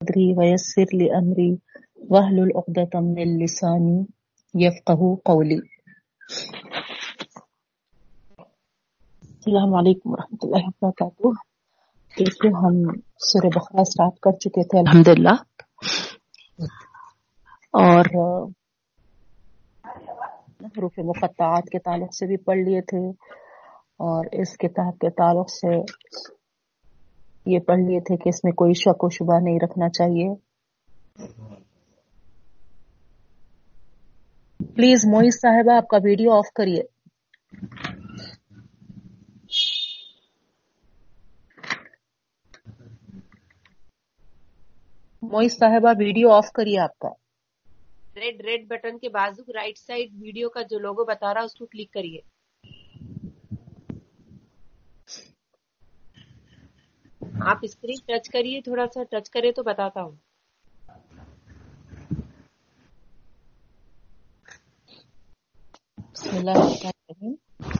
صدری 0.00 0.24
ویسر 0.36 0.90
لی 0.92 1.06
امری 1.10 1.50
وحل 2.10 2.38
العقدة 2.40 3.00
من 3.00 3.30
لسانی 3.38 3.94
یفقہ 4.54 5.06
قولی 5.24 5.56
السلام 9.36 9.74
علیکم 9.74 10.10
ورحمۃ 10.10 10.42
اللہ 10.42 10.66
وبرکاتہ 10.66 11.32
دیکھیے 12.16 12.50
ہم 12.56 12.76
سورہ 13.20 13.50
بخرا 13.54 13.84
سٹارٹ 13.84 14.18
کر 14.18 14.38
چکے 14.38 14.64
تھے، 14.64 14.78
الحمدللہ۔ 14.78 15.34
اور 17.74 18.12
حروف 20.68 20.98
مقطعات 21.04 21.70
کے 21.72 21.78
تعلق 21.78 22.14
سے 22.14 22.26
بھی 22.26 22.36
پڑھ 22.44 22.58
لیے 22.58 22.80
تھے 22.80 23.04
اور 24.04 24.26
اس 24.32 24.56
کتاب 24.58 24.98
کے 24.98 25.10
تعلق 25.22 25.50
سے 25.50 25.74
یہ 27.46 27.58
پڑھ 27.58 27.78
لیے 27.78 28.00
تھے 28.00 28.16
کہ 28.16 28.28
اس 28.28 28.44
میں 28.44 28.52
کوئی 28.52 28.72
شک 28.72 29.04
و 29.04 29.08
شبہ 29.08 29.40
نہیں 29.40 29.58
رکھنا 29.64 29.88
چاہیے۔ 29.88 30.34
پلیز 34.74 35.06
موئز 35.06 35.34
صاحبہ، 35.34 35.76
آپ 35.76 35.88
کا 35.88 35.96
ویڈیو 36.04 36.32
آف 36.32 36.52
کریے۔ 36.54 36.82
موئز 45.22 45.52
صاحبہ، 45.58 45.92
ویڈیو 45.98 46.30
آف 46.30 46.52
کریے 46.54 46.80
آپ 46.80 46.98
کا۔ 46.98 47.08
ریڈ 48.16 48.40
ریڈ 48.46 48.68
بٹن 48.68 48.98
کے 48.98 49.08
بازو 49.08 49.52
رائٹ 49.52 49.78
سائڈ 49.78 50.08
ویڈیو 50.20 50.48
کا 50.48 50.62
جو 50.62 50.78
لوگو 50.78 51.04
بتا 51.04 51.34
رہا 51.34 51.40
اس 51.40 51.54
کو 51.54 51.66
کلک 51.66 51.92
کریے۔ 51.92 52.35
آپ 57.40 57.58
اسکرین 57.62 57.98
ٹچ 58.06 58.28
کریے، 58.30 58.60
تھوڑا 58.60 58.86
سا 58.94 59.02
ٹچ 59.10 59.30
کرے 59.30 59.52
تو 59.52 59.62
بتاتا 59.62 60.02
ہوں۔ 60.02 60.16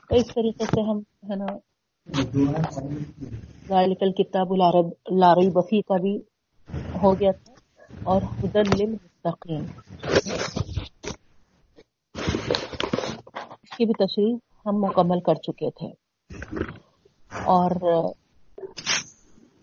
تو 0.08 0.14
اس 0.16 0.26
طریقے 0.34 0.64
سے 0.64 0.80
ہم، 0.80 0.98
ہے 1.30 1.36
نا، 1.36 1.46
ذالک 3.68 4.02
الکتاب 4.02 4.52
العرب، 4.52 4.86
لاری 5.20 5.48
بفی 5.50 5.80
کا 5.82 5.96
بھی 6.02 6.16
ہو 7.02 7.12
گیا 7.20 7.30
تھا، 7.32 7.52
اور 8.04 8.22
حدن 8.22 8.66
للمستقیم 8.78 9.64
اس 13.62 13.76
کی 13.76 13.84
بھی 13.84 13.94
تشریح 14.04 14.34
ہم 14.66 14.80
مکمل 14.80 15.20
کر 15.20 15.34
چکے 15.34 15.70
تھے۔ 15.70 15.88
اور 17.46 17.70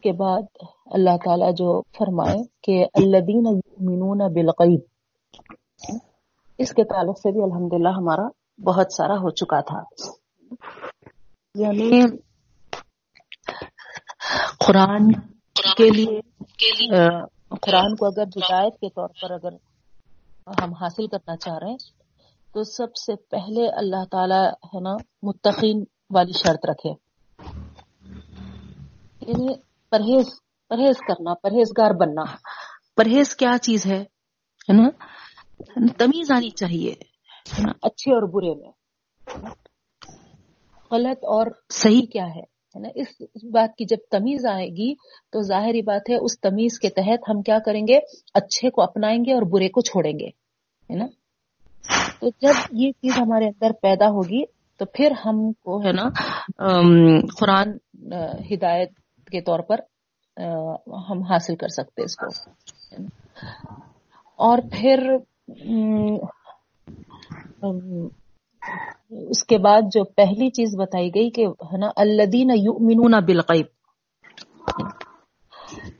کے 0.03 0.11
بعد 0.11 0.41
اللہ 0.85 1.17
تعالی 1.25 1.51
جو 1.51 1.81
فرمائے 1.81 2.43
کہ 2.63 2.85
الذین 2.93 3.45
یؤمنون 3.47 4.33
بالغیب، 4.33 4.79
اس 6.57 6.71
کے 6.71 6.83
تعلق 6.83 7.19
سے 7.19 7.31
بھی 7.31 7.43
الحمدللہ 7.43 7.89
ہمارا 7.89 8.27
بہت 8.63 8.93
سارا 8.93 9.13
ہو 9.13 9.29
چکا 9.29 9.61
تھا۔ 9.61 9.83
یعنی 11.55 12.01
قرآن 14.67 15.11
کے 15.77 15.89
لیے 15.89 16.21
قرآن 17.61 17.95
کو 17.95 18.05
اگر 18.05 18.23
ہدایت 18.23 18.73
کے 18.73 18.89
طور 18.89 19.09
پر 19.21 19.31
اگر 19.31 19.53
ہم 20.63 20.73
حاصل 20.73 21.07
کرنا 21.07 21.37
چاہ 21.37 21.57
رہے 21.61 21.69
ہیں، 21.69 21.91
تو 22.53 22.63
سب 22.63 22.95
سے 22.95 23.15
پہلے 23.15 23.67
اللہ 23.69 24.03
تعالی 24.11 24.45
ہے 24.65 24.79
نا، 24.79 24.95
متقین 25.23 25.83
والی 26.13 26.31
شرط 26.31 26.65
رکھے۔ 26.69 26.93
یعنی 29.27 29.72
پرہیز 29.93 30.25
پرہیز 30.69 30.95
کرنا 30.97 31.33
پرہیزگار 31.33 31.91
بننا۔ 31.91 32.23
پرہیز 32.95 33.35
کیا 33.35 33.57
چیز 33.61 33.85
ہے؟ 33.85 34.03
نا؟ 34.73 34.89
تمیز 35.97 36.31
آنی 36.31 36.49
چاہیے۔ 36.49 36.93
اچھے 37.81 38.13
اور 38.13 38.21
برے 38.21 38.55
میں۔ 38.55 38.71
غلط 40.91 41.17
اور 41.17 41.47
صحیح۔ 41.69 42.01
کیا 42.13 42.25
ہے؟ 42.25 42.41
نا؟ 42.79 42.89
اس 42.95 43.43
بات 43.43 43.75
کی 43.77 43.85
جب 43.85 43.97
تمیز 44.11 44.45
آئے 44.45 44.67
گی 44.67 44.95
تو 45.31 45.41
ظاہری 45.41 45.81
بات 45.81 46.09
ہے 46.09 46.15
اس 46.15 46.39
تمیز 46.39 46.79
کے 46.79 46.89
تحت 46.89 47.29
ہم 47.29 47.41
کیا 47.41 47.59
کریں 47.65 47.87
گے؟ 47.87 47.99
اچھے 48.33 48.69
کو 48.69 48.81
اپنائیں 48.81 49.25
گے 49.25 49.33
اور 49.33 49.41
برے 49.41 49.69
کو 49.69 49.81
چھوڑیں 49.81 50.19
گے۔ 50.19 50.27
ہے 50.93 50.95
نا؟ 50.95 51.05
تو 52.19 52.29
جب 52.41 52.53
یہ 52.71 52.91
چیز 52.91 53.17
ہمارے 53.17 53.45
اندر 53.45 53.71
پیدا 53.81 54.05
ہوگی 54.05 54.45
تو 54.77 54.85
پھر 54.85 55.11
ہم 55.25 55.51
کو 55.53 55.85
ہے 55.85 55.91
نا 55.91 56.09
قرآن 57.39 57.69
ہدایت 58.53 58.89
کے 59.31 59.41
طور 59.41 59.59
پر 59.59 59.79
ہم 61.09 61.21
حاصل 61.23 61.55
کر 61.55 61.67
سکتے 61.67 62.03
اس 62.03 62.15
کو۔ 62.15 62.27
اور 64.35 64.57
پھر 64.71 65.15
اس 69.09 69.43
کے 69.43 69.57
بعد 69.57 69.81
جو 69.91 70.03
پہلی 70.03 70.49
چیز 70.49 70.75
بتائی 70.75 71.09
گئی 71.15 71.29
کہ، 71.29 71.45
ہے 71.47 71.77
نا 71.77 71.87
الدین 71.95 72.51
یؤمنون 72.55 73.25
بالغیب۔ 73.25 73.65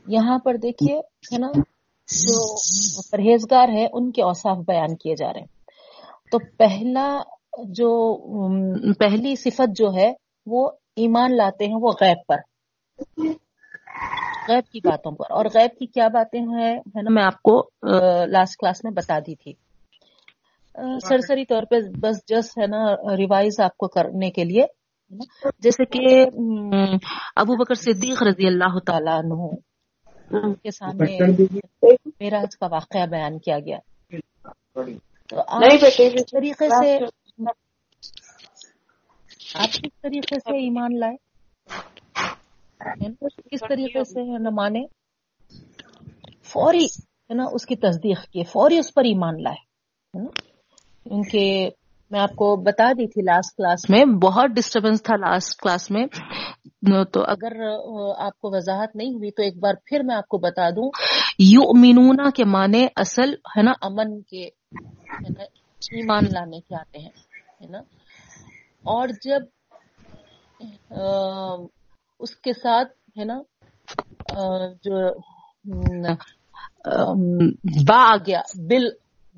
یہاں 0.06 0.38
پر 0.38 0.56
دیکھیے، 0.56 0.98
ہے 1.32 1.38
نا، 1.38 1.50
جو 2.06 2.56
پرہیزگار 3.10 3.68
ہے 3.68 3.86
ان 3.92 4.12
کے 4.12 4.22
اوصاف 4.22 4.56
بیان 4.56 4.96
کیے 4.96 5.14
جا 5.14 5.32
رہے 5.32 5.40
ہیں۔ 5.40 5.46
تو 6.30 6.38
پہلا 6.56 7.20
جو 7.64 8.16
پہلی 8.92 9.36
صفت 9.36 9.76
جو 9.76 9.94
ہے، 9.94 10.12
وہ 10.46 10.70
ایمان 10.96 11.36
لاتے 11.36 11.64
ہیں، 11.64 11.74
وہ 11.74 11.92
غیب 12.00 12.16
پر۔ 12.28 12.36
غیب 14.48 14.72
کی 14.72 14.80
باتوں 14.84 15.12
پر۔ 15.12 15.24
اور 15.30 15.44
غیب 15.54 15.78
کی 15.78 15.86
کیا 15.86 16.08
باتیں 16.08 16.40
ہیں؟ 16.40 16.74
ہے 16.74 17.02
نا 17.02 17.10
میں 17.10 17.24
آپ 17.24 17.42
کو 17.42 17.70
لاسٹ 18.26 18.56
کلاس 18.56 18.84
میں 18.84 18.92
بتا 18.92 19.18
دی 19.18 19.34
تھی۔ 19.34 19.52
سرسری 21.08 21.44
طور 21.44 21.62
پہ 21.62 21.76
بس 22.00 22.16
جس 22.28 22.58
ہے 22.58 22.66
نا 22.66 22.94
ریوائز 23.16 23.60
آپ 23.60 23.76
کو 23.76 23.88
کرنے 23.88 24.30
کے 24.30 24.44
لیے 24.44 24.62
جیسے 25.58 25.84
کہ 25.84 26.22
ابو 27.36 27.56
بکر 27.56 27.74
صدیق 27.74 28.22
رضی 28.22 28.46
اللہ 28.46 28.78
تعالیٰ 28.86 29.18
عنہ 29.18 30.52
کے 30.52 30.70
سامنے 30.70 31.18
میراج 32.20 32.56
کا 32.56 32.66
واقعہ 32.70 33.06
بیان 33.06 33.38
کیا 33.38 33.58
گیا۔ 33.58 33.78
تو 35.28 35.40
آپ 35.46 35.60
طریقے 36.30 36.68
سے 36.68 36.98
آپ 39.54 39.72
کس 39.72 40.00
طریقے 40.02 40.34
سے 40.34 40.56
ایمان 40.56 40.98
لائے؟ 41.00 41.33
کس 43.50 43.60
طریقے 43.68 44.04
سے 44.04 44.50
مانے۔ 44.50 44.80
فوری 46.42 46.84
ہے 46.84 47.34
نا 47.34 47.44
اس 47.52 47.66
کی 47.66 47.76
تصدیق 47.76 48.22
کی 48.22 48.44
فوری 48.44 48.78
اس 48.78 48.94
پر 48.94 49.04
ایمان 49.04 49.42
لائے 49.42 49.60
کیونکہ 51.02 51.70
میں 52.10 52.20
آپ 52.20 52.30
کو 52.30 52.56
بتا 52.56 52.92
دی 52.92 53.06
تھی 53.06 53.22
لاسٹ 53.22 53.56
کلاس 53.56 53.90
میں 53.90 54.04
بہت 54.04 54.50
ڈسٹربنس 54.50 55.02
تھا 55.02 55.16
لاسٹ 55.16 55.60
کلاس 55.60 55.90
میں۔ 55.90 56.06
تو 57.12 57.20
اگر 57.26 57.52
آپ 58.18 58.40
کو 58.40 58.56
وضاحت 58.56 58.96
نہیں 58.96 59.14
ہوئی 59.14 59.30
تو 59.30 59.42
ایک 59.42 59.56
بار 59.56 59.74
پھر 59.84 60.00
میں 60.04 60.16
آپ 60.16 60.28
کو 60.28 60.38
بتا 60.38 60.70
دوں۔ 60.70 60.90
یو 61.38 61.78
مینونا 61.78 62.30
کے 62.30 62.44
معنی 62.44 62.86
اصل 62.96 63.34
ہے 63.56 63.62
نا 63.62 63.72
امن 63.82 64.22
کے 64.22 64.44
ایمان 64.46 66.24
لانے 66.24 66.60
کے 66.60 66.74
آتے 66.74 66.98
ہیں 66.98 67.08
نا۔ 67.70 67.78
اور 68.82 69.08
جب 69.08 69.42
اس 72.20 72.36
کے 72.36 72.52
ساتھ 72.52 72.92
ہے 73.18 73.24
نا 73.24 73.40
جو 74.84 74.94
با 77.88 77.98
آ 78.12 78.16
گیا 78.26 78.40
بل 78.70 78.88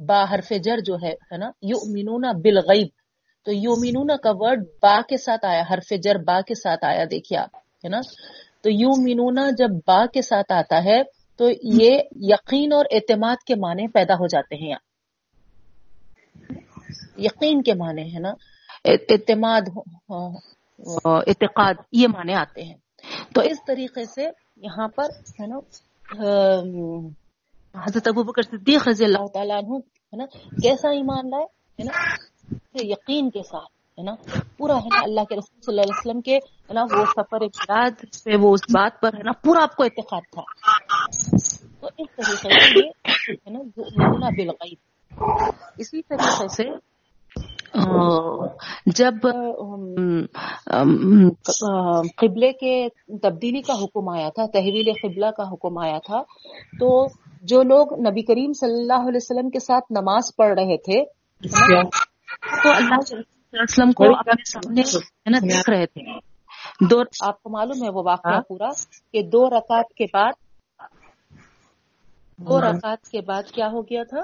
با 0.07 0.25
حرف 0.31 0.53
جر 0.65 0.79
جو 0.85 0.97
ہے 1.03 1.37
نا 1.39 1.51
یو 1.63 1.79
مینونا 1.93 2.33
بل 2.45 2.59
غیب 2.69 2.89
تو 3.45 3.53
یو 3.53 3.75
مینونا 3.81 4.17
کا 4.17 4.31
ورڈ 4.35 4.65
با 4.83 5.01
کے 5.09 5.17
ساتھ 5.17 5.45
آیا، 5.47 5.63
حرف 5.71 5.93
جر 6.03 6.17
با 6.27 6.41
کے 6.41 6.55
ساتھ 6.55 6.85
آیا، 6.85 7.05
دیکھیے 7.11 7.39
آپ، 7.39 7.57
ہے 7.57 7.89
نا۔ 7.89 8.01
تو 8.63 8.71
یو 8.71 8.91
مینونا 9.03 9.45
جب 9.59 9.71
با 9.87 10.07
کے 10.07 10.23
ساتھ 10.23 10.53
آتا 10.53 10.83
ہے، 10.85 11.03
تو 11.39 11.49
یہ 11.63 12.01
یقین 12.33 12.73
اور 12.73 12.85
اعتماد 12.91 13.45
کے 13.47 13.55
معنی 13.55 13.87
پیدا 13.89 14.15
ہو 14.15 14.27
جاتے 14.27 14.57
ہیں 14.57 14.75
یقین 17.19 17.63
کے 17.63 17.75
معنی، 17.75 18.15
ہے 18.15 18.19
نا۔ 18.19 18.33
اعتماد 18.85 19.69
اعتقاد، 21.05 21.75
یہ 21.93 22.09
معنی 22.09 22.35
آتے 22.35 22.63
ہیں۔ 22.63 22.77
تو 23.35 23.41
اس 23.41 23.65
طریقے 23.67 24.05
سے 24.05 24.25
یہاں 24.57 24.89
پر، 24.89 25.05
ہے 25.41 25.47
نا 25.47 25.57
حضرت 27.75 28.09
ابو 28.09 28.23
بکر 28.23 28.43
صدیق 28.43 28.89
رضی 28.89 29.05
اللہ 29.05 29.27
تعالیٰ 29.35 29.57
عنہ، 29.57 29.75
ہے 29.77 30.17
نا، 30.17 30.27
کیسا 30.63 30.89
ایمان 30.89 31.31
لائے، 31.31 31.45
ہے 31.79 31.85
نا 31.85 31.93
یقین 32.75 33.31
کے 33.31 33.43
ساتھ، 33.43 33.99
ہے 33.99 34.03
نا، 34.03 34.13
پورا، 34.57 34.75
ہے 34.75 34.87
نا، 34.87 35.01
اللہ 35.03 35.21
کے 35.21 35.37
رسول 35.37 35.61
صلی 35.61 35.73
اللہ 35.73 35.81
علیہ 35.81 35.99
وسلم 35.99 36.21
کے، 36.21 36.37
ہے 36.37 36.73
نا، 36.73 36.83
وہ 36.83 37.05
سفر 37.05 37.43
ابتداد 37.43 38.25
پہ، 38.25 38.37
وہ 38.37 38.55
اس 38.55 38.61
بات 38.71 39.01
پر، 39.01 39.15
ہے 39.15 39.23
نا، 39.23 39.33
پورا 39.33 39.63
آپ 39.63 39.77
کو 39.77 39.85
اعتقاد 39.85 40.21
تھا۔ 40.33 40.43
تو 41.81 41.89
اس 41.99 42.09
طریقے 42.17 42.61
سے 42.61 42.89
ہے 43.33 43.51
نا 43.51 43.59
بالغیب۔ 44.29 44.79
اسی 45.79 46.03
طریقے 46.03 46.49
سے 46.49 46.65
جب 48.87 49.27
قبلے 52.17 52.53
کے 52.53 52.89
تبدیلی 53.23 53.63
کا 53.63 53.73
حکم 53.73 54.09
آیا 54.09 54.29
تھا 54.29 54.47
تحویل 54.47 54.93
قبلہ 55.03 55.31
کا 55.31 55.43
حکم 55.43 55.79
آیا 55.79 55.99
تھا 55.99 56.23
تو 56.79 57.07
جو 57.43 57.63
لوگ 57.63 57.93
نبی 58.01 58.23
کریم 58.23 58.53
صلی 58.53 58.73
اللہ 58.73 59.09
علیہ 59.09 59.17
وسلم 59.17 59.51
کے 59.51 59.61
ساتھ 59.61 59.85
نماز 59.91 60.37
پڑھ 60.37 60.55
رہے 60.59 60.77
تھے 60.77 61.05
تو 62.63 62.71
اللہ 62.71 62.99
وسلم 63.55 63.93
کو 63.93 64.05
اپنے 64.19 64.43
سامنے 64.45 65.39
دیکھ 65.41 65.71
رہے 65.71 65.87
تھے۔ 65.87 66.19
دو 66.81 67.01
آپ 67.21 67.43
کو 67.43 67.51
معلوم 67.51 67.85
ہے 67.85 67.91
وہ 67.91 68.03
واقعہ 68.07 68.33
ہاں۔ 68.33 68.41
پورا 68.41 68.69
کہ 69.13 69.23
دو 69.23 69.49
رکعت 69.51 69.95
کے 69.95 70.05
بعد 70.15 70.33
دو 72.39 72.59
ہاں۔ 72.59 72.73
رکعت 72.73 73.09
کے 73.09 73.21
بعد 73.21 73.43
کیا 73.43 73.69
ہو 73.69 73.83
گیا 73.83 74.03
تھا؟ 74.03 74.21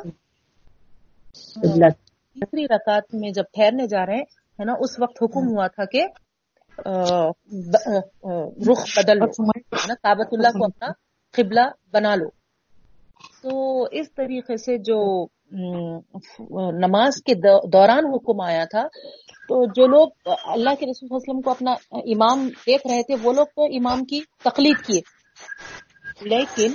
تیسری 2.35 2.65
رکعت 2.65 3.15
میں 3.15 3.31
جب 3.31 3.45
ٹھہرنے 3.53 3.87
جا 3.87 4.07
رہے 4.07 4.21
ہیں 4.59 4.65
نا، 4.65 4.73
اس 4.81 5.01
وقت 5.01 5.23
حکم 5.23 5.49
ہوا 5.49 5.67
تھا 5.67 5.85
کہ 5.85 6.07
رخ 8.71 8.81
بدل 8.97 9.19
لو 9.19 9.45
نا 9.89 9.95
کابت 9.95 10.29
اللہ 10.33 10.49
کو 10.49 10.65
اپنا 10.65 10.87
قبلہ 11.33 11.61
بنا 11.93 12.15
لو۔ 12.15 12.29
تو 13.43 13.85
اس 13.93 14.13
طریقے 14.13 14.57
سے 14.57 14.79
جو 14.79 15.27
نماز 16.73 17.23
کے 17.23 17.35
دوران 17.69 18.07
حکم 18.15 18.41
آیا 18.41 18.65
تھا، 18.65 18.87
تو 19.49 19.67
جو 19.67 19.87
لوگ 19.87 20.09
اللہ 20.45 20.71
کے 20.81 20.87
رسول 20.87 21.09
وسلم 21.11 21.41
کو 21.43 21.51
اپنا 21.51 21.73
امام 21.93 22.49
دیکھ 22.67 22.87
رہے 22.87 23.03
تھے، 23.03 23.15
وہ 23.23 23.33
لوگ 23.33 23.47
تو 23.47 23.65
امام 23.65 24.05
کی 24.05 24.21
تقلید 24.45 24.87
کیے۔ 24.87 25.01
لیکن 26.21 26.73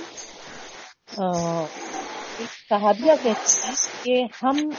صحابیہ 2.69 3.11
کہتے 3.23 3.67
ہیں 3.67 3.75
کہ 4.03 4.23
ہم 4.43 4.69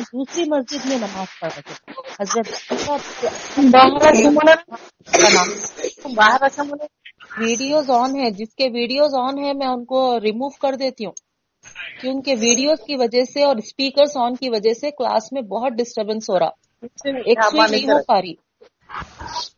دوسری 0.00 0.44
مسجد 0.44 0.86
میں 0.86 0.96
نماز 0.98 1.26
پڑھ 1.40 1.52
رہے 1.56 1.62
تھے۔ 1.62 1.92
حضرت 2.20 2.48
ویڈیوز 7.38 7.90
آن 7.90 8.16
ہے 8.16 8.30
جس 8.30 8.54
کے 8.54 8.64
ویڈیوز 8.64 9.14
آن 9.14 9.44
ہے 9.44 9.52
میں 9.52 9.66
ان 9.66 9.84
کو 9.84 10.20
ریموو 10.20 10.48
کر 10.48 10.74
دیتی 10.74 11.04
ہوں۔ 11.04 11.12
کیونکہ 12.00 12.34
ویڈیوز 12.40 12.86
کی 12.86 12.96
وجہ 12.96 13.22
سے 13.34 13.42
اور 13.42 13.56
اسپیکرز 13.56 14.16
آن 14.16 14.34
کی 14.34 14.50
وجہ 14.50 14.74
سے 14.74 14.90
کلاس 14.90 15.32
میں 15.32 15.42
بہت 15.42 15.72
ڈسٹربینس 15.72 16.30
ہو 16.30 16.38
رہا۔ 16.38 16.48
ایک 17.24 17.38
نہیں 17.70 17.90
ہو 17.90 18.02
پا 18.02 18.20
رہی۔ 18.22 18.34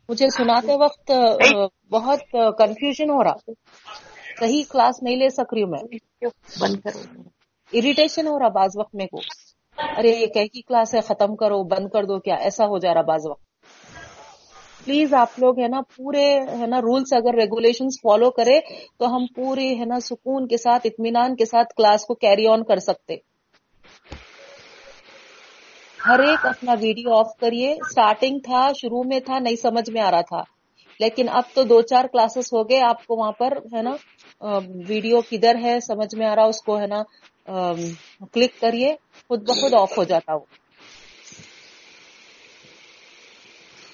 مجھے 0.09 0.27
سناتے 0.31 0.73
وقت 0.81 1.11
بہت 1.91 2.21
کنفیوژن 2.33 3.11
ہو 3.11 3.25
رہا۔ 3.25 3.51
صحیح 4.41 4.63
کلاس 4.71 5.03
نہیں 5.03 5.17
لے 5.17 5.29
سک 5.29 5.55
رہی 5.55 5.63
ہوں 5.63 5.71
میں۔ 5.71 5.99
بند 6.61 6.81
کرو۔ 6.81 6.99
اریٹیشن 7.73 8.27
ہو 8.27 8.39
رہا 8.39 8.49
بعض 8.49 8.71
وقت 8.77 8.95
میں 8.95 9.07
کو۔ 9.07 9.19
ارے 9.99 10.11
یہ 10.11 10.27
کی 10.27 10.63
کلاس 10.63 10.95
ہے 10.95 11.01
ختم 11.01 11.37
کرو 11.37 11.63
بند 11.63 11.89
کر 11.89 12.05
دو 12.05 12.19
کیا 12.19 12.35
ایسا 12.35 12.67
ہو 12.67 12.79
جا 12.79 12.95
رہا 12.95 13.01
بعض 13.01 13.27
وقت۔ 13.27 13.43
پلیز 14.85 15.15
آپ 15.15 15.39
لوگ 15.39 15.61
ہے 15.61 15.69
نا 15.69 15.81
پورے 15.97 16.41
ہے 16.41 16.67
نا 16.67 16.81
رولس 16.81 17.13
اگر 17.13 17.35
ریگولیشن 17.35 17.87
فالو 18.03 18.31
کرے 18.31 18.61
تو 18.99 19.17
ہم 19.17 19.27
پوری 19.35 19.81
ہے 19.81 19.85
نا 19.85 20.01
سکون 20.01 20.49
کے 20.49 20.57
ساتھ 20.57 20.83
اطمینان 20.85 21.37
کے 21.37 21.45
ساتھ 21.45 21.75
کلاس 21.77 22.05
کو 22.05 22.15
کیری 22.15 22.47
آن 22.47 22.65
کر 22.65 22.77
سکتے۔ 22.77 23.17
ہر 26.07 26.19
ایک 26.19 26.47
اپنا 26.47 26.73
ویڈیو 26.81 27.15
آف 27.15 27.37
کریے۔ 27.41 27.73
اسٹارٹنگ 27.73 28.39
تھا 28.39 28.73
شروع 28.73 29.03
میں 29.07 29.21
تھا 29.21 29.39
نہیں 29.39 29.57
سمجھ 29.57 29.91
میں 29.91 30.03
آ 30.03 30.11
رہا 30.11 30.21
تھا۔ 30.21 30.43
لیکن 31.01 31.27
اب 31.29 31.43
تو 31.55 31.63
دو 31.63 31.83
چار 31.83 32.05
کلاسز 32.05 32.53
ہو 32.53 32.63
گئے 32.69 32.81
آپ 32.81 33.07
کو 33.07 33.17
وہاں 33.17 33.33
پر 33.33 33.53
ہے 33.73 33.83
نا 33.83 33.91
ویڈیو 34.89 35.21
کدھر 35.21 35.57
ہے 35.63 35.79
سمجھ 35.81 36.15
میں 36.15 36.27
آ 36.27 36.35
رہا 36.37 36.45
اس 36.45 36.63
کو 36.63 36.79
ہے 36.81 36.87
نا 36.87 37.03
کلک 38.33 38.61
کریے 38.61 38.95
خود 39.29 39.43
بخود 39.43 39.75
آف 39.75 39.99
ہو 39.99 40.05
جاتا 40.05 40.35
وہ۔ 40.35 40.45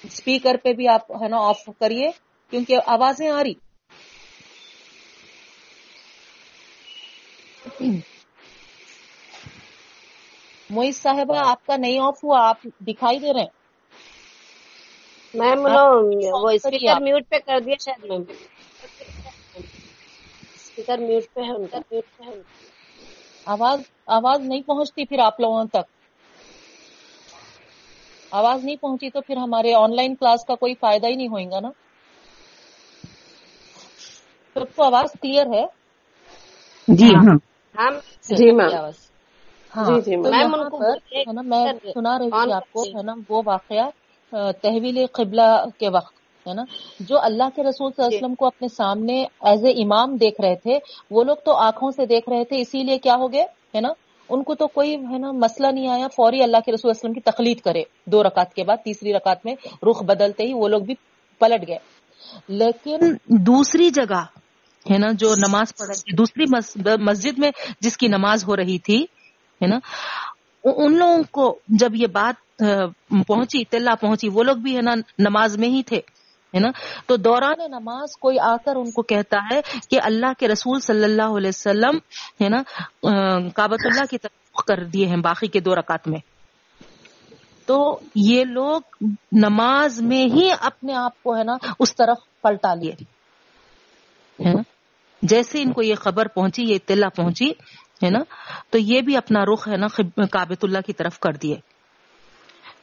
اسپیکر 0.03 0.55
پہ 0.63 0.73
بھی 0.73 0.87
آپ 0.87 1.11
ہے 1.11 1.27
نا 1.27 1.37
آف 1.39 1.69
کریے 1.79 2.09
کیونکہ 2.51 2.77
آوازیں 2.85 3.29
آ 3.29 3.43
رہی۔ 3.43 3.53
موئز 10.69 10.95
صاحبہ 11.01 11.37
آپ 11.45 11.65
کا 11.65 11.75
نہیں 11.77 11.99
آف 11.99 12.23
ہوا 12.23 12.47
آپ 12.49 12.67
دکھائی 12.87 13.19
دے 13.19 13.33
رہے 13.33 13.41
ہیں۔ 13.41 13.49
میم 15.33 15.65
وہ 16.33 16.49
اسپیکر 16.49 17.01
میوٹ 17.01 17.29
پہ 17.29 17.37
کر 17.45 17.59
دیا 17.59 17.75
شاید 17.79 18.03
میم 18.09 18.23
اسپیکر 20.71 20.97
میوٹ 20.99 21.33
پہ 21.33 21.41
ہے 21.41 21.51
ان 21.51 21.67
کا 21.67 21.79
میوٹ 21.81 22.05
پہ 22.15 22.23
ہے۔ 22.25 22.35
آواز 23.47 23.79
آواز 24.11 24.39
نہیں 24.41 24.61
پہنچتی 24.63 25.05
پھر 25.05 25.19
آپ 25.21 25.39
لوگوں 25.39 25.63
تک۔ 25.67 25.85
آواز 28.31 28.63
نہیں 28.63 28.75
پہنچی 28.77 29.09
تو 29.09 29.21
پھر 29.21 29.37
ہمارے 29.37 29.73
آن 29.75 29.95
لائن 29.95 30.15
کلاس 30.15 30.45
کا 30.45 30.55
کوئی 30.55 30.73
فائدہ 30.75 31.07
ہی 31.07 31.15
نہیں 31.15 31.27
ہوئے 31.27 31.45
گا 31.45 31.59
نا۔ 31.59 31.69
سب 34.55 34.75
کو 34.75 34.83
آواز 34.83 35.11
کلیئر 35.13 35.47
ہے؟ 35.53 35.65
جی 36.87 37.09
ہاں, 37.15 37.35
ہاں۔ 37.75 37.91
جی 38.29 38.51
میم۔ 38.51 38.73
ہاں 39.73 39.85
جی، 39.85 40.01
جی، 40.01 40.15
میں 41.43 41.65
سنا 41.89 42.17
رہی 42.19 42.31
تھی 42.33 42.51
آپ 42.51 42.71
کو 42.71 42.83
ہے 42.87 43.03
نا 43.03 43.13
وہ 43.29 43.41
واقعہ 43.45 43.89
تحویل 44.61 45.05
قبلہ 45.13 45.49
کے 45.77 45.89
وقت۔ 45.89 46.15
ہے 46.47 46.53
نا؟ 46.53 46.63
جو 46.99 47.19
اللہ 47.19 47.43
کے 47.55 47.63
رسول 47.63 47.91
صلی 47.91 48.03
اللہ 48.03 48.07
علیہ 48.07 48.17
وسلم 48.17 48.35
کو 48.35 48.45
اپنے 48.45 48.67
سامنے 48.67 49.25
ایز 49.41 49.65
اے 49.65 49.71
امام 49.71 50.15
دیکھ 50.15 50.41
رہے 50.41 50.55
تھے 50.55 50.77
وہ 51.11 51.23
لوگ 51.23 51.35
تو 51.45 51.55
آنکھوں 51.55 51.91
سے 51.91 52.05
دیکھ 52.05 52.29
رہے 52.29 52.43
تھے 52.43 52.61
اسی 52.61 52.83
لیے 52.83 52.97
کیا 52.97 53.15
ہو 53.15 53.33
گئے؟ 53.33 53.43
ہے 53.75 53.81
نا؟ 53.81 53.89
ان 54.29 54.43
کو 54.43 54.55
تو 54.55 54.67
کوئی 54.67 54.95
ہے 54.95 55.17
نا 55.17 55.31
مسئلہ 55.31 55.67
نہیں 55.67 55.87
آیا 55.87 56.07
فوری 56.07 56.43
اللہ 56.43 56.57
کے 56.65 56.71
رسول 56.71 56.89
وسلم 56.89 57.13
کی 57.13 57.19
تقلید 57.21 57.59
کرے۔ 57.61 57.83
دو 58.05 58.23
رکعت 58.23 58.53
کے 58.53 58.63
بعد 58.63 58.77
تیسری 58.77 59.13
رکعت 59.13 59.45
میں 59.45 59.55
رخ 59.83 60.03
بدلتے 60.03 60.43
ہی 60.43 60.53
وہ 60.53 60.67
لوگ 60.67 60.81
بھی 60.81 60.95
پلٹ 61.39 61.67
گئے۔ 61.67 61.77
لیکن 62.47 62.99
دوسری 63.25 63.89
جگہ 63.89 64.23
ہے 64.91 64.97
نا 64.97 65.07
جو 65.19 65.33
نماز 65.47 65.75
پڑھ 65.77 65.87
رہی 65.87 66.01
تھی 66.01 66.15
دوسری 66.15 66.45
مسجد 67.01 67.39
میں 67.39 67.51
جس 67.79 67.97
کی 67.97 68.07
نماز 68.07 68.45
ہو 68.47 68.55
رہی 68.55 68.77
تھی 68.79 69.03
ہے 69.61 69.67
نا 69.67 69.79
ان 70.63 70.97
لوگوں 70.97 71.23
کو 71.31 71.59
جب 71.67 71.95
یہ 71.95 72.07
بات 72.07 72.57
پہنچی 73.27 73.61
اطلاع 73.61 73.95
پہنچی 73.95 74.29
وہ 74.29 74.43
لوگ 74.43 74.55
بھی 74.55 74.75
ہے 74.75 74.81
نا 74.81 74.93
نماز 75.19 75.57
میں 75.57 75.69
ہی 75.69 75.83
تھے۔ 75.83 76.01
ہے 76.55 76.59
نا؟ 76.59 76.69
تو 77.05 77.15
دوران 77.15 77.71
نماز 77.71 78.17
کوئی 78.17 78.39
آ 78.39 78.55
کر 78.65 78.75
ان 78.75 78.91
کو 78.91 79.01
کہتا 79.01 79.37
ہے 79.51 79.61
کہ 79.89 79.99
اللہ 80.03 80.33
کے 80.39 80.47
رسول 80.47 80.79
صلی 80.79 81.03
اللہ 81.03 81.37
علیہ 81.37 81.49
وسلم، 81.49 81.97
ہے 82.43 82.49
نا 82.49 82.61
کابت 83.55 83.85
اللہ 83.85 84.05
کی 84.09 84.17
طرف 84.17 84.65
کر 84.67 84.83
دیے 84.83 85.05
ہیں 85.05 85.17
باقی 85.17 85.47
کے 85.47 85.59
دو 85.59 85.75
رکعت 85.75 86.07
میں۔ 86.07 86.19
تو 87.65 87.99
یہ 88.15 88.43
لوگ 88.43 88.81
نماز 89.31 90.01
میں 90.01 90.25
ہی 90.25 90.49
اپنے 90.61 90.93
آپ 90.93 91.23
کو، 91.23 91.37
ہے 91.37 91.43
نا، 91.43 91.53
اس 91.79 91.95
طرف 91.95 92.17
پلٹا 92.41 92.73
لیے۔ 92.73 92.91
ہے 94.39 94.53
نا؟ 94.53 94.61
جیسے 95.21 95.61
ان 95.61 95.73
کو 95.73 95.81
یہ 95.81 95.95
خبر 95.95 96.27
پہنچی، 96.27 96.63
یہ 96.63 96.75
اطلاع 96.75 97.09
پہنچی، 97.09 97.49
ہے 98.03 98.09
نا، 98.09 98.19
تو 98.69 98.77
یہ 98.77 99.01
بھی 99.01 99.17
اپنا 99.17 99.39
رخ، 99.53 99.67
ہے 99.67 99.77
نا 99.77 99.87
کابت 100.31 100.63
اللہ 100.63 100.79
کی 100.85 100.93
طرف 100.93 101.19
کر 101.19 101.31
دیے۔ 101.31 101.70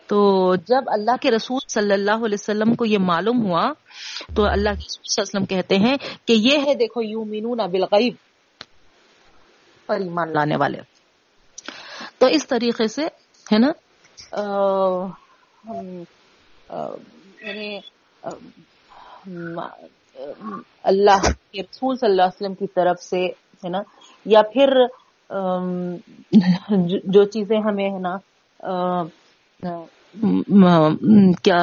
تو 0.09 0.55
جب 0.57 0.85
اللہ 0.87 1.17
کے 1.21 1.31
رسول 1.31 1.59
صلی 1.69 1.93
اللہ 1.93 2.25
علیہ 2.25 2.39
وسلم 2.41 2.75
کو 2.75 2.85
یہ 2.85 2.99
معلوم 2.99 3.47
ہوا، 3.47 3.73
تو 4.37 4.45
اللہ 4.45 4.69
کے 4.69 4.87
رسول 4.87 5.09
صلی 5.09 5.23
اللہ 5.23 5.23
علیہ 5.23 5.39
وسلم 5.39 5.45
کہتے 5.45 5.77
ہیں 5.77 5.97
کہ 6.27 6.33
یہ 6.33 6.59
ہے 6.67 6.75
دیکھو 6.75 7.03
یو 7.03 7.25
مینون 7.25 7.59
بالغیب 7.71 8.15
پر 9.87 9.97
ایمان 10.01 10.33
لانے 10.33 10.57
والے۔ 10.57 10.81
تو 12.19 12.27
اس 12.27 12.47
طریقے 12.49 12.89
سے، 12.89 13.05
ہے 13.53 13.59
نا؟ 13.59 13.71
یعنی 17.43 17.79
اللہ 20.83 21.31
کے 21.53 21.63
رسول 21.63 21.97
صلی 21.97 22.11
اللہ 22.11 22.23
علیہ 22.23 22.37
وسلم 22.37 22.55
کی 22.55 22.67
طرف 22.67 23.03
سے، 23.03 23.27
ہے 23.65 23.69
نا؟ 23.69 23.79
یا 24.25 24.43
پھر 24.43 24.69
جو 27.05 27.25
چیزیں 27.25 27.59
ہمیں، 27.59 27.91
ہے 27.91 27.99
نا 27.99 28.17
کیا 30.15 31.59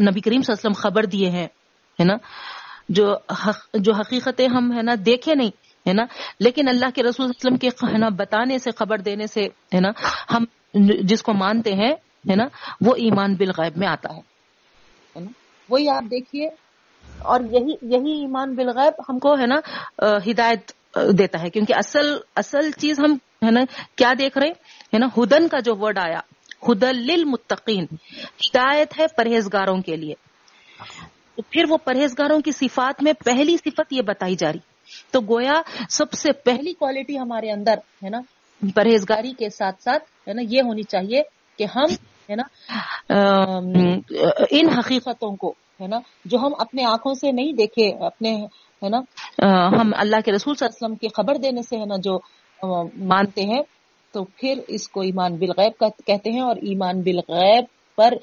نبی 0.00 0.20
کریم 0.20 0.42
صلی 0.42 0.52
اللہ 0.52 0.52
علیہ 0.52 0.52
وسلم 0.52 0.72
خبر 0.72 1.04
دیے 1.06 1.30
ہیں، 1.30 1.46
ہے 1.98 2.04
نا؟ 2.04 2.16
جو 2.88 3.14
جو 3.74 3.92
حقیقتیں 3.94 4.46
ہم، 4.48 4.72
ہے 4.76 4.82
نا، 4.82 4.94
دیکھے 5.06 5.34
نہیں، 5.34 5.50
ہے 5.86 5.92
نا؟ 5.92 6.04
لیکن 6.40 6.68
اللہ 6.68 6.90
کے 6.94 7.02
رسول 7.02 7.12
صلی 7.12 7.22
اللہ 7.22 7.30
علیہ 7.30 7.46
وسلم 7.46 7.58
کے، 7.58 7.92
ہے 7.92 7.98
نا، 7.98 8.08
بتانے 8.16 8.58
سے، 8.58 8.70
خبر 8.70 8.98
دینے 9.00 9.26
سے، 9.26 9.44
ہے 9.74 9.80
نا، 9.80 9.90
ہم 10.30 10.44
جس 11.04 11.22
کو 11.22 11.32
مانتے 11.34 11.72
ہیں، 11.74 11.92
ہے 12.30 12.36
نا، 12.36 12.46
وہ 12.80 12.94
ایمان 12.98 13.34
بالغیب 13.34 13.78
میں 13.78 13.88
آتا 13.88 14.14
ہے 14.16 15.24
وہی 15.68 15.88
آپ 15.88 16.10
دیکھیے، 16.10 16.48
اور 17.24 17.40
یہی 17.50 17.74
یہی 17.92 18.20
ایمان 18.20 18.54
بالغیب 18.54 19.00
ہم 19.08 19.18
کو، 19.18 19.34
ہے 19.38 19.46
نا 19.46 19.58
ہدایت 20.26 20.72
دیتا 21.18 21.42
ہے، 21.42 21.50
کیونکہ 21.50 21.74
اصل 21.74 22.16
اصل 22.36 22.70
چیز 22.70 23.00
ہم، 23.00 23.16
ہے 23.42 23.50
نا، 23.50 23.60
کیا 23.96 24.12
دیکھ 24.18 24.38
رہے 24.38 24.46
ہیں؟ 24.46 24.98
نا، 24.98 25.06
ہدن 25.16 25.48
کا 25.48 25.60
جو 25.60 25.76
ورڈ 25.76 25.98
آیا 25.98 26.20
ہدل 26.68 26.96
للمتقین۔ 27.06 27.84
ہدایت 28.40 28.98
ہے 28.98 29.06
پرہیزگاروں 29.16 29.80
کے 29.82 29.96
لیے۔ 29.96 30.14
تو 31.36 31.42
پھر 31.50 31.62
وہ 31.68 31.76
پرہیزگاروں 31.84 32.40
کی 32.40 32.52
صفات 32.52 33.02
میں 33.02 33.12
پہلی 33.24 33.56
صفت 33.56 33.92
یہ 33.92 34.02
بتائی 34.02 34.36
جا 34.36 34.52
رہی۔ 34.52 34.58
تو 35.10 35.20
گویا 35.20 35.60
سب 35.90 36.12
سے 36.12 36.32
پہلی 36.44 36.72
کوالٹی 36.72 37.18
ہمارے 37.18 37.50
اندر 37.50 37.78
ہے 38.04 38.08
نا، 38.10 38.20
پرہیزگاری 38.74 39.32
کے 39.38 39.48
ساتھ 39.50 39.82
ساتھ 39.82 40.28
ہے 40.28 40.32
نا، 40.32 40.42
یہ 40.48 40.62
ہونی 40.62 40.82
چاہیے 40.82 41.22
کہ 41.58 41.66
ہم 41.76 41.88
ہے 42.30 42.34
نا 42.36 42.44
ان 44.50 44.68
حقیقتوں 44.78 45.34
کو 45.36 45.54
ہے 45.80 45.86
نا، 45.86 45.98
جو 46.24 46.38
ہم 46.38 46.52
اپنے 46.58 46.84
آنکھوں 46.84 47.14
سے 47.14 47.32
نہیں 47.32 47.52
دیکھے، 47.52 47.88
اپنے 48.06 48.34
ہے 48.82 48.88
نا 48.88 49.00
ہم 49.72 49.90
اللہ 49.96 50.20
کے 50.24 50.32
رسول 50.32 50.54
صلی 50.54 50.66
اللہ 50.66 50.76
علیہ 50.76 50.84
وسلم 50.84 50.96
کی 50.96 51.08
خبر 51.16 51.36
دینے 51.42 51.62
سے 51.62 51.76
ہے 51.76 51.86
نا، 51.86 51.96
جو 51.98 52.18
مانتے 53.06 53.42
ہیں 53.42 53.62
تو 54.12 54.24
پھر 54.24 54.60
اس 54.68 54.88
کو 54.88 55.00
ایمان 55.00 55.36
بالغیب 55.36 55.84
کہتے 56.06 56.30
ہیں 56.30 56.40
اور 56.40 56.56
ایمان 56.56 57.00
بالغیب 57.00 57.64
پر 57.96 58.14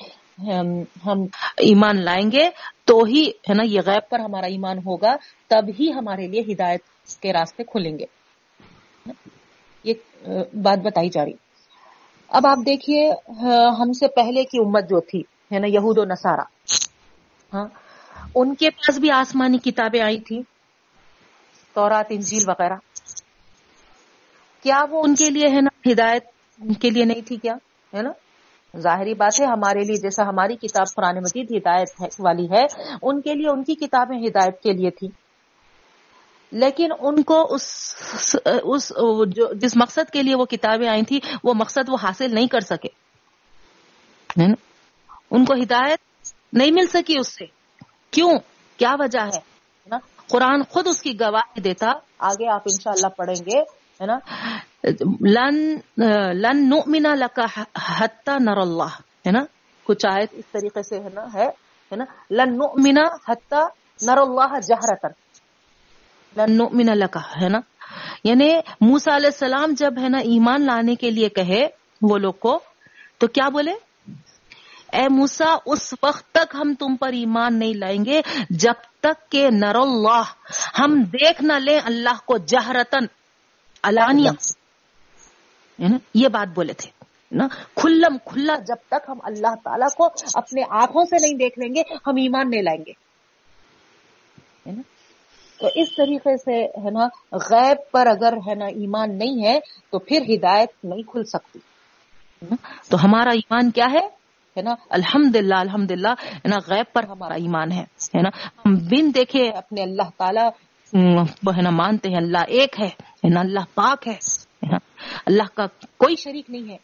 ہم 1.05 1.22
ایمان 1.58 2.03
لائیں 2.03 2.31
گے 2.31 2.50
تو 2.86 3.03
ہی، 3.03 3.29
ہے 3.50 3.53
نا، 3.53 3.63
یہ 3.63 3.81
غیب 3.86 4.10
پر 4.10 4.19
ہمارا 4.19 4.46
ایمان 4.46 4.77
ہوگا 4.77 5.15
تب 5.48 5.65
ہی 5.79 5.91
ہمارے 5.91 6.27
لیے 6.27 6.41
ہدایت 6.53 6.81
کے 7.22 7.34
راستے 7.34 7.63
کھلیں 7.63 8.00
گے۔ 8.00 8.05
یہ 9.84 9.93
بات 10.53 10.79
بتائی 10.79 11.10
جا 11.10 11.25
رہی۔ 11.25 11.34
اب 12.27 12.48
آپ 12.48 12.58
دیکھیے، 12.65 13.10
ہم 13.79 13.91
سے 13.93 14.08
پہلے 14.08 14.43
کی 14.43 14.58
امت 14.65 14.89
جو 14.89 15.00
تھی، 15.00 15.22
ہے 15.53 15.60
نا، 15.60 15.67
یہود 15.67 15.98
و 15.98 16.05
نصارہ۔ 16.05 16.46
ہاں 17.53 17.67
ان 18.36 18.55
کے 18.55 18.69
پاس 18.69 18.98
بھی 19.00 19.12
آسمانی 19.12 19.58
کتابیں 19.58 20.01
آئی 20.01 20.19
تھی 20.19 20.41
تورات، 21.74 22.05
انجیل 22.10 22.43
وغیرہ۔ 22.48 22.75
کیا 24.63 24.86
وہ 24.89 25.01
ان 25.04 25.16
کے 25.16 25.30
لیے 25.30 25.48
ہے 25.48 25.62
نا 25.62 25.92
ہدایت؟ 25.92 26.25
کے 26.82 26.89
لیے 26.89 27.06
نہیں 27.06 27.22
تھی 27.22 27.36
کیا؟ 27.36 27.54
ہے 27.94 28.01
نا؟ 28.01 28.10
ظاہری 28.78 29.13
بات 29.13 29.42
ہے، 29.42 29.46
ہمارے 29.46 29.80
لیے 29.80 29.96
جیسا 29.96 30.24
ہماری 30.24 30.56
کتاب 30.56 30.96
قرآن 30.96 31.18
مجید 31.18 31.51
ہدایت 31.51 31.89
والی 32.20 32.46
ہے، 32.46 32.66
ان 33.01 33.22
کے 33.22 33.34
لیے 33.34 33.50
ان 33.50 33.63
کی 33.63 33.75
کتابیں 33.75 34.18
ہدایت 34.18 34.62
کے 34.62 34.74
لیے 34.74 34.89
تھی 34.89 35.08
لیکن 36.51 36.89
ان 37.00 37.24
کو 37.24 37.54
اس 37.54 37.96
اس، 38.63 38.92
جو، 39.28 39.54
جس 39.54 39.78
مقصد 39.78 40.10
کے 40.13 40.24
لیے 40.24 40.36
وہ 40.36 40.46
کتابیں 40.46 40.89
آئی 40.89 41.04
تھی 41.04 41.20
وہ 41.44 41.54
مقصد 41.54 41.89
وہ 41.89 41.98
حاصل 42.04 42.36
نہیں 42.36 42.48
کر 42.48 42.60
سکے۔ 42.60 42.88
ان 45.32 45.46
کو 45.46 45.54
ہدایت 45.54 46.00
نہیں 46.54 46.72
مل 46.72 46.88
سکی 46.88 47.20
اس 47.20 47.28
سے۔ 47.28 47.46
کیوں؟ 48.12 48.32
کیا 48.78 48.96
وجہ 49.00 49.20
ہے؟ 49.20 49.39
قرآن 50.28 50.63
خود 50.70 50.88
اس 50.88 51.01
کی 51.01 51.20
گواہی 51.20 51.62
دیتا، 51.62 51.92
آگے 52.20 52.51
آپ 52.51 52.62
انشاءاللہ 52.66 53.08
پڑھیں 53.08 53.46
گے۔ 53.46 53.78
ہے 54.00 54.06
نا؟ 54.06 54.18
لن 55.36 55.58
لن 56.44 56.60
نؤمن 56.70 57.08
لك 57.22 57.39
حتى 57.77 58.36
نر 58.41 58.58
اللہ، 58.58 58.94
ہے 59.25 59.32
نا؟ 59.32 59.44
کچھ 59.86 60.06
آیت 60.10 60.34
اس 60.34 60.46
طریقے 60.51 60.84
سے 60.84 61.00
ہے 61.00 61.10
نا 61.13 61.25
ہے 61.34 61.96
نا؟ 61.96 62.06
لن 62.32 62.56
نؤمن 62.58 62.98
حتى 63.27 63.63
نر 64.01 64.22
اللہ 64.22 64.60
جہرتن 64.68 65.18
لن 66.34 66.56
نؤمن 66.58 66.94
لك 66.98 67.18
ہے 67.41 67.50
نا؟ 67.50 67.60
یعنی 68.24 68.50
موسا 68.82 69.15
علیہ 69.15 69.34
السلام 69.34 69.74
جب 69.77 70.00
ہے 70.03 70.10
نا 70.10 70.18
ایمان 70.32 70.65
لانے 70.65 70.96
کے 70.96 71.12
لیے 71.12 71.29
کہے 71.36 71.62
وہ 72.01 72.18
لوگ 72.18 72.34
کو، 72.39 72.60
تو 73.18 73.27
کیا 73.27 73.50
بولے؟ 73.53 73.74
اے 74.98 75.08
موسا 75.12 75.56
اس 75.65 75.94
وقت 76.03 76.25
تک 76.32 76.56
ہم 76.56 76.74
تم 76.79 76.96
پر 76.96 77.13
ایمان 77.13 77.60
نہیں 77.60 77.74
لائیں 77.77 78.06
گے، 78.06 78.22
جب 78.50 78.77
تک 79.00 79.29
کہ 79.32 79.48
نر 79.53 79.75
اللہ، 79.75 80.32
ہم 80.79 81.01
دیکھ 81.13 81.41
نہ 81.44 81.58
لیں 81.60 81.79
اللہ 81.86 82.25
کو 82.25 82.38
جہرتن 82.51 83.06
الانیہ 83.83 84.29
یہ 86.13 86.27
بات 86.27 86.55
بولے 86.55 86.74
تھے 86.74 86.91
نا؟ 87.31 87.48
کھلم 87.75 88.17
کھلا 88.25 88.55
جب 88.55 88.75
تک 88.88 89.09
ہم 89.09 89.19
اللہ 89.24 89.55
تعالیٰ 89.63 89.88
کو 89.98 90.07
اپنے 90.33 90.62
آنکھوں 90.69 91.05
سے 91.05 91.15
نہیں 91.21 91.38
دیکھ 91.38 91.59
لیں 91.59 91.75
گے 91.75 91.81
ہم 92.07 92.15
ایمان 92.15 92.50
نہیں 92.50 92.62
لائیں 92.62 92.83
گے۔ 92.88 93.09
تو 95.57 95.67
اس 95.75 95.95
طریقے 95.95 96.38
سے 96.38 96.65
ہے 96.65 96.91
نا 96.91 97.07
غیب 97.33 97.91
پر 97.91 98.07
اگر 98.07 98.33
ہے 98.33 98.55
نا 98.55 98.65
ایمان 98.65 99.17
نہیں 99.17 99.45
ہے 99.45 99.59
تو 99.91 100.00
پھر 100.00 100.21
ہدایت 100.21 100.69
نہیں 100.83 101.01
کھل 101.01 101.24
سکتی۔ 101.24 101.59
تو 102.89 103.03
ہمارا 103.03 103.29
ایمان 103.29 103.71
کیا 103.71 103.86
ہے؟ 103.93 104.19
نا 104.62 104.75
الحمد 104.89 105.36
للہ 105.36 105.55
الحمد 105.55 105.91
للہ 105.91 106.07
ہے 106.33 106.48
نا 106.48 106.57
غیب 106.67 106.93
پر 106.93 107.03
ہمارا 107.03 107.33
ایمان 107.33 107.71
ہے 107.71 107.83
نا۔ 108.21 108.29
ہم 108.48 108.75
بن 108.75 109.15
دیکھے 109.15 109.50
اپنے 109.50 109.83
اللہ 109.83 110.09
تعالیٰ 110.17 110.50
ہے 111.55 111.62
نا 111.62 111.69
مانتے 111.69 112.09
ہیں 112.09 112.17
اللہ 112.17 112.38
ایک 112.48 112.79
ہے۔ 112.79 112.89
اللہ 113.24 113.60
پاک 113.76 114.08
ہے۔ 114.08 114.16
اللہ 115.26 115.44
کا 115.54 115.66
کوئی 115.98 116.16
شریک 116.16 116.50
نہیں 116.50 116.72
ہے۔ 116.72 116.78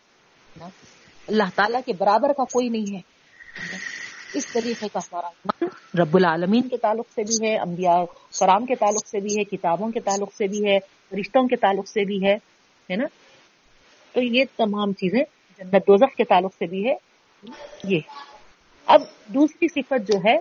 اللہ 1.27 1.43
تعالیٰ 1.55 1.79
کے 1.85 1.93
برابر 1.97 2.33
کا 2.33 2.43
کوئی 2.43 2.69
نہیں 2.69 2.95
ہے۔ 2.95 3.01
اس 4.33 4.47
طریقے 4.47 4.87
کا 4.93 4.99
سارا 4.99 5.27
ایمان 5.27 5.67
رب 6.01 6.15
العالمین 6.15 6.69
کے 6.69 6.77
تعلق 6.77 7.05
سے 7.15 7.23
بھی 7.23 7.47
ہے، 7.47 7.57
انبیاء 7.59 7.99
کرام 8.39 8.65
کے 8.65 8.75
تعلق 8.75 9.07
سے 9.07 9.19
بھی 9.19 9.39
ہے، 9.39 9.43
کتابوں 9.43 9.91
کے 9.91 9.99
تعلق 9.99 10.33
سے 10.33 10.47
بھی 10.47 10.65
ہے 10.65 10.77
رشتوں 11.19 11.47
کے 11.47 11.55
تعلق 11.55 11.87
سے 11.87 12.05
بھی 12.05 12.25
ہے 12.25 12.37
نا؟ 12.95 13.05
تو 14.13 14.21
یہ 14.21 14.43
تمام 14.57 14.93
چیزیں 14.93 15.23
جنت 15.57 15.73
دوزخ 15.73 16.15
کے 16.15 16.23
تعلق 16.23 16.53
سے 16.53 16.65
بھی 16.65 16.89
ہے۔ 16.89 16.95
یہ۔ 17.83 17.99
اب 18.85 19.01
دوسری 19.27 19.67
صفت 19.67 20.13
جو 20.13 20.19
ہے، 20.27 20.37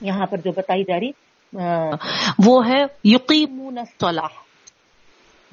یہاں 0.00 0.26
پر 0.26 0.36
جو 0.36 0.52
بتائی 0.52 0.84
جا 0.84 1.00
رہی 1.00 1.10
وہ 2.46 2.66
ہے 2.66 2.84
یقین 3.04 3.78
صلاح 4.00 4.43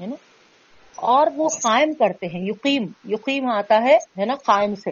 ہے 0.01 0.05
نا؟ 0.05 0.15
اور 0.96 1.27
وہ 1.36 1.50
قائم 1.63 1.93
کرتے 1.93 2.27
ہیں، 2.27 2.41
یقیم 2.41 2.88
یقیم 3.05 3.50
آتا 3.50 3.75
ہے 3.75 4.25
نا، 4.25 4.34
قائم 4.46 4.75
سے۔ 4.75 4.89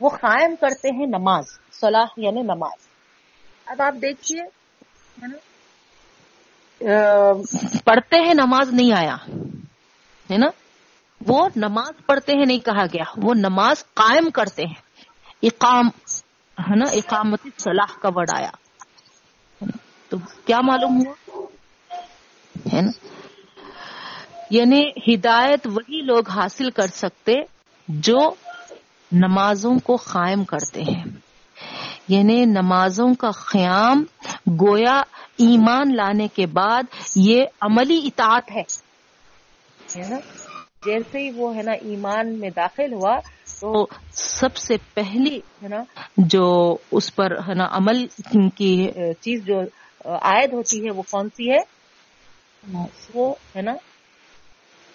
وہ 0.00 0.08
قائم 0.08 0.54
کرتے 0.60 0.90
ہیں 0.90 1.06
نماز، 1.06 1.44
صلاح 1.72 2.06
یعنی 2.16 2.42
نماز۔ 2.42 2.88
اب 3.66 3.82
آپ 3.82 3.94
دیکھیے 4.02 4.42
پڑھتے 7.84 8.20
ہیں 8.20 8.34
نماز 8.34 8.72
نہیں 8.72 8.92
آیا، 8.92 9.16
ہے 10.30 10.38
نا؟ 10.38 10.46
وہ 11.26 11.48
نماز 11.56 12.06
پڑھتے 12.06 12.32
ہیں 12.32 12.46
نہیں 12.46 12.58
کہا 12.58 12.84
گیا، 12.86 13.04
وہ 13.16 13.34
نماز 13.34 13.84
قائم 13.94 14.30
کرتے 14.30 14.62
ہیں۔ 14.62 14.82
اقام، 15.42 15.88
ہے 16.60 16.76
نا 16.76 16.90
اقامتی 16.90 17.50
صلاح 17.58 17.98
کا 17.98 18.08
ورڈ 18.14 18.30
آیا۔ 18.36 18.50
تو 20.08 20.16
کیا 20.44 20.60
معلوم 20.60 21.06
ہوا؟ 21.06 21.42
ہے 22.74 22.80
نا؟ 22.80 23.25
یعنی 24.50 25.14
ہدایت 25.14 25.66
وہی 25.66 26.00
لوگ 26.00 26.28
حاصل 26.28 26.70
کر 26.70 26.86
سکتے 26.86 27.32
جو 27.88 28.34
نمازوں 29.12 29.78
کو 29.84 29.96
قائم 29.96 30.44
کرتے 30.44 30.82
ہیں۔ 30.82 31.04
یعنی 32.08 32.44
نمازوں 32.44 33.14
کا 33.14 33.30
قیام 33.30 34.04
گویا 34.60 35.02
ایمان 35.36 35.96
لانے 35.96 36.28
کے 36.28 36.46
بعد 36.46 36.82
یہ 37.16 37.44
عملی 37.60 38.00
اطاعت 38.04 38.50
ہے۔ 38.56 38.62
جیسے 40.84 41.18
ہی 41.18 41.30
وہ 41.30 41.56
ہے 41.56 41.62
نا 41.62 41.72
ایمان 41.72 42.38
میں 42.38 42.50
داخل 42.50 42.92
ہوا 42.92 43.18
تو 43.60 43.86
سب 44.12 44.56
سے 44.56 44.74
پہلی 44.94 45.40
ہے 45.62 45.68
نا 45.68 45.82
جو 46.16 46.76
اس 46.90 47.14
پر 47.14 47.30
ہے 47.48 47.54
نا 47.54 47.68
عمل 47.70 48.06
کی 48.54 48.88
چیز 49.20 49.44
جو 49.44 49.60
عائد 50.04 50.52
ہوتی 50.52 50.86
ہے 50.86 50.90
وہ 50.90 51.02
کون 51.10 51.28
سی 51.36 51.50
ہے؟ 51.50 51.58
وہ 53.14 53.34
ہے 53.56 53.62
نا 53.62 53.72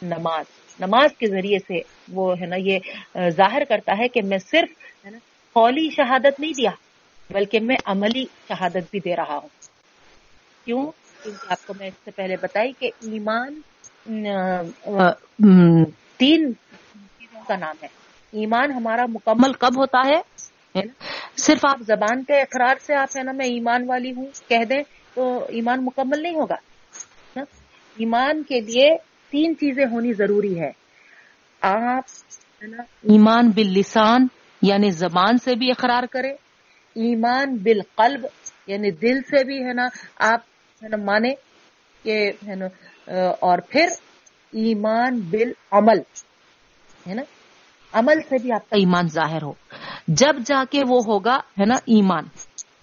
نماز۔ 0.01 0.45
نماز 0.79 1.17
کے 1.17 1.27
ذریعے 1.27 1.57
سے 1.59 1.79
وہ 2.11 2.33
ہے 2.41 2.45
نا 2.45 2.55
یہ 2.55 2.79
ظاہر 3.29 3.63
کرتا 3.69 3.93
ہے 3.99 4.07
کہ 4.07 4.21
میں 4.23 4.37
صرف 4.37 4.69
ہے 5.05 5.09
نا 5.09 5.17
قولی 5.53 5.89
شہادت 5.89 6.39
نہیں 6.39 6.53
دیا، 6.57 6.71
بلکہ 7.29 7.59
میں 7.59 7.75
عملی 7.85 8.23
شہادت 8.47 8.89
بھی 8.91 8.99
دے 8.99 9.15
رہا 9.15 9.37
ہوں۔ 9.37 9.49
کیوں؟ 10.65 10.91
کیونکہ 11.23 11.51
آپ 11.51 11.67
کو 11.67 11.73
میں 11.79 11.87
اس 11.87 11.93
سے 12.05 12.11
پہلے 12.11 12.35
بتائی 12.41 12.71
کہ 12.79 12.89
ایمان 13.01 13.61
تین 16.17 16.51
چیزوں 17.19 17.41
کا 17.47 17.55
نام 17.55 17.75
ہے۔ 17.83 17.87
ایمان 18.31 18.71
ہمارا 18.71 19.05
مکمل 19.09 19.53
کب 19.53 19.77
ہوتا 19.77 19.99
ہے؟ 20.07 20.81
صرف 21.37 21.65
آپ 21.65 21.79
زبان 21.87 22.23
کے 22.23 22.39
اقرار 22.41 22.75
سے 22.81 22.95
آپ 22.95 23.17
ہے 23.17 23.23
نا 23.23 23.31
میں 23.31 23.45
ایمان 23.45 23.89
والی 23.89 24.11
ہوں، 24.13 24.25
کہہ 24.47 24.65
دیں 24.69 24.83
تو 25.13 25.45
ایمان 25.49 25.85
مکمل 25.85 26.21
نہیں 26.21 26.35
ہوگا۔ 26.35 26.55
ایمان 27.97 28.43
کے 28.43 28.59
لیے 28.59 28.89
تین 29.31 29.53
چیزیں 29.55 29.85
ہونی 29.85 30.13
ضروری 30.13 30.59
ہے۔ 30.59 30.71
آپ 31.61 32.03
ایمان 33.03 33.49
باللسان 33.49 34.27
یعنی 34.61 34.91
زبان 34.91 35.37
سے 35.37 35.55
بھی 35.55 35.69
اقرار 35.69 36.03
کریں۔ 36.03 36.33
ایمان 36.95 37.57
بالقلب 37.57 38.25
یعنی 38.67 38.91
دل 38.91 39.21
سے 39.21 39.43
بھی، 39.43 39.63
ہے 39.63 39.73
نا؟ 39.73 39.87
آپ 40.19 40.39
ہے 40.83 40.89
نا 40.89 40.97
مانے 40.97 41.29
کہ، 42.03 42.31
ہے 42.47 42.55
نا 42.55 42.65
اور 43.39 43.59
پھر 43.69 43.87
ایمان 44.53 45.19
بالعمل، 45.19 45.99
ہے 47.07 47.13
نا؟ 47.13 47.21
عمل 47.93 48.19
سے 48.29 48.35
بھی 48.41 48.51
آپ 48.51 48.69
کا 48.69 48.75
ایمان 48.75 49.07
ظاہر 49.07 49.41
ہو۔ 49.43 49.53
جب 50.07 50.35
جا 50.45 50.63
کے 50.69 50.81
وہ 50.87 50.99
ہوگا، 51.07 51.35
ہے 51.59 51.65
نا، 51.65 51.75
ایمان 51.75 52.23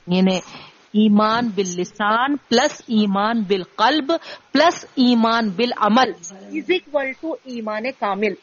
یعنی 0.07 0.41
ایمان 0.89 1.49
باللسان، 1.49 2.37
پلس 2.37 2.83
ایمان 2.87 3.43
بالقلب، 3.43 4.13
پلس 4.53 4.85
ایمان 4.95 5.49
بالعمل۔ 5.49 6.13
از 6.31 6.71
اکول 6.71 7.13
ٹو 7.21 7.33
ایمان 7.45 7.83
کامل۔ 7.99 8.35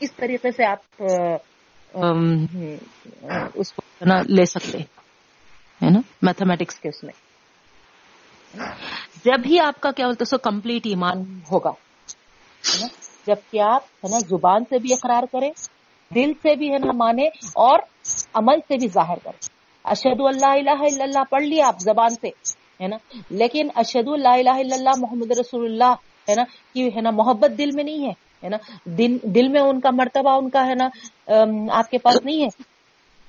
اس 0.00 0.12
طریقے 0.12 0.52
سے 0.52 0.64
آپ 0.64 1.02
اس 3.54 3.72
کو 3.72 4.04
لے 4.28 4.44
سکتے 4.44 4.78
ہیں۔ 4.78 5.90
نا؟ 5.90 6.00
میتھمیٹکس 6.22 6.80
کے 6.80 6.88
اس 6.88 7.04
میں۔ 7.04 7.12
جب 9.24 9.46
ہی 9.46 9.60
آپ 9.60 9.80
کا 9.80 9.90
کیا 9.90 10.06
بولتے 10.06 10.24
سو 10.24 10.38
کمپلیٹ 10.38 10.86
ایمان 10.86 11.40
ہوگا۔ 11.52 11.72
جبکہ 13.26 13.60
آپ، 13.60 13.82
ہے 13.84 14.08
نا، 14.08 14.18
زبان 14.18 14.64
سے 14.64 14.78
بھی 14.78 14.92
اقرار 14.92 15.22
کریں، 15.32 15.50
دل 16.14 16.32
سے 16.42 16.56
بھی، 16.56 16.72
ہے 16.72 16.78
نا 16.78 16.92
مانے 16.92 17.26
اور 17.54 17.78
عمل 18.34 18.56
سے 18.68 18.76
بھی 18.76 18.88
ظاہر 18.88 19.16
کریں۔ 19.24 19.55
اشد 19.86 20.20
اللہ 20.20 20.46
الہ 20.46 20.78
الا 20.80 21.04
اللہ 21.04 21.24
پڑھ 21.30 21.42
لیا 21.42 21.66
آپ 21.66 21.80
زبان 21.80 22.14
سے، 22.20 22.28
ہے 22.82 22.88
نا؟ 22.88 22.96
لیکن 23.30 23.68
اشد 23.74 24.08
اللہ 24.08 24.28
الہ 24.28 24.56
الا 24.56 24.74
اللہ 24.74 24.96
محمد 24.98 25.30
رسول 25.30 25.64
اللہ، 25.64 25.94
ہے 26.28 26.34
نا؟ 26.34 26.44
کہ 26.74 26.88
ہے 26.96 27.00
نا، 27.00 27.10
محبت 27.10 27.58
دل 27.58 27.70
میں 27.74 27.84
نہیں 27.84 28.06
ہے 28.06 28.12
ہے 28.42 28.48
نا؟ 28.48 28.56
دل 28.84 29.16
دل 29.22 29.48
میں 29.48 29.60
ان 29.60 29.80
کا 29.80 29.90
مرتبہ 29.90 30.30
ان 30.30 30.50
کا، 30.50 30.66
ہے 30.66 30.74
نا 30.74 30.88
آپ 31.72 31.90
کے 31.90 31.98
پاس 31.98 32.24
نہیں 32.24 32.42
ہے 32.42 32.48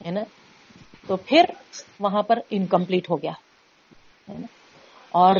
ہے 0.05 0.11
نا؟ 0.11 0.21
تو 1.07 1.15
پھر 1.15 1.45
وہاں 1.99 2.21
پر 2.21 2.39
انکمپلیٹ 2.49 3.09
ہو 3.09 3.21
گیا، 3.21 3.31
ہے 4.29 4.37
نا؟ 4.39 4.47
اور 5.11 5.35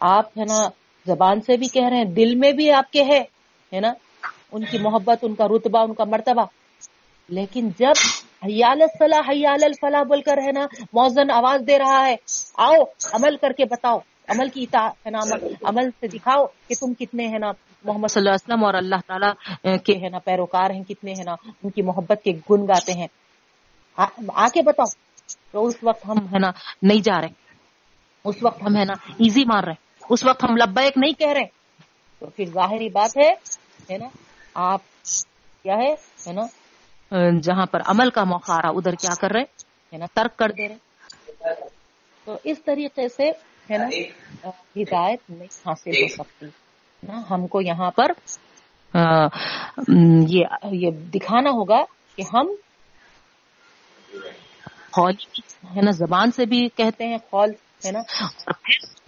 آپ، 0.00 0.38
ہے 0.38 0.44
نا، 0.44 0.68
زبان 1.06 1.40
سے 1.40 1.56
بھی 1.56 1.68
کہہ 1.68 1.88
رہے 1.88 1.96
ہیں، 1.96 2.04
دل 2.04 2.34
میں 2.34 2.52
بھی 2.52 2.70
آپ 2.72 2.90
کے 2.92 3.02
ہے 3.02 3.80
نا؟ 3.80 3.92
ان 4.52 4.64
کی 4.64 4.78
محبت، 4.78 5.24
ان 5.24 5.34
کا 5.34 5.46
رتبہ، 5.48 5.78
ان 5.78 5.94
کا 5.94 6.04
مرتبہ۔ 6.04 6.44
لیکن 7.28 7.68
جب 7.78 7.92
حیال 8.46 8.82
الصلاح، 8.82 9.20
حیال 9.28 9.64
الفلاح 9.64 10.02
بول 10.02 10.22
کر 10.22 10.38
ہے 10.38 10.52
نا، 10.52 10.66
موزن 10.92 11.30
آواز 11.30 11.62
دے 11.66 11.78
رہا 11.78 12.06
ہے۔ 12.06 12.16
آؤ، 12.54 12.74
عمل 13.12 13.36
کر 13.36 13.52
کے 13.52 13.64
بتاؤ۔ 13.64 13.98
عمل 14.28 14.48
کی 14.48 14.66
ہے 14.74 15.10
نا، 15.10 15.18
عمل 15.64 15.90
سے 16.00 16.06
دکھاؤ 16.06 16.46
کہ 16.68 16.74
تم 16.80 16.94
کتنے 16.94 17.28
ہے 17.28 17.38
نا، 17.38 17.46
محمد 17.84 18.08
صلی 18.08 18.20
اللہ 18.20 18.30
علیہ 18.30 18.54
وسلم 18.54 18.64
اور 18.64 18.74
اللہ 18.74 18.94
تعالیٰ 19.06 19.32
کے 19.78 19.92
ہے 19.92 20.08
نا، 20.08 20.18
پیروکار 20.18 20.70
ہیں، 20.70 20.84
کتنے 20.84 21.12
ہیں 21.12 21.24
نا، 21.24 21.34
ان 21.62 21.70
کی 21.70 21.82
محبت 21.82 22.22
کے 22.24 22.32
گن 22.32 22.68
گاتے 22.68 22.92
ہیں۔ 22.92 23.06
آ 24.34 24.48
کے 24.48 24.62
بتاؤ۔ 24.62 24.86
تو 25.50 25.66
اس 25.66 25.74
وقت 25.82 26.08
ہم 26.08 26.18
ہے 26.18 26.38
نا، 26.38 26.50
نہیں 26.82 26.98
جا 26.98 27.20
رہے۔ 27.20 27.28
اس 28.24 28.34
وقت 28.42 28.62
ہم 28.62 28.76
ہے 28.76 28.84
نا، 28.84 28.92
ایزی 28.92 29.44
مار 29.44 29.64
رہے۔ 29.64 29.74
اس 30.10 30.24
وقت 30.24 30.44
ہم 30.44 30.56
لبیک 30.56 30.92
نہیں 30.96 31.12
کہہ 31.12 31.32
رہے۔ 31.32 31.44
تو 32.18 32.26
پھر 32.26 32.44
ظاہری 32.44 32.88
بات 32.88 33.16
ہے 33.16 33.98
نا، 33.98 34.06
آپ 34.54 34.80
کیا 35.62 35.74
ہے 35.74 35.94
نا 36.32 36.42
جہاں 37.42 37.66
پر 37.66 37.80
عمل 37.86 38.10
کا 38.10 38.24
موقع 38.24 38.52
آ 38.52 38.60
رہا 38.62 38.68
ادھر 38.76 38.94
کیا 38.94 39.14
کر 39.20 39.30
رہے 39.32 39.40
ہے 39.40 39.46
نا 39.92 39.96
یعنی 39.96 40.06
ترک 40.14 40.36
کر 40.38 40.50
دے 40.52 40.68
رہے 40.68 41.54
تو 42.26 42.36
اس 42.44 42.62
طریقے 42.64 43.08
سے، 43.08 43.30
ہے 43.70 43.76
نا 43.78 43.88
ہدایت 44.76 45.30
نہیں 45.30 45.52
حاصل 45.66 45.90
ہو 45.90 46.08
سکتی۔ 46.14 46.46
نا، 47.02 47.20
ہم 47.30 47.46
کو 47.46 47.60
یہاں 47.60 47.90
پر 47.90 48.12
یہ 50.72 50.90
دکھانا 51.14 51.50
ہوگا 51.50 51.82
کہ 52.16 52.22
ہم 52.32 52.46
ہے 55.74 55.80
نا، 55.82 55.90
زبان 55.90 56.30
سے 56.32 56.44
بھی 56.46 56.60
کہتے 56.76 57.06
ہیں 57.06 57.18
خول، 57.30 57.50
ہے 57.84 57.90
نا 57.92 58.00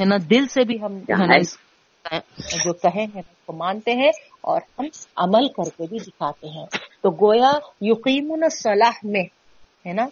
ہے 0.00 0.04
نا، 0.04 0.16
دل 0.30 0.46
سے 0.48 0.64
بھی 0.64 0.80
ہم 0.82 0.98
جو 0.98 2.72
کہیں 2.74 3.06
ہیں، 3.06 3.20
اس 3.20 3.44
کو 3.46 3.52
مانتے 3.52 3.92
ہیں 3.94 4.10
اور 4.40 4.60
ہم 4.78 4.84
عمل 5.16 5.48
کر 5.48 5.70
کے 5.76 5.86
بھی 5.86 5.98
دکھاتے 5.98 6.48
ہیں۔ 6.48 6.66
تو 7.02 7.10
گویا 7.10 7.52
یقین 7.80 8.48
صلاح 8.52 8.98
میں، 9.02 9.24
ہے 9.86 9.92
نا، 9.92 10.06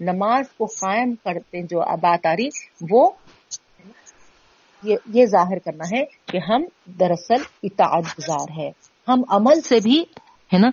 نماز 0.00 0.44
کو 0.56 0.66
قائم 0.66 1.14
کرتے 1.24 1.62
جو 1.62 1.80
بات 1.96 2.26
آ 2.26 2.32
رہی 2.32 2.48
وہ 2.90 3.10
یہ 4.82 5.26
ظاہر 5.26 5.58
کرنا 5.58 5.84
ہے 5.96 6.04
کہ 6.26 6.38
ہم 6.48 6.62
دراصل 7.00 7.42
اطاعت 7.62 8.04
گزار 8.18 8.48
ہے 8.58 8.70
ہم 9.08 9.22
عمل 9.28 9.60
سے 9.60 9.78
بھی، 9.80 10.04
ہے 10.54 10.58
نا 10.58 10.70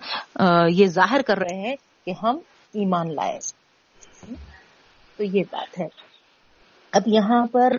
یہ 0.68 0.86
ظاہر 0.86 1.22
کر 1.22 1.38
رہے 1.38 1.60
ہیں 1.60 1.76
کہ 2.04 2.12
ہم 2.22 2.38
ایمان 2.74 3.14
لائے۔ 3.14 3.38
تو 5.16 5.24
یہ 5.24 5.42
بات 5.50 5.78
ہے۔ 5.80 5.88
اب 6.92 7.02
یہاں 7.06 7.46
پر 7.46 7.70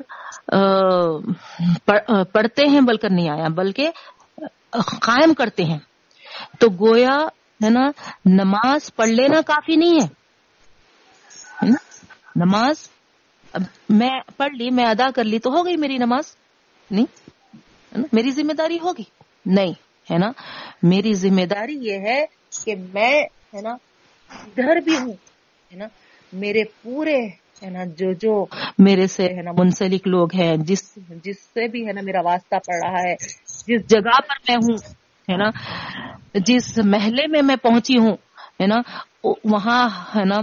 پڑھتے 2.33 2.65
ہیں 2.65 2.81
بلکہ 2.81 3.07
نہیں 3.09 3.29
آیا، 3.29 3.47
بلکہ 3.47 3.89
قائم 5.01 5.33
کرتے 5.33 5.63
ہیں۔ 5.63 5.79
تو 6.59 6.67
گویا 6.79 7.17
ہے 7.63 7.69
نا، 7.69 7.91
نماز 8.25 8.95
پڑھ 8.95 9.09
لینا 9.09 9.41
کافی 9.41 9.75
نہیں 9.75 9.95
ہے۔ 10.03 10.21
نماز، 12.35 12.89
اب 13.53 13.61
میں 13.89 14.09
پڑھ 14.37 14.53
لی، 14.53 14.69
میں 14.69 14.85
ادا 14.85 15.09
کر 15.15 15.23
لی 15.23 15.39
تو 15.39 15.49
ہو 15.49 15.65
گئی 15.65 15.77
میری 15.77 15.97
نماز۔ 15.97 16.35
نہیں 16.91 17.05
میری 18.13 18.31
ذمہ 18.31 18.53
داری 18.53 18.79
ہوگی۔ 18.83 19.03
نہیں، 19.45 19.71
ہے 20.11 20.17
نا؟ 20.17 20.31
میری 20.83 21.13
ذمہ 21.13 21.45
داری 21.45 21.77
یہ 21.81 21.93
ہے 21.93 22.25
کہ 22.65 22.75
میں، 22.93 23.23
ہے 23.23 23.61
نا 23.61 23.69
ادھر 24.29 24.75
بھی 24.75 24.97
ہوں، 24.97 25.13
ہے 25.71 25.75
نا؟ 25.75 25.85
میرے 26.33 26.63
پورے، 26.81 27.17
ہے 27.63 27.69
نا، 27.69 27.83
جو 27.85 28.13
جو 28.13 28.45
میرے 28.77 29.07
سے، 29.07 29.23
ہے 29.23 29.41
نا، 29.41 29.51
منسلک 29.51 30.07
لوگ 30.07 30.35
ہیں، 30.35 30.57
جس 30.57 30.95
جس 31.23 31.39
سے 31.39 31.67
بھی، 31.67 31.87
ہے 31.87 31.93
نا، 31.93 32.01
میرا 32.01 32.19
واسطہ 32.25 32.55
پڑ 32.55 32.75
رہا 32.85 33.09
ہے، 33.09 33.15
جس 33.67 33.89
جگہ 33.89 34.21
پر 34.27 34.35
میں 34.47 34.55
ہوں 34.55 35.00
ہے 35.31 35.37
نا 35.37 35.49
جس 36.33 36.77
محلے 36.77 37.27
میں 37.27 37.41
میں 37.41 37.55
پہنچی 37.55 37.97
ہوں 37.97 38.15
ہے 38.61 38.67
نا 38.67 38.75
وہاں 39.43 39.89
ہے 40.15 40.25
نا 40.25 40.39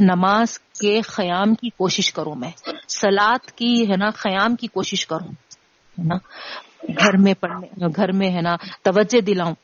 نماز 0.00 0.58
کے 0.58 1.00
قیام 1.00 1.54
کی 1.54 1.70
کوشش 1.70 2.12
کروں 2.12 2.34
میں 2.34 2.50
سلاد 2.88 3.50
کی 3.50 3.90
ہے 3.90 3.96
نا 3.96 4.10
قیام 4.10 4.56
کی 4.56 4.66
کوشش 4.66 5.06
کروں 5.06 5.32
ہے 5.98 6.04
نا 6.04 6.14
گھر 6.98 7.16
میں 7.16 7.34
پڑھنے 7.34 7.86
گھر 7.96 8.12
میں 8.12 8.30
ہے 8.30 8.40
نا 8.40 8.56
توجہ 8.82 9.20
دلاؤں 9.20 9.54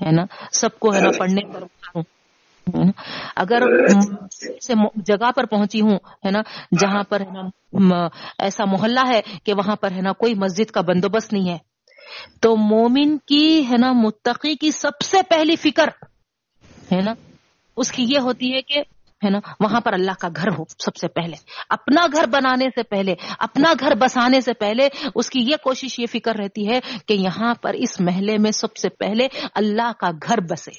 ہے 0.00 0.10
نا 0.10 0.24
سب 0.52 0.78
کو 0.78 0.94
ہے 0.94 1.00
نا 1.00 1.10
پڑھنے 1.18 1.40
پر 1.52 1.64
اگر 3.36 3.62
جگہ 4.96 5.30
پر 5.30 5.46
پہنچی 5.46 5.80
ہوں 5.80 5.98
ہے 6.24 6.30
نا 6.30 6.40
جہاں 6.80 7.02
پر 7.02 7.20
ہے 7.20 7.32
نا 7.32 8.08
ایسا 8.38 8.64
محلہ 8.64 9.00
ہے 9.08 9.20
کہ 9.44 9.54
وہاں 9.54 9.76
پر 9.76 9.90
ہے 9.90 10.00
نا 10.00 10.12
کوئی 10.12 10.34
مسجد 10.34 10.70
کا 10.70 10.80
بندوبست 10.80 11.32
نہیں 11.32 11.50
ہے 11.50 11.58
تو 12.40 12.56
مومن 12.56 13.18
کی 13.18 13.70
ہے 13.70 13.76
نا 13.76 13.92
متقی 13.92 14.54
کی 14.54 14.70
سب 14.70 15.02
سے 15.04 15.22
پہلی 15.28 15.56
فکر 15.56 15.88
ہے 16.92 17.00
نا، 17.00 17.14
اس 17.76 17.92
کی 17.92 18.04
یہ 18.08 18.18
ہوتی 18.18 18.54
ہے 18.54 18.62
کہ 18.62 18.82
ہے 19.24 19.30
نا، 19.30 19.38
وہاں 19.60 19.80
پر 19.80 19.92
اللہ 19.92 20.12
کا 20.20 20.28
گھر 20.36 20.48
ہو 20.58 20.64
سب 20.78 20.96
سے 20.96 21.08
پہلے، 21.08 21.36
اپنا 21.68 22.06
گھر 22.12 22.26
بنانے 22.26 22.66
سے 22.74 22.82
پہلے، 22.82 23.14
اپنا 23.38 23.72
گھر 23.80 23.94
بسانے 23.94 24.40
سے 24.40 24.52
پہلے، 24.52 24.88
اس 25.14 25.30
کی 25.30 25.40
یہ 25.40 25.56
کوشش، 25.64 25.98
یہ 25.98 26.06
فکر 26.06 26.34
رہتی 26.34 26.68
ہے 26.68 26.80
کہ 27.06 27.12
یہاں 27.12 27.54
پر 27.54 27.74
اس 27.74 28.00
محلے 28.00 28.38
میں 28.38 28.50
سب 28.50 28.76
سے 28.76 28.88
پہلے 28.88 29.28
اللہ 29.54 29.92
کا 29.98 30.10
گھر 30.28 30.40
بسے، 30.40 30.70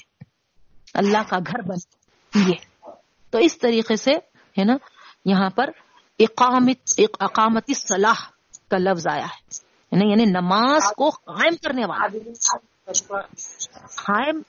اللہ 0.93 1.17
کا 1.27 1.37
گھر 1.37 1.61
بن 1.61 1.77
یہ۔ 2.49 2.89
تو 3.29 3.37
اس 3.37 3.57
طریقے 3.57 3.95
سے 3.95 4.11
ہے 4.57 4.63
نا، 4.63 4.77
یہاں 5.25 5.49
پر 5.49 5.69
اقامت 6.19 6.99
اقامتی 7.19 7.73
صلاح 7.73 8.21
کا 8.71 8.77
لفظ 8.77 9.07
آیا 9.07 9.25
ہے۔ 9.25 9.70
یعنی 9.91 10.25
نماز 10.25 10.81
کو 10.97 11.09
قائم 11.09 11.55
کرنے 11.55 11.85
والا۔ 11.85 12.03
قائم 13.95 14.41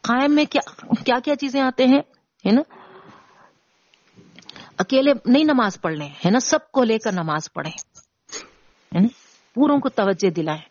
قائم 0.00 0.34
میں 0.34 0.44
کیا 0.44 1.18
کیا 1.24 1.36
چیزیں 1.36 1.60
آتے 1.60 1.84
ہیں؟ 1.84 1.98
ہے 2.46 2.50
نا؟ 2.50 2.62
اکیلے 4.78 5.12
نہیں 5.26 5.44
نماز 5.44 5.80
پڑھ 5.80 5.94
لیں 5.94 6.08
ہے 6.08 6.30
نا؟ 6.30 6.40
سب 6.40 6.72
کو 6.72 6.84
لے 6.84 6.98
کر 6.98 7.12
نماز 7.12 7.52
پڑھیں۔ 7.52 7.72
پوروں 9.54 9.78
کو 9.78 9.88
توجہ 9.88 10.30
دلائیں۔ 10.30 10.62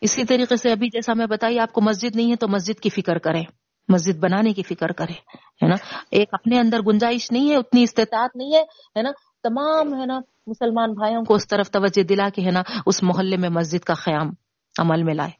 اسی 0.00 0.24
طریقے 0.24 0.56
سے 0.56 0.72
ابھی 0.72 0.88
جیسا 0.88 1.12
میں 1.14 1.26
بتائی 1.26 1.58
آپ 1.58 1.72
کو 1.72 1.80
مسجد 1.80 2.16
نہیں 2.16 2.30
ہے 2.30 2.36
تو 2.36 2.48
مسجد 2.48 2.80
کی 2.80 2.90
فکر 2.90 3.18
کریں۔ 3.18 3.44
مسجد 3.88 4.18
بنانے 4.18 4.52
کی 4.52 4.62
فکر 4.62 4.92
کریں۔ 4.92 5.14
ہے 5.34 5.68
نا؟ 5.68 5.74
ایک 6.10 6.28
اپنے 6.32 6.58
اندر 6.58 6.80
گنجائش 6.80 7.32
نہیں 7.32 7.50
ہے 7.50 7.56
اتنی 7.56 7.82
استطاعت 7.82 8.36
نہیں 8.36 8.54
ہے 8.54 9.02
نا؟ 9.02 9.10
تمام 9.42 10.00
ہے 10.00 10.06
نا؟ 10.06 10.20
مسلمان 10.48 10.92
بھائیوں 10.92 11.24
کو 11.24 11.34
اس 11.34 11.48
طرف 11.48 11.70
توجہ 11.70 12.02
دلا 12.02 12.28
کے 12.34 12.42
ہے 12.42 12.50
نا، 12.50 12.62
اس 12.86 13.02
محلے 13.02 13.36
میں 13.36 13.48
مسجد 13.48 13.84
کا 13.84 13.94
قیام 13.94 14.30
عمل 14.78 15.02
میں 15.02 15.14
لائے۔ 15.14 15.30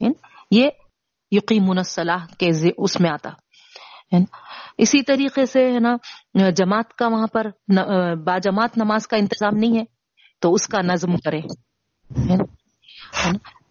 یعنی 0.00 0.12
یہ 0.50 0.70
یقین 1.30 1.64
منصلاح 1.66 2.26
کے 2.38 2.72
اس 2.78 3.00
میں 3.00 3.10
آتا۔ 3.10 3.30
یعنی 4.12 4.24
اسی 4.78 5.02
طریقے 5.02 5.46
سے 5.46 5.72
ہے 5.72 5.78
نا، 5.78 5.96
جماعت 6.50 6.94
کا 6.94 7.08
وہاں 7.08 7.26
پر 7.26 7.46
با 8.26 8.38
جماعت 8.38 8.78
نماز 8.78 9.06
کا 9.06 9.16
انتظام 9.16 9.56
نہیں 9.56 9.78
ہے، 9.78 9.84
تو 10.40 10.54
اس 10.54 10.68
کا 10.68 10.80
نظم 10.80 11.16
کرے۔ 11.16 11.40
یعنی 12.16 12.42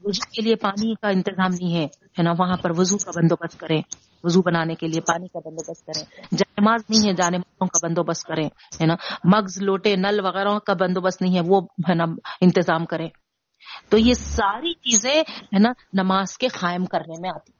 وضو 0.03 0.29
کے 0.29 0.41
لیے 0.41 0.55
پانی 0.55 0.95
کا 0.95 1.09
انتظام 1.09 1.53
نہیں 1.61 1.75
ہے 1.75 2.23
نا، 2.23 2.31
وہاں 2.39 2.57
پر 2.61 2.71
وضو 2.77 2.97
کا 2.97 3.11
بندوبست 3.15 3.59
کریں 3.59 3.81
وضو 4.23 4.41
بنانے 4.41 4.75
کے 4.75 4.87
لیے 4.87 5.01
پانی 5.01 5.27
کا 5.27 5.39
بندوبست 5.45 5.85
کریں۔ 5.85 6.35
جانماز 6.35 6.81
نہیں 6.89 7.09
ہے 7.09 7.13
جانمازوں 7.13 7.67
کا 7.67 7.87
بندوبست 7.87 8.23
کریں، 8.23 8.47
ہے 8.81 8.85
نا؟ 8.85 8.95
مغز 9.23 9.61
لوٹے، 9.61 9.95
نل 9.95 10.19
وغیرہ 10.23 10.59
کا 10.59 10.73
بندوبست 10.73 11.21
نہیں 11.21 11.35
ہے، 11.35 11.41
وہ 11.47 11.61
ہے 11.89 11.93
نا 11.93 12.05
انتظام 12.41 12.85
کریں۔ 12.85 13.07
تو 13.89 13.97
یہ 13.97 14.13
ساری 14.13 14.73
چیزیں، 14.73 15.21
ہے 15.21 15.59
نا، 15.59 15.69
نماز 15.93 16.37
کے 16.37 16.47
قائم 16.47 16.85
کرنے 16.85 17.19
میں 17.21 17.29
آتی 17.35 17.51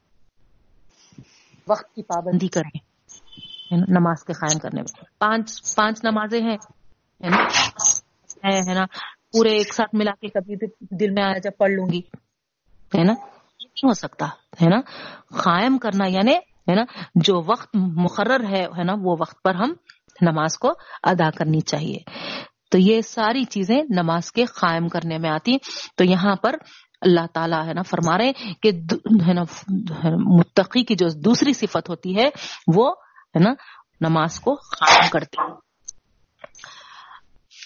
وقت 1.70 1.94
کی 1.96 2.04
پابندی 2.04 2.48
کریں 2.48 2.78
نماز 3.90 4.24
کے 4.24 4.34
قائم 4.34 4.60
کرنے 4.60 4.82
میں۔ 4.82 5.04
پانچ 5.20 5.76
پانچ 5.76 6.04
نمازیں 6.04 6.42
ہیں، 6.42 6.58
ہے 7.24 8.74
نا؟ 8.74 8.86
پورے 9.34 9.52
ایک 9.52 9.74
ساتھ 9.74 9.96
ملا 9.96 10.12
کے 10.22 10.28
کبھی 10.30 10.56
بھی 10.56 10.68
دل 11.00 11.12
میں 11.12 11.24
آیا 11.24 11.38
جب 11.44 11.52
پڑھ 11.58 11.72
لوں 11.72 11.88
گی، 11.92 12.02
ہے 12.98 13.04
نا؟ 13.04 13.14
نہیں 13.14 13.88
ہو 13.88 13.94
سکتا، 13.94 14.26
ہے 14.62 14.70
نا؟ 14.70 14.80
قائم 15.44 15.78
کرنا 15.78 16.06
یعنی 16.08 16.36
ہے 16.70 16.76
نا؟ 16.76 16.84
جو 17.16 17.42
وقت 17.46 17.70
مقرر 17.74 18.44
ہے 18.50 18.66
ہے 18.78 18.84
نا؟ 18.84 18.94
وہ 18.94 19.16
وقت 19.20 19.44
پر 19.44 19.56
ہم 19.56 19.74
نماز 20.22 20.58
کو 20.58 20.74
ادا 21.04 21.30
کرنی 21.32 21.60
چاہیے۔ 21.60 22.00
تو 22.72 22.78
یہ 22.78 23.02
ساری 23.02 23.44
چیزیں 23.44 23.84
نماز 23.96 24.32
کے 24.32 24.46
قائم 24.46 24.88
کرنے 24.88 25.18
میں 25.18 25.30
آتی۔ 25.30 25.58
تو 25.98 26.04
یہاں 26.04 26.36
پر 26.36 26.56
اللہ 27.02 27.26
تعالیٰ 27.34 27.68
ہے 27.68 27.74
نا 27.74 27.82
فرما 27.82 28.18
رہے 28.18 28.32
کہ 28.62 28.72
ہے 29.28 29.34
نا 29.34 29.44
متقی 30.18 30.84
کی 30.84 30.96
جو 30.96 31.08
دوسری 31.10 31.54
صفت 31.54 31.90
ہوتی 31.90 32.18
ہے، 32.18 32.30
وہ 32.76 32.94
ہے 33.36 33.40
نا 33.40 33.54
نماز 34.02 34.40
کو 34.40 34.56
قائم 34.56 35.10
کرتے 35.12 35.42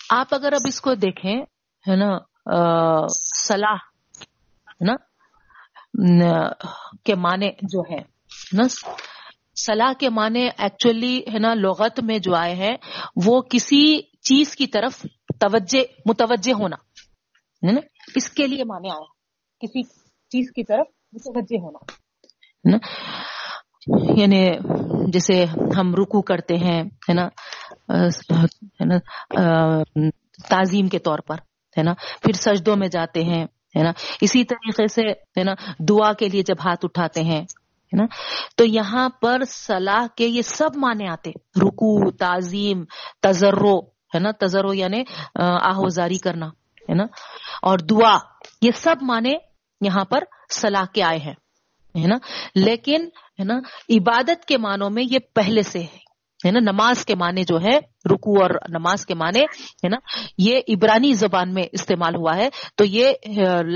آپ 0.09 0.27
اگر 0.31 0.53
اب 0.53 0.67
اس 0.67 0.81
کو 0.81 0.93
دیکھیں، 0.93 1.41
ہے 1.87 1.95
نا 1.95 2.17
صلاح، 3.47 3.75
ہے 4.67 4.85
نا 4.85 4.95
کے 7.03 7.15
معنی 7.15 7.49
جو 7.61 7.81
ہے 7.91 8.16
نا، 8.53 8.63
صلاح 9.57 9.93
کے 9.99 10.09
معنی 10.09 10.47
ایکچولی 10.57 11.17
ہے 11.33 11.39
نا، 11.39 11.53
لغت 11.53 11.99
میں 11.99 12.17
جو 12.19 12.35
آئے 12.35 12.53
ہیں، 12.55 12.75
وہ 13.25 13.41
کسی 13.41 13.83
چیز 14.21 14.55
کی 14.55 14.67
طرف 14.67 15.05
توجہ، 15.39 15.83
متوجہ 16.05 16.53
ہونا، 16.53 16.75
ہے 17.63 17.71
نا، 17.71 17.81
اس 18.15 18.29
کے 18.29 18.47
لیے 18.47 18.63
معنی 18.63 18.89
آیا 18.89 19.05
کسی 19.61 19.83
چیز 20.31 20.51
کی 20.55 20.63
طرف 20.63 20.87
متوجہ 21.13 21.59
ہونا 21.61 22.77
یعنی 24.17 24.41
جیسے 25.11 25.43
ہم 25.77 25.93
رکو 25.95 26.21
کرتے 26.21 26.55
ہیں 26.57 26.81
ہے 27.09 27.13
نا، 27.13 27.27
تعظیم 30.49 30.87
کے 30.87 30.99
طور 30.99 31.19
پر، 31.19 31.37
ہے 31.77 31.83
نا، 31.83 31.93
پھر 32.23 32.33
سجدوں 32.33 32.75
میں 32.75 32.87
جاتے 32.87 33.23
ہیں، 33.23 33.43
ہے 33.75 33.83
نا، 33.83 33.91
اسی 34.21 34.43
طریقے 34.43 34.87
سے، 34.87 35.07
ہے 35.37 35.43
نا، 35.43 35.53
دعا 35.89 36.11
کے 36.13 36.29
لیے 36.29 36.43
جب 36.43 36.59
ہاتھ 36.65 36.85
اٹھاتے 36.85 37.23
ہیں 37.23 37.43
ہے 37.91 37.97
نا؟ 37.97 38.05
تو 38.57 38.65
یہاں 38.65 39.07
پر 39.21 39.43
صلاح 39.47 40.05
کے 40.17 40.27
یہ 40.27 40.41
سب 40.41 40.75
معنی 40.75 41.07
آتے 41.07 41.31
رکو 41.61 42.11
تعظیم 42.11 42.83
تجرو 43.21 43.77
ہے 44.15 44.19
نا؟ 44.19 44.31
تجرو 44.39 44.73
یعنی 44.73 45.03
آہوزاری 45.35 46.17
کرنا، 46.17 46.47
ہے 46.89 46.95
نا؟ 46.95 47.03
اور 47.61 47.79
دعا، 47.79 48.17
یہ 48.61 48.71
سب 48.75 48.95
معنی 49.01 49.33
یہاں 49.81 50.03
پر 50.05 50.23
صلاح 50.53 50.85
کے 50.93 51.03
آئے 51.03 51.19
ہیں، 51.19 51.33
ہے 51.95 52.07
نا؟ 52.07 52.17
لیکن، 52.55 53.07
ہے 53.39 53.43
نا، 53.43 53.57
عبادت 53.89 54.45
کے 54.45 54.57
معنوں 54.57 54.89
میں 54.89 55.03
یہ 55.03 55.19
پہلے 55.35 55.61
سے 55.61 55.79
ہے 55.79 56.05
ہے 56.39 56.51
نا؟ 56.51 56.59
نماز 56.61 57.05
کے 57.05 57.15
معنی 57.15 57.43
جو 57.43 57.57
ہے 57.61 57.77
رکو 58.13 58.41
اور 58.41 58.49
نماز 58.69 59.05
کے 59.05 59.15
معنی، 59.15 59.41
ہے 59.83 59.89
نا؟ 59.89 59.97
یہ 60.37 60.59
عبرانی 60.69 61.13
زبان 61.13 61.53
میں 61.53 61.63
استعمال 61.71 62.15
ہوا 62.15 62.35
ہے۔ 62.37 62.49
تو 62.75 62.85
یہ 62.85 63.13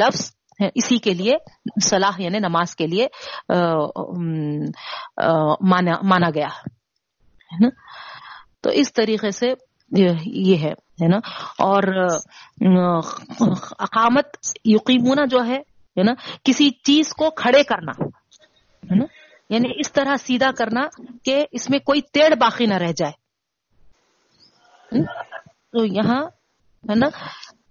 لفظ 0.01 0.31
اسی 0.75 0.97
کے 0.97 1.13
لیے 1.13 1.33
صلاح 1.83 2.21
یعنی 2.21 2.39
نماز 2.39 2.75
کے 2.75 2.87
لیے 2.87 3.07
مانا 5.63 6.29
گیا، 6.35 6.47
ہے 7.49 7.57
نا؟ 7.63 7.69
تو 8.61 8.69
اس 8.69 8.93
طریقے 8.93 9.31
سے 9.31 9.53
یہ 9.91 10.57
ہے 10.63 11.07
نا؟ 11.07 11.17
اور 11.59 11.83
اقامت 13.79 14.37
یقیمونہ 14.65 15.25
جو 15.31 15.45
ہے 15.45 16.03
نا؟ 16.03 16.13
کسی 16.43 16.69
چیز 16.83 17.13
کو 17.13 17.29
کھڑے 17.41 17.63
کرنا، 17.63 17.91
ہے 18.03 18.95
نا؟ 18.95 19.05
یعنی 19.49 19.69
اس 19.79 19.91
طرح 19.93 20.15
سیدھا 20.17 20.51
کرنا 20.57 20.81
کہ 21.25 21.35
اس 21.51 21.69
میں 21.69 21.79
کوئی 21.79 22.01
تیڑ 22.13 22.33
باقی 22.39 22.65
نہ 22.65 22.77
رہ 22.81 22.91
جائے 22.97 23.15
تو 25.71 25.85
یہاں، 25.85 26.21
ہے 26.83 26.95
نا؟ 26.95 27.07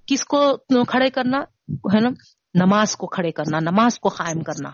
کس 0.06 0.24
کو 0.24 0.40
کھڑے 0.84 1.08
کرنا، 1.10 1.38
ہے 1.94 2.00
نا؟ 2.00 2.10
نماز 2.54 2.96
کو 2.96 3.06
کھڑے 3.06 3.32
کرنا، 3.32 3.58
نماز 3.58 4.00
کو 4.00 4.08
قائم 4.08 4.40
کرنا۔ 4.40 4.70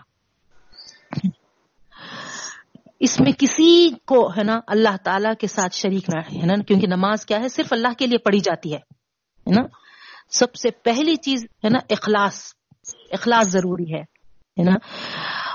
اس 2.99 3.19
میں 3.19 3.31
کسی 3.37 3.89
کو، 4.05 4.29
ہے 4.29 4.43
نا، 4.43 4.59
اللہ 4.67 4.97
تعالی 5.03 5.29
کے 5.39 5.47
ساتھ 5.47 5.75
شریک 5.75 6.09
نہ 6.09 6.19
ہے 6.41 6.45
نا، 6.45 6.53
کیونکہ 6.67 6.87
نماز 6.87 7.25
کیا 7.25 7.39
ہے، 7.39 7.49
صرف 7.49 7.73
اللہ 7.73 7.93
کے 7.97 8.07
لیے 8.07 8.17
پڑھی 8.17 8.39
جاتی 8.39 8.73
ہے 8.73 8.79
نا۔ 9.47 9.61
سب 10.29 10.55
سے 10.55 10.71
پہلی 10.71 11.15
چیز، 11.15 11.43
ہے 11.43 11.69
نا، 11.69 11.79
اخلاص۔ 11.89 12.53
اخلاص 13.11 13.47
ضروری 13.47 13.93
ہے 13.93 14.01
نا۔ 14.63 14.71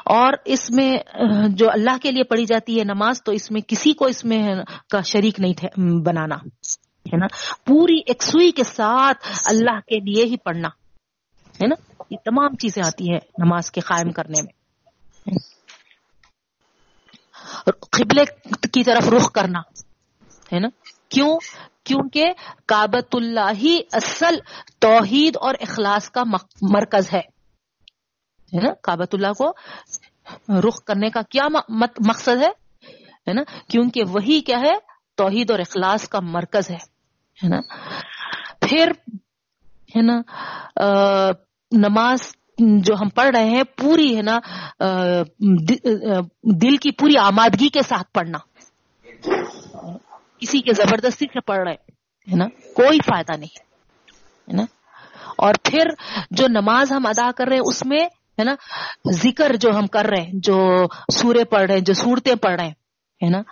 اور 0.04 0.32
اس 0.44 0.70
میں 0.70 0.92
جو 1.48 1.70
اللہ 1.70 1.98
کے 2.02 2.11
لیے 2.11 2.24
پڑھی 2.24 2.44
جاتی 2.44 2.78
ہے 2.78 2.85
نماز، 2.85 3.22
تو 3.24 3.32
اس 3.32 3.50
میں 3.50 3.61
کسی 3.68 3.92
کو 3.92 4.04
اس 4.04 4.24
میں 4.24 4.42
کا 4.90 5.00
شریک 5.00 5.40
نہیں 5.40 5.64
بنانا، 6.06 6.35
ہے 7.12 7.16
نا۔ 7.16 7.26
پوری 7.66 8.00
ایک 8.06 8.22
سوئی 8.22 8.50
کے 8.50 8.64
ساتھ 8.64 9.28
اللہ 9.46 9.80
کے 9.80 10.00
لیے 10.00 10.24
ہی 10.24 10.37
پڑھنا، 10.37 10.68
ہے 11.62 11.66
نا۔ 11.66 11.91
یہ 12.12 12.16
تمام 12.25 12.57
چیزیں 12.57 12.83
آتی 12.87 13.11
ہیں 13.11 13.18
نماز 13.38 13.70
کے 13.70 13.81
قائم 13.81 14.12
کرنے 14.12 14.42
میں۔ 14.42 14.62
قبلے 17.90 18.25
کی 18.72 18.85
طرف 18.85 19.09
رخ 19.09 19.33
کرنا 19.33 19.59
ہے 20.53 20.61
نا؟ 20.61 20.68
کیوں؟ 21.09 21.38
کیونکہ 21.85 22.25
کابت 22.66 23.16
اللہ 23.16 23.51
ہی 23.59 23.81
اصل 23.92 24.35
توحید 24.79 25.37
اور 25.37 25.55
اخلاص 25.61 26.11
کا 26.11 26.22
مرکز 26.62 27.12
ہے۔ 27.12 27.20
ہے 28.55 28.61
نا؟ 28.61 28.72
کابت 28.83 29.14
اللہ 29.14 29.33
کو 29.38 29.51
رخ 30.68 30.85
کرنے 30.85 31.11
کا 31.11 31.20
کیا 31.22 31.46
مقصد 32.07 32.42
ہے؟ 32.42 33.33
نا؟ 33.33 33.42
کیونکہ 33.68 34.03
وہی 34.09 34.40
کیا 34.40 34.61
ہے؟ 34.61 34.72
توحید 35.14 35.51
اور 35.51 35.59
اخلاص 35.59 36.09
کا 36.09 36.20
مرکز 36.20 36.70
ہے۔ 36.70 36.79
نا؟ 37.48 37.61
پھر 38.61 38.90
ہے 39.96 40.03
نا؟ 40.03 40.20
نماز 41.72 42.20
جو 42.58 42.94
ہم 42.94 43.08
پڑھ 43.08 43.30
رہے 43.37 43.48
ہیں، 43.48 43.62
پوری 43.76 44.16
ہے 44.16 44.22
نا 44.22 44.38
دل 46.62 46.76
کی 46.76 46.90
پوری 46.90 47.16
آمادگی 47.18 47.68
کے 47.68 47.82
ساتھ 47.82 48.12
پڑھنا۔ 48.12 48.38
کسی 50.38 50.61
کے 50.61 50.72
زبردستی 50.74 51.26
سے 51.26 51.40
پڑھ 51.40 51.62
رہے، 51.64 51.74
ہے 52.28 52.37
نا؟ 52.37 52.46
کوئی 52.74 52.98
فائدہ 52.98 53.37
نہیں، 53.38 53.54
ہے 54.48 54.56
نا؟ 54.56 54.64
اور 55.38 55.54
پھر 55.64 55.90
جو 56.30 56.46
نماز 56.48 56.92
ہم 56.92 57.06
ادا 57.06 57.30
کر 57.37 57.46
رہے 57.46 57.56
ہیں، 57.56 57.68
اس 57.68 57.85
میں، 57.87 58.04
ہے 58.38 58.44
نا، 58.44 58.54
ذکر 59.12 59.56
جو 59.56 59.70
ہم 59.78 59.87
کر 59.87 60.06
رہے 60.06 60.22
ہیں، 60.22 60.32
جو 60.35 60.56
سورے 61.12 61.44
پڑھ 61.44 61.62
رہے 61.62 61.74
ہیں، 61.74 61.85
جو 61.85 61.94
صورتیں 61.94 62.35
پڑھ 62.35 62.54
رہے 62.54 62.64
ہیں، 62.64 62.74
ہے 63.22 63.30
نا؟ 63.30 63.42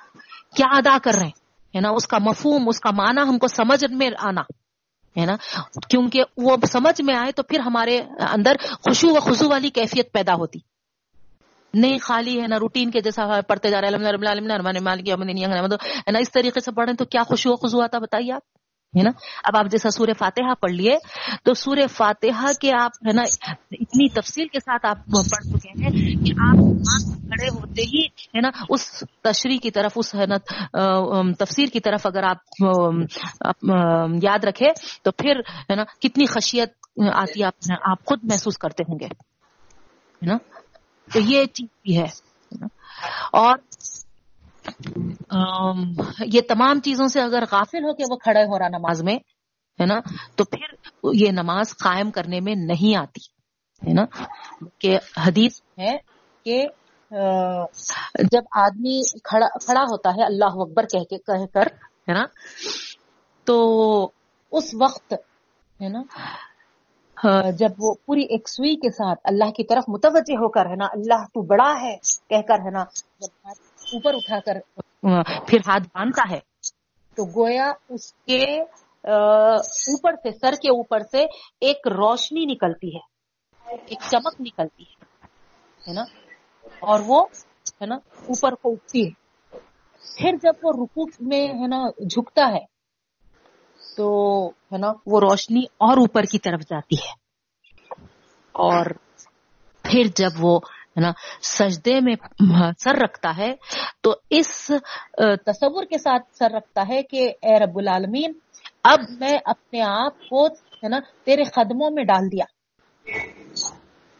کیا 0.57 0.67
ادا 0.77 0.97
کر 1.05 1.15
رہے 1.15 1.27
ہیں، 1.27 1.39
ہے 1.75 1.81
نا؟ 1.81 1.91
اس 1.91 2.07
کا 2.07 2.19
مفہوم، 2.21 2.69
اس 2.69 2.81
کا 2.81 2.91
معنی 2.91 3.29
ہم 3.29 3.39
کو 3.39 3.47
سمجھ 3.47 3.85
میں 3.93 4.11
آنا۔ 4.19 4.43
ہے 5.19 5.27
نا؟ 5.27 5.37
کیونکہ 5.89 6.23
وہ 6.37 6.57
سمجھ 6.73 7.03
میں 7.03 7.15
آئے 7.15 7.33
تو 7.33 7.43
پھر 7.43 7.61
ہمارے 7.61 8.01
اندر 8.33 8.53
خوشو 8.61 9.09
و 9.11 9.21
خزو 9.21 9.49
والی 9.49 9.71
کیفیت 9.71 10.13
پیدا 10.13 10.35
ہوتی۔ 10.35 10.59
نہیں 11.75 11.99
خالی 11.99 12.43
ہے 12.43 12.47
نا 12.47 12.59
روٹین 12.59 12.91
کے 12.91 13.01
جیسا 13.01 13.41
پڑھتے 13.49 13.71
جا 13.71 13.81
رہے 13.81 13.89
ہیں 13.89 13.99
نا۔ 16.13 16.19
اس 16.19 16.33
طریقے 16.33 16.61
سے 16.61 16.71
پڑھیں 16.71 16.95
تو 16.95 17.05
کیا 17.05 17.23
خوشو 17.23 17.53
و 17.53 17.57
خزو 17.57 17.81
آتا 17.81 17.99
بتائیے 17.99 18.33
آپ؟ 18.33 18.60
ہے 18.95 19.03
نا؟ 19.03 19.11
اب 19.45 19.57
آپ 19.57 19.71
جیسا 19.71 19.91
سورہ 19.91 20.15
فاتحہ 20.19 20.55
پڑھ 20.61 20.73
لیے، 20.73 20.97
تو 21.45 21.55
سورہ 21.55 21.87
فاتحہ 21.91 22.53
کے 22.61 22.73
آپ 22.75 22.93
ہے 23.07 23.13
نا، 23.13 23.23
اتنی 23.73 24.09
تفصیل 24.15 24.49
کے 24.49 24.61
ساتھ 24.61 24.87
آپ 24.87 25.05
پڑھ 25.07 25.47
چکے 25.51 25.71
ہیں 25.81 25.91
کہ 26.25 26.33
آپ 26.47 26.57
کھڑے 26.87 27.49
ہوتے 27.51 27.83
ہی 27.93 28.03
ہے 28.35 28.41
نا، 28.41 28.51
اس 28.69 28.83
تشریح 29.23 29.59
کی 29.63 29.71
طرف، 29.71 29.93
اس 29.97 30.15
ہے 30.15 30.27
نا 30.27 30.37
تفسیر 31.39 31.69
کی 31.73 31.81
طرف 31.81 32.07
اگر 32.07 32.25
آپ 32.25 32.39
یاد 34.23 34.45
رکھے 34.45 34.73
تو 35.03 35.11
پھر 35.13 35.41
ہے 35.71 35.75
نا، 35.75 35.85
کتنی 36.01 36.27
خشیت 36.27 36.71
آتی 37.15 37.45
آپ 37.45 37.71
آپ 37.91 38.05
خود 38.07 38.25
محسوس 38.31 38.59
کرتے 38.59 38.85
ہوں 38.89 38.99
گے، 39.01 39.07
ہے 39.07 40.27
نا؟ 40.27 40.37
تو 41.09 41.21
یہ 41.21 41.45
چیز 41.47 41.69
بھی 41.83 41.97
ہے 41.99 42.09
اور 43.33 43.57
یہ 46.27 46.41
تمام 46.49 46.81
چیزوں 46.81 47.07
سے 47.09 47.21
اگر 47.21 47.45
غافل 47.51 47.85
ہو 47.85 47.93
کے 47.95 48.05
وہ 48.11 48.17
کھڑے 48.19 48.43
ہو 48.45 48.59
رہا 48.59 48.69
نماز 48.69 49.03
میں، 49.03 49.17
ہے 49.79 49.87
نا؟ 49.87 49.99
تو 50.37 50.45
پھر 50.45 50.75
یہ 51.15 51.31
نماز 51.33 51.77
قائم 51.79 52.11
کرنے 52.11 52.41
میں 52.41 52.55
نہیں 52.59 52.97
آتی، 52.97 53.21
ہے 53.83 53.93
نا؟ 53.95 54.05
کہ 54.79 54.99
حدیث 55.27 55.61
ہے 55.79 55.97
کہ 56.47 56.67
جب 58.33 58.43
آدمی 58.61 59.01
کھڑا 59.25 59.47
کھڑا 59.59 59.83
ہوتا 59.83 60.11
ہے 60.17 60.25
اللہ 60.25 60.61
اکبر 60.65 60.85
کہہ 60.93 61.09
کے، 61.11 61.19
کہہ 61.19 61.47
کر، 61.55 61.67
ہے 62.09 62.15
نا؟ 62.15 62.25
تو 63.47 63.57
اس 64.53 64.75
وقت، 64.81 65.13
ہے 65.81 65.89
نا؟ 65.89 66.03
جب 67.59 67.71
وہ 67.79 67.93
پوری 68.07 68.23
ایک 68.31 68.49
سوئی 68.49 68.75
کے 68.77 68.91
ساتھ 68.91 69.21
اللہ 69.25 69.51
کی 69.57 69.65
طرف 69.65 69.89
متوجہ 69.89 70.37
ہو 70.37 70.49
کر، 70.49 70.67
ہے 70.67 70.77
نا، 70.77 70.87
اللہ 70.93 71.25
تو 71.35 71.43
بڑا 71.47 71.73
ہے، 71.81 71.97
کہہ 72.29 72.47
کر، 72.49 72.67
ہے 72.67 72.71
نا؟ 72.71 72.85
جب 73.21 73.33
اوپر 73.93 74.15
اٹھا 74.15 74.39
کر 74.39 74.59
پھر 75.47 75.59
ہاتھ 75.59 75.83
باندھتا 75.95 76.31
ہے۔ 76.31 76.41
تو 77.15 77.25
گویا 77.41 77.73
اس 77.89 78.13
کے 78.13 78.61
اوپر 79.93 80.13
سے 80.13 80.31
سر 80.31 80.53
کے 80.53 80.71
اوپر 80.71 80.99
سے 81.01 81.25
ایک 81.61 81.89
روشنی 81.89 82.45
نکلتی 82.45 82.97
ہے۔ 82.97 83.01
ایک 83.67 83.99
چمک 84.11 84.41
نکلتی 84.41 84.83
ہے 85.89 85.93
نا؟ 85.93 86.03
اور 86.65 87.01
وہ 87.07 87.25
ہے 87.81 87.87
نا 87.87 87.95
اوپر 87.95 88.55
کو 88.55 88.73
اٹھتی 88.73 89.07
ہے۔ 89.07 89.11
پھر 90.19 90.31
جب 90.43 90.53
وہ 90.63 90.73
رکو 90.73 91.05
میں 91.21 91.49
ہے 91.49 91.67
نا 91.67 91.91
جھکتا 91.91 92.53
ہے 92.53 92.65
تو 93.97 94.09
ہے 94.49 94.79
نا 94.79 94.93
وہ 95.07 95.21
روشنی 95.21 95.61
اور 95.61 95.97
اوپر 95.97 96.23
کی 96.23 96.39
طرف 96.39 96.61
جاتی 96.61 96.97
ہے۔ 96.97 97.13
اور 98.53 98.87
پھر 99.83 100.03
جب 100.17 100.31
وہ 100.39 100.61
ہے 100.91 101.01
نا، 101.01 101.13
سجدے 101.43 102.01
میں 102.01 102.15
سر 102.79 102.95
رکھتا 102.95 103.37
ہے، 103.39 103.55
تو 104.01 104.15
اس 104.31 104.71
تصور 105.47 105.85
کے 105.85 105.99
ساتھ 105.99 106.23
سر 106.39 106.51
رکھتا 106.51 106.83
ہے 106.89 107.03
کہ 107.03 107.33
اے 107.43 107.59
رب 107.59 107.79
العالمین، 107.79 108.33
اب 108.85 108.99
میں 109.21 109.39
اپنے 109.45 109.83
آپ 109.83 110.29
کو 110.31 110.47
ہے 110.47 110.89
نا، 110.89 110.99
تیرے 111.25 111.45
قدموں 111.45 111.91
میں 111.91 112.05
ڈال 112.05 112.33
دیا۔ 112.33 112.45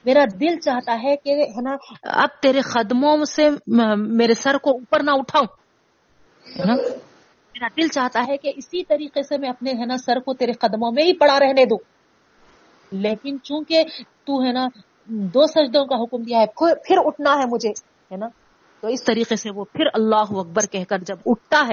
میرا 0.05 0.25
دل 0.41 0.61
چاہتا 0.61 0.99
ہے 1.03 1.17
کہ 1.17 1.31
ہے 1.31 1.63
نا، 1.63 1.77
اب 2.03 2.29
تیرے 2.43 2.61
قدموں 2.61 3.25
سے 3.25 3.49
میرے 3.97 4.35
سر 4.35 4.59
کو 4.59 4.71
اوپر 4.71 5.03
نہ 5.03 5.11
اٹھاؤں۔ 5.11 5.47
ہے 6.59 6.65
نا؟ 6.65 6.75
میرا 7.55 7.67
دل 7.77 7.89
چاہتا 7.89 8.25
ہے 8.29 8.37
کہ 8.37 8.53
اسی 8.57 8.85
طریقے 8.85 9.23
سے 9.23 9.39
میں 9.39 9.49
اپنے 9.49 9.71
ہے 9.71 9.87
نا، 9.87 9.97
سر 9.97 10.21
کو 10.21 10.35
تیرے 10.35 10.53
قدموں 10.53 10.93
میں 10.93 11.05
ہی 11.05 11.13
پڑا 11.13 11.39
رہنے 11.41 11.65
دوں۔ 11.65 11.79
لیکن 12.93 13.37
چونکہ 13.43 13.85
تو 14.25 14.43
ہے 14.43 14.53
نا 14.53 14.67
دو 15.11 15.47
سجدوں 15.47 15.85
کا 15.87 15.97
حکم 16.03 16.23
دیا 16.23 16.39
ہے، 16.39 16.47
پھر 16.75 16.97
اٹھنا 17.05 17.31
ہے 17.31 17.47
مجھے، 17.47 17.71
ہے 18.13 18.17
نا؟ 18.17 18.27
تو 18.81 18.89
اس 18.89 19.05
طریقے 19.05 19.37
سے 19.37 19.51
وہ 19.51 19.65
پھر 19.73 19.87
اللہ 19.95 20.31
اکبر 20.31 20.67
کہہ 20.71 20.85
کر 20.89 20.99
جب 20.99 21.17
اٹھتا 21.27 21.67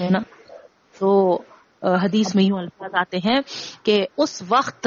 ہے 0.00 0.08
نا؟ 0.10 0.18
تو 0.98 1.38
حدیث 1.82 2.34
میں 2.34 2.44
یوں 2.44 2.58
الفاظ 2.58 2.90
آتے 2.94 3.18
ہیں 3.18 3.40
کہ 3.82 4.06
اس 4.18 4.42
وقت، 4.48 4.86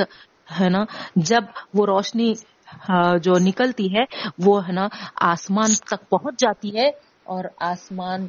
ہے 0.62 0.70
نا، 0.70 0.84
جب 1.16 1.44
وہ 1.74 1.86
روشنی 1.86 2.34
جو 3.22 3.34
نکلتی 3.40 3.98
ہے، 3.98 4.04
وہ، 4.46 4.68
ہے 4.68 4.72
نا، 4.72 4.88
آسمان 5.16 5.70
تک 5.74 6.10
پہنچ 6.10 6.40
جاتی 6.40 6.78
ہے 6.78 6.88
اور 7.24 7.44
آسمان 7.60 8.28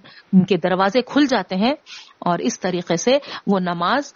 کے 0.48 0.56
دروازے 0.56 1.02
کھل 1.02 1.26
جاتے 1.26 1.56
ہیں 1.56 1.74
اور 2.18 2.38
اس 2.38 2.60
طریقے 2.60 2.96
سے 2.96 3.18
وہ 3.46 3.60
نماز، 3.60 4.12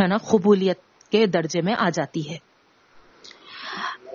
ہے 0.00 0.06
نا، 0.06 0.16
قبولیت 0.16 0.78
کے 1.10 1.26
درجے 1.26 1.60
میں 1.62 1.74
آ 1.78 1.88
جاتی 1.90 2.30
ہے۔ 2.30 2.47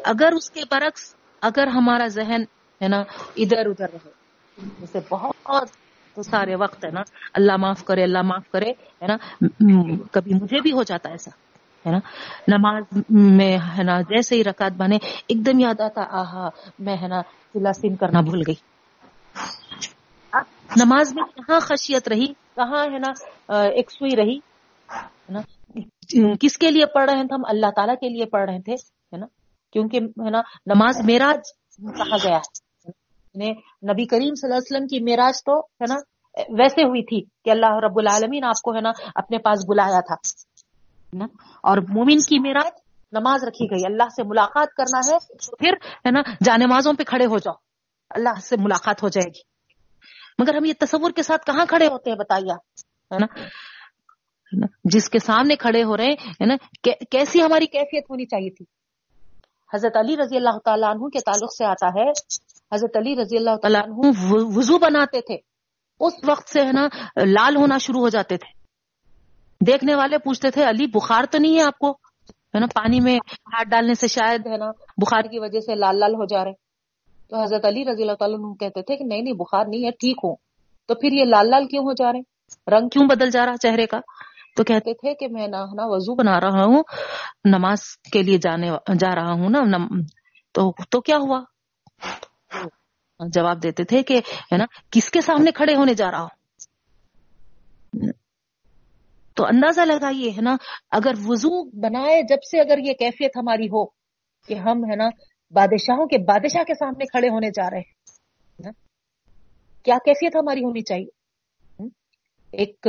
اگر 0.06 0.34
اس 0.36 0.50
کے 0.52 0.62
برعکس 0.72 1.14
اگر 1.42 1.68
ہمارا 1.68 2.08
ذہن 2.08 2.44
ہے 2.82 2.88
نا 2.88 3.04
ادھر 3.36 3.66
ادھر 3.66 3.90
رہے، 3.94 4.12
جیسے 4.80 5.00
بہت 5.10 6.24
سارے 6.26 6.56
وقت 6.56 6.86
ہے 6.86 6.90
نا، 6.92 7.02
اللہ 7.34 7.58
معاف 7.58 7.84
کرے، 7.86 8.04
اللہ 8.04 8.22
معاف 8.24 8.50
کرے، 8.52 8.72
ہے 8.72 9.08
نا 9.08 9.18
کبھی 10.12 10.34
مجھے 10.34 10.62
بھی 10.62 10.72
ہو 10.72 10.84
جاتا 10.84 11.10
ایسا، 11.10 11.32
ہے 11.86 11.92
نا، 11.92 12.00
نماز 12.48 12.84
میں 13.10 13.58
ہے 13.78 13.84
نا 13.84 14.00
جیسے 14.10 14.36
ہی 14.36 14.44
رکعت 14.44 14.72
بنے، 14.78 14.98
ایک 15.28 15.46
دم 15.46 15.60
یاد 15.60 15.82
آتا، 15.82 16.04
آہا، 16.20 16.50
میں 16.80 16.96
ہے 17.02 17.08
نا 17.08 17.22
سین 17.74 17.96
کرنا 17.96 18.22
بھول 18.22 18.42
گئی۔ 18.48 18.56
نماز 20.78 21.14
میں 21.14 21.24
کہاں 21.36 21.60
خشیت 21.60 22.08
رہی، 22.08 22.28
کہاں 22.56 22.84
ہے 22.86 23.00
نا 23.00 23.12
ایک 23.70 23.92
سوئی 23.92 24.16
رہی، 24.16 24.38
ہے 24.90 25.32
نا، 25.34 25.42
کس 26.40 26.58
کے 26.58 26.72
لیے 26.72 26.86
پڑھ 26.86 27.10
رہے 27.10 27.28
تھے 27.28 27.36
ہم؟ 27.36 27.46
اللہ 27.48 27.72
تعالیٰ 27.76 27.96
کے 27.96 28.10
لیے 28.10 28.26
پڑھ 28.26 28.50
رہے 28.50 28.62
تھے، 28.62 28.74
ہے 28.74 29.18
نا 29.18 29.26
کیونکہ 29.74 29.98
ہے 29.98 30.30
نا، 30.30 30.42
نماز 30.66 31.02
میراج 31.02 31.40
کہا 31.98 32.18
گیا 32.24 32.38
ہے۔ 32.38 32.64
یعنی 33.34 33.52
نبی 33.94 34.06
کریم 34.06 34.36
صلی 34.36 34.48
اللہ 34.48 34.56
علیہ 34.56 34.76
وسلم 34.76 34.88
کی 34.88 35.00
میراج 35.00 35.44
تو 35.44 35.60
ہے 35.60 35.94
نا، 35.94 35.96
ویسے 36.62 36.82
ہوئی 36.84 37.04
تھی 37.04 37.22
کہ 37.46 37.50
اللہ 37.50 37.76
رب 37.84 37.98
العالمین 37.98 38.44
آپ 38.44 38.62
کو 38.62 38.76
ہے 38.76 38.82
نا 38.82 38.92
اپنے 39.16 39.38
پاس 39.38 39.60
بلایا 39.70 40.00
تھا۔ 40.00 40.16
اور 41.64 41.78
مومن 41.78 42.18
کی 42.18 42.40
میراج 42.40 42.72
نماز 43.12 43.44
رکھی 43.44 43.66
گئی۔ 43.66 43.86
اللہ 43.86 44.10
سے 44.16 44.24
ملاقات 44.24 44.68
کرنا 44.74 45.14
ہے، 45.14 45.18
پھر 45.58 45.74
ہے 45.84 46.12
نا 46.12 46.22
جانمازوں 46.44 46.94
پہ 46.94 47.04
کھڑے 47.04 47.26
ہو 47.26 47.38
جاؤ۔ 47.38 47.56
اللہ 48.10 48.40
سے 48.40 48.56
ملاقات 48.60 49.04
ہو 49.04 49.08
جائے 49.08 49.30
گی۔ 49.30 49.40
مگر 50.38 50.56
ہم 50.56 50.66
یہ 50.66 50.74
تصور 50.80 51.12
کے 51.12 51.24
ساتھ 51.24 51.46
کہاں 51.46 51.66
کھڑے 51.66 51.88
ہوتے 51.88 52.10
ہیں 52.10 52.18
بتائیے 52.18 52.54
ہے 53.16 53.18
نا؟ 53.20 53.26
جس 54.84 55.10
کے 55.10 55.20
سامنے 55.20 55.56
کھڑے 55.56 55.84
ہو 55.84 55.98
رہے 55.98 56.06
ہیں 56.06 56.46
نا 56.46 56.56
کیسی 57.12 57.44
ہماری 57.44 57.66
کیفیت 57.66 58.04
ہونی 58.10 58.26
چاہیے 58.26 58.50
تھی؟ 58.50 58.66
حضرت 59.76 59.98
علی 59.98 60.18
رضی 60.18 60.38
اللہ 60.38 60.58
تعالیٰ 60.66 60.90
عنہ 60.90 61.08
کے 61.08 61.20
تعلق 61.20 61.56
سے 61.58 61.66
آتا 61.66 61.88
ہے۔ 61.88 62.10
حضرت 62.76 62.98
علی 62.98 63.16
رضی 63.16 63.38
اللہ 63.38 63.56
تعالیٰ 63.62 63.82
عنہ 63.82 63.94
وضو 64.32 64.78
بناتے 64.78 65.22
تھے۔ 65.22 65.38
اس 66.00 66.14
وقت 66.28 66.50
سے 66.50 66.62
ہے 66.62 66.72
نا، 66.72 66.88
لال 67.16 67.56
ہونا 67.56 67.78
شروع 67.78 68.02
ہو 68.02 68.10
جاتے 68.10 68.38
تھے۔ 68.38 68.64
دیکھنے 69.66 69.96
والے 69.96 70.18
پوچھتے 70.18 70.52
تھے، 70.52 70.64
علی 70.70 70.88
بخار 70.88 71.24
تو 71.32 71.38
نہیں 71.38 71.58
ہے 71.58 71.64
آپ 71.64 71.80
کو؟ 71.80 71.92
ہے 72.32 72.60
نا، 72.60 72.66
پانی 72.66 73.00
میں 73.00 73.16
ہاتھ 73.28 73.68
ڈالنے 73.68 73.94
سے 73.94 74.08
شاید 74.08 74.48
ہے 74.48 74.58
نا، 74.58 74.72
بخار 74.98 75.24
کی 75.24 75.40
وجہ 75.40 75.60
سے 75.60 75.76
لال 75.76 76.00
لال 76.00 76.14
ہو 76.14 76.26
جا 76.26 76.46
رہے۔ 76.46 76.54
تو 77.30 77.44
حضرت 77.44 77.66
علی 77.66 77.84
رضی 77.92 78.02
اللہ 78.02 78.14
تعالیٰ 78.14 78.58
کہتے 78.60 78.82
تھے 78.82 78.98
کہ 78.98 79.04
نہیں 79.04 79.22
نہیں، 79.22 79.34
بخار 79.34 79.66
نہیں 79.68 79.86
ہے، 79.86 79.92
ٹھیک 79.92 80.18
ہوں 80.24 80.36
تو 80.88 80.96
پھر 80.96 81.12
یہ 81.12 81.26
لال 81.26 81.50
لال 81.50 81.68
کیوں 81.68 81.84
ہو 81.84 81.94
جا 81.94 82.12
رہے؟ 82.14 82.20
رنگ 82.72 82.90
کیوں 82.90 83.08
بدل 83.08 83.30
جا 83.30 83.46
رہا 83.46 83.54
چہرے 83.62 83.86
کا؟ 83.86 83.98
تو 84.58 84.64
کہتے 84.64 84.94
تھے 84.94 85.14
کہ 85.16 85.28
میں 85.28 85.48
نا 85.48 85.86
وضو 85.88 86.16
بنا 86.16 86.40
رہا 86.40 86.64
ہوں، 86.64 86.84
نماز 87.46 87.82
کے 88.12 88.22
لیے 88.24 88.38
جانے 88.38 88.70
جا 89.00 89.16
رہا 89.16 89.32
ہوں 89.32 89.50
نا 89.50 89.78
تو 90.56 90.72
تو 90.90 91.02
کیا 91.02 91.18
ہوا؟ 91.18 91.40
جواب 93.20 93.62
دیتے 93.64 93.84
تھے 93.84 94.02
کہ 94.04 94.20
ہے 94.52 94.58
نا، 94.58 94.66
کس 94.92 95.10
کے 95.12 95.22
سامنے 95.22 95.52
کھڑے 95.52 95.76
ہونے 95.76 95.94
جا 95.94 96.10
رہا 96.12 96.22
ہوں؟ 96.22 98.12
تو 99.38 99.46
اندازہ 99.46 99.82
لگائیے، 99.82 100.30
ہے 100.30 100.42
نا، 100.42 100.56
اگر 100.92 101.14
وضو 101.26 101.64
بنائے 101.82 102.22
جب 102.30 102.44
سے 102.52 102.60
اگر 102.60 102.78
یہ 102.78 102.94
کیفیت 102.94 103.38
ہماری 103.38 103.68
ہو 103.68 103.86
کہ 104.48 104.54
ہم 104.60 104.84
ہے 104.90 104.96
نا 104.96 105.10
بادشاہوں 105.54 106.06
کے 106.08 106.18
بادشاہ 106.24 106.64
کے 106.64 106.74
سامنے 106.74 107.06
کھڑے 107.06 107.30
ہونے 107.30 107.50
جا 107.50 107.70
رہے 107.70 107.80
ہیں 107.80 108.72
کیا 109.86 109.98
کیفیت 110.06 110.36
ہماری 110.36 110.64
ہونی 110.64 110.82
چاہیے؟ 110.82 111.88
ایک 112.54 112.88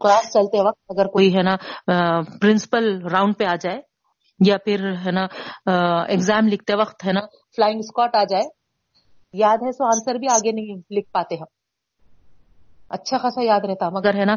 کلاس 0.00 0.32
چلتے 0.32 0.60
وقت 0.60 0.80
اگر 0.88 1.06
کوئی 1.06 1.34
ہے 1.36 1.42
نا 1.42 1.56
پرنسپل 2.40 2.84
راؤنڈ 3.12 3.36
پہ 3.38 3.44
آ 3.44 3.54
جائے، 3.60 3.80
یا 4.46 4.56
پھر 4.64 4.84
ہے 5.06 5.10
نا 5.10 5.26
ایگزام 6.08 6.48
لکھتے 6.48 6.74
وقت 6.74 7.04
ہے 7.06 7.12
نا 7.12 7.20
فلائنگ 7.56 7.78
اسکاٹ 7.78 8.16
آ 8.16 8.24
جائے، 8.30 8.44
یاد 9.34 9.58
ہے، 9.66 9.72
سو 9.72 9.84
آنسر 9.84 10.18
بھی 10.18 10.28
آگے 10.32 10.52
نہیں 10.52 10.80
لکھ 10.96 11.10
پاتے 11.12 11.34
ہم۔ 11.34 11.48
اچھا 12.90 13.18
خاصا 13.18 13.44
یاد 13.44 13.64
رہتا 13.68 13.88
مگر 13.90 14.14
ہے 14.14 14.24
نا 14.24 14.34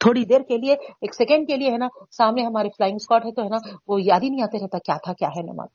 تھوڑی 0.00 0.24
دیر 0.24 0.42
کے 0.48 0.56
لیے، 0.56 0.72
ایک 0.72 1.14
سیکنڈ 1.14 1.48
کے 1.48 1.56
لیے 1.56 1.70
ہے 1.70 1.78
نا، 1.78 1.88
سامنے 2.16 2.44
ہمارے 2.46 2.68
فلائنگ 2.76 2.96
اسکاٹ 2.96 3.24
ہے 3.26 3.32
تو 3.34 3.42
ہے 3.42 3.48
نا، 3.48 3.58
وہ 3.88 4.02
یاد 4.02 4.20
ہی 4.22 4.28
نہیں 4.28 4.42
آتے 4.42 4.58
رہتا 4.64 4.78
کیا 4.78 4.96
تھا، 5.04 5.12
کیا 5.12 5.28
ہے 5.28 5.42
نماز۔ 5.42 5.68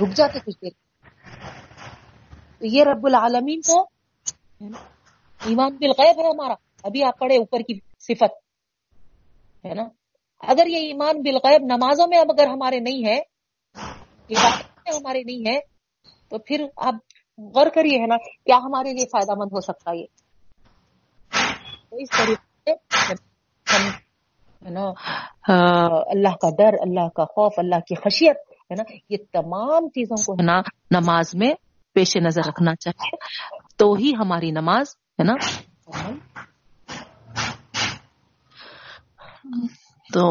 رک 0.00 0.14
جاتے 0.16 0.38
کچھ 0.40 0.58
دیر۔ 0.62 0.74
یہ 2.60 2.84
رب 2.84 3.06
العالمین 3.06 3.60
کو 3.60 3.80
ایمان 5.40 5.76
بالغیب 5.76 6.20
ہے 6.20 6.28
ہمارا۔ 6.28 6.54
ابھی 6.84 7.04
آپ 7.04 7.18
پڑھے 7.18 7.36
اوپر 7.38 7.60
کی 7.68 7.78
صفت، 8.00 8.32
ہے 9.64 9.74
نا؟ 9.74 9.84
اگر 10.40 10.66
یہ 10.66 10.86
ایمان 10.86 11.20
بالغیب 11.22 11.64
نمازوں 11.66 12.06
میں 12.10 12.18
اب 12.18 12.30
اگر 12.30 12.46
ہمارے 12.48 12.78
نہیں 12.80 13.06
ہے 13.06 13.18
ہمارے 14.30 15.22
نہیں 15.22 15.48
ہے، 15.48 15.58
تو 16.30 16.38
پھر 16.38 16.64
آپ 16.86 16.94
غور 17.54 17.66
کریے، 17.74 17.98
ہے 17.98 18.06
نا؟ 18.06 18.16
کیا 18.16 18.56
ہمارے 18.58 18.92
لیے 18.92 19.04
فائدہ 19.12 19.34
مند 19.38 19.52
ہو 19.52 19.60
سکتا 19.60 19.92
یہ؟ 19.92 20.06
اس 21.92 22.10
طریقے 22.16 22.74
سے 22.98 23.14
اللہ 26.10 26.34
کا 26.42 26.50
ڈر، 26.58 26.74
اللہ 26.80 27.08
کا 27.08 27.24
خوف، 27.24 27.58
اللہ 27.58 27.80
کی 27.88 27.94
خشیت، 27.94 28.36
ہے 28.70 28.74
نا؟ 28.74 28.84
یہ 29.10 29.16
تمام 29.32 29.88
چیزوں 29.88 30.18
کو 30.26 30.32
ہے 30.32 30.44
نا 30.44 30.60
نماز 30.90 31.34
میں 31.34 31.52
پیش 31.96 32.16
نظر 32.16 32.48
رکھنا 32.48 32.74
چاہیے، 32.74 33.16
تو 33.76 33.92
ہی 33.94 34.12
ہماری 34.18 34.50
نماز، 34.50 34.94
ہے 35.20 35.24
نا؟ 35.24 35.34
تو، 40.10 40.22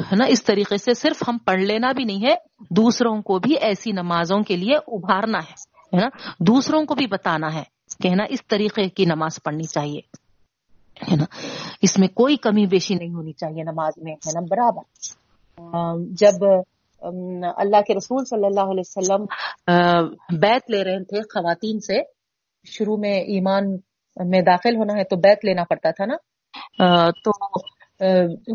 ہے 0.00 0.16
نا، 0.16 0.24
اس 0.24 0.42
طریقے 0.44 0.76
سے 0.76 0.94
صرف 0.94 1.22
ہم 1.28 1.38
پڑھ 1.38 1.60
لینا 1.60 1.92
بھی 1.92 2.04
نہیں 2.04 2.26
ہے، 2.26 2.34
دوسروں 2.70 3.20
کو 3.22 3.38
بھی 3.38 3.56
ایسی 3.58 3.92
نمازوں 3.92 4.40
کے 4.42 4.56
لیے 4.56 4.76
ابھارنا 4.76 5.38
ہے 5.38 6.00
نا، 6.00 6.08
دوسروں 6.40 6.84
کو 6.84 6.94
بھی 6.94 7.06
بتانا 7.06 7.54
ہے 7.54 7.62
کہ، 8.00 8.08
ہے 8.08 8.14
نا، 8.14 8.24
اس 8.28 8.46
طریقے 8.46 8.88
کی 8.88 9.04
نماز 9.04 9.42
پڑھنی 9.42 9.66
چاہیے، 9.66 10.00
ہے 10.96 11.16
نا، 11.16 11.24
اس 11.82 11.98
میں 11.98 12.08
کوئی 12.14 12.36
کمی 12.36 12.66
بیشی 12.66 12.94
نہیں 12.94 13.14
ہونی 13.14 13.32
چاہیے 13.32 13.62
نماز 13.62 13.92
میں، 14.02 14.14
ہے 14.26 14.32
نا، 14.34 14.40
برابر۔ 14.50 14.84
جب 16.16 16.44
اللہ 17.02 17.80
کے 17.86 17.94
رسول 17.94 18.24
صلی 18.24 18.46
اللہ 18.46 18.70
علیہ 18.70 18.86
وسلم 18.86 19.24
بیت 20.40 20.70
لے 20.70 20.82
رہے 20.84 21.04
تھے 21.04 21.20
خواتین 21.32 21.80
سے، 21.80 22.02
شروع 22.66 22.96
میں 22.96 23.14
ایمان 23.34 23.72
میں 24.16 24.40
داخل 24.42 24.76
ہونا 24.76 24.94
ہے 24.98 25.04
تو 25.04 25.16
بیت 25.16 25.44
لینا 25.44 25.64
پڑتا 25.64 25.90
تھا 25.90 26.06
نا؟ 26.06 26.16
تو 27.24 27.30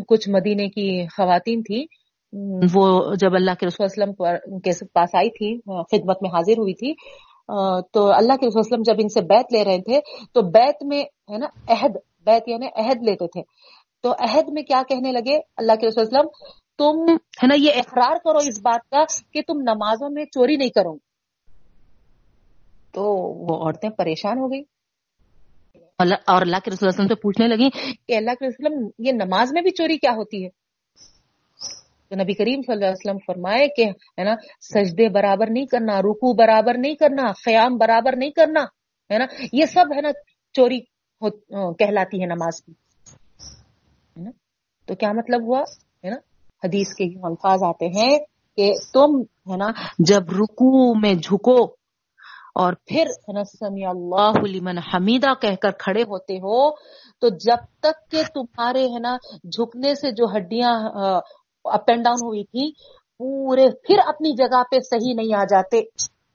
کچھ 0.08 0.28
مدینے 0.28 0.68
کی 0.68 1.06
خواتین 1.06 1.62
تھی 1.62 1.84
وہ 2.74 3.14
جب 3.14 3.34
اللہ 3.34 3.50
کے 3.60 3.66
رسول 3.66 3.84
وسلم 3.84 4.12
کے 4.58 4.70
پاس 4.92 5.14
آئی 5.14 5.30
تھی 5.30 5.58
خدمت 5.92 6.22
میں 6.22 6.30
حاضر 6.30 6.58
ہوئی 6.58 6.74
تھی 6.74 6.94
تو 7.92 8.12
اللہ 8.12 8.36
کے 8.40 8.46
رسول 8.46 8.62
وسلم 8.64 8.82
جب 8.82 8.94
ان 8.98 9.08
سے 9.08 9.20
بیت 9.20 9.52
لے 9.52 9.64
رہے 9.64 9.78
تھے 9.78 10.00
تو 10.34 10.42
بیت 10.42 10.84
میں 10.84 11.02
ہے 11.02 11.38
نا 11.38 11.46
عہد 11.68 11.96
بیت 12.24 12.48
یعنی 12.48 12.66
عہد 12.76 13.02
لیتے 13.02 13.26
تھے۔ 13.26 13.42
تو 14.02 14.12
عہد 14.12 14.48
میں 14.52 14.62
کیا 14.62 14.82
کہنے 14.88 15.12
لگے 15.12 15.36
اللہ 15.56 15.72
کے 15.80 15.86
رسول 15.86 16.04
وسلم؟ 16.06 16.28
تم 16.78 17.12
ہے 17.12 17.46
نا 17.46 17.54
یہ 17.58 17.70
اقرار 17.76 18.16
کرو 18.24 18.38
اس 18.38 18.58
بات 18.58 18.90
کا 18.90 19.04
کہ 19.32 19.42
تم 19.46 19.60
نمازوں 19.60 20.10
میں 20.10 20.24
چوری 20.24 20.56
نہیں 20.56 20.68
کرو۔ 20.68 20.96
تو 22.92 23.02
وہ 23.46 23.64
عورتیں 23.64 23.90
پریشان 23.90 24.38
ہو 24.38 24.52
گئی 24.52 24.62
اور 26.02 26.42
اللہ 26.42 26.64
کے 26.64 26.70
رسول 26.70 26.88
وسلم 26.88 27.08
سے 27.08 27.14
پوچھنے 27.22 27.48
لگی 27.48 27.68
کہ 27.70 28.16
اللہ 28.16 28.34
کے 28.40 28.46
وسلم، 28.46 28.88
یہ 28.98 29.12
نماز 29.14 29.52
میں 29.52 29.62
بھی 29.62 29.70
چوری 29.70 29.96
کیا 29.98 30.12
ہوتی 30.16 30.44
ہے؟ 30.44 30.48
تو 32.10 32.16
نبی 32.16 32.34
کریم 32.34 32.62
صلی 32.62 32.72
اللہ 32.72 32.86
علیہ 32.86 33.00
وسلم 33.00 33.18
فرمائے 33.26 33.66
کہ، 33.76 33.84
ہے 34.18 34.24
نا، 34.24 34.34
سجدے 34.62 35.08
برابر 35.08 35.50
نہیں 35.50 35.66
کرنا 35.66 35.98
رکو 36.00 36.32
برابر 36.36 36.78
نہیں 36.78 36.94
کرنا، 36.94 37.30
قیام 37.44 37.76
برابر 37.78 38.16
نہیں 38.16 38.30
کرنا، 38.30 38.62
ہے 39.10 39.18
نا، 39.18 39.26
یہ 39.52 39.64
سب، 39.66 39.92
ہے 39.96 40.00
نا، 40.00 40.10
چوری 40.54 40.80
کہلاتی 41.78 42.20
ہے 42.20 42.26
نماز 42.26 42.62
کی 42.62 42.72
تو 44.88 44.94
کیا 44.94 45.12
مطلب 45.12 45.46
ہوا؟ 45.46 45.60
ہے 46.04 46.10
نا، 46.10 46.16
حدیث 46.62 46.94
کے 46.94 47.04
الفاظ 47.24 47.62
آتے 47.64 47.86
ہیں 47.90 48.18
کہ 48.58 48.72
تم، 48.92 49.20
ہے 49.50 49.56
نا، 49.56 49.70
جب 50.08 50.32
رکو 50.32 50.94
میں 51.00 51.14
جھکو 51.14 51.56
اور 52.56 52.72
پھر 52.86 53.06
سمی 53.44 53.84
اللہ 53.84 54.38
لمن 54.46 54.78
حمیدہ 54.78 55.32
کہہ 55.40 55.56
کر 55.62 55.70
کھڑے 55.78 56.02
ہوتے 56.02 56.36
ہو، 56.36 56.58
تو 57.20 57.28
جب 57.44 57.64
تک 57.80 58.10
کہ 58.10 58.22
تمہارے، 58.34 58.84
ہے 58.84 58.98
نا، 58.98 59.16
جھکنے 59.44 59.94
سے 59.94 60.10
جو 60.10 60.26
ہڈیاں 60.36 60.72
اپ 61.64 61.90
اینڈ 61.90 62.04
ڈاؤن 62.04 62.22
ہوئی 62.22 62.44
تھی 62.44 62.70
پورے 63.20 63.68
پھر 63.86 63.98
اپنی 64.06 64.32
جگہ 64.36 64.62
پہ 64.70 64.78
صحیح 64.80 65.14
نہیں 65.14 65.34
آ 65.34 65.44
جاتے، 65.44 65.80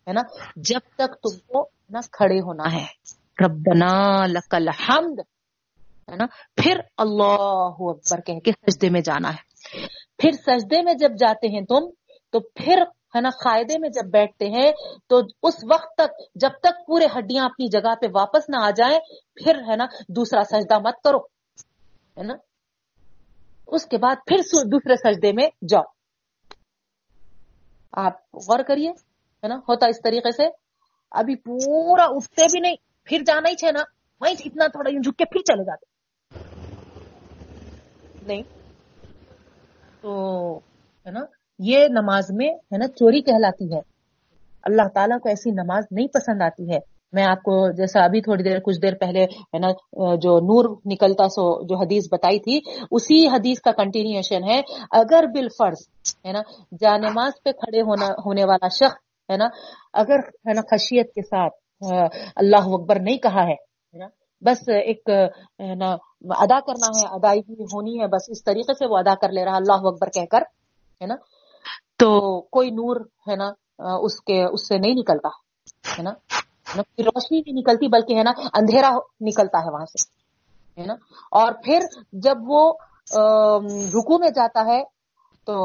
ہے 0.08 0.14
نا، 0.14 0.22
جب 0.56 0.80
تک 0.96 1.16
تم 1.24 1.38
کو 1.48 1.70
نا، 1.90 2.00
کھڑے 2.12 2.40
ہونا 2.40 2.74
ہے۔ 2.74 2.86
ربنا 3.40 4.26
لکل 4.26 4.70
حمد 4.70 5.20
ہے 6.10 6.16
نا، 6.16 6.26
پھر 6.56 6.80
اللہ 6.98 7.82
اکبر 7.90 8.22
کہہ 8.22 8.40
کے 8.40 8.52
سجدے 8.52 8.90
میں 8.90 9.02
جانا 9.02 9.30
ہے۔ 9.30 9.42
پھر 10.18 10.32
سجدے 10.32 10.82
میں 10.82 10.94
جب 10.94 11.12
جاتے 11.20 11.48
ہیں 11.48 11.62
تم، 11.62 11.90
تو 12.34 12.40
پھر 12.40 12.84
ہے 13.18 13.22
نا 13.22 13.30
قاعدے 13.30 13.78
میں 13.80 13.90
جب 13.90 14.10
بیٹھتے 14.12 14.46
ہیں 14.46 14.72
تو 15.08 15.22
اس 15.44 15.54
وقت 15.72 15.96
تک، 15.98 16.22
جب 16.36 16.50
تک 16.60 16.88
پورے 16.88 17.06
ہڈیاں 17.06 17.46
اپنی 17.46 17.68
جگہ 17.68 17.96
پہ 17.96 18.06
واپس 18.14 18.50
نہ 18.50 18.58
آ 18.62 18.70
جائیں، 18.70 19.00
پھر 19.34 19.56
ہے 19.56 19.76
نا 19.76 19.86
دوسرا 20.10 20.44
سجدہ 20.44 20.80
مت 20.80 21.02
کرو، 21.04 21.18
ہے 22.18 22.24
نا؟ 22.24 22.34
اس 23.68 23.86
کے 23.86 23.98
بعد 23.98 24.16
پھر 24.28 24.38
دوسرے 24.66 24.96
سجدے 24.96 25.32
میں 25.32 25.50
جاؤ۔ 25.70 25.84
آپ 27.92 28.14
غور 28.36 28.60
کریے، 28.68 28.90
ہے 29.44 29.48
نا، 29.48 29.56
ہوتا 29.56 29.88
اس 29.88 30.02
طریقے 30.04 30.32
سے۔ 30.32 30.48
ابھی 31.12 31.36
پورا 31.36 32.04
اٹھتے 32.04 32.46
بھی 32.52 32.60
نہیں، 32.60 32.76
پھر 33.04 33.22
جانا 33.28 33.50
ہی 33.50 33.56
چھ 33.56 33.66
نا۔ 33.74 33.84
وہیں 34.22 34.36
اتنا 34.46 34.68
تھوڑا 34.68 34.90
یوں 34.94 35.02
جھک 35.02 35.18
کے 35.18 35.26
پھر 35.26 35.42
چلے 35.42 35.64
جاتے۔ 35.64 35.86
نہیں۔ 38.22 38.42
تو، 40.02 40.60
ہے 41.06 41.12
نا 41.12 41.20
یہ 41.60 41.88
نماز 41.88 42.32
میں 42.32 42.50
ہے 42.50 42.78
نا 42.78 42.88
چوری 42.88 43.22
کہلاتی 43.22 43.74
ہے۔ 43.74 43.80
اللہ 44.64 44.88
تعالیٰ 44.94 45.20
کو 45.20 45.30
ایسی 45.30 45.52
نماز 45.52 45.84
نہیں 45.92 46.08
پسند 46.08 46.42
آتی 46.42 46.72
ہے۔ 46.72 46.80
میں 47.14 47.24
آپ 47.24 47.42
کو 47.44 47.54
جیسا 47.72 48.04
ابھی 48.04 48.22
تھوڑی 48.22 48.44
دیر، 48.44 48.60
کچھ 48.60 48.80
دیر 48.82 48.94
پہلے 49.00 49.24
ہے 49.24 49.60
نا، 49.60 49.68
جو 50.16 50.32
نور 50.40 50.66
نکلتا 50.86 51.28
سو، 51.30 51.46
جو 51.68 51.78
حدیث 51.78 52.08
بتائی 52.12 52.40
تھی، 52.40 52.60
اسی 52.92 53.28
حدیث 53.28 53.62
کا 53.62 53.72
کنٹینیوشن 53.72 54.44
ہے۔ 54.44 54.60
اگر 54.92 55.26
بال 55.34 55.48
فرض 55.58 55.88
ہے 56.26 56.32
نا، 56.32 56.42
جا 56.82 56.98
نماز 56.98 57.42
پہ 57.44 57.52
کھڑے 57.52 57.82
ہونا، 57.82 58.08
ہونے 58.26 58.44
والا 58.46 58.68
شخص 58.68 59.32
ہے 59.32 59.38
نا، 59.38 59.48
اگر 59.94 60.20
ہے 60.48 60.54
نا 60.54 60.62
خشیت 60.72 61.14
کے 61.14 61.22
ساتھ 61.22 61.56
اللہ 62.36 62.68
اکبر 62.74 63.00
نہیں 63.00 63.18
کہا 63.18 63.48
ہے 63.48 63.56
بس 64.42 64.70
ایک 64.70 65.10
نا، 65.78 65.90
ادا 66.44 66.60
کرنا 66.60 66.88
ہے، 66.98 67.06
ادائیگی 67.16 67.64
ہونی 67.74 68.00
ہے، 68.02 68.08
بس 68.08 68.30
اس 68.30 68.44
طریقے 68.44 68.74
سے 68.74 68.86
وہ 68.86 68.98
ادا 68.98 69.16
کر 69.16 69.32
لے 69.32 69.46
رہا، 69.46 69.56
اللہ 69.56 69.88
اکبر 69.88 70.10
کہہ 70.10 70.30
کر، 70.32 70.42
ہے 71.02 71.06
نا۔ 71.06 71.16
تو 72.00 72.10
کوئی 72.52 72.70
نور 72.72 72.96
ہے 73.28 73.36
نا 73.36 73.50
اس 73.98 74.20
کے، 74.22 74.44
اس 74.44 74.68
سے 74.68 74.78
نہیں 74.78 74.94
نکلتا، 74.94 75.30
ہے 75.98 76.04
نا؟ 76.04 76.12
روشنی 77.00 77.40
نہیں 77.40 77.60
نکلتی، 77.60 77.88
بلکہ 77.88 78.18
ہے 78.18 78.24
نا، 78.24 78.32
اندھیرا 78.54 78.92
نکلتا 79.22 79.60
ہے 79.66 79.72
وہاں 79.74 79.86
سے، 79.86 80.82
ہے 80.82 80.86
نا؟ 80.86 80.94
اور 81.32 81.52
پھر 81.64 81.80
جب 82.26 82.38
وہ 82.48 82.62
رکو 83.94 84.18
میں 84.20 84.30
جاتا 84.30 84.66
ہے، 84.66 84.82
تو 85.48 85.56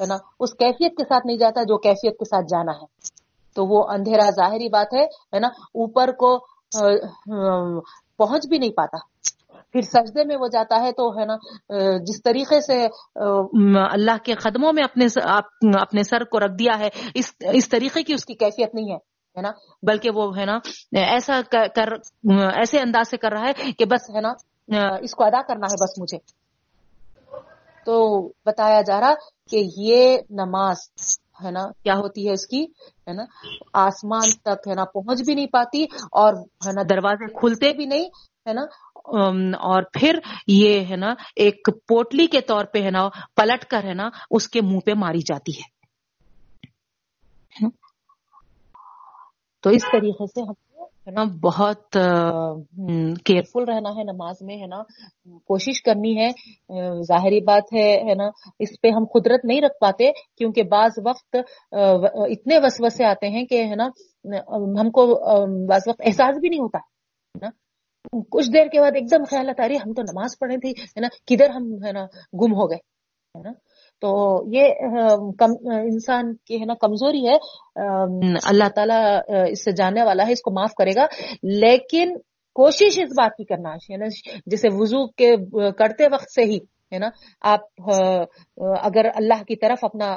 ہے 0.00 0.06
نا، 0.06 0.16
اس 0.40 0.54
کیفیت 0.54 0.96
کے 0.96 1.04
ساتھ 1.04 1.26
نہیں 1.26 1.38
جاتا 1.38 1.62
جو 1.62 1.78
کیفیت 1.78 2.18
کے 2.18 2.24
ساتھ 2.24 2.46
جانا 2.50 2.72
ہے۔ 2.72 2.86
تو 3.56 3.66
وہ 3.66 3.82
اندھیرا 3.90 4.28
ظاہری 4.30 4.68
بات 4.68 4.94
ہے 4.94 5.38
نا؟ 5.40 5.48
اوپر 5.74 6.10
کو 6.18 6.36
پہنچ 8.18 8.46
بھی 8.48 8.58
نہیں 8.58 8.72
پاتا۔ 8.72 8.98
پھر 9.72 9.80
سجدے 9.82 10.24
میں 10.24 10.36
وہ 10.36 10.48
جاتا 10.52 10.80
ہے 10.82 10.92
تو 10.92 11.08
ہے 11.18 11.24
نا 11.26 11.36
جس 12.06 12.22
طریقے 12.22 12.60
سے 12.60 12.78
اللہ 13.82 14.16
کے 14.24 14.34
قدموں 14.42 14.72
میں 14.72 14.84
اپنے 14.84 15.06
اپنے 15.80 16.02
سر 16.02 16.24
کو 16.24 16.40
رکھ 16.40 16.58
دیا 16.58 16.78
ہے، 16.78 16.88
اس 17.14 17.32
اس 17.52 17.68
طریقے 17.68 18.02
کی 18.02 18.14
اس 18.14 18.24
کی 18.24 18.34
کیفیت 18.34 18.74
نہیں 18.74 18.90
ہے 18.92 18.98
ہے 19.36 19.42
نا؟ 19.42 19.50
بلکہ 19.86 20.10
وہ 20.14 20.26
ہے 20.36 20.44
نا، 20.44 20.58
ایسا 20.92 21.40
کر 21.50 21.92
ایسے 22.54 22.78
انداز 22.80 23.10
سے 23.10 23.16
کر 23.16 23.32
رہا 23.32 23.48
ہے 23.48 23.72
کہ 23.78 23.84
بس 23.84 24.10
ہے 24.14 24.20
نا 24.20 24.32
اس 25.02 25.14
کو 25.14 25.24
ادا 25.24 25.42
کرنا 25.48 25.66
ہے 25.66 25.82
بس 25.82 25.98
مجھے۔ 25.98 26.18
تو 27.86 27.96
بتایا 28.46 28.80
جا 28.82 29.00
رہا 29.00 29.14
کہ 29.50 29.62
یہ 29.78 30.18
نماز 30.30 30.78
ہے 31.44 31.50
نا، 31.50 31.60
کیا 31.84 31.94
ہوتی 31.96 32.26
ہے 32.26 32.32
اس 32.32 32.46
کی؟ 32.46 32.62
ہے 33.08 33.12
نا، 33.12 33.24
آسمان 33.80 34.30
تک 34.44 34.68
ہے 34.68 34.74
نا 34.74 34.84
پہنچ 34.94 35.22
بھی 35.26 35.34
نہیں 35.34 35.46
پاتی 35.52 35.82
اور 36.12 36.34
ہے 36.66 36.72
نا، 36.72 36.82
دروازے 36.90 37.32
کھلتے 37.38 37.72
بھی 37.72 37.86
نہیں 37.86 38.08
ہے 38.46 38.52
نا؟ 38.52 38.62
اور 39.64 39.82
پھر 39.92 40.18
یہ 40.46 40.84
ہے 40.90 40.96
نا، 40.96 41.14
ایک 41.36 41.68
پوٹلی 41.88 42.26
کے 42.26 42.40
طور 42.40 42.64
پہ 42.64 42.82
ہے 42.82 42.90
نا، 42.90 43.08
پلٹ 43.36 43.64
کر 43.64 43.84
ہے 43.84 43.94
نا، 43.94 44.08
اس 44.30 44.48
کے 44.48 44.60
منہ 44.62 44.80
پہ 44.86 44.92
ماری 44.96 45.22
جاتی 45.26 45.52
ہے۔ 45.58 45.68
تو 49.62 49.70
اس 49.70 49.82
طریقے 49.92 50.26
سے 50.26 50.40
ہم 50.40 50.52
کو 50.52 50.84
ہے 50.84 51.12
نا، 51.12 51.24
بہت 51.42 51.96
کیئرفل 53.24 53.64
رہنا 53.64 53.90
ہے 53.96 54.04
نماز 54.04 54.36
میں، 54.40 54.56
ہے 54.56 54.66
نا؟ 54.66 54.82
کوشش 55.46 55.82
کرنی 55.82 56.16
ہے۔ 56.18 56.30
ظاہری 57.02 57.40
بات 57.44 57.72
ہے 57.72 58.14
نا، 58.14 58.28
اس 58.58 58.80
پہ 58.82 58.88
ہم 58.88 59.04
قدرت 59.14 59.44
نہیں 59.44 59.60
رکھ 59.60 59.78
پاتے، 59.80 60.10
کیونکہ 60.38 60.62
بعض 60.70 60.98
وقت 61.06 61.36
اتنے 61.72 62.58
وسوسے 62.58 63.04
آتے 63.04 63.28
ہیں 63.28 63.44
کہ، 63.46 63.62
ہے 63.64 63.74
نا 63.74 63.88
ہم 64.80 64.90
کو 64.90 65.06
بعض 65.68 65.88
وقت 65.88 66.02
احساس 66.06 66.38
بھی 66.40 66.48
نہیں 66.48 66.60
ہوتا، 66.60 66.78
ہے 66.78 67.44
نا؟ 67.44 67.50
کچھ 68.12 68.50
دیر 68.52 68.66
کے 68.72 68.80
بعد 68.80 68.92
ایک 68.94 69.10
دم 69.10 69.24
خیال 69.30 69.48
آتا 69.48 69.68
رہی 69.68 69.76
ہم 69.76 69.92
تو 69.92 70.02
نماز 70.02 70.38
پڑھے 70.38 70.56
تھی 70.56 70.70
ہے 70.70 71.00
نا؟ 71.00 71.08
کدھر 71.26 71.50
ہم، 71.50 71.66
ہے 71.84 71.92
نا، 71.92 72.04
گم 72.42 72.54
ہو 72.54 72.70
گئے، 72.70 72.78
ہے 73.34 73.42
نا؟ 73.42 73.52
تو 74.02 74.10
یہ 74.52 74.64
انسان 75.80 76.34
کی، 76.46 76.60
ہے 76.60 76.64
نا، 76.64 76.74
کمزوری 76.80 77.26
ہے۔ 77.26 77.36
اللہ 78.44 78.68
تعالیٰ 78.74 79.00
اس 79.50 79.64
سے 79.64 79.72
جاننے 79.72 80.02
والا 80.04 80.26
ہے، 80.26 80.32
اس 80.32 80.42
کو 80.42 80.50
معاف 80.50 80.74
کرے 80.78 80.94
گا۔ 80.96 81.06
لیکن 81.42 82.16
کوشش 82.56 82.98
اس 82.98 83.12
بات 83.18 83.36
کی 83.36 83.44
کرنا 83.44 83.74
ہے 83.90 83.96
نا 83.96 84.06
جیسے 84.46 84.68
وضو 84.72 85.06
کے 85.18 85.30
کرتے 85.78 86.06
وقت 86.12 86.30
سے 86.34 86.44
ہی، 86.44 86.58
ہے 86.92 86.98
نا؟ 86.98 87.08
آپ 87.40 87.90
اگر 88.82 89.04
اللہ 89.14 89.42
کی 89.48 89.56
طرف 89.56 89.84
اپنا 89.84 90.08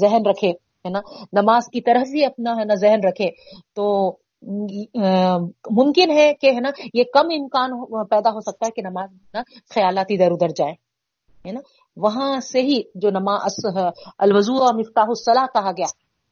ذہن 0.00 0.26
رکھے، 0.26 0.50
ہے 0.84 0.90
نا؟ 0.90 1.00
نماز 1.32 1.68
کی 1.72 1.80
طرف 1.80 2.14
ہی 2.14 2.24
اپنا، 2.24 2.52
ہے 2.58 2.64
نا، 2.64 2.74
ذہن 2.74 3.08
رکھے، 3.08 3.30
تو 3.74 4.10
ممکن 4.42 6.10
ہے 6.10 6.32
کہ، 6.40 6.46
ہے 6.46 6.60
نا، 6.60 6.70
یہ 6.94 7.04
کم 7.14 7.26
امکان 7.32 7.70
پیدا 8.10 8.30
ہو 8.30 8.40
سکتا 8.40 8.66
ہے 8.66 8.70
کہ 8.70 8.82
نماز 8.82 9.10
نا 9.34 9.42
خیالات 9.74 10.06
ادھر 10.10 10.30
ادھر 10.30 10.54
جائے، 10.56 10.72
ہے 11.44 11.52
نا؟ 11.52 11.60
وہاں 11.96 12.32
سے 12.42 12.60
ہی 12.62 12.80
جو 12.94 13.10
نماز، 13.10 13.54
الوضو 14.18 14.62
اور 14.62 14.74
مفتاح 14.74 15.06
الصلاح 15.08 15.46
کہا 15.54 15.70
گیا، 15.70 15.86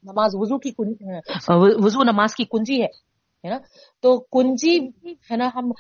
نماز 0.05 0.35
وضو 0.35 0.59
کی 0.59 0.71
وضو 1.85 2.03
نماز 2.03 2.35
کی 2.35 2.45
کنجی 2.45 2.83
ہے 2.83 3.49
نا؟ 3.51 3.59
تو 4.05 4.19
کنجی 4.33 4.77
ہے 5.31 5.37
نا، 5.37 5.49
ہم 5.55 5.71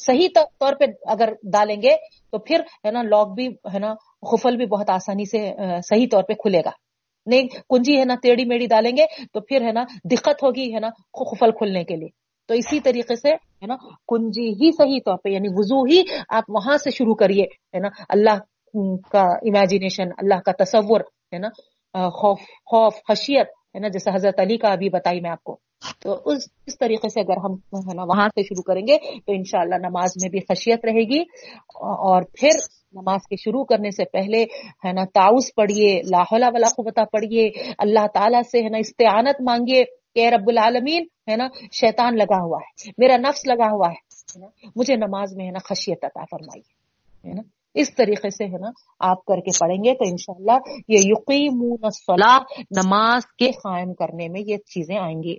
صحیح 0.00 0.28
طور 0.34 0.72
پہ 0.80 0.84
اگر 1.06 1.32
ڈالیں 1.52 1.80
گے 1.82 1.96
تو 2.32 2.38
پھر، 2.38 2.60
ہے 2.84 2.90
نا، 2.90 3.02
لاک 3.02 3.34
بھی، 3.34 3.46
ہے 3.74 3.78
نا، 3.78 3.92
خفل 4.30 4.56
بھی 4.56 4.66
بہت 4.66 4.90
آسانی 4.90 5.24
سے 5.24 5.40
صحیح 5.88 6.06
طور 6.12 6.22
پہ 6.22 6.34
کھلے 6.42 6.60
گا۔ 6.64 6.70
نہیں، 7.26 7.48
کنجی 7.68 7.98
ہے 7.98 8.04
نا 8.04 8.14
ٹیڑھی 8.22 8.44
میڑی 8.44 8.66
ڈالیں 8.66 8.96
گے 8.96 9.06
تو 9.32 9.40
پھر 9.40 9.62
ہے 9.62 9.72
نا 9.72 9.84
دقت 10.04 10.42
ہوگی، 10.42 10.74
ہے 10.74 10.80
نا، 10.80 10.88
خفل 11.12 11.50
کھلنے 11.50 11.84
کے 11.84 11.96
لیے۔ 11.96 12.08
تو 12.48 12.54
اسی 12.54 12.80
طریقے 12.80 13.16
سے 13.16 13.30
ہے 13.30 13.66
نا، 13.66 13.76
کنجی 14.08 14.48
ہی 14.48 14.70
صحیح 14.72 14.98
طور 15.04 15.16
پہ 15.16 15.28
یعنی 15.28 15.48
وضو 15.50 15.82
ہی 15.84 16.02
آپ 16.28 16.44
وہاں 16.48 16.76
سے 16.76 16.90
شروع 16.90 17.14
کریے، 17.14 17.42
ہے 17.42 17.78
نا، 17.78 17.88
اللہ 18.08 18.38
کا 19.10 19.22
امیجنیشن 19.22 20.08
اللہ 20.18 20.40
کا 20.40 20.64
تصور، 20.64 21.00
ہے 21.00 21.38
نا 21.38 21.48
خوف 22.08 22.40
خوف 22.40 22.94
خشیت 23.08 23.46
ہے 23.74 23.78
نا 23.78 23.88
جیسے 23.88 24.10
حضرت 24.14 24.40
علی 24.40 24.56
کا 24.56 24.68
ابھی 24.68 24.88
بتائی 24.88 25.20
میں 25.20 25.30
آپ 25.30 25.42
کو۔ 25.42 25.58
تو 26.00 26.20
اس 26.24 26.46
اس 26.66 26.78
طریقے 26.78 27.08
سے 27.08 27.20
اگر 27.20 27.36
ہم، 27.44 27.54
ہے 27.88 27.94
نا، 27.94 28.02
وہاں 28.02 28.28
سے 28.28 28.42
شروع 28.42 28.62
کریں 28.62 28.82
گے 28.86 28.96
تو 29.18 29.32
انشاءاللہ 29.32 29.74
نماز 29.74 30.12
میں 30.22 30.28
بھی 30.28 30.40
خشیت 30.40 30.84
رہے 30.84 31.04
گی 31.10 31.20
اور 32.10 32.22
پھر 32.40 32.60
نماز 32.94 33.26
کے 33.28 33.36
شروع 33.36 33.64
کرنے 33.64 33.90
سے 33.90 34.04
پہلے، 34.04 34.42
ہے 34.84 34.92
نا 34.92 35.04
تاؤس 35.04 35.54
پڑھیے 35.54 36.00
لاہلا 36.10 36.48
ولا 36.54 36.68
قوتا 36.76 37.04
پڑھیے، 37.04 37.48
اللہ 37.78 38.06
تعالیٰ 38.14 38.42
سے، 38.50 38.62
ہے 38.62 38.68
نا، 38.68 38.78
استعانت 38.78 39.40
مانگیے 39.40 39.84
کہ 40.14 40.28
رب 40.28 40.48
العالمین، 40.48 41.04
ہے 41.30 41.36
نا، 41.36 41.46
شیطان 41.80 42.16
لگا 42.16 42.40
ہوا 42.44 42.58
ہے، 42.58 42.90
میرا 42.98 43.16
نفس 43.16 43.46
لگا 43.46 43.70
ہوا 43.72 43.90
ہے 43.90 44.40
مجھے 44.76 44.96
نماز 44.96 45.36
میں، 45.36 45.46
ہے 45.46 45.50
نا، 45.50 45.58
خشیت 45.68 46.04
عطا 46.04 46.24
فرمائیے، 46.30 47.28
ہے 47.28 47.34
نا، 47.34 47.42
اس 47.74 47.94
طریقے 47.94 48.30
سے، 48.30 48.44
ہے 48.44 48.58
نا، 48.58 48.70
آپ 49.10 49.24
کر 49.24 49.40
کے 49.40 49.58
پڑھیں 49.60 49.84
گے 49.84 49.94
تو 49.94 50.08
انشاءاللہ 50.08 50.58
یہ 50.88 50.98
یقین 51.04 51.60
نماز 52.70 53.26
کے 53.38 53.50
قائم 53.50 53.94
کرنے 53.94 54.28
میں 54.28 54.40
یہ 54.46 54.56
چیزیں 54.56 54.98
آئیں 54.98 55.22
گی۔ 55.22 55.36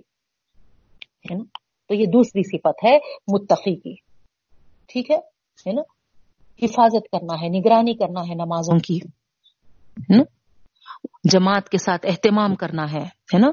ہے 1.30 1.34
نا؟ 1.34 1.44
تو 1.88 1.94
یہ 1.94 2.06
دوسری 2.06 2.42
صفت 2.42 2.84
ہے 2.84 2.98
متقی 3.34 3.76
کی۔ 3.76 3.94
ٹھیک 4.88 5.10
ہے؟ 5.10 5.72
نا؟ 5.72 5.82
حفاظت 6.62 7.10
کرنا 7.12 7.42
ہے، 7.42 7.48
نگرانی 7.48 7.94
کرنا 7.94 8.20
ہے 8.20 8.34
نمازوں 8.34 8.78
کی۔ 8.78 8.98
جماعت 11.24 11.68
کے 11.68 11.78
ساتھ 11.78 12.06
اہتمام 12.06 12.54
کرنا 12.54 12.92
ہے 12.92 13.38
نا؟ 13.38 13.48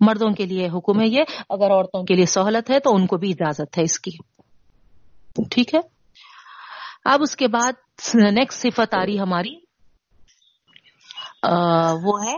مردوں 0.00 0.30
کے 0.30 0.46
لیے 0.46 0.68
حکم 0.68 1.00
ہے 1.00 1.06
یہ۔ 1.06 1.22
اگر 1.50 1.70
عورتوں 1.70 2.04
کے 2.04 2.14
لیے 2.14 2.26
سہولت 2.26 2.70
ہے 2.70 2.80
تو 2.80 2.94
ان 2.94 3.06
کو 3.06 3.16
بھی 3.16 3.30
اجازت 3.30 3.78
ہے 3.78 3.82
اس 3.82 4.00
کی۔ 4.00 4.10
ٹھیک 5.50 5.74
ہے؟ 5.74 5.80
اب 7.04 7.22
اس 7.22 7.36
کے 7.36 7.48
بعد 7.48 7.72
نیکسٹ 8.14 8.60
صفت 8.60 8.94
آ 8.94 9.06
رہی 9.06 9.18
ہماری۔ 9.18 9.54
وہ 12.02 12.24
ہے 12.24 12.36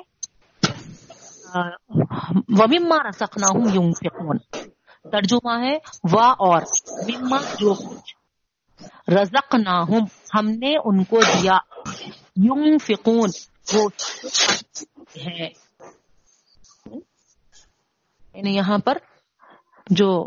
ومما 2.48 3.08
رسقناہم 3.08 3.82
ینفقون 3.82 4.36
ترجمہ 5.02 5.58
ہے، 5.64 5.78
وا 6.12 6.28
اور، 6.30 6.62
مما 6.92 7.36
جو 7.36 7.74
کچھ۔ 7.74 8.14
رزقناہم، 9.10 10.04
ہم 10.38 10.48
نے 10.48 10.76
ان 10.84 11.04
کو 11.04 11.20
دیا۔ 11.20 11.56
ینفقون 12.36 13.30
وہ 13.74 13.88
ہے 15.16 15.48
یعنی 18.34 18.56
یہاں 18.56 18.78
پر 18.78 18.98
جو 19.90 20.26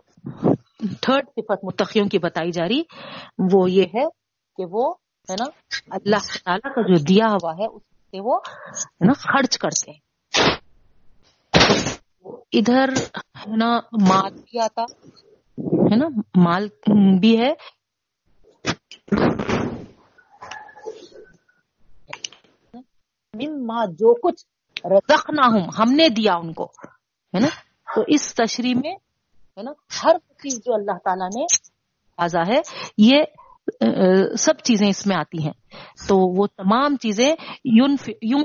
تھرڈ 1.01 1.27
صفت 1.27 1.63
متقیوں 1.63 2.07
کی 2.07 2.19
بتائی 2.19 2.51
جا 2.51 2.67
رہی، 2.67 2.81
وہ 3.53 3.71
یہ 3.71 3.83
ہے 3.83 4.05
کہ 4.57 4.65
وہ 4.71 4.93
ہے 5.29 5.35
نا، 5.39 5.45
اللہ 5.91 6.37
تعالیٰ 6.45 6.75
کا 6.75 6.81
جو 6.81 7.03
دیا 7.03 7.25
ہوا 7.27 7.53
ہے، 7.53 7.65
اس 7.65 7.81
سے 7.81 8.19
وہ 8.19 8.39
ہے 8.85 9.05
نا 9.05 9.13
خرچ 9.13 9.57
کرتے 9.57 9.91
ہیں۔ 9.91 10.10
ادھر 12.53 12.89
ہے 13.39 13.55
نا 13.55 13.79
مال 14.09 14.33
بھی 14.33 14.59
آتا، 14.59 14.81
ہے 15.61 15.95
نا، 15.95 16.07
مال 16.35 16.67
بھی 17.19 17.39
ہے۔ 17.41 17.53
مما 23.33 23.85
جو 23.85 24.13
کچھ 24.13 24.45
رزقنا 24.85 25.47
ہوں 25.47 25.67
ہم 25.79 25.91
نے 25.91 26.09
دیا 26.09 26.35
ان 26.35 26.53
کو، 26.53 26.65
ہے 27.33 27.39
نا۔ 27.39 27.47
تو 27.95 28.03
اس 28.07 28.33
تشریح 28.35 28.75
میں، 28.75 28.93
ہے 29.57 29.61
نا، 29.63 29.71
ہر 30.03 30.17
چیز 30.17 30.57
جو 30.57 30.73
اللہ 30.73 30.97
تعالیٰ 31.03 31.27
نے 31.35 31.45
آزا 32.17 32.41
ہے، 32.47 32.59
یہ 32.97 33.23
سب 34.35 34.53
چیزیں 34.63 34.87
اس 34.87 35.07
میں 35.07 35.17
آتی 35.17 35.43
ہیں۔ 35.43 35.53
تو 36.07 36.17
وہ 36.37 36.47
تمام 36.47 36.95
چیزیں 36.97 37.35
یون 37.65 37.97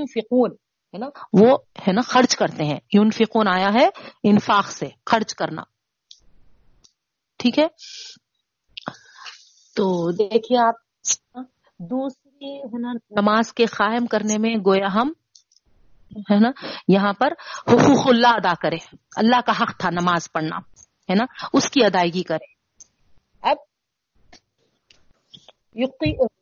فکون 0.07 0.55
ہے 0.97 1.01
نا، 1.01 1.07
وہ 1.33 1.59
ہے 1.89 1.93
نا 1.93 2.01
خرچ 2.01 2.37
کرتے 2.37 2.65
ہیں۔ 2.65 2.79
یون 2.93 3.11
فکون 3.11 3.49
آیا 3.49 3.69
ہے 3.75 3.89
انفاق 4.23 4.71
سے، 4.71 4.87
خرچ 5.07 5.35
کرنا۔ 5.35 5.63
ٹھیک 7.39 7.59
ہے؟ 7.59 7.67
تو 9.75 10.11
دیکھیے 10.11 10.59
آپ، 10.59 10.75
دوسری 11.79 12.59
ہے 12.59 12.79
نا، 12.79 12.93
نماز 13.11 13.53
کے 13.53 13.67
قائم 13.67 14.07
کرنے 14.07 14.39
میں 14.39 14.57
گویا 14.57 14.95
ہم، 14.95 15.13
ہے 16.17 16.39
نا، 16.41 16.51
یہاں 16.89 17.13
پر 17.13 17.33
حقوق 17.69 18.07
اللہ 18.07 18.29
ادا 18.29 18.55
کرے 18.55 18.77
اللہ 19.17 19.41
کا 19.47 19.53
حق 19.61 19.79
تھا 19.79 19.91
نماز 19.91 20.33
پڑھنا، 20.33 20.57
ہے 21.11 21.15
نا، 21.15 21.25
اس 21.53 21.71
کی 21.71 21.85
ادائیگی 21.85 22.23
کرے 22.23 22.57
اب 23.41 23.57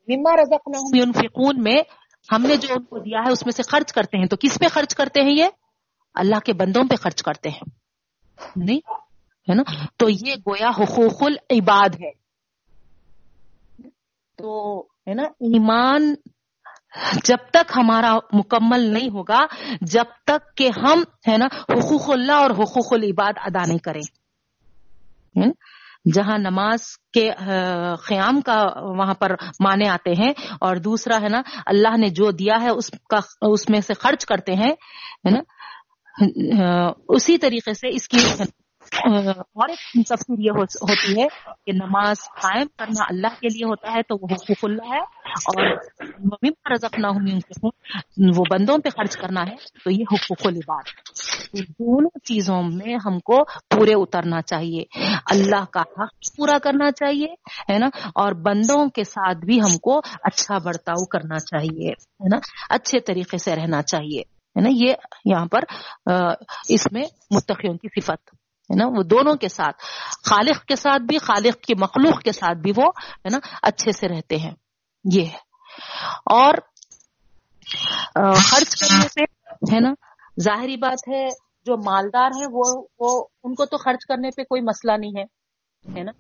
مما 0.09 0.37
رزقناہم 0.37 1.63
میں 1.63 1.83
ہم 2.33 2.43
نے 2.43 2.57
جو 2.57 2.69
ان 2.71 2.85
کو 2.85 2.99
دیا 2.99 3.19
ہے 3.27 3.33
اس 3.33 3.47
میں 3.47 3.53
سے 3.53 3.63
خرچ 3.63 3.93
کرتے 3.93 4.19
ہیں 4.19 4.27
تو 4.27 4.37
کس 4.41 4.59
پہ 4.59 4.69
خرچ 4.69 4.95
کرتے 4.95 5.21
ہیں 5.21 5.33
یہ؟ 5.33 5.47
اللہ 6.15 6.39
کے 6.45 6.53
بندوں 6.53 6.85
پہ 6.85 6.97
خرچ 6.97 7.23
کرتے 7.23 7.49
ہیں۔ 7.49 7.71
نہیں؟ 8.57 8.79
ہے 9.51 9.55
نا؟ 9.55 9.63
تو 9.97 10.09
یہ 10.11 10.35
گویا 10.49 10.69
حقوق 10.69 11.23
العباد 11.23 11.95
ہے۔ 11.95 12.11
تو، 14.37 14.81
ہے 14.81 15.15
نا، 15.15 15.23
ایمان 15.23 16.15
جب 17.25 17.37
تک 17.51 17.73
ہمارا 17.77 18.19
مکمل 18.33 18.81
نہیں 18.81 19.11
ہوگا، 19.11 19.41
جب 19.81 20.05
تک 20.27 20.57
کہ 20.57 20.71
ہم، 20.77 21.03
ہے 21.29 21.37
نا، 21.37 21.45
حقوق 21.45 22.11
اللہ 22.11 22.33
اور 22.33 22.51
حقوق 22.51 22.93
العباد 22.93 23.33
ادا 23.37 23.67
نہیں 23.67 23.79
کریں۔ 23.79 24.03
جہاں 26.13 26.39
نماز 26.39 26.81
کے 27.13 27.31
قیام 28.07 28.41
کا 28.41 28.57
وہاں 28.99 29.15
پر 29.15 29.35
مانے 29.61 29.89
آتے 29.89 30.13
ہیں 30.13 30.33
اور 30.61 30.77
دوسرا 30.77 31.21
ہے 31.23 31.29
نا، 31.29 31.41
اللہ 31.67 31.97
نے 31.97 32.09
جو 32.09 32.31
دیا 32.31 32.61
ہے 32.63 32.69
اس 32.69 32.91
کا، 33.11 33.21
اس 33.41 33.69
میں 33.71 33.81
سے 33.81 33.95
خرچ 33.95 34.27
کرتے 34.27 34.55
ہیں 34.55 34.73
نا؟ 35.31 35.41
اسی 37.09 37.39
طریقے 37.39 37.75
سے 37.75 37.89
اس 37.89 38.09
کی 38.09 38.19
اور 39.03 39.69
ایک 39.69 40.07
تفصیل 40.07 40.47
یہ 40.47 40.51
ہوتی 40.57 41.23
ہے 41.23 41.27
کہ 41.67 41.73
نماز 41.73 42.17
قائم 42.43 42.67
کرنا 42.79 43.05
اللہ 43.09 43.41
کے 43.41 43.49
لیے 43.49 43.65
ہوتا 43.65 43.93
ہے 43.93 44.03
تو 44.03 44.15
وہ 44.15 44.29
حقوق 44.33 44.59
اللہ 44.63 44.95
ہے 44.95 45.01
اور 45.35 45.77
رزقنا 46.73 47.09
وہ 48.37 48.45
بندوں 48.51 48.79
پہ 48.79 48.89
خرچ 48.89 49.17
کرنا 49.17 49.41
ہے 49.41 49.55
تو 49.85 49.91
یہ 49.91 50.05
حقوق 50.13 50.47
العباد 50.47 50.83
دونوں 51.55 52.19
چیزوں 52.25 52.63
میں 52.63 52.97
ہم 53.07 53.19
کو 53.19 53.45
پورے 53.45 53.93
اترنا 53.95 54.43
چاہیے۔ 54.43 54.83
اللہ 55.31 55.65
کا 55.73 55.81
حق 55.81 56.37
پورا 56.37 56.59
کرنا 56.63 56.91
چاہیے، 56.91 57.27
ہے 57.73 57.79
نا؟ 57.79 57.87
اور 58.15 58.33
بندوں 58.33 58.89
کے 58.89 59.05
ساتھ 59.05 59.39
بھی 59.39 59.61
ہم 59.61 59.79
کو 59.79 59.99
اچھا 60.23 60.59
برتاؤ 60.59 61.05
کرنا 61.05 61.39
چاہیے، 61.39 61.89
ہے 61.89 62.29
نا؟ 62.29 62.39
اچھے 62.71 63.01
طریقے 63.01 63.39
سے 63.39 63.57
رہنا 63.57 63.83
چاہیے، 63.83 64.21
ہے 64.21 64.61
نا؟ 64.61 64.69
یہ 64.73 64.95
یہاں 65.25 65.47
پر 65.47 65.61
اس 66.69 66.93
میں 66.93 67.03
متقیوں 67.31 67.75
کی 67.75 68.01
صفت۔ 68.01 68.44
ہے 68.71 68.75
نا؟ 68.77 68.87
وہ 68.87 69.03
دونوں 69.03 69.35
کے 69.35 69.49
ساتھ، 69.49 69.77
خالق 70.31 70.65
کے 70.65 70.77
ساتھ 70.77 71.03
بھی، 71.03 71.19
خالق 71.19 71.61
کی 71.61 71.75
مخلوق 71.81 72.23
کے 72.23 72.33
ساتھ 72.33 72.59
بھی 72.59 72.73
وہ، 72.77 72.85
ہے 73.19 73.29
نا، 73.29 73.39
اچھے 73.63 73.93
سے 73.93 74.09
رہتے 74.09 74.37
ہیں۔ 74.37 74.55
یہ 75.13 75.25
ہے۔ 75.25 75.55
اور 76.27 76.55
خرچ 78.35 78.81
کرنے 78.81 79.09
سے 79.09 79.25
ہے 79.75 79.81
نا، 79.81 79.93
ظاہری 80.41 80.77
بات 80.77 81.09
ہے، 81.09 81.27
جو 81.65 81.77
مالدار 81.77 82.27
ہیں، 82.27 82.47
وہ 82.53 82.87
وہ، 82.99 83.25
ان 83.45 83.55
کو 83.55 83.67
تو 83.67 83.77
خرچ 83.77 84.07
کرنے 84.09 84.29
پہ 84.37 84.43
کوئی 84.43 84.63
مسئلہ 84.63 84.93
نہیں 84.93 85.25
ہے 85.99 86.03
نا؟ 86.03 86.13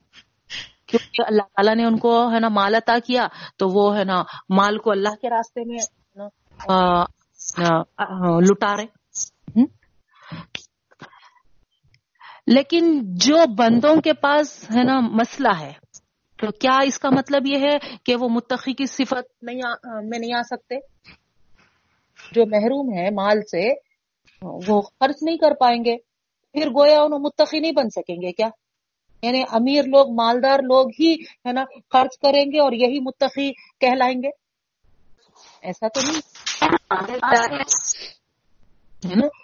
کیونکہ 0.86 1.22
اللہ 1.26 1.42
تعالیٰ 1.42 1.74
نے 1.74 1.84
ان 1.84 1.98
کو، 1.98 2.32
ہے 2.32 2.40
نا، 2.40 2.48
مال 2.48 2.74
عطا 2.74 2.98
کیا، 3.06 3.26
تو 3.56 3.68
وہ، 3.68 3.98
ہے 3.98 4.04
نا، 4.04 4.22
مال 4.48 4.78
کو 4.78 4.90
اللہ 4.90 5.08
کے 5.08 5.30
راستے 5.30 5.60
میں 5.64 5.78
لٹا 8.40 8.76
رہے 8.76 8.84
لیکن 12.46 13.00
جو 13.02 13.36
بندوں 13.58 13.96
کے 13.96 14.12
پاس 14.12 14.70
ہے 14.76 14.82
نا 14.82 15.00
مسئلہ 15.00 15.60
ہے، 15.60 15.72
تو 16.38 16.50
کیا 16.50 16.78
اس 16.84 16.98
کا 16.98 17.10
مطلب 17.10 17.46
یہ 17.46 17.58
ہے 17.58 17.96
کہ 18.04 18.16
وہ 18.16 18.28
متقی 18.28 18.72
کی 18.72 18.86
صفت 18.86 19.42
نہیں 19.42 19.60
میں 20.04 20.18
نہیں 20.18 20.34
آ 20.34 20.42
سکتے؟ 20.42 20.74
جو 22.32 22.46
محروم 22.46 22.98
ہے 22.98 23.10
مال 23.10 23.40
سے، 23.42 23.72
وہ 24.42 24.80
خرچ 24.80 25.16
نہیں 25.22 25.36
کر 25.36 25.54
پائیں 25.54 25.84
گے۔ 25.84 25.96
پھر 26.52 26.68
گویا 26.70 27.00
انہوں 27.00 27.18
متقی 27.18 27.58
نہیں 27.58 27.72
بن 27.72 27.90
سکیں 27.90 28.16
گے 28.16 28.32
کیا؟ 28.32 28.48
یعنی 29.22 29.42
امیر 29.50 29.82
لوگ، 29.82 30.14
مالدار 30.14 30.58
لوگ 30.58 30.88
ہی 31.00 31.14
ہے 31.14 31.52
نا 31.52 31.64
خرچ 31.92 32.18
کریں 32.18 32.44
گے 32.44 32.60
اور 32.60 32.72
یہی 32.72 33.00
متقی 33.00 33.52
کہلائیں 33.52 34.22
گے؟ 34.22 34.28
ایسا 35.62 35.88
تو 35.88 36.00
نہیں۔ 36.00 36.20
ہے 39.08 39.14
نا؟ 39.14 39.43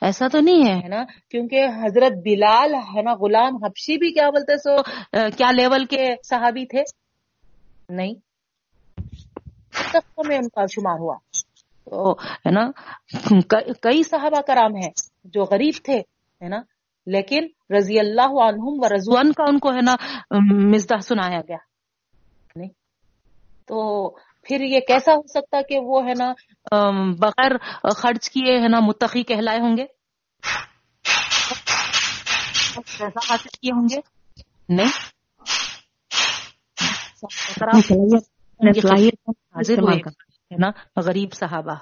ایسا 0.00 0.28
تو 0.28 0.40
نہیں 0.40 0.82
ہے۔ 0.82 0.88
نا؟ 0.88 1.04
کیونکہ 1.30 1.64
حضرت 1.64 2.12
بلال 2.24 2.74
ہے 2.74 3.02
نا 3.02 3.12
غلام 3.14 3.64
حبشی 3.64 3.98
بھی 3.98 4.12
کیا 4.12 4.30
بولتے 4.30 4.56
سو 4.56 4.82
کیا 5.12 5.50
لیول 5.50 5.84
کے 5.84 6.06
صحابی 6.28 6.66
تھے؟ 6.66 6.82
نہیں۔ 7.88 8.14
میں 10.28 10.36
ان 10.36 10.48
کا 10.48 10.66
شمار 10.66 10.98
ہوا۔ 10.98 11.16
تو 11.84 12.12
ہے 12.12 12.50
نا 12.50 12.70
کئی 13.82 14.02
صحابہ 14.02 14.40
کرام 14.40 14.76
ہیں 14.76 14.90
جو 15.24 15.42
غریب 15.42 15.74
تھے 15.84 15.98
ہے 16.42 16.48
نا؟ 16.48 16.60
لیکن 17.06 17.46
رضی 17.76 17.98
اللہ 17.98 18.42
عنہم 18.42 18.78
و 18.78 18.94
رضوان 18.94 19.32
کا 19.32 19.44
ان 19.48 19.58
کو 19.58 19.70
ہے 19.70 19.80
نا 19.80 19.96
مزدہ 20.52 21.00
سنایا 21.00 21.40
گیا۔ 21.48 21.56
نہیں۔ 22.56 22.70
تو 23.66 24.08
پھر 24.48 24.60
یہ 24.60 24.80
کیسا 24.80 25.12
ہو 25.12 25.26
سکتا 25.26 25.62
کہ 25.68 25.78
وہ 25.78 26.02
ہے 26.04 26.12
نا 26.18 26.32
بغیر 27.18 27.52
خرچ 27.96 28.30
کیے 28.30 28.62
ہے 28.62 28.68
نا 28.68 28.80
متقی 28.80 29.22
کہلائے 29.22 29.60
ہوں 29.60 29.76
گے؟ 29.76 29.84
حاصل 33.30 33.48
کیے 33.48 33.72
ہوں 33.72 33.86
گے؟ 33.90 34.00
نہیں۔ 34.68 34.88
نا 40.58 41.00
غریب 41.00 41.32
صحابہ۔ 41.32 41.74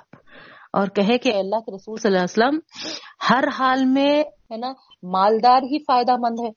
اور 0.73 0.89
کہے 0.89 1.19
کہ 1.19 1.35
اللہ 1.35 1.61
کے 1.61 1.77
رسول 1.77 1.97
صلی 1.99 2.19
اللہ 2.19 2.25
علیہ 2.25 2.59
وسلم 2.59 2.59
ہر 3.31 3.45
حال 3.59 3.85
میں 3.85 4.21
ہے 4.21 4.57
نا 4.57 4.73
مالدار 5.03 5.59
ہی 5.59 5.79
فائدہ 5.79 6.13
مند 6.13 6.41
ہے۔ 6.41 6.51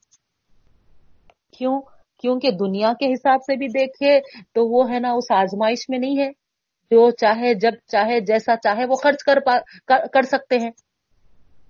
کیوں؟ 1.57 1.82
کیونکہ 2.20 2.51
دنیا 2.51 2.93
کے 2.93 3.13
حساب 3.13 3.39
سے 3.41 3.55
بھی 3.55 3.67
دیکھے 3.67 4.20
تو 4.53 4.67
وہ 4.67 4.91
ہے 4.91 4.99
نا 4.99 5.11
اس 5.11 5.32
آزمائش 5.32 5.89
میں 5.89 5.99
نہیں 5.99 6.20
ہے۔ 6.20 6.30
جو 6.91 7.11
چاہے، 7.11 7.53
جب 7.53 7.72
چاہے، 7.88 8.20
جیسا 8.20 8.55
چاہے، 8.55 8.86
وہ 8.86 8.95
خرچ 8.95 9.24
کر 9.24 9.39
پا، 9.39 9.57
کر 10.07 10.22
سکتے 10.22 10.57
ہیں۔ 10.57 10.72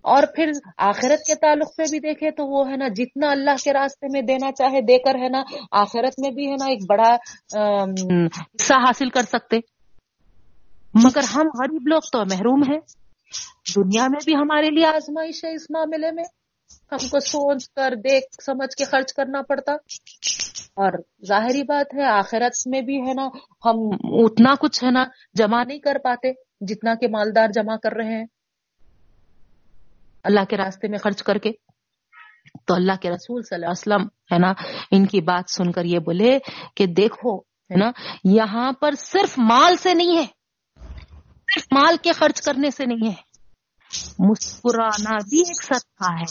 اور 0.01 0.23
پھر 0.35 0.51
آخرت 0.77 1.27
کے 1.27 1.35
تعلق 1.35 1.67
سے 1.75 1.83
بھی 1.91 1.99
دیکھے 1.99 2.31
تو 2.31 2.47
وہ 2.47 2.71
ہے 2.71 2.77
نا 2.77 2.87
جتنا 2.87 3.31
اللہ 3.31 3.63
کے 3.63 3.73
راستے 3.73 4.07
میں 4.13 4.21
دینا 4.21 4.51
چاہے، 4.51 4.81
دے 4.81 4.97
کر 4.97 5.15
ہے 5.15 5.29
نا 5.29 5.41
آخرت 5.71 6.19
میں 6.21 6.31
بھی 6.31 6.47
ہے 6.47 6.53
نا 6.53 6.65
ایک 6.65 6.79
بڑا 6.89 7.15
حصہ 8.61 8.73
حاصل 8.73 9.09
کر 9.09 9.21
سکتے۔ 9.21 9.57
مگر 11.03 11.21
ہم 11.35 11.45
غریب 11.59 11.87
لوگ 11.87 11.99
تو 12.11 12.19
محروم 12.21 12.61
ہیں۔ 12.71 12.79
دنیا 13.75 14.07
میں 14.07 14.19
بھی 14.25 14.35
ہمارے 14.35 14.69
لیے 14.69 14.85
آزمائش 14.85 15.45
ہے 15.45 15.51
اس 15.51 15.61
معاملے 15.69 16.11
میں۔ 16.11 16.23
ہم 16.91 17.07
کو 17.09 17.19
سوچ 17.19 17.69
کر 17.69 17.93
دیکھ 17.95 18.43
سمجھ 18.45 18.75
کے 18.75 18.83
خرچ 18.83 19.13
کرنا 19.13 19.41
پڑتا۔ 19.41 19.73
اور 20.75 20.93
ظاہری 21.27 21.63
بات 21.63 21.95
ہے، 21.95 22.03
آخرت 22.03 22.67
میں 22.67 22.81
بھی 22.81 22.97
ہے 23.07 23.13
نا، 23.13 23.27
ہم 23.65 23.75
اتنا 24.03 24.53
کچھ 24.59 24.83
ہے 24.83 24.91
نا 24.91 25.05
جمع 25.33 25.63
نہیں 25.63 25.79
کر 25.79 25.97
پاتے 26.03 26.31
جتنا 26.61 26.95
کہ 26.95 27.07
مالدار 27.07 27.47
جمع 27.47 27.75
کر 27.75 27.91
رہے 27.91 28.17
ہیں۔ 28.17 28.25
اللہ 30.23 30.45
کے 30.49 30.57
راستے 30.57 30.87
میں 30.87 30.99
خرچ 30.99 31.23
کر 31.23 31.37
کے۔ 31.37 31.51
تو 32.65 32.73
اللہ 32.73 32.91
کے 33.01 33.09
رسول 33.09 33.41
صلی 33.41 33.55
اللہ 33.55 33.65
علیہ 33.65 33.95
وسلم 33.95 34.07
ہے 34.33 34.39
نا، 34.39 34.53
ان 34.91 35.05
کی 35.05 35.21
بات 35.21 35.49
سن 35.49 35.71
کر 35.71 35.85
یہ 35.85 35.99
بولے 35.99 36.37
کہ 36.75 36.85
دیکھو، 36.85 37.37
ہے 37.39 37.77
نا، 37.77 37.91
یہاں 38.23 38.71
پر 38.71 38.91
صرف 38.91 39.39
مال 39.39 39.75
سے 39.75 39.93
نہیں 39.93 40.17
ہے۔ 40.17 40.25
صرف 41.53 41.67
مال 41.71 41.95
کے 42.03 42.11
خرچ 42.11 42.41
کرنے 42.41 42.71
سے 42.71 42.85
نہیں 42.85 43.07
ہے۔ 43.07 43.28
مسکرانا 44.19 45.17
بھی 45.29 45.39
ایک 45.39 45.63
صدقہ 45.63 46.11
ہے۔ 46.11 46.25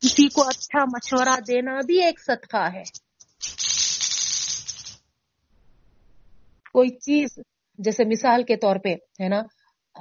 کسی 0.00 0.28
کو 0.28 0.48
اچھا 0.48 0.84
مشورہ 0.84 1.40
دینا 1.40 1.72
بھی 1.86 2.04
ایک 2.04 2.20
صدقہ 2.20 2.72
ہے۔ 2.72 2.82
کوئی 6.72 6.88
چیز 6.88 7.38
جیسے 7.78 8.04
مثال 8.04 8.42
کے 8.42 8.56
طور 8.56 8.76
پہ 8.84 8.88
ہے 8.88 9.28
نا، 9.28 9.42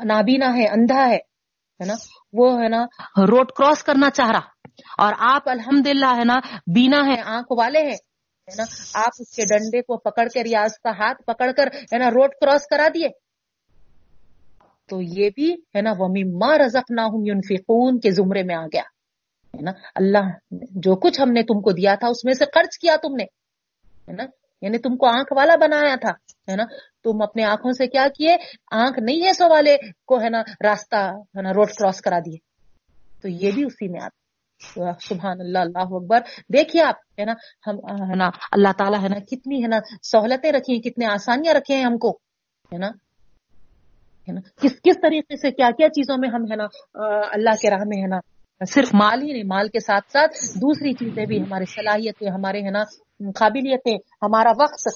نابینا 0.03 0.55
ہے، 0.55 0.67
اندھا 0.67 1.09
ہے 1.09 1.15
ہے 1.15 1.85
نا، 1.85 1.93
وہ 2.33 2.61
ہے 2.61 2.67
نا 2.67 2.85
روڈ 3.27 3.51
کراس 3.51 3.83
کرنا 3.83 4.09
چاہ 4.09 4.29
رہا۔ 4.29 4.69
اور 4.97 5.13
آپ 5.17 5.49
الحمدللہ 5.49 6.17
ہے 6.17 6.23
نا 6.23 6.35
بینا 6.75 6.97
ہے، 6.97 7.21
آنکھ 7.21 7.51
والے 7.57 7.79
ہیں، 7.79 7.97
ہے 8.47 8.55
نا، 8.57 8.63
آپ 8.93 9.11
اس 9.19 9.35
کے 9.35 9.43
ڈنڈے 9.43 9.81
کو 9.81 9.97
پکڑ 9.97 10.27
کر 10.33 10.45
یا 10.45 10.61
اس 10.61 10.79
کا 10.79 10.89
ہاتھ 10.89 11.23
پکڑ 11.23 11.51
کر، 11.57 11.67
ہے 11.67 11.97
نا، 11.97 12.09
روڈ 12.09 12.29
کراس 12.41 12.61
کرا 12.69 12.87
دیے۔ 12.93 13.24
تو 14.89 15.01
یہ 15.01 15.29
بھی 15.35 15.53
ہے 15.75 15.81
نا 15.81 15.93
وہ 15.97 16.07
ماں 16.07 16.57
رزق 16.57 16.91
نہ 16.91 17.01
ہوں 17.01 17.99
کے 17.99 18.11
زمرے 18.11 18.43
میں 18.43 18.55
آ 18.55 18.65
گیا۔ 18.65 18.81
ہے 19.55 19.61
نا؟ 19.61 19.71
اللہ 19.95 20.29
جو 20.51 20.95
کچھ 20.95 21.21
ہم 21.21 21.31
نے 21.31 21.41
تم 21.41 21.61
کو 21.61 21.71
دیا 21.71 21.95
تھا، 21.95 22.07
اس 22.07 22.25
میں 22.25 22.33
سے 22.33 22.45
خرچ 22.45 22.77
کیا 22.77 22.95
تم 23.01 23.15
نے۔ 23.15 23.23
ہے 24.09 24.13
نا؟ 24.13 24.23
یعنی 24.61 24.77
تم 24.77 24.97
کو 24.97 25.07
آنکھ 25.07 25.33
والا 25.35 25.55
بنایا 25.55 25.95
تھا۔ 25.95 26.11
ہے 26.51 26.55
نا؟ 26.55 26.63
تم 27.03 27.21
اپنے 27.21 27.43
آنکھوں 27.43 27.71
سے 27.71 27.87
کیا 27.87 28.07
کیے؟ 28.17 28.35
آنکھ 28.71 28.99
نہیں 28.99 29.27
ہے 29.27 29.33
سو 29.33 29.49
والے 29.49 29.77
کو، 30.05 30.21
ہے 30.21 30.29
نا، 30.29 30.41
راستہ، 30.41 30.95
ہے 30.95 31.41
نا، 31.41 31.49
روڈ 31.53 31.67
کراس 31.71 32.01
کرا 32.01 32.19
دیے۔ 32.19 32.37
تو 33.21 33.27
یہ 33.27 33.51
بھی 33.51 33.63
اسی 33.63 33.87
میں 33.87 33.99
آتا 34.03 34.25
سبحان 35.01 35.39
اللہ 35.39 35.59
اللہ 35.59 35.77
اکبر۔ 35.77 36.19
دیکھیے 36.53 36.83
آپ، 36.83 36.95
ہے 37.19 37.25
نا، 37.25 37.33
ہم، 37.67 37.75
ہے 38.11 38.15
نا، 38.15 38.29
اللہ 38.51 38.71
تعالیٰ، 38.77 39.03
ہے 39.03 39.09
نا، 39.09 39.19
کتنی، 39.19 39.63
ہے 39.63 39.67
نا، 39.67 39.77
سہولتیں 40.03 40.51
رکھی 40.51 40.73
ہیں، 40.73 40.81
کتنے 40.81 41.05
آسانیاں 41.05 41.53
رکھے 41.53 41.75
ہیں 41.75 41.83
ہم 41.83 41.97
کو۔ 41.97 42.11
ہے 42.73 42.77
نا؟ 42.77 42.87
کس 44.61 44.81
کس 44.83 45.01
طریقے 45.01 45.35
سے 45.35 45.51
کیا 45.51 45.69
کیا 45.77 45.89
چیزوں 45.89 46.17
میں 46.17 46.29
ہم 46.29 46.43
ہے 46.51 46.55
نا 46.55 46.65
اللہ 47.31 47.61
کے 47.61 47.69
راہ 47.69 47.83
میں 47.85 48.01
ہے 48.01 48.07
نا، 48.07 48.19
صرف 48.61 48.93
مال 48.93 49.21
ہی 49.21 49.31
نہیں، 49.31 49.43
مال 49.43 49.67
کے 49.67 49.79
ساتھ 49.79 50.11
ساتھ 50.11 50.35
دوسری 50.55 50.93
چیزیں 50.93 51.25
بھی، 51.25 51.41
ہماری 51.41 51.65
صلاحیتیں، 51.65 52.29
ہمارے 52.29 52.61
ہے 52.61 52.71
نا، 52.71 52.83
قابلیتیں، 53.35 53.97
ہمارا 54.21 54.51
وقت، 54.59 54.87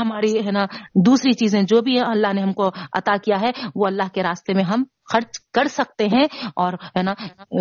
ہماری 0.00 0.46
ہے 0.46 0.50
نا، 0.50 0.64
دوسری 0.94 1.32
چیزیں 1.32 1.62
جو 1.62 1.80
بھی 1.80 1.98
اللہ 2.00 2.32
نے 2.32 2.42
ہم 2.42 2.52
کو 2.52 2.68
عطا 2.92 3.16
کیا 3.16 3.40
ہے، 3.40 3.50
وہ 3.74 3.86
اللہ 3.86 4.14
کے 4.14 4.22
راستے 4.22 4.54
میں 4.54 4.64
ہم 4.64 4.84
خرچ 5.12 5.38
کر 5.54 5.68
سکتے 5.68 6.04
ہیں 6.04 6.24
اور 6.56 6.72
ہے 6.72 7.02
نا، 7.02 7.14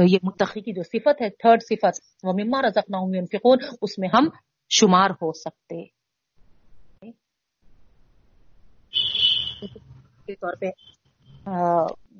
یہ 0.03 0.17
متقی 0.23 0.61
کی 0.61 0.73
جو 0.73 0.83
صفت 0.83 1.21
ہے 1.21 1.29
تھرڈ 1.29 1.61
صفت 1.61 1.99
وہ 2.23 2.33
مما 2.33 2.61
رزقنا 2.61 2.99
فکون 3.31 3.57
اس 3.81 3.97
میں 3.97 4.09
ہم 4.13 4.27
شمار 4.69 5.09
ہو 5.09 5.31
سکتے۔ 5.31 6.00
طور 10.27 10.53
پہ 10.53 10.65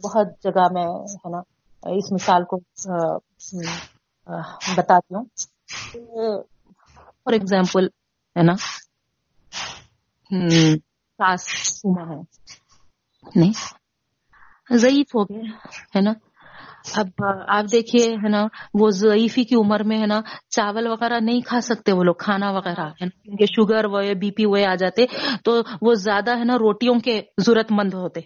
بہت 0.04 0.28
جگہ 0.44 0.68
میں، 0.72 0.88
ہے 1.16 1.30
نا، 1.30 1.38
اس 1.90 2.12
مثال 2.12 2.44
کو 2.44 2.58
بتاتی 4.78 5.16
ہوں۔ 5.16 5.26
فار 7.24 7.34
ایگزامپل، 7.34 7.86
ہے 8.36 8.44
نا 8.44 8.54
ساس 11.18 11.48
ہے۔ 11.86 12.22
نہیں؟ 13.36 13.54
ضعیف 14.74 15.16
ہو 15.16 15.24
گئے 15.24 15.42
ہے 15.96 16.02
نا۔ 16.02 16.12
اب 16.86 17.24
آپ 17.48 17.72
دیکھیے 17.72 18.06
ہے 18.24 18.30
نا 18.30 18.46
وہ 18.74 18.90
ضعیفی 18.90 19.44
کی 19.44 19.56
عمر 19.56 19.84
میں 19.84 19.98
ہے 20.00 20.06
نا 20.06 20.22
چاول 20.50 20.88
وغیرہ 20.88 21.20
نہیں 21.20 21.42
کھا 21.42 21.62
سکتے 21.62 21.92
وہ 21.92 22.04
لوگ 22.04 22.16
کھانا 22.20 22.52
وغیرہ 22.52 22.86
ہے 22.92 23.06
نا 23.06 23.24
کیونکہ 23.24 23.46
شوگر 23.46 23.86
وہ 23.86 24.02
بی 24.20 24.32
پی 24.32 24.46
وہ 24.46 24.66
آ 24.66 24.76
جاتے 24.76 25.06
تو 25.44 25.62
وہ 25.82 25.94
زیادہ 25.94 26.38
ہے 26.38 26.44
نا 26.44 26.58
روٹیوں 26.58 27.00
کے 27.00 27.22
ضرورت 27.38 27.72
مند 27.72 27.94
ہوتے 27.94 28.22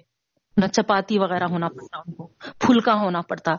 نا 0.58 0.68
چپاتی 0.68 1.20
وغیرہ 1.20 1.44
ہونا 1.44 1.70
پڑتا 1.70 1.98
ان 1.98 2.14
کو 2.14 2.28
پھلکا 2.60 2.94
ہونا 2.94 3.22
پڑتا 3.22 3.54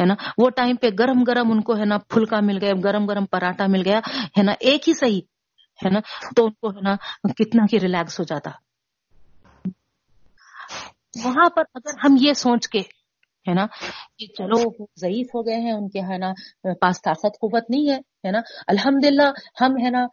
ہے 0.00 0.04
نا 0.04 0.14
وہ 0.38 0.50
ٹائم 0.50 0.76
پہ 0.76 0.88
گرم 0.98 1.22
گرم 1.22 1.50
ان 1.50 1.60
کو 1.60 1.76
ہے 1.76 1.84
نا 1.84 1.98
پھلکا 2.08 2.40
مل 2.40 2.58
گیا 2.62 2.72
گرم 2.84 3.06
گرم 3.06 3.26
پراٹھا 3.26 3.66
مل 3.66 3.82
گیا 3.84 3.98
ہے 4.38 4.42
نا 4.42 4.52
ایک 4.60 4.88
ہی 4.88 4.94
صحیح 4.94 5.20
ہے 5.80 5.90
نا 5.90 6.00
تو 6.36 6.44
ان 6.44 6.52
کو 6.52 6.70
ہے 6.70 6.80
نا 6.80 6.94
کتنا 7.32 7.66
کی 7.66 7.80
ریلیکس 7.80 8.18
ہو 8.20 8.24
جاتا 8.24 8.50
وہاں 11.24 11.48
پر 11.56 11.62
اگر 11.74 11.98
ہم 12.04 12.16
یہ 12.20 12.32
سوچ 12.32 12.68
کے 12.68 12.82
ہے 13.48 13.54
نا؟ 13.54 13.66
کہ 14.18 14.26
چلو 14.38 14.58
ضعیف 15.00 15.34
ہو 15.34 15.46
گئے 15.46 15.60
ہیں، 15.60 15.72
ان 15.72 15.88
کے 15.88 16.00
ہے 16.00 16.18
نا، 16.18 16.32
پاس 16.80 17.02
طاقت، 17.02 17.38
قوت 17.42 17.70
نہیں 17.70 17.90
ہے 18.26 18.30
نا؟ 18.30 18.40
الحمد 18.68 19.04
للہ 19.04 19.30
ہم 19.60 19.76
ہے 19.84 19.90
نا 19.90 20.06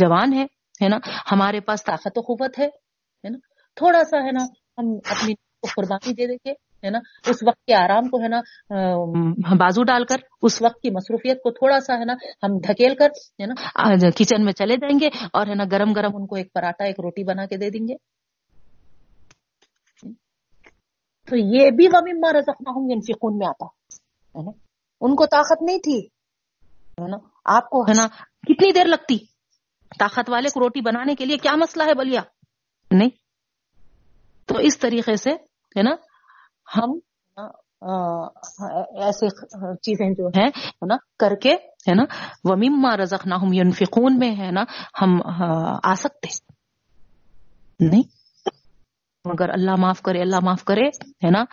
جوان 0.00 0.32
ہے 0.32 0.88
نا؟ 0.88 0.98
ہمارے 1.32 1.60
پاس 1.60 1.84
طاقت 1.84 2.18
و 2.18 2.20
قوت 2.20 2.58
ہے 2.58 2.68
نا؟ 3.24 3.38
تھوڑا 3.76 4.02
سا 4.04 4.18
ہے 4.18 4.32
نا، 4.32 4.44
ہم 4.78 4.92
اپنی 5.10 5.34
قربانی 5.74 6.12
دے 6.14 6.26
دیں 6.26 6.38
گے 6.46 6.52
ہے 6.84 6.90
نا؟ 6.90 6.98
اس 7.30 7.42
وقت 7.46 7.64
کے 7.66 7.74
آرام 7.74 8.08
کو 8.10 8.20
ہے 8.22 8.28
نا 8.28 8.40
بازو 9.58 9.82
ڈال 9.82 10.04
کر، 10.04 10.16
اس 10.42 10.62
وقت 10.62 10.80
کی 10.82 10.90
مصروفیت 10.90 11.42
کو 11.42 11.50
تھوڑا 11.50 11.78
سا 11.80 11.98
ہے 11.98 12.04
نا، 12.04 12.14
ہم 12.42 12.58
دھکیل 12.58 12.94
کر، 12.94 13.10
ہے 13.40 13.46
نا؟ 13.46 14.10
کچن 14.18 14.44
میں 14.44 14.52
چلے 14.52 14.76
جائیں 14.76 14.98
گے 15.00 15.08
اور 15.32 15.46
ہے 15.46 15.54
نا، 15.54 15.64
گرم 15.72 15.92
گرم 15.92 16.16
ان 16.16 16.26
کو 16.26 16.36
ایک 16.36 16.52
پراٹھا، 16.52 16.84
ایک 16.84 17.00
روٹی 17.00 17.24
بنا 17.24 17.46
کے 17.46 17.56
دے 17.56 17.70
دیں 17.70 17.86
گے۔ 17.88 17.94
تو 21.26 21.36
یہ 21.36 21.70
بھی 21.70 21.88
مارا 22.12 22.38
رکھنا 22.38 22.70
ہوں 22.70 22.88
گے 22.88 22.94
میں 23.38 23.46
آتا 23.46 23.66
ہے 23.66 24.42
نا؟ 24.42 24.50
ان 25.00 25.14
کو 25.16 25.26
طاقت 25.26 25.62
نہیں 25.62 25.78
تھی، 25.78 25.98
ہے 27.00 27.08
نا؟ 27.08 27.16
آپ 27.44 27.70
کو 27.70 27.82
ہے 27.82 27.92
نا 27.96 28.06
کتنی 28.48 28.72
دیر 28.72 28.84
لگتی؟ 28.84 29.18
طاقت 29.98 30.30
والے 30.30 30.48
کو 30.54 30.60
روٹی 30.60 30.80
بنانے 30.80 31.14
کے 31.14 31.24
لیے 31.24 31.36
کیا 31.36 31.56
مسئلہ 31.56 31.84
ہے 31.84 31.94
بلیا؟ 31.94 32.22
نہیں۔ 32.90 33.10
تو 34.46 34.58
اس 34.58 34.78
طریقے 34.78 35.16
سے، 35.16 35.30
ہے 35.30 35.82
نا، 35.82 35.90
ہم 36.76 36.98
ایسے 39.02 39.28
چیزیں 39.76 40.10
جو 40.10 40.26
ہیں 40.26 40.48
نا، 40.86 40.96
کر 41.18 41.34
کے، 41.42 41.52
ہے 41.54 41.94
نا 41.94 42.02
وہ 42.44 42.56
مما 42.56 42.96
رزق 42.96 43.26
نہ 43.26 43.34
میں، 44.18 44.34
ہے 44.36 44.50
نا، 44.50 44.64
ہم 45.02 45.20
آ 45.84 45.94
سکتے۔ 45.94 46.28
نہیں۔ 47.80 48.21
مگر 49.24 49.48
اللہ 49.48 49.70
معاف 49.78 50.02
کرے، 50.02 50.20
اللہ 50.20 50.36
معاف 50.42 50.64
کرے، 50.64 50.86
ہے 51.24 51.30
نا؟ 51.30 51.44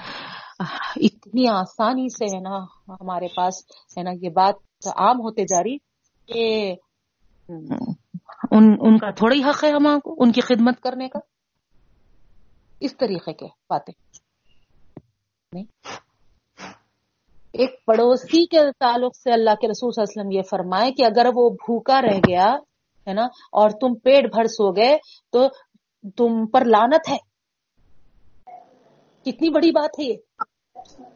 اتنی 0.96 1.48
آسانی 1.48 2.08
سے، 2.10 2.26
ہے 2.26 2.42
نا، 2.42 2.58
ہمارے 3.02 3.28
پاس، 3.36 3.54
ہے 3.98 4.04
نا، 4.04 4.10
یہ 4.22 4.30
بات 4.30 4.56
عام 4.96 5.20
ہوتے 5.20 5.44
جا 5.44 5.64
رہی 5.64 5.78
کہ 6.26 6.76
ان 8.52 8.76
ان 8.80 8.98
کا 8.98 9.12
تھوڑا 9.12 9.36
ہی 9.36 9.44
حق 9.44 9.64
ہے 9.64 9.70
ہم 9.70 9.88
ان 10.06 10.32
کی 10.32 10.42
خدمت 10.42 10.82
کرنے 10.82 11.08
کا۔ 11.08 11.20
اس 12.80 12.98
طریقے 12.98 13.34
کے 13.34 13.46
باتیں۔ 13.70 13.94
ایک 17.54 17.86
پڑوسی 17.86 18.46
کے 18.46 18.60
تعلق 18.80 19.16
سے 19.16 19.32
اللہ 19.34 19.56
کے 19.62 19.68
رسول 19.68 19.92
صلی 19.92 20.02
اللہ 20.02 20.12
علیہ 20.12 20.20
وسلم 20.20 20.32
یہ 20.32 20.42
فرمائے 20.50 20.92
کہ 20.92 21.04
اگر 21.04 21.30
وہ 21.36 21.50
بھوکا 21.50 22.02
رہ 22.02 22.20
گیا، 22.28 22.54
ہے 23.08 23.14
نا، 23.14 23.26
اور 23.52 23.70
تم 23.70 23.94
پیٹ 23.94 24.34
بھر 24.34 24.44
سو 24.44 24.72
گئے، 24.72 24.98
تو 25.32 25.48
تم 26.18 26.46
پر 26.46 26.66
لانت 26.66 27.10
ہے۔ 27.10 27.29
کتنی 29.26 29.50
بڑی 29.50 29.72
بات 29.72 30.00
ہے 30.00 30.06
یہ، 30.06 30.18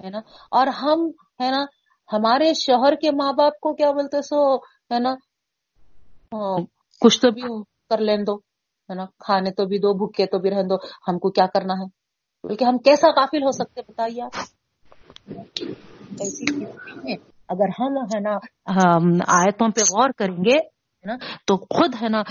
ہے 0.04 0.10
نا؟ 0.10 0.20
اور 0.52 0.68
ہم، 0.82 1.00
ہے 1.42 1.50
نا، 1.52 1.64
ہمارے 2.10 2.54
شوہر 2.54 2.96
کے 3.02 3.12
ماں 3.12 3.32
باپ 3.34 3.60
کو 3.60 3.74
کیا 3.74 3.92
بولتے 3.92 4.22
سو، 4.22 4.56
ہے 4.92 5.00
نا؟ 5.00 5.14
کچھ 7.02 7.20
تو 7.22 7.32
بھی 7.32 7.42
کر 7.90 8.02
لین 8.02 8.28
دو 8.28 8.36
ہے 8.90 8.96
نا؟ 8.96 9.06
کھانے 9.20 9.52
تو 9.52 9.66
بھی 9.66 9.78
دو، 9.78 9.94
بھوکے 9.98 10.26
تو 10.26 10.40
بھی 10.40 10.50
رہن 10.50 10.70
دو 10.70 10.76
ہم 11.08 11.20
کو 11.20 11.30
کیا 11.32 11.46
کرنا 11.54 11.74
ہے؟ 11.74 11.86
بلکہ 12.44 12.64
ہم 12.66 12.78
کیسا 12.78 13.12
قافل 13.12 13.44
ہو 13.44 13.52
سکتے 13.52 13.82
بتائیے 13.88 14.22
آپ؟ 14.22 14.36
ایسی 16.20 16.46
اگر 17.50 17.70
ہم، 17.80 17.98
ہے 18.14 18.20
نا 18.20 18.34
آیتوں 19.34 19.70
پہ 19.70 19.82
غور 19.92 20.10
کریں 20.18 20.38
گے 20.38 20.58
تو 21.46 21.58
خود 21.70 21.96
ہے 22.02 22.10
نا 22.10 22.22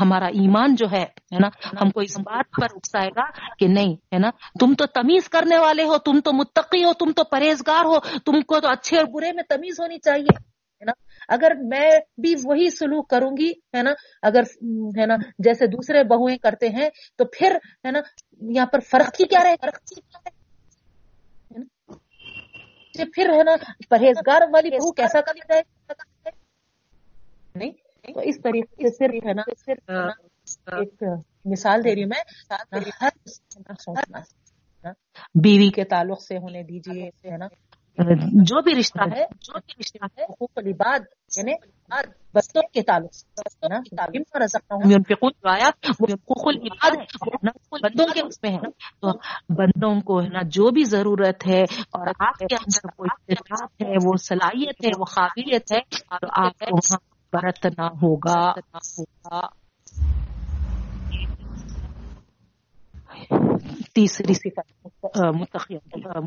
ہمارا 0.00 0.26
ایمان 0.34 0.74
جو 0.74 0.86
ہے 0.92 1.04
نا، 1.40 1.48
ہم 1.80 1.90
کو 1.90 2.00
اس 2.00 2.18
بات 2.18 2.60
پر 2.60 2.74
اکسائے 2.74 3.10
گا 3.10 3.24
کہ 3.58 3.66
نہیں، 3.68 3.92
ہے 4.12 4.18
نا؟ 4.18 4.30
تم 4.60 4.74
تو 4.74 4.86
تمیز 4.94 5.28
کرنے 5.28 5.58
والے 5.58 5.84
ہو، 5.84 5.98
تم 5.98 6.20
تو 6.20 6.32
متقی 6.32 6.84
ہو، 6.84 6.92
تم 6.92 7.12
تو 7.12 7.24
پرہیزگار 7.24 7.84
ہو، 7.84 7.98
تم 8.18 8.40
کو 8.40 8.60
تو 8.60 8.68
اچھے 8.68 8.96
اور 8.96 9.06
برے 9.12 9.32
میں 9.32 9.42
تمیز 9.48 9.80
ہونی 9.80 9.98
چاہیے، 9.98 10.34
ہے 10.34 10.84
نا؟ 10.84 10.92
اگر 11.28 11.52
میں 11.62 11.90
بھی 12.18 12.34
وہی 12.44 12.70
سلوک 12.70 13.08
کروں 13.10 13.30
گی، 13.36 13.50
ہے 13.76 13.82
نا؟ 13.82 13.92
اگر، 14.22 14.42
ہے 14.98 15.06
نا، 15.06 15.16
جیسے 15.38 15.66
دوسرے 15.66 16.02
بہویں 16.04 16.36
کرتے 16.36 16.68
ہیں، 16.68 16.88
تو 17.16 17.24
پھر، 17.24 17.56
ہے 17.84 17.90
نا، 17.90 18.00
یہاں 18.40 18.66
پر 18.66 18.80
فرق 18.80 19.14
کی 19.16 19.24
کیا 19.24 19.44
رہے؟ 19.44 19.56
فرق 19.60 19.78
پھر، 23.14 23.28
ہے 23.28 23.42
نا، 23.42 23.54
پرہیزگار 23.88 24.42
والی 24.52 24.70
بہو 24.70 24.92
کیسا 24.92 25.20
کر 25.20 25.34
جائے؟ 25.38 25.62
تو 28.14 28.20
اس 28.20 28.36
طریقے 28.42 28.90
سے 28.90 28.94
صرف 28.94 29.26
ہے 29.26 29.32
نا 29.32 29.42
صرف 29.66 29.90
ایک 30.66 31.04
مثال 31.44 31.84
دے 31.84 31.94
رہی 31.94 32.04
ہوں 32.04 32.10
میں۔ 34.10 34.92
بیوی 35.34 35.70
کے 35.70 35.84
تعلق 35.84 36.22
سے 36.22 36.36
ہونے 36.36 36.62
دیجیے 36.62 37.06
ہے 37.08 37.36
نا۔ 37.36 37.46
جو 38.32 38.62
بھی 38.62 38.74
رشتہ 38.74 39.02
ہے 39.16 39.24
جو 39.40 39.58
بھی 39.58 39.74
رشتہ 39.80 40.04
ہے 40.18 40.24
حقوق 40.24 40.50
العباد 40.56 40.98
یعنی 41.36 41.52
بستوں 42.34 42.62
کے 42.72 42.82
تعلق 42.82 43.12
آیا 45.44 45.70
وہ 46.00 46.06
حقوق 46.12 46.46
العباد 46.46 46.96
بندوں 47.82 48.06
کے 48.14 48.20
اس 48.20 48.42
میں 48.42 48.50
ہے 48.50 48.70
تو 49.00 49.12
بندوں 49.54 50.00
کو 50.00 50.22
ہے 50.22 50.28
نا 50.28 50.40
جو 50.44 50.70
بھی 50.70 50.84
ضرورت 50.84 51.46
ہے 51.46 51.62
اور 51.62 52.06
آپ 52.06 52.38
کے 52.38 52.54
اندر 52.54 53.02
استطاعت 53.02 53.82
ہے 53.82 53.94
وہ 54.04 54.16
صلاحیت 54.16 54.84
ہے 54.84 54.90
وہ 54.98 55.04
قابلیت 55.04 55.72
ہے 55.72 55.80
تو 56.20 56.26
آپ 56.30 56.58
کو 56.58 56.66
وہاں 56.72 57.13
برتنا 57.34 57.86
ہوگا۔ 57.86 58.52
تیسری 63.94 64.34
صفت 64.34 65.18
متخیم 65.18 66.24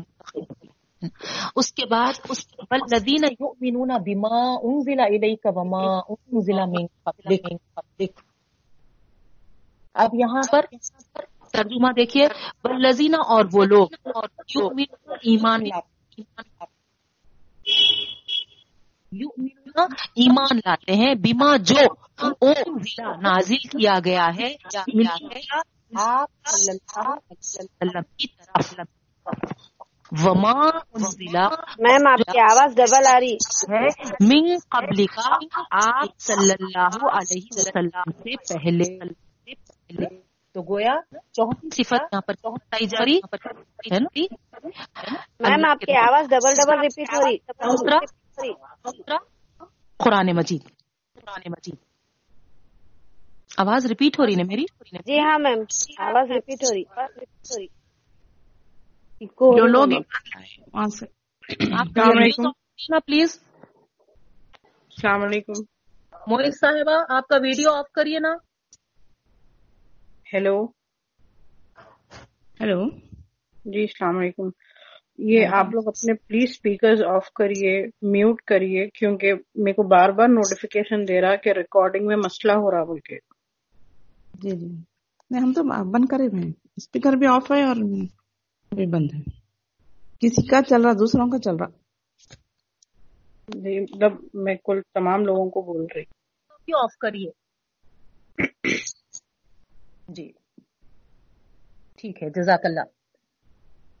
اس 1.56 1.72
کے 1.72 1.86
بعد 1.86 2.12
اس 2.28 2.46
الذین 2.70 3.24
یؤمنون 3.40 3.88
بما 3.88 4.54
انزل 4.62 5.00
الیک 5.00 5.40
وما 5.44 5.98
انزل 6.08 6.58
من 6.66 6.86
قبلک۔ 7.02 8.20
اب 9.94 10.10
یہاں 10.14 10.42
پر 10.52 10.60
ترجمہ 11.52 11.88
دیکھیے۔ 11.96 12.26
والذین 12.64 13.14
اور 13.14 13.44
وہ 13.52 13.64
لوگ۔ 13.64 13.88
یؤمنون 14.54 15.12
ایمان 15.22 15.60
یؤمنون 19.12 19.92
ایمان 20.14 20.56
لاتے 20.56 20.92
ہیں 20.92 21.14
بما 21.14 21.56
جو 21.56 21.76
انزل 22.40 23.06
نازل 23.22 23.56
کیا 23.56 23.94
گیا 24.04 24.26
ہے 24.38 24.54
آپ 25.96 26.30
صلی 26.44 26.76
اللہ 26.76 27.08
علیہ 27.08 27.28
وسلم 27.30 28.02
کی 28.16 28.26
طرف۔ 28.26 28.74
وما 30.24 30.52
میم 31.78 32.06
آپ 32.06 32.18
کی 32.18 32.40
آواز 32.40 32.74
ڈبل 32.76 33.06
آ 33.06 33.20
رہی۔ 33.20 33.36
ہے 33.68 33.86
من 34.20 34.56
قبل 34.68 35.06
کا 35.06 35.36
آپ 35.70 36.18
صلی 36.18 36.52
اللہ 36.60 37.06
علیہ 37.12 37.42
وسلم 37.56 38.10
سے 38.10 38.36
پہلے۔ 38.36 38.98
تو 40.54 40.74
گویا 40.74 40.94
چوتھی 41.32 41.70
صفت 41.70 41.92
یہاں 41.92 42.20
پر 42.20 42.32
چوتھائی 42.34 42.86
جا 42.86 43.04
رہی 43.04 43.16
ہے 43.16 43.98
میم 45.40 45.70
آپ 45.70 45.78
کی 45.78 45.96
آواز 45.96 46.26
ڈبل 46.26 46.52
ڈبل 46.54 46.80
ریپیٹ 46.80 47.14
ہو 47.14 47.28
رہی۔ 47.28 47.36
دوسرا 47.36 47.98
قرآن 49.96 50.36
مجید۔ 50.36 50.62
قرآن 51.14 51.40
مجید۔ 51.46 51.74
آواز 53.56 53.86
ریپیٹ 53.86 54.18
ہو 54.18 54.26
رہی 54.26 54.34
نا 54.34 54.42
میری؟ 54.46 54.64
جی 55.06 55.20
ہاں 55.20 55.38
میم 55.38 55.58
آواز 55.98 56.30
ریپیٹ 56.30 56.64
ہو 56.64 56.74
رہی۔ 56.74 56.82
جو 59.40 59.66
لوگ 59.66 59.86
پلیز۔ 63.00 63.40
السلام 64.90 65.22
علیکم۔ 65.22 65.52
موئل 66.26 66.50
صاحبہ 66.50 67.04
آپ 67.08 67.28
کا 67.28 67.36
ویڈیو 67.36 67.70
آف 67.70 67.92
کریے 67.92 68.18
نا۔ 68.18 68.34
ہیلو۔ 70.34 70.64
ہیلو۔ 72.60 72.90
جی 73.64 73.82
السلام 73.82 74.18
علیکم۔ 74.18 74.48
یہ 75.18 75.46
آپ 75.52 75.66
لوگ 75.74 75.88
اپنے 75.88 76.14
پلیز 76.14 76.50
اسپیکر 76.50 77.06
آف 77.06 77.32
کریے 77.32 77.86
میوٹ 78.02 78.42
کریے 78.42 78.90
کیونکہ 78.90 79.32
میرے 79.54 79.72
کو 79.72 79.82
بار 79.82 80.08
بار 80.08 80.28
نوٹیفیکیشن 80.28 81.08
دے 81.08 81.20
رہا 81.20 81.36
کہ 81.36 81.48
ریکارڈنگ 81.48 82.06
میں 82.06 82.16
مسئلہ 82.16 82.52
ہو 82.52 82.70
رہا 82.70 82.84
بول 82.84 83.00
کے۔ 83.00 83.16
جی 84.34 84.50
جی۔ 84.50 84.66
نہیں 85.30 85.42
ہم 85.42 85.52
تو 85.52 85.62
بند 85.90 86.04
کرے 86.04 86.26
ہوئے 86.26 86.52
اسپیکر 86.76 87.12
بھی 87.12 87.26
آف 87.26 87.52
ہے 87.52 87.62
اور 87.62 87.76
بھی 88.74 88.86
بند 88.86 89.08
ہے۔ 89.14 89.20
کسی 90.20 90.46
کا 90.46 90.62
چل 90.62 90.82
رہا 90.82 90.92
دوسروں 90.92 91.26
کا 91.26 91.38
چل 91.38 91.56
رہا۔ 91.56 91.68
جی 93.48 93.80
مطلب 93.80 94.12
میں 94.34 94.54
کل 94.64 94.80
تمام 94.94 95.24
لوگوں 95.24 95.50
کو 95.50 95.62
بول 95.62 95.86
رہی۔ 95.94 96.02
آف 96.72 96.96
کریے۔ 96.98 97.30
جی۔ 100.08 100.32
ٹھیک 101.96 102.22
ہے 102.22 102.30
جزاک 102.30 102.60
اللہ۔ 102.64 102.82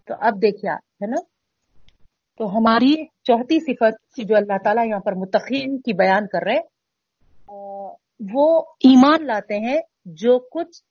تو 0.06 0.14
اب 0.20 0.42
دیکھیے 0.42 0.87
ہے 1.00 1.06
نا؟ 1.06 1.20
تو 2.40 2.46
ہماری 2.56 2.94
چوتھی 3.24 3.58
صفت 3.60 4.20
جو 4.28 4.36
اللہ 4.36 4.58
تعالیٰ 4.64 4.86
یہاں 4.86 5.00
پر 5.00 5.14
متقین 5.14 5.78
کی 5.78 5.92
بیان 5.92 6.26
کر 6.26 6.44
رہے 6.46 6.60
وہ 8.34 8.46
ایمان 8.84 9.26
لاتے 9.26 9.58
ہیں 9.58 9.80
جو 10.20 10.38
کچھ 10.38 10.82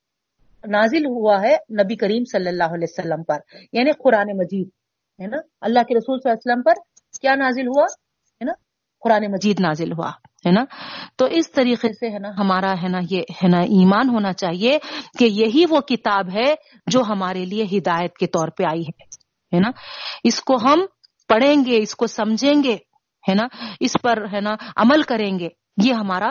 نازل 0.63 1.05
ہوا 1.05 1.41
ہے 1.41 1.55
نبی 1.73 1.95
کریم 1.95 2.23
صلی 2.31 2.47
اللہ 2.47 2.75
علیہ 2.75 2.87
وسلم 2.89 3.23
پر 3.23 3.39
یعنی 3.73 3.91
قرآن 4.03 4.37
مجید، 4.37 4.69
ہے 5.19 5.27
نا؟ 5.27 5.37
اللہ 5.61 5.83
کے 5.87 5.97
رسول 5.97 6.19
صلی 6.19 6.31
اللہ 6.31 6.39
علیہ 6.39 6.51
وسلم 6.51 6.63
پر 6.63 6.81
کیا 7.21 7.35
نازل 7.35 7.67
ہوا؟ 7.67 7.83
ہے 7.83 8.45
نا؟ 8.45 8.53
قرآن 9.01 9.31
مجید 9.31 9.59
نازل 9.59 9.91
ہوا، 9.91 10.09
ہے 10.45 10.51
نا؟ 10.51 10.63
تو 11.17 11.25
اس 11.25 11.51
طریقے 11.51 11.93
سے 11.93 12.09
ہے 12.09 12.19
نا، 12.19 12.29
ہمارا 12.37 12.73
ہے 12.83 12.87
نا، 12.87 12.99
یہ 13.11 13.21
ہے 13.43 13.47
نا، 13.47 13.59
ایمان 13.75 14.09
ہونا 14.09 14.33
چاہیے 14.33 14.77
کہ 15.19 15.25
یہی 15.25 15.63
وہ 15.69 15.79
کتاب 15.81 16.29
ہے 16.33 16.53
جو 16.87 17.01
ہمارے 17.01 17.45
لیے 17.45 17.63
ہدایت 17.77 18.17
کے 18.17 18.27
طور 18.27 18.47
پہ 18.47 18.63
آئی 18.71 18.81
ہے۔ 18.81 19.16
نا؟ 19.53 19.71
اس 20.23 20.41
کو 20.41 20.55
ہم 20.55 20.85
پڑھیں 21.27 21.65
گے، 21.65 21.77
اس 21.77 21.95
کو 21.95 22.07
سمجھیں 22.07 22.63
گے، 22.63 22.77
ہے 23.29 23.33
نا؟ 23.33 23.47
اس 23.79 23.95
پر، 24.03 24.25
ہے 24.33 24.41
نا، 24.41 24.55
عمل 24.75 25.01
کریں 25.01 25.39
گے۔ 25.39 25.47
یہ 25.83 25.93
ہمارا 25.93 26.27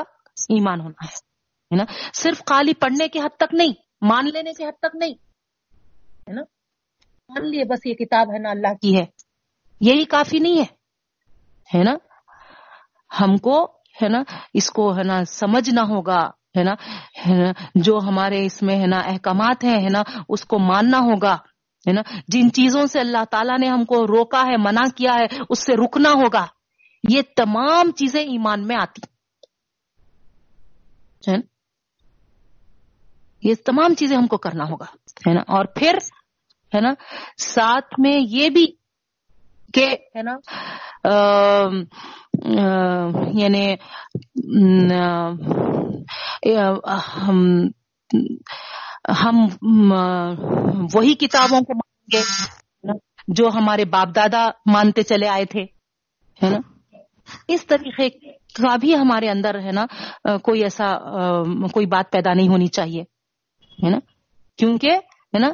ایمان 0.48 0.80
ہونا 0.80 1.04
ہے 1.04 1.76
نا؟ 1.76 1.84
صرف 2.14 2.38
خالی 2.38 2.74
پڑھنے 2.74 3.08
کے 3.08 3.18
حد 3.18 3.36
تک 3.36 3.54
نہیں، 3.54 3.72
مان 4.00 4.24
لینے 4.24 4.52
کے 4.52 4.64
حد 4.64 4.78
تک 4.78 4.96
نہیں، 4.96 5.14
ہے 6.28 6.32
نا؟ 6.32 6.42
مان 7.28 7.50
لیے 7.50 7.64
بس 7.64 7.86
یہ 7.86 7.94
کتاب 7.94 8.26
ہے 8.34 8.38
نا 8.38 8.50
اللہ 8.50 8.74
کی 8.82 8.96
ہے۔ 8.96 9.04
یہی 9.80 10.04
کافی 10.04 10.38
نہیں 10.38 10.58
ہے 10.58 10.76
ہے 11.78 11.84
نا؟ 11.84 11.94
ہم 13.20 13.36
کو، 13.36 13.64
ہے 14.02 14.08
نا، 14.08 14.22
اس 14.54 14.70
کو، 14.70 14.96
ہے 14.96 15.02
نا، 15.02 15.24
سمجھنا 15.24 15.82
ہوگا 15.82 16.30
ہے 16.58 16.62
نا؟ 16.62 16.74
جو 17.74 17.98
ہمارے 17.98 18.46
اس 18.46 18.62
میں، 18.62 18.80
ہے 18.80 18.86
نا، 18.86 18.98
احکامات 18.98 19.64
ہیں، 19.64 19.82
ہے 19.82 19.88
نا، 19.90 20.02
اس 20.28 20.44
کو 20.44 20.58
ماننا 20.58 20.98
ہوگا۔ 20.98 21.36
ہے 21.86 21.92
نا؟ 21.92 22.02
جن 22.28 22.52
چیزوں 22.52 22.86
سے 22.86 23.00
اللہ 23.00 23.24
تعالیٰ 23.30 23.58
نے 23.58 23.68
ہم 23.68 23.84
کو 23.84 24.06
روکا 24.06 24.42
ہے، 24.42 24.56
منع 24.56 24.88
کیا 24.96 25.14
ہے، 25.14 25.26
اس 25.50 25.66
سے 25.66 25.76
رکنا 25.76 26.10
ہوگا۔ 26.10 26.46
یہ 27.10 27.22
تمام 27.36 27.90
چیزیں 27.90 28.20
ایمان 28.20 28.66
میں 28.66 28.76
آتی۔ 28.80 29.00
یہ 33.42 33.54
تمام 33.66 33.94
چیزیں 33.94 34.16
ہم 34.16 34.26
کو 34.26 34.36
کرنا 34.36 34.64
ہوگا، 34.64 34.86
ہے 35.28 35.34
نا؟ 35.34 35.40
اور 35.40 35.64
پھر، 35.64 35.94
ہے 36.74 36.80
نا، 36.80 36.90
ساتھ 37.38 38.00
میں 38.00 38.18
یہ 38.28 38.50
بھی 38.50 38.66
کہ، 39.74 39.86
ہے 40.16 40.22
نا 40.22 40.36
یعنی 43.32 43.74
ہم 49.22 49.36
وہی 50.94 51.14
کتابوں 51.16 51.60
کو 51.60 51.74
مانیں 51.74 52.10
گے 52.12 52.22
جو 53.36 53.48
ہمارے 53.54 53.84
باپ 53.92 54.14
دادا 54.16 54.46
مانتے 54.72 55.02
چلے 55.02 55.28
آئے 55.28 55.44
تھے، 55.52 55.62
ہے 56.40 56.50
نا؟ 56.50 56.58
اس 57.48 57.66
طریقے 57.66 58.08
کا 58.54 58.74
بھی 58.80 58.94
ہمارے 58.96 59.28
اندر، 59.30 59.58
ہے 59.60 59.72
نا، 59.72 59.84
کوئی 60.44 60.62
ایسا 60.62 60.92
کوئی 61.72 61.86
بات 61.86 62.10
پیدا 62.12 62.34
نہیں 62.34 62.48
ہونی 62.48 62.66
چاہیے، 62.76 63.02
ہے 63.78 63.90
نا؟ 63.90 63.98
کیونکہ، 64.58 64.92
ہے 65.34 65.38
نا، 65.38 65.50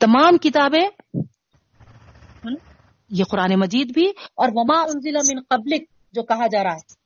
تمام 0.00 0.36
کتابیں 0.42 0.86
یہ 3.10 3.24
قرآن 3.30 3.54
مجید 3.60 3.92
بھی، 3.94 4.06
اور 4.36 4.48
وما 4.54 4.80
انزل 4.82 5.16
من 5.28 5.42
قبلک، 5.48 5.82
جو 6.14 6.22
کہا 6.24 6.46
جا 6.52 6.62
رہا 6.64 6.74
ہے 6.74 7.02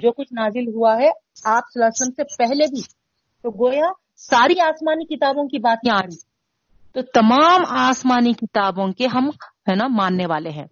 جو 0.00 0.12
کچھ 0.12 0.32
نازل 0.32 0.66
ہوا 0.74 0.92
ہے 0.96 1.08
آپ 1.08 1.62
صلی 1.64 1.82
اللہ 1.82 1.84
علیہ 1.84 2.00
وسلم 2.00 2.14
سے 2.16 2.24
پہلے 2.36 2.66
بھی، 2.70 2.82
تو 3.44 3.50
گویا 3.58 3.90
ساری 4.18 4.60
آسمانی 4.60 5.16
کتابوں 5.16 5.48
کی 5.48 5.58
بات 5.58 5.78
یہاں 5.86 5.98
آ 5.98 6.02
رہی 6.02 6.16
تو 6.92 7.02
تمام 7.02 7.62
آسمانی 7.68 8.32
کتابوں 8.32 8.92
کے 8.92 9.06
ہم 9.06 9.28
ہے 9.70 9.74
نا 9.74 9.86
ماننے 9.86 10.26
والے 10.26 10.50
ہیں۔ 10.50 10.66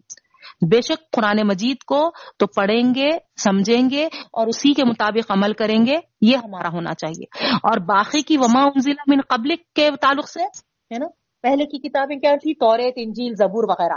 بے 0.71 0.81
شک 0.81 1.11
قرآن 1.13 1.47
مجید 1.47 1.77
کو 1.85 2.11
تو 2.37 2.47
پڑھیں 2.47 2.95
گے 2.95 3.11
سمجھیں 3.37 3.91
گے 3.91 4.05
اور 4.05 4.47
اسی 4.47 4.73
کے 4.73 4.85
مطابق 4.85 5.31
عمل 5.31 5.53
کریں 5.53 5.87
گے 5.87 5.97
یہ 6.21 6.37
ہمارا 6.37 6.69
ہونا 6.69 6.95
چاہیے۔ 6.95 7.55
اور 7.55 7.81
باقی 7.81 8.23
کی 8.23 8.37
وما 8.37 8.63
انزلہ 8.63 9.03
من 9.07 9.21
قبل 9.29 9.49
کے 9.75 9.91
تعلق 10.01 10.29
سے 10.29 10.43
ہے 10.43 10.99
نا 10.99 11.07
پہلے 11.43 11.65
کی 11.65 11.89
کتابیں 11.89 12.17
کیا 12.17 12.35
تھی 12.43 12.55
توریت 12.55 12.95
انجیل 12.97 13.35
زبور 13.35 13.65
وغیرہ۔ 13.69 13.97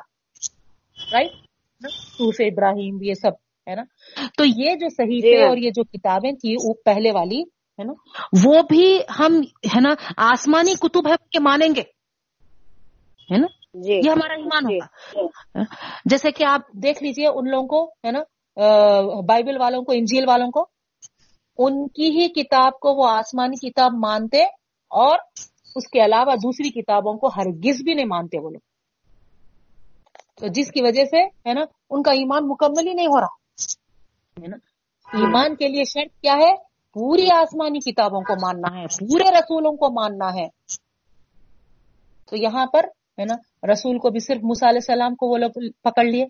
رائٹ 1.14 1.32
صوف 1.92 2.36
ابراہیم 2.40 2.98
یہ 3.02 3.14
سب 3.14 3.32
ہے 3.70 3.76
نا۔ 3.76 3.84
تو 4.38 4.44
یہ 4.46 4.76
جو 4.76 4.90
صحیح 4.90 5.20
تھے 5.20 5.48
اور 5.48 5.58
یہ 5.58 5.70
جو 5.70 5.84
کتابیں 5.84 6.32
تھی 6.32 6.56
وہ 6.64 6.74
پہلے 6.86 7.12
والی 7.12 7.44
ہے 7.80 7.84
نا؟ 7.84 7.94
وہ 8.46 8.62
بھی 8.70 9.00
ہم 9.20 9.42
ہے 9.76 9.80
نا 9.80 9.90
آسمانی 10.18 10.74
کتب 10.74 11.08
ہے 11.08 11.14
کہ 11.32 11.40
مانیں 11.40 11.68
گے؟ 11.76 11.82
ہے 13.32 13.38
نا؟ 13.38 13.48
جی 13.74 13.94
یہ 13.94 14.10
ہمارا 14.10 14.34
ایمان 14.34 14.64
جی۔ 14.64 14.78
ہوگا۔ 14.78 15.64
جیسے 16.06 16.32
کہ 16.32 16.44
آپ 16.44 16.62
دیکھ 16.74 17.04
لیجیے 17.04 17.28
ان 17.28 17.50
لوگوں 17.50 17.68
کو 17.68 17.86
ہے 17.86 18.12
نا 18.12 18.20
بائبل 19.22 19.58
والوں 19.58 19.82
کو 19.84 19.92
انجیل 19.92 20.24
والوں 20.28 20.52
کو 20.52 20.66
ان 21.58 21.88
کی 21.88 22.10
ہی 22.10 22.28
کتاب 22.28 22.80
کو 22.80 22.94
وہ 22.94 23.10
آسمانی 23.10 23.70
کتاب 23.70 23.92
مانتے 23.94 24.44
اور 24.92 25.20
اس 25.76 25.88
کے 25.88 26.06
علاوہ 26.06 26.36
دوسری 26.36 26.82
کتابوں 26.82 27.14
کو 27.14 27.28
ہرگز 27.28 27.84
بھی 27.84 27.94
نہیں 27.94 28.06
مانتے 28.06 28.40
وہ 28.40 28.50
لوگ۔ 28.50 28.60
تو 30.40 30.48
جس 30.48 30.72
کی 30.72 30.82
وجہ 30.84 31.04
سے 31.04 31.24
ہے 31.24 31.54
نا 31.54 31.62
ان 31.90 32.04
کا 32.04 32.12
ایمان 32.12 32.48
مکمل 32.48 32.88
ہی 32.88 32.94
نہیں 32.94 33.08
ہو 33.08 33.20
رہا۔ 33.20 33.28
ہے 34.42 34.48
نا؟ 34.48 34.58
ایمان 35.14 35.56
کے 35.56 35.68
لیے 35.68 35.84
شرط 35.84 36.22
کیا 36.22 36.34
ہے؟ 36.34 36.69
پوری 36.94 37.28
آسمانی 37.36 37.80
کتابوں 37.80 38.22
کو 38.22 38.34
ماننا 38.42 38.70
ہے 38.80 38.86
پورے 39.00 39.30
رسولوں 39.32 39.72
کو 39.72 39.90
ماننا 39.94 40.30
ہے۔ 40.36 40.48
تو 42.30 42.36
یہاں 42.36 42.66
پر 42.66 42.86
ہے 43.20 43.26
نا 43.26 43.36
رسول 43.72 43.98
کو 43.98 44.10
بھی 44.10 44.20
صرف 44.20 44.44
موسیٰ 44.44 44.70
علیہ 44.70 44.84
السلام 44.88 45.16
کو 45.16 45.28
وہ 45.28 45.38
لوگ 45.38 45.52
پکڑ 45.84 46.04
لیے 46.06 46.26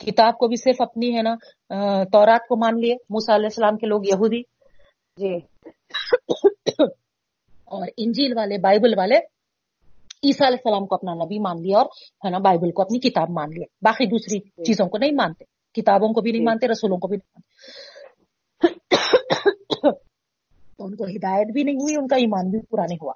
کتاب 0.00 0.38
کو 0.38 0.48
بھی 0.48 0.56
صرف 0.56 0.80
اپنی 0.80 1.16
ہے 1.16 1.22
نا 1.22 1.34
تورات 2.04 2.46
کو 2.48 2.56
مان 2.56 2.80
لیے 2.80 2.94
علیہ 2.94 3.50
السلام 3.52 3.76
کے 3.76 3.86
لوگ 3.86 4.02
یہودی۔ 4.04 4.40
جی۔ 5.16 5.34
اور 7.74 7.86
انجیل 7.96 8.32
والے 8.36 8.58
بائبل 8.58 8.98
والے 8.98 9.16
عیسیٰ 10.24 10.46
علیہ 10.46 10.58
السلام 10.64 10.86
کو 10.86 10.94
اپنا 10.94 11.14
نبی 11.14 11.38
مان 11.38 11.62
لیا 11.62 11.78
اور 11.78 11.86
ہے 12.24 12.30
نا 12.30 12.38
بائبل 12.38 12.70
کو 12.70 12.82
اپنی 12.82 12.98
کتاب 13.00 13.30
مان 13.30 13.50
لیا 13.50 13.66
باقی 13.82 14.06
دوسری 14.06 14.38
چیزوں 14.64 14.86
کو 14.88 14.98
نہیں 14.98 15.14
مانتے۔ 15.14 15.44
کتابوں 15.74 16.08
کو 16.08 16.20
بھی 16.20 16.30
نہیں 16.30 16.40
جی۔ 16.40 16.46
مانتے 16.46 16.68
رسولوں 16.68 16.98
کو 16.98 17.08
بھی 17.08 17.16
نہیں 17.16 17.30
مانتے۔ 17.34 17.94
تو 20.78 20.84
ان 20.84 20.96
کو 20.96 21.04
ہدایت 21.04 21.52
بھی 21.52 21.62
نہیں 21.62 21.76
ہوئی 21.76 21.96
ان 21.96 22.06
کا 22.06 22.16
ایمان 22.16 22.50
بھی 22.50 22.58
پورا 22.60 22.82
نہیں 22.88 22.98
ہوا۔ 23.02 23.12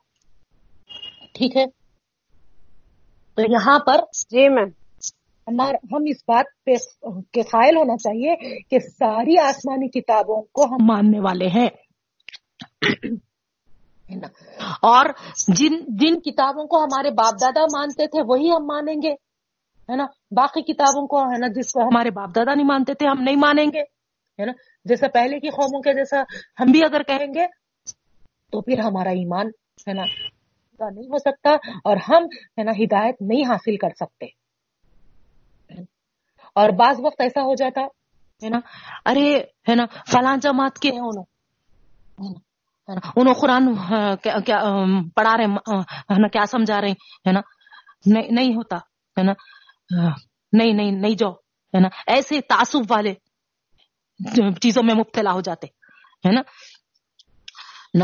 ٹھیک 1.32 1.56
ہے؟ 1.56 1.66
تو 3.34 3.42
یہاں 3.42 3.78
پر 3.78 3.96
جی 4.30 4.48
میم۔ 4.48 4.68
ہم 5.92 6.02
اس 6.06 6.16
بات 6.28 6.44
پہ 6.64 6.74
کے 7.32 7.42
قائل 7.42 7.76
ہونا 7.76 7.96
چاہیے 7.96 8.60
کہ 8.60 8.78
ساری 8.78 9.38
آسمانی 9.38 10.00
کتابوں 10.00 10.42
کو 10.42 10.64
ہم 10.64 10.86
ماننے 10.86 11.20
والے 11.20 11.46
ہیں؟ 11.46 11.68
اور 14.82 15.06
جن 15.48 15.72
جن 15.88 16.20
کتابوں 16.20 16.66
کو 16.66 16.84
ہمارے 16.84 17.10
باپ 17.10 17.32
دادا 17.40 17.62
مانتے 17.62 18.06
تھے 18.06 18.22
وہی 18.26 18.50
ہم 18.50 18.66
مانیں 18.66 18.94
گے 18.94 19.12
ہے 19.88 19.96
نا؟ 19.96 20.04
باقی 20.30 20.72
کتابوں 20.72 21.06
کو 21.06 21.20
ہے 21.20 21.38
نا 21.38 21.46
جس 21.46 21.72
کو 21.72 21.80
ہمارے 21.82 22.10
باپ 22.10 22.28
دادا 22.34 22.54
نہیں 22.54 22.66
مانتے 22.66 22.94
تھے 22.94 23.06
ہم 23.06 23.22
نہیں 23.22 23.36
مانیں 23.36 23.66
گے 23.66 23.80
ہے 24.38 24.44
نا؟ 24.44 24.52
جیسے 24.84 25.08
پہلے 25.08 25.40
کی 25.40 25.48
قوموں 25.48 25.82
کے 25.82 25.94
جیسا 25.94 26.22
ہم 26.60 26.72
بھی 26.72 26.84
اگر 26.84 27.02
کہیں 27.02 27.34
گے 27.34 27.46
تو 28.52 28.60
پھر 28.60 28.78
ہمارا 28.78 29.10
ایمان 29.10 29.46
ہے 29.88 29.92
نا 29.92 30.02
نہیں 30.90 31.06
ہو 31.06 31.18
سکتا 31.18 31.50
اور 31.84 31.96
ہم 32.08 32.22
ہے 32.58 32.62
نا 32.62 32.70
ہدایت 32.70 33.16
نہیں 33.20 33.48
حاصل 33.48 33.76
کر 33.76 33.88
سکتے۔ 34.00 34.26
اور 36.54 36.68
بعض 36.68 36.96
وقت 37.04 37.20
ایسا 37.20 37.42
ہو 37.42 37.54
جاتا 37.54 37.80
ہے 38.44 38.48
نا 38.48 38.58
ارے 39.06 39.38
ہے 39.68 39.74
نا 39.74 39.84
فلاں 40.12 40.36
جماعت 40.36 40.78
کے 40.78 40.90
ہیں 40.90 41.00
انہوں۔ 41.00 41.24
انہوں 43.16 43.34
قرآن 43.34 43.74
کیا 44.22 44.60
پڑھا 45.14 45.36
رہے 45.36 45.44
ہیں، 45.44 45.56
ہے 45.86 46.20
نا 46.20 46.28
کیا 46.28 46.44
سمجھا 46.46 46.80
رہے 46.80 46.88
ہیں 46.88 46.94
ہے 47.26 47.32
نا۔ 47.32 47.40
نہیں 48.06 48.54
ہوتا 48.54 48.76
ہے 48.76 49.22
نا۔ 49.22 49.32
نہیں 50.52 50.72
نہیں 50.72 50.90
نہیں 50.90 51.14
جاؤ 51.14 51.32
ہے 51.74 51.80
نا۔ 51.80 51.88
ایسے 52.06 52.40
تعصب 52.40 52.80
والے 52.90 53.14
چیزوں 54.60 54.82
میں 54.82 54.94
مبتلا 54.94 55.32
ہو 55.32 55.40
جاتے، 55.40 55.66
ہے 56.28 56.32
نا؟ 56.32 56.40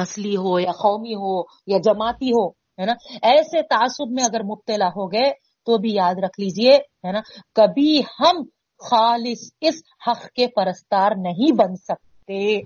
نسلی 0.02 0.36
ہو 0.36 0.60
یا 0.60 0.72
قومی 0.72 1.14
ہو 1.14 1.40
یا 1.66 1.78
جماعتی 1.78 2.30
ہو، 2.30 2.48
ہے 2.48 2.84
نا؟ 2.84 2.92
ایسے 3.22 3.62
تعصب 3.62 4.10
میں 4.10 4.24
اگر 4.24 4.42
مبتلا 4.42 4.88
ہو 4.88 5.12
گئے 5.12 5.30
تو 5.66 5.78
بھی 5.78 5.94
یاد 5.94 6.14
رکھ 6.14 6.40
لیجیے، 6.40 6.76
ہے 6.76 7.12
نا؟ 7.12 7.20
کبھی 7.54 8.02
ہم 8.20 8.42
خالص 8.90 9.52
اس 9.60 9.74
حق 10.08 10.26
کے 10.26 10.46
پرستار 10.46 11.10
نہیں 11.16 11.52
بن 11.52 11.76
سکتے، 11.76 12.56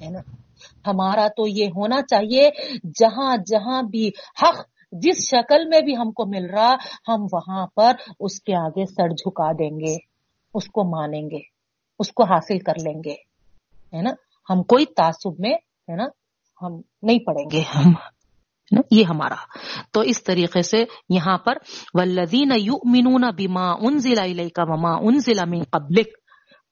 ہے 0.00 0.10
نا؟ 0.10 0.20
ہمارا 0.86 1.28
تو 1.28 1.46
یہ 1.46 1.66
ہونا 1.66 2.02
چاہیے، 2.02 2.50
جہاں 2.84 3.36
جہاں 3.36 3.82
بھی 3.82 4.10
حق 4.42 4.68
جس 4.92 5.30
شکل 5.30 5.68
میں 5.68 5.80
بھی 5.80 5.96
ہم 5.96 6.12
کو 6.12 6.26
مل 6.26 6.50
رہا، 6.50 6.74
ہم 7.08 7.26
وہاں 7.32 7.66
پر 7.66 7.92
اس 8.20 8.42
کے 8.42 8.54
آگے 8.54 8.86
سر 8.86 9.08
جھکا 9.08 9.52
دیں 9.52 9.80
گے، 9.80 9.96
اس 10.54 10.66
کو 10.66 10.84
مانیں 10.84 11.30
گے۔ 11.30 11.59
اس 12.00 12.12
کو 12.12 12.24
حاصل 12.24 12.58
کر 12.58 12.72
لیں 12.84 13.02
گے۔ 13.04 13.14
ہے 13.96 14.02
نا؟ 14.02 14.10
ہم 14.50 14.62
کوئی 14.62 14.84
تعصب 14.86 15.32
میں، 15.38 15.54
ہے 15.54 15.96
نا، 15.96 16.04
ہم 16.62 16.80
نہیں 17.02 17.18
پڑیں 17.18 17.44
گے۔ 17.52 17.60
ہم 17.60 17.90
نا؟ 18.72 18.80
یہ 18.90 19.04
ہمارا۔ 19.04 19.34
تو 19.92 20.00
اس 20.00 20.24
طریقے 20.24 20.62
سے 20.62 20.84
یہاں 21.08 21.38
پر 21.38 21.52
والذین 21.94 22.52
یؤمنون 22.56 23.24
بما 23.38 23.72
انزل 23.72 24.18
الیک 24.18 24.58
وما 24.62 24.92
انزل 24.96 25.38
من 25.48 25.62
قبلک 25.62 26.08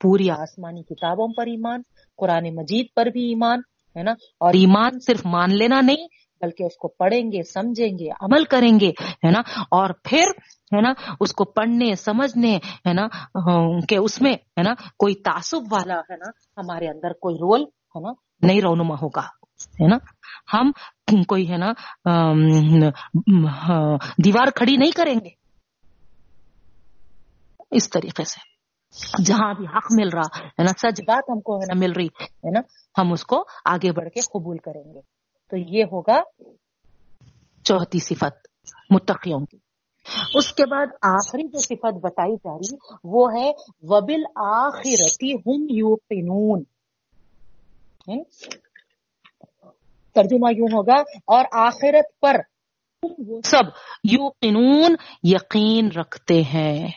پوری 0.01 0.31
آسمانی 0.31 0.83
کتابوں 0.83 1.29
پر 1.29 1.47
ایمان، 1.47 1.83
قرآن 2.17 2.55
مجید 2.55 2.87
پر 2.97 3.07
بھی 3.07 3.29
ایمان، 3.29 3.59
ہے 3.97 4.03
نا؟ 4.03 4.13
اور 4.13 4.55
ایمان 4.55 5.01
صرف 5.01 5.27
مان 5.27 5.59
لینا 5.59 5.81
نہیں 5.81 6.07
بلکہ 6.41 6.65
اس 6.65 6.77
کو 6.77 6.89
پڑھیں 6.89 7.33
گے، 7.33 7.43
سمجھیں 7.43 7.99
گے، 7.99 8.09
عمل 8.21 8.45
کریں 8.45 8.79
گے، 8.81 8.91
ہے 9.25 9.31
نا؟ 9.31 9.41
اور 9.71 9.91
پھر، 10.05 10.27
ہے 10.75 10.81
نا، 10.81 10.93
اس 11.21 11.33
کو 11.33 11.45
پڑھنے، 11.53 11.95
سمجھنے، 11.95 12.57
ہے 12.87 12.93
نا، 12.93 13.07
کہ 13.89 13.97
اس 13.97 14.21
میں، 14.23 14.33
ہے 14.33 14.63
نا، 14.63 14.73
کوئی 14.99 15.15
تعصب 15.25 15.73
والا، 15.73 15.99
ہے 16.11 16.17
نا، 16.17 16.31
ہمارے 16.57 16.89
اندر 16.89 17.13
کوئی 17.23 17.37
رول، 17.37 17.63
ہے 17.63 18.01
نا، 18.01 18.13
نہیں 18.43 18.61
رونما 18.61 18.95
ہوگا، 18.95 19.27
ہے 19.81 19.89
نا؟ 19.89 19.97
ہم 20.53 20.71
کوئی، 21.29 21.51
ہے 21.51 21.57
نا 21.57 21.71
ہاں، 23.63 23.97
دیوار 24.25 24.51
کھڑی 24.55 24.77
نہیں 24.77 24.91
کریں 24.91 25.15
گے۔ 25.15 25.31
اس 27.71 27.89
طریقے 27.91 28.25
سے، 28.25 28.41
جہاں 29.25 29.53
بھی 29.55 29.67
حق 29.67 29.87
مل 29.91 30.09
رہا، 30.09 30.39
ہے 30.39 30.63
نا، 30.63 30.73
سچ 30.79 31.01
بات 31.01 31.31
ہم 31.31 31.41
کو، 31.41 31.57
ہے 31.57 31.67
نا، 31.67 31.79
مل 31.79 31.93
رہی، 31.93 32.07
ہے 32.23 32.51
نا، 32.51 32.61
ہم 32.99 33.13
اس 33.13 33.25
کو 33.25 33.43
آگے 33.65 33.93
بڑھ 33.93 34.09
کے 34.09 34.21
قبول 34.33 34.59
کریں 34.59 34.85
گے۔ 34.95 35.01
تو 35.51 35.57
یہ 35.57 35.85
ہوگا 35.85 36.21
چوتھی 37.65 37.99
صفت، 37.99 38.49
متقیوں 38.91 39.41
کی۔ 39.41 39.59
اس 40.35 40.53
کے 40.53 40.67
بعد 40.67 40.87
آخری 41.03 41.49
جو 41.49 41.59
صفت 41.59 41.95
بتائی 42.03 42.37
جا 42.37 42.55
رہی 42.55 42.77
وہ 43.05 43.29
ہے 43.33 43.51
وبل 43.83 44.23
آخرتی 44.37 45.33
ہم؟ 45.33 45.67
یو 45.71 45.97
ترجمہ 50.13 50.53
یوں 50.57 50.69
ہوگا، 50.73 51.01
اور 51.27 51.45
آخرت 51.53 52.21
پر 52.21 52.37
وہ 53.19 53.41
سب 53.45 53.63
یو 54.13 54.29
یقین 55.23 55.89
رکھتے 55.97 56.43
ہیں۔ 56.43 56.89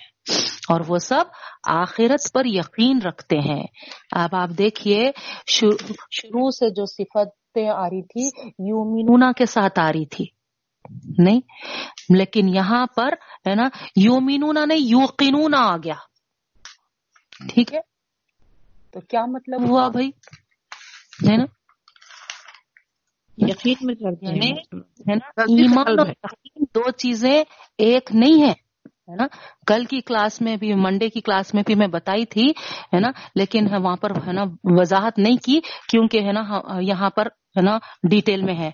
اور 0.69 0.81
وہ 0.87 0.97
سب 0.97 1.23
آخرت 1.67 2.33
پر 2.33 2.41
یقین 2.45 2.99
رکھتے 3.01 3.37
ہیں۔ 3.37 3.63
اب 4.11 4.29
آپ 4.31 4.49
دیکھیے، 4.57 5.11
شروع 5.47 6.49
سے 6.49 6.69
جو 6.69 6.85
صفت 6.85 7.40
صفتیں 7.51 7.69
آ 7.69 7.85
رہی 7.85 8.01
تھی۔ 8.01 8.49
یومینونا 8.69 9.31
کے 9.31 9.45
ساتھ 9.45 9.79
آ 9.79 9.91
رہی 9.91 10.05
تھی۔ 10.05 10.25
نہیں 11.17 11.41
لیکن 12.17 12.47
یہاں 12.49 12.85
پر 12.95 13.13
ہے 13.49 13.55
نا 13.55 13.67
یومینونا 13.95 14.65
نہیں 14.65 14.79
یوقینونا 14.79 15.57
آ 15.57 15.77
گیا۔ 15.77 15.95
ٹھیک 17.49 17.73
ہے؟ 17.73 17.79
تو 18.91 18.99
کیا 18.99 19.25
مطلب؟ 19.25 19.69
ہوا 19.69 19.87
بھائی؟ 19.87 20.09
ہے 21.29 21.37
نا؟ 21.37 21.45
یقین 23.37 23.77
میں 23.81 23.95
یعنی 24.21 24.51
ایمان 25.37 25.99
اور 25.99 26.07
یقین 26.07 26.63
دو 26.75 26.91
چیزیں 26.91 27.43
ایک 27.77 28.09
نہیں 28.13 28.47
ہے 28.47 28.53
ہے 29.07 29.15
نا؟ 29.15 29.27
کل 29.67 29.85
کی 29.85 30.01
کلاس 30.01 30.41
میں 30.41 30.55
بھی، 30.57 30.73
منڈے 30.73 31.09
کی 31.09 31.21
کلاس 31.21 31.53
میں 31.53 31.63
بھی 31.65 31.75
میں 31.75 31.87
بتائی 31.87 32.25
تھی، 32.25 32.49
ہے 32.93 32.99
نا؟ 32.99 33.11
لیکن 33.35 33.67
وہاں 33.75 33.95
پر 33.95 34.11
ہے 34.27 34.31
نا 34.31 34.43
وضاحت 34.63 35.17
نہیں 35.17 35.37
کی، 35.37 35.59
کیونکہ 35.89 36.17
ہے 36.17 36.31
نا 36.31 36.41
ہاں، 36.41 36.81
یہاں 36.81 37.09
پر 37.09 37.25
ہے 37.25 37.61
نا 37.61 37.77
ڈیٹیل 38.09 38.41
میں 38.41 38.55
ہے 38.55 38.71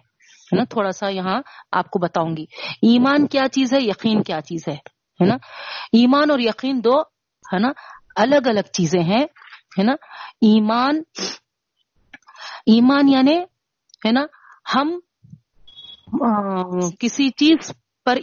نا؟ 0.51 0.63
تھوڑا 0.69 0.91
سا 0.91 1.07
یہاں 1.09 1.41
آپ 1.71 1.89
کو 1.89 1.99
بتاؤں 1.99 2.37
گی۔ 2.37 2.45
ایمان 2.81 3.27
کیا 3.27 3.47
چیز 3.51 3.73
ہے، 3.73 3.79
یقین 3.81 4.23
کیا 4.23 4.41
چیز 4.41 4.67
ہے 4.67 5.25
نا؟ 5.25 5.35
ایمان 5.93 6.31
اور 6.31 6.39
یقین 6.39 6.83
دو، 6.83 7.01
ہے 7.53 7.59
نا، 7.59 7.69
الگ 8.15 8.47
الگ 8.47 8.67
چیزیں 8.73 9.03
ہیں، 9.03 9.25
ہے 9.77 9.83
نا؟ 9.83 9.93
ایمان 10.41 11.01
ایمان 12.65 13.07
یعنی 13.09 13.37
ہے 14.05 14.11
نا، 14.11 14.25
ہم 14.75 14.99
کسی 16.99 17.29
چیز 17.29 17.71
پر 18.07 18.15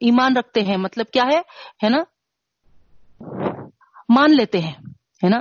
ایمان 0.00 0.36
رکھتے 0.36 0.60
ہیں۔ 0.60 0.76
مطلب 0.76 1.06
کیا 1.12 1.22
ہے؟ 1.32 1.38
ہے 1.84 1.88
نا؟ 1.88 1.98
مان 4.08 4.36
لیتے 4.36 4.58
ہیں، 4.58 4.72
ہے 5.24 5.28
نا؟ 5.28 5.40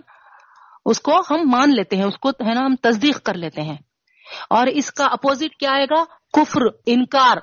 اس 0.85 1.01
کو 1.01 1.19
ہم 1.19 1.39
مان 1.45 1.69
لیتے 1.69 1.95
ہیں، 1.95 2.03
اس 2.03 2.17
کو، 2.17 2.29
ہے 2.29 2.53
نا، 2.53 2.61
ہم 2.65 2.75
تصدیق 2.75 3.23
کر 3.23 3.33
لیتے 3.33 3.61
ہیں۔ 3.61 3.77
اور 4.49 4.67
اس 4.67 4.91
کا 4.91 5.05
اپوزٹ 5.05 5.55
کیا 5.55 5.71
آئے 5.71 5.85
گا؟ 5.85 6.03
کفر، 6.33 6.61
انکار، 6.85 7.37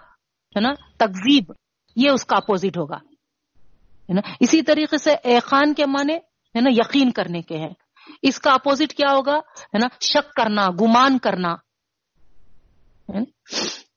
ہے 0.56 0.60
نا؟ 0.60 0.72
تکزیب 0.96 1.52
یہ 1.96 2.10
اس 2.10 2.24
کا 2.24 2.36
اپوزٹ 2.36 2.78
ہوگا۔ 2.78 2.96
ہے 2.96 4.12
نا؟ 4.12 4.20
اسی 4.40 4.62
طریقے 4.62 4.98
سے 4.98 5.14
ایقان 5.24 5.74
کے 5.74 5.86
معنی، 5.86 6.14
ہے 6.14 6.60
نا، 6.60 6.70
یقین 6.72 7.10
کرنے 7.10 7.42
کے 7.42 7.56
ہیں۔ 7.56 7.74
اس 8.22 8.40
کا 8.40 8.52
اپوزٹ 8.52 8.92
کیا 8.92 9.14
ہوگا؟ 9.14 9.36
ہے 9.36 9.78
نا، 9.78 9.86
شک 10.00 10.34
کرنا، 10.34 10.66
گمان 10.66 11.18
کرنا۔ 11.18 11.48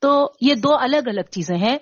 تو 0.02 0.32
یہ 0.40 0.54
دو 0.54 0.74
الگ 0.74 1.06
الگ 1.06 1.30
چیزیں 1.30 1.56
ہیں۔ 1.56 1.78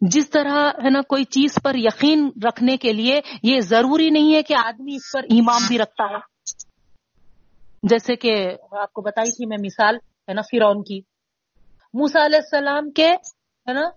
جس 0.00 0.30
طرح 0.30 0.70
ہے 0.84 0.90
نا 0.90 1.00
کوئی 1.08 1.24
چیز 1.24 1.58
پر 1.64 1.74
یقین 1.74 2.30
رکھنے 2.46 2.76
کے 2.76 2.92
لیے 2.92 3.20
یہ 3.42 3.60
ضروری 3.60 4.10
نہیں 4.10 4.34
ہے 4.34 4.42
کہ 4.42 4.54
آدمی 4.64 4.94
اس 4.94 5.12
پر 5.12 5.22
ایمان 5.22 5.62
بھی 5.68 5.78
رکھتا 5.78 6.04
ہے۔ 6.04 6.18
جیسے 7.82 8.16
کہ 8.16 8.34
آپ 8.80 8.92
کو 8.92 9.02
بتائی 9.02 9.30
تھی 9.32 9.46
میں 9.46 9.56
مثال 9.64 9.96
ہے 10.28 10.34
نا 10.34 10.42
فرعون 10.42 10.82
کی۔ 10.82 11.00
موسا 11.94 12.24
علیہ 12.26 12.38
السلام 12.38 12.90
کے 12.90 13.10
ہے 13.68 13.72
نا 13.72 13.88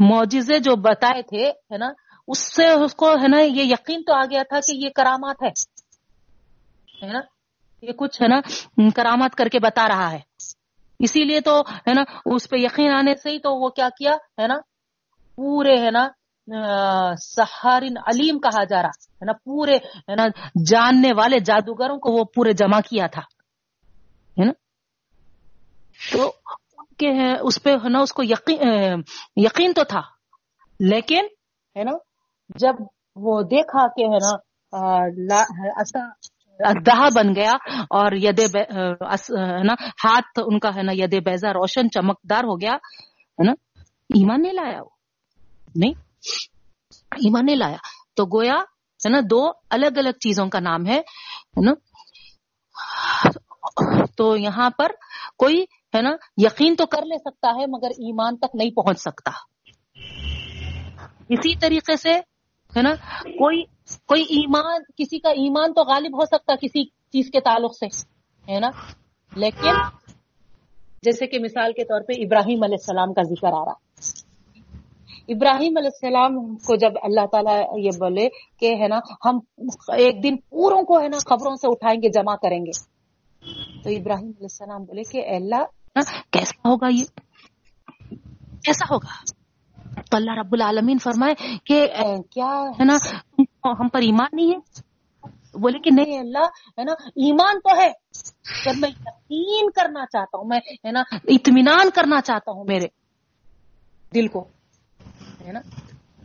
معجزے 0.00 0.58
جو 0.58 0.76
بتائے 0.76 1.22
تھے 1.22 1.44
ہے 1.50 1.78
نا، 1.78 1.88
اس 2.28 2.54
سے 2.54 2.66
اس 2.66 2.94
کو 2.94 3.10
ہے 3.12 3.28
نا 3.28 3.40
یہ 3.40 3.62
یقین 3.62 4.02
تو 4.02 4.14
آ 4.14 4.24
گیا 4.30 4.42
تھا 4.42 4.60
کہ 4.60 4.76
یہ 4.76 4.88
کرامات 4.96 5.36
ہے۔ 5.42 5.50
ہے 7.06 7.12
نا، 7.12 7.20
یہ 7.82 7.92
کچھ 7.92 8.22
ہے 8.22 8.28
نا 8.28 8.40
کرامات 8.96 9.34
کر 9.34 9.48
کے 9.48 9.58
بتا 9.58 9.88
رہا 9.88 10.12
ہے۔ 10.12 10.20
اسی 11.00 11.24
لیے 11.24 11.40
تو، 11.40 11.60
ہے 11.60 11.92
نا، 11.94 12.02
اس 12.26 12.48
پہ 12.50 12.56
یقین 12.56 12.92
آنے 12.92 13.14
سے 13.14 13.30
ہی 13.30 13.38
تو 13.38 13.54
وہ 13.54 13.68
کیا 13.68 13.88
کیا، 13.98 14.14
ہے 14.38 14.46
نا، 14.46 14.56
پورے، 15.38 15.76
ہے 15.82 15.90
نا 15.90 16.08
سہارن 17.14 17.96
علیم 18.06 18.38
کہا 18.38 18.64
جا 18.64 18.82
رہا، 18.82 18.88
ہے 18.88 19.24
نا، 19.24 19.32
پورے، 19.44 19.76
ہے 19.76 20.14
نا، 20.14 20.26
جاننے 20.66 21.12
والے 21.16 21.38
جادوگروں 21.40 21.98
کو 21.98 22.12
وہ 22.12 22.24
پورے 22.34 22.52
جمع 22.52 22.80
کیا 22.80 23.06
تھا، 23.06 23.22
ہے 24.36 24.44
نا۔ 24.44 24.52
تو 26.12 26.30
اس 27.42 27.62
پہ، 27.62 27.70
ہے 27.84 27.88
نا، 27.88 27.98
اس 27.98 28.12
کو 28.12 28.22
یقین 28.22 29.02
یقین 29.36 29.72
تو 29.72 29.84
تھا، 29.84 30.00
لیکن، 30.80 31.26
ہے 31.76 31.84
نا، 31.84 31.92
جب 32.56 32.74
وہ 33.16 33.42
دیکھا 33.42 33.86
کہ، 33.86 34.02
ہے 34.04 34.18
نا 34.18 34.36
دہا 36.86 37.08
بن 37.14 37.34
گیا 37.34 37.52
اور 37.90 38.12
ید 38.16 38.38
ہے 38.38 39.62
نا، 39.64 39.74
ہاتھ 40.04 40.40
ان 40.44 40.58
کا 40.58 40.74
ہے 40.76 40.82
نا 40.82 40.92
ید 40.94 41.14
بیزا 41.24 41.52
روشن 41.52 41.90
چمکدار 41.90 42.44
ہو 42.44 42.60
گیا، 42.60 42.74
ہے 42.74 43.44
نا، 43.44 43.52
ایمان 44.10 44.42
نہیں 44.42 44.52
لایا 44.52 44.80
وہ، 44.82 44.88
نہیں، 45.74 45.94
ایمان 47.16 47.46
نہیں 47.46 47.56
لایا، 47.56 47.76
تو 48.16 48.24
گویا، 48.26 48.56
ہے 49.00 49.08
نا، 49.08 49.20
دو 49.30 49.42
الگ 49.70 49.98
الگ 49.98 50.18
چیزوں 50.20 50.48
کا 50.48 50.60
نام 50.60 50.86
ہے 50.86 51.00
نا، 51.56 51.72
تو 54.16 54.36
یہاں 54.36 54.70
پر 54.70 54.92
کوئی، 55.38 55.62
ہے 55.94 56.00
نا، 56.02 56.10
یقین 56.36 56.74
تو 56.76 56.86
کر 56.86 57.04
لے 57.04 57.18
سکتا 57.18 57.48
ہے، 57.50 57.66
مگر 57.66 57.90
ایمان 57.98 58.36
تک 58.36 58.54
نہیں 58.54 58.70
پہنچ 58.70 59.00
سکتا۔ 59.00 59.30
اسی 61.28 61.54
طریقے 61.56 61.96
سے، 61.96 62.14
ہے 62.72 62.82
نا، 62.82 62.94
کوئی 63.38 63.62
کوئی 64.06 64.22
ایمان، 64.22 64.82
کسی 64.96 65.18
کا 65.18 65.30
ایمان 65.30 65.72
تو 65.72 65.82
غالب 65.82 66.20
ہو 66.20 66.24
سکتا 66.24 66.54
کسی 66.56 66.84
چیز 66.84 67.30
کے 67.30 67.40
تعلق 67.40 67.74
سے، 67.74 67.86
ہے 68.52 68.60
نا؟ 68.60 68.70
لیکن 69.36 69.74
جیسے 71.02 71.26
کہ 71.26 71.38
مثال 71.38 71.72
کے 71.72 71.84
طور 71.84 72.00
پہ 72.00 72.12
ابراہیم 72.18 72.62
علیہ 72.62 72.76
السلام 72.80 73.12
کا 73.12 73.22
ذکر 73.22 73.48
آ 73.48 73.64
رہا 73.64 73.88
ابراہیم 75.28 75.74
علیہ 75.76 75.90
السلام 75.92 76.56
کو 76.56 76.76
جب 76.76 76.92
اللہ 77.02 77.26
تعالیٰ 77.32 77.62
یہ 77.78 77.90
بولے 77.98 78.28
کہ، 78.60 78.74
ہے 78.74 78.88
نا، 78.88 78.98
ہم 79.24 79.38
ایک 79.96 80.22
دن 80.22 80.36
پوروں 80.36 80.82
کو، 80.82 81.00
ہے 81.00 81.08
نا 81.08 81.16
خبروں 81.30 81.54
سے 81.54 81.66
اٹھائیں 81.70 82.02
گے، 82.02 82.08
جمع 82.08 82.34
کریں 82.34 82.58
گے۔ 82.58 82.98
تو 83.84 83.90
ابراہیم 83.90 84.28
علیہ 84.28 84.42
السلام 84.42 84.84
بولے 84.84 85.02
کہ 85.02 85.34
اللہ، 85.36 85.64
کیسا 86.30 86.68
ہوگا 86.68 86.86
یہ؟ 86.90 87.04
کیسا 88.62 88.94
ہوگا؟ 88.94 89.24
تو 90.10 90.16
اللہ 90.16 90.30
رب 90.38 90.52
العالمین 90.52 90.98
فرمائے 90.98 91.34
کہ 91.64 91.86
کیا، 92.30 92.62
ہے 92.80 92.84
نا 92.84 92.96
ہم 93.72 93.88
پر 93.88 93.98
ایمان 93.98 94.28
نہیں 94.32 94.54
ہے؟ 94.54 94.88
بولے 95.58 95.78
کہ 95.78 95.90
نہیں۔ 95.90 96.18
اللہ، 96.18 96.44
ہے 96.78 96.84
نا؟ 96.84 96.92
ایمان 96.92 97.60
تو 97.60 97.80
ہے 97.80 97.88
جب 98.64 98.78
میں 98.78 98.88
یقین 98.88 99.70
کرنا 99.70 100.06
چاہتا 100.06 100.38
ہوں، 100.38 100.44
میں، 100.44 100.58
ہے 100.86 100.92
نا، 100.92 101.02
اطمینان 101.12 101.90
کرنا 101.94 102.20
چاہتا 102.20 102.52
ہوں 102.52 102.64
میرے 102.64 102.86
دل 104.14 104.28
کو، 104.28 104.44
ہے 105.46 105.52
نا؟ 105.52 105.60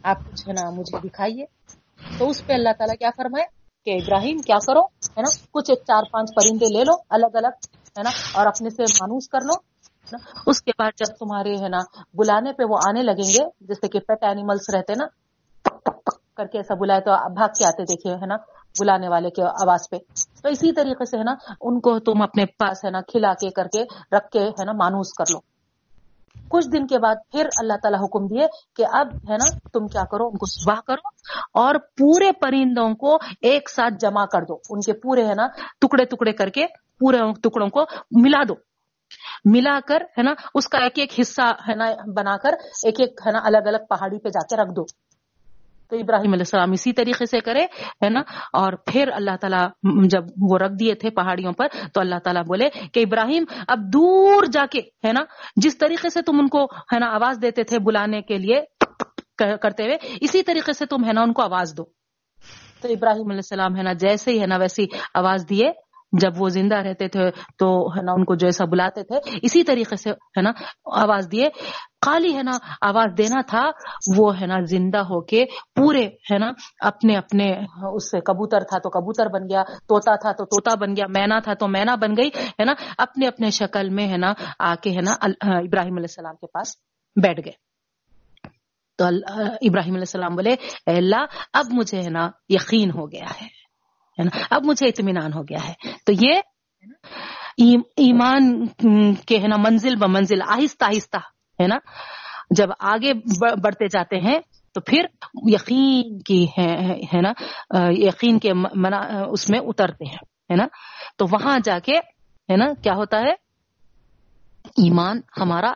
آپ 0.03 0.17
کچھ، 0.31 0.47
ہے 0.47 0.53
نا، 0.53 0.69
مجھے 0.69 1.09
دکھائیے۔ 1.09 1.45
تو 2.17 2.29
اس 2.29 2.45
پہ 2.45 2.53
اللہ 2.53 2.69
تعالیٰ 2.77 2.95
کیا 2.95 3.09
فرمائے؟ 3.17 3.45
کہ 3.85 4.03
ابراہیم 4.03 4.37
کیا 4.37 4.55
کرو، 4.67 4.81
ہے 4.85 5.21
نا؟ 5.21 5.45
کچھ 5.51 5.71
چار 5.87 6.03
پانچ 6.11 6.29
پرندے 6.35 6.65
لے 6.65 6.83
لو، 6.83 6.93
الگ 7.09 7.25
الگ، 7.33 7.55
ہے 7.97 8.03
نا؟ 8.03 8.09
اور 8.33 8.45
اپنے 8.45 8.69
سے 8.69 8.83
مانوس 8.83 9.29
کر 9.29 9.39
لو 9.41 9.73
اس 10.47 10.61
کے 10.61 10.71
بعد 10.79 10.91
جب 10.97 11.15
تمہارے، 11.19 11.55
ہے 11.55 11.69
نا، 11.69 11.77
بلانے 12.13 12.53
پہ 12.53 12.63
وہ 12.69 12.77
آنے 12.87 13.01
لگیں 13.03 13.33
گے، 13.33 13.45
جیسے 13.61 13.87
کہ 13.87 13.99
پیٹ 13.99 14.23
اینیملس 14.23 14.69
رہتے 14.73 14.93
نا 14.93 15.05
کر 16.37 16.45
کے 16.45 16.57
ایسا 16.57 16.73
بلائے 16.73 17.01
تو 17.01 17.11
بھاگ 17.33 17.47
کے 17.47 17.65
آتے 17.65 17.83
دیکھیے، 17.83 18.15
ہے 18.15 18.25
نا؟ 18.25 18.35
بلانے 18.79 19.09
والے 19.09 19.29
کے 19.29 19.43
آواز 19.43 19.89
پہ۔ 19.89 19.97
تو 20.43 20.49
اسی 20.49 20.71
طریقے 20.71 21.05
سے، 21.05 21.17
ہے 21.17 21.23
نا، 21.23 21.35
ان 21.61 21.79
کو 21.79 21.99
تم 21.99 22.21
اپنے 22.21 22.45
پاس، 22.45 22.85
ہے 22.85 22.89
نا، 22.89 23.01
کھلا 23.01 23.33
کے 23.33 23.49
کر 23.49 23.65
کے 23.65 23.83
رکھ 24.17 24.29
کے، 24.31 24.39
ہے 24.39 24.65
نا، 24.65 24.71
مانوس 24.71 25.13
کر 25.13 25.23
لو۔ 25.33 25.39
کچھ 26.49 26.67
دن 26.67 26.87
کے 26.87 26.99
بعد 26.99 27.15
پھر 27.31 27.47
اللہ 27.57 27.73
تعالیٰ 27.73 27.99
حکم 28.03 28.27
دیے 28.27 28.47
کہ 28.75 28.85
اب، 28.91 29.07
ہے 29.29 29.33
نا، 29.33 29.57
تم 29.73 29.87
کیا 29.87 30.03
کرو؟ 30.11 30.27
ان 30.27 30.37
کو 30.37 30.45
صبح 30.45 30.75
کرو 30.87 31.07
اور 31.53 31.75
پورے 31.75 32.31
پرندوں 32.31 32.93
کو 32.95 33.17
ایک 33.41 33.69
ساتھ 33.69 33.93
جمع 33.99 34.25
کر 34.25 34.41
دو۔ 34.41 34.53
ان 34.69 34.79
کے 34.79 34.93
پورے، 34.93 35.25
ہے 35.25 35.33
نا، 35.33 35.47
ٹکڑے 35.81 36.05
ٹکڑے 36.05 36.33
کر 36.33 36.49
کے 36.49 36.65
پورے 36.99 37.17
ٹکڑوں 37.43 37.69
کو 37.69 37.83
ملا 38.11 38.43
دو۔ 38.47 38.53
ملا 39.45 39.79
کر، 39.87 40.01
ہے 40.01 40.23
نا، 40.23 40.33
اس 40.55 40.67
کا 40.67 40.77
ایک 40.77 40.99
ایک 40.99 41.19
حصہ، 41.19 41.51
ہے 41.69 41.75
نا، 41.75 41.85
بنا 42.15 42.37
کر 42.37 42.49
ایک 42.83 42.99
ایک، 42.99 43.21
ہے 43.25 43.31
نا، 43.31 43.39
الگ 43.43 43.57
الگ 43.57 43.77
پہاڑی 43.89 44.19
پہ 44.19 44.29
جا 44.29 44.47
کے 44.47 44.55
رکھ 44.55 44.75
دو۔ 44.75 45.02
تو 45.93 45.99
ابراہیم 45.99 46.31
علیہ 46.31 46.41
السلام 46.41 46.71
اسی 46.71 46.93
طریقے 46.93 47.25
سے 47.25 47.39
کرے، 47.39 47.63
ہے 48.03 48.09
نا؟ 48.09 48.19
اور 48.53 48.73
پھر 48.73 49.09
اللہ 49.13 49.35
تعالیٰ 49.41 49.67
جب 50.09 50.23
وہ 50.41 50.57
رکھ 50.57 50.73
دیے 50.79 50.95
تھے 50.95 51.09
پہاڑیوں 51.09 51.51
پر، 51.51 51.67
تو 51.93 51.99
اللہ 51.99 52.15
تعالیٰ 52.23 52.43
بولے 52.43 52.69
کہ 52.93 52.99
ابراہیم، 52.99 53.43
اب 53.67 53.79
دور 53.93 54.43
جا 54.51 54.65
کے، 54.71 54.79
ہے 54.79 55.13
نا؟ 55.13 55.21
جس 55.55 55.77
طریقے 55.77 56.09
سے 56.09 56.21
تم 56.21 56.39
ان 56.39 56.47
کو، 56.47 56.63
ہے 56.63 56.99
نا، 56.99 57.05
آواز 57.05 57.39
دیتے 57.41 57.63
تھے 57.63 57.79
بلانے 57.79 58.21
کے 58.21 58.37
لیے 58.37 58.61
کرتے 59.37 59.83
ہوئے، 59.83 59.97
اسی 60.21 60.43
طریقے 60.43 60.73
سے 60.73 60.85
تم، 60.85 61.05
ہے 61.05 61.13
نا، 61.13 61.21
ان 61.21 61.33
کو 61.33 61.41
آواز 61.41 61.73
دو۔ 61.77 61.83
تو 62.81 62.87
ابراہیم 62.87 63.25
علیہ 63.25 63.37
السلام، 63.37 63.77
ہے 63.77 63.83
نا، 63.83 63.93
جیسے 63.93 64.31
ہی، 64.31 64.41
ہے 64.41 64.47
نا، 64.47 64.57
ویسی 64.57 64.85
آواز 65.13 65.45
دیے۔ 65.49 65.71
جب 66.21 66.41
وہ 66.41 66.49
زندہ 66.49 66.75
رہتے 66.75 67.07
تھے 67.07 67.29
تو 67.57 67.67
ہے 67.97 68.01
نا 68.01 68.11
ان 68.11 68.25
کو 68.25 68.35
جیسا 68.35 68.65
بلاتے 68.65 69.03
تھے، 69.03 69.17
اسی 69.41 69.63
طریقے 69.63 69.95
سے 69.95 70.09
ہے 70.11 70.41
نا 70.41 70.51
آواز 71.01 71.27
دیے۔ 71.31 71.49
خالی 72.05 72.35
ہے 72.37 72.43
نا 72.43 72.51
آواز 72.81 73.17
دینا 73.17 73.41
تھا، 73.47 73.63
وہ 74.17 74.39
ہے 74.41 74.45
نا 74.45 74.59
زندہ 74.65 74.97
ہو 74.97 75.21
کے 75.21 75.45
پورے 75.75 76.05
ہے 76.31 76.37
نا 76.37 76.51
اپنے 76.79 77.15
اپنے 77.17 77.45
اس 77.93 78.11
سے 78.11 78.19
کبوتر 78.21 78.59
تھا 78.59 78.79
تو 78.79 78.89
کبوتر 78.89 79.27
بن 79.27 79.43
گیا 79.49 79.63
توتا 79.63 80.15
تھا 80.15 80.31
تو 80.31 80.45
توتا 80.45 80.75
بن 80.75 80.95
گیا، 80.95 81.05
مینا 81.09 81.39
تھا 81.39 81.53
تو 81.53 81.67
مینا 81.67 81.95
بن 81.95 82.17
گئی، 82.17 82.29
ہے 82.59 82.65
نا 82.65 82.73
اپنے 82.97 83.27
اپنے 83.27 83.49
شکل 83.49 83.89
میں 83.89 84.07
ہے 84.07 84.17
نا 84.17 84.33
آ 84.59 84.73
کے 84.75 84.89
ہے 84.89 85.01
نا 85.01 85.13
ابراہیم 85.41 85.97
علیہ 85.97 86.11
السلام 86.11 86.35
کے 86.35 86.47
پاس 86.47 86.75
بیٹھ 87.23 87.41
گئے۔ 87.45 87.53
تو 88.97 89.05
ابراہیم 89.05 89.93
علیہ 89.93 90.07
السلام 90.09 90.35
بولے 90.35 90.55
اللہ، 90.87 91.25
اب 91.53 91.65
مجھے 91.71 92.01
ہے 92.01 92.09
نا 92.09 92.29
یقین 92.49 92.91
ہو 92.91 93.11
گیا 93.11 93.29
ہے۔ 93.41 93.62
ہے 94.19 94.23
نا؟ 94.23 94.37
اب 94.49 94.65
مجھے 94.65 94.87
اطمینان 94.87 95.33
ہو 95.33 95.41
گیا 95.41 95.67
ہے۔ 95.67 95.73
تو 96.05 96.13
یہ 96.13 96.41
ایمان 97.97 98.67
کے 99.27 99.39
ہے 99.39 99.47
نا، 99.47 99.55
منزل 99.57 99.95
ب 99.95 100.03
منزل، 100.07 100.41
آہستہ 100.47 100.85
آہستہ، 100.85 101.17
ہے 101.61 101.67
نا؟ 101.67 101.77
جب 102.49 102.67
آگے 102.79 103.13
بڑھتے 103.63 103.87
جاتے 103.87 104.19
ہیں 104.19 104.39
تو 104.73 104.81
پھر 104.81 105.05
یقین 105.49 106.19
کی 106.19 106.45
ہے 107.13 107.21
نا؟ 107.21 107.31
یقین 107.89 108.39
کے 108.39 108.53
منا، 108.53 108.97
اس 109.29 109.49
میں 109.49 109.59
اترتے 109.59 110.05
ہیں، 110.05 110.25
ہے 110.49 110.55
نا؟ 110.55 110.67
تو 111.17 111.25
وہاں 111.31 111.59
جا 111.63 111.79
کے، 111.79 111.97
ہے 112.49 112.57
نا، 112.57 112.65
کیا 112.83 112.93
ہوتا 112.93 113.19
ہے؟ 113.19 113.31
ایمان 114.77 115.21
ہمارا، 115.37 115.71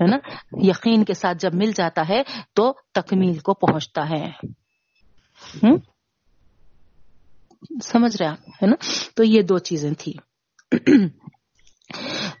ہے 0.00 0.06
نا، 0.06 0.16
یقین 0.52 1.04
کے 1.04 1.14
ساتھ 1.14 1.38
جب 1.38 1.54
مل 1.54 1.72
جاتا 1.76 2.02
ہے 2.08 2.22
تو 2.54 2.72
تکمیل 2.94 3.38
کو 3.38 3.54
پہنچتا 3.54 4.10
ہے۔ 4.10 4.30
سمجھ 7.82 8.16
رہے 8.20 8.26
آپ، 8.26 8.48
ہے 8.48 8.66
نا؟ 8.66 8.76
تو 9.16 9.24
یہ 9.24 9.42
دو 9.42 9.58
چیزیں 9.58 9.90
تھی 9.98 10.12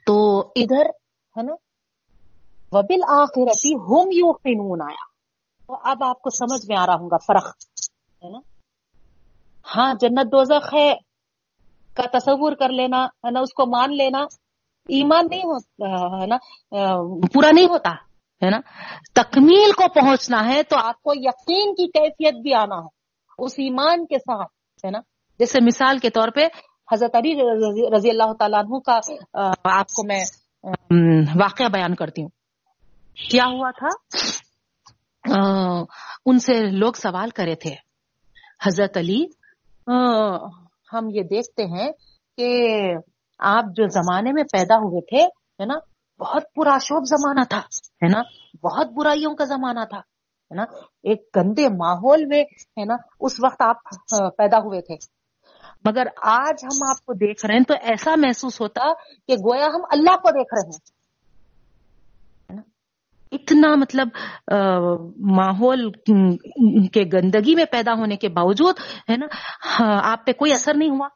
تو 0.06 0.40
ادھر، 0.56 0.86
ہے 1.36 1.42
نا؟ 1.42 1.54
وبل 2.72 3.02
آخرتی 3.08 3.74
ہوم 3.74 4.08
یو 4.12 4.32
فنون 4.32 4.82
آیا۔ 4.82 5.04
تو 5.66 5.76
اب 5.84 6.04
آپ 6.04 6.22
کو 6.22 6.30
سمجھ 6.30 6.66
میں 6.68 6.76
آ 6.76 6.86
رہا 6.86 6.94
ہوں 6.94 7.10
گا، 7.10 7.16
فرق، 7.16 7.46
ہے 8.24 8.28
نا؟ 8.30 8.38
ہاں 9.76 9.94
جنت 10.00 10.32
دوزخ 10.32 10.74
ہے، 10.74 10.94
کا 11.94 12.18
تصور 12.18 12.52
کر 12.52 12.68
لینا، 12.68 13.04
ہے 13.04 13.30
نا؟ 13.30 13.40
اس 13.40 13.52
کو 13.54 13.66
مان 13.66 13.96
لینا۔ 13.96 14.18
ایمان 14.88 15.26
نہیں 15.30 15.42
ہوتا 15.42 16.20
ہے 16.20 16.26
نا؟ 16.26 16.36
پورا 17.34 17.50
نہیں 17.50 17.66
ہوتا، 17.66 17.90
ہے 18.44 18.50
نا؟ 18.50 18.60
تکمیل 19.12 19.72
کو 19.72 19.84
پہنچنا 19.94 20.44
ہے 20.48 20.62
تو 20.62 20.76
آپ 20.78 21.02
کو 21.02 21.12
یقین 21.14 21.74
کی 21.74 21.86
کیفیت 21.86 22.34
بھی 22.42 22.54
آنا 22.54 22.76
ہے 22.76 22.88
اس 23.38 23.52
ایمان 23.58 24.06
کے 24.06 24.18
ساتھ۔ 24.18 24.59
ہے 24.84 24.90
نا۔ 24.90 25.00
جیسے 25.38 25.58
مثال 25.64 25.98
کے 25.98 26.10
طور 26.10 26.28
پہ 26.34 26.46
حضرت 26.92 27.16
علی 27.16 27.32
رضی 27.96 28.10
اللہ 28.10 28.32
تعالیٰ 28.38 28.58
عنہ 28.58 28.78
کا 28.78 28.96
آپ 29.78 29.88
کو 29.88 30.06
میں 30.06 30.24
واقعہ 31.40 31.68
بیان 31.72 31.94
کرتی 31.94 32.22
ہوں۔ 32.22 32.28
کیا 33.30 33.44
ہوا 33.46 33.70
تھا؟ 33.78 33.90
ان 36.26 36.38
سے 36.38 36.54
لوگ 36.70 36.92
سوال 36.92 37.30
کرے 37.30 37.54
تھے۔ 37.54 37.74
حضرت 38.66 38.96
علی 38.96 39.24
ہم 40.92 41.08
یہ 41.14 41.22
دیکھتے 41.22 41.64
ہیں 41.64 41.90
کہ 42.36 42.48
آپ 43.38 43.64
جو 43.76 43.86
زمانے 43.88 44.32
میں 44.32 44.44
پیدا 44.52 44.76
ہوئے 44.76 45.00
تھے، 45.00 45.24
ہے 45.60 45.64
نا، 45.64 45.74
بہت 46.20 46.42
پورا 46.54 46.76
شوب 46.80 47.04
زمانہ 47.06 47.44
تھا، 47.50 47.58
ہے 48.02 48.08
نا، 48.08 48.22
بہت 48.62 48.86
برائیوں 48.96 49.34
کا 49.34 49.44
زمانہ 49.44 49.84
تھا۔ 49.90 50.00
ہے 50.50 50.56
نا، 50.56 50.62
ایک 51.02 51.28
گندے 51.36 51.68
ماحول 51.68 52.24
میں، 52.24 52.42
ہے 52.80 52.84
نا، 52.84 52.94
اس 53.20 53.32
وقت 53.44 53.62
آپ 53.62 53.76
پیدا 54.36 54.58
ہوئے 54.58 54.80
تھے۔ 54.80 54.94
مگر 55.84 56.06
آج 56.22 56.64
ہم 56.64 56.88
آپ 56.88 57.06
کو 57.06 57.12
دیکھ 57.12 57.46
رہے 57.46 57.54
ہیں، 57.54 57.64
تو 57.64 57.74
ایسا 57.82 58.14
محسوس 58.16 58.60
ہوتا 58.60 58.92
کہ 59.26 59.32
گویا 59.32 59.66
ہم 59.66 59.80
اللہ 59.92 60.16
کو 60.16 60.30
دیکھ 60.30 60.54
رہے 60.54 60.68
ہیں۔ 60.68 61.00
اتنا 63.32 63.74
مطلب 63.74 64.08
ماحول 65.16 65.92
کے 66.88 67.00
گندگی 67.12 67.54
میں 67.54 67.64
پیدا 67.64 67.92
ہونے 67.92 68.16
کے 68.16 68.28
باوجود، 68.28 68.74
ہے 69.10 69.16
نا 69.16 69.26
ہاں، 69.80 70.00
آپ 70.04 70.26
پہ 70.26 70.32
کوئی 70.32 70.52
اثر 70.52 70.74
نہیں 70.74 70.90
ہوا۔ 70.90 71.08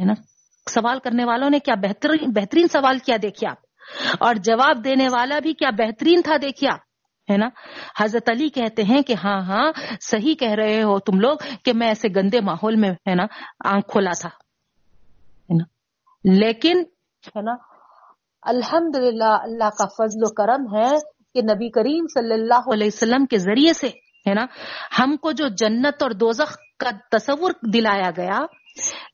ہے 0.00 0.04
نا؟ 0.04 0.14
سوال 0.70 0.98
کرنے 0.98 1.24
والوں 1.24 1.50
نے 1.50 1.58
کیا 1.58 1.74
بہترین 1.74 2.32
بہترین 2.32 2.68
سوال 2.68 2.98
کیا، 2.98 3.16
دیکھیے 3.22 3.50
آپ۔ 3.50 3.56
اور 4.20 4.34
جواب 4.34 4.84
دینے 4.84 5.08
والا 5.08 5.38
بھی 5.38 5.52
کیا 5.52 5.70
بہترین 5.70 6.22
تھا، 6.22 6.36
دیکھیے 6.42 6.70
آپ۔ 6.70 6.93
ہے 7.28 7.36
نا؟ 7.36 7.48
حضرت 7.98 8.28
علی 8.28 8.48
کہتے 8.48 8.82
ہیں 8.84 9.00
کہ 9.02 9.14
ہاں 9.24 9.40
ہاں 9.42 9.66
صحیح 10.02 10.34
کہہ 10.34 10.54
رہے 10.54 10.82
ہو 10.82 10.98
تم 11.00 11.20
لوگ 11.20 11.44
کہ 11.64 11.72
میں 11.72 11.88
ایسے 11.88 12.08
گندے 12.16 12.40
ماحول 12.40 12.76
میں، 12.76 12.90
ہے 13.08 13.14
نا، 13.14 13.26
آنکھ 13.66 13.86
کھولا 13.88 14.12
تھا، 14.20 14.28
ہے 14.28 15.56
نا؟ 15.56 15.64
لیکن، 16.24 16.82
ہے 17.24 17.42
نا 17.42 17.54
الحمد 18.42 18.96
اللہ 18.96 19.68
کا 19.78 19.86
فضل 19.96 20.24
و 20.24 20.32
کرم 20.34 20.66
ہے 20.74 20.90
کہ 21.34 21.42
نبی 21.44 21.68
کریم 21.70 22.06
صلی 22.14 22.34
اللہ 22.34 22.68
علیہ 22.72 22.86
وسلم 22.86 23.26
کے 23.26 23.38
ذریعے 23.38 23.72
سے، 23.72 23.88
ہے 24.26 24.34
نا، 24.34 24.44
ہم 24.98 25.16
کو 25.16 25.32
جو 25.32 25.48
جنت 25.58 26.02
اور 26.02 26.10
دوزخ 26.20 26.56
کا 26.80 26.90
تصور 27.10 27.52
دلایا 27.74 28.10
گیا، 28.16 28.44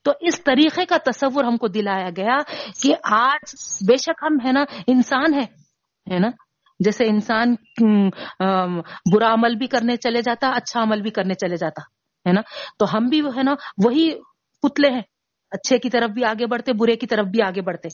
تو 0.04 0.12
اس 0.20 0.42
طریقے 0.44 0.84
کا 0.86 0.96
تصور 1.04 1.44
ہم 1.44 1.56
کو 1.56 1.68
دلایا 1.68 2.10
گیا 2.16 2.36
کہ 2.82 2.94
آج 3.12 3.54
بے 3.88 3.96
شک 3.96 4.22
ہم، 4.22 4.38
ہے 4.44 4.52
نا، 4.52 4.64
انسان 4.86 5.34
ہے 5.34 6.18
نا؟ 6.18 6.30
جیسے 6.84 7.06
انسان 7.06 7.54
برا 9.12 9.32
عمل 9.32 9.54
بھی 9.54 9.66
کرنے 9.66 9.96
چلے 9.96 10.22
جاتا 10.22 10.48
اچھا 10.48 10.82
عمل 10.82 11.00
بھی 11.02 11.10
کرنے 11.10 11.34
چلے 11.34 11.56
جاتا، 11.56 11.82
ہے 12.28 12.32
نا؟ 12.32 12.40
تو 12.78 12.96
ہم 12.96 13.08
بھی 13.08 13.20
ہے 13.36 13.42
نا، 13.42 13.54
وہی 13.84 14.10
پتلے 14.62 14.90
ہیں۔ 14.90 15.02
اچھے 15.50 15.78
کی 15.78 15.90
طرف 15.90 16.10
بھی 16.10 16.24
آگے 16.24 16.46
بڑھتے، 16.46 16.72
برے 16.72 16.96
کی 16.96 17.06
طرف 17.06 17.26
بھی 17.26 17.42
آگے 17.42 17.62
بڑھتے۔ 17.62 17.88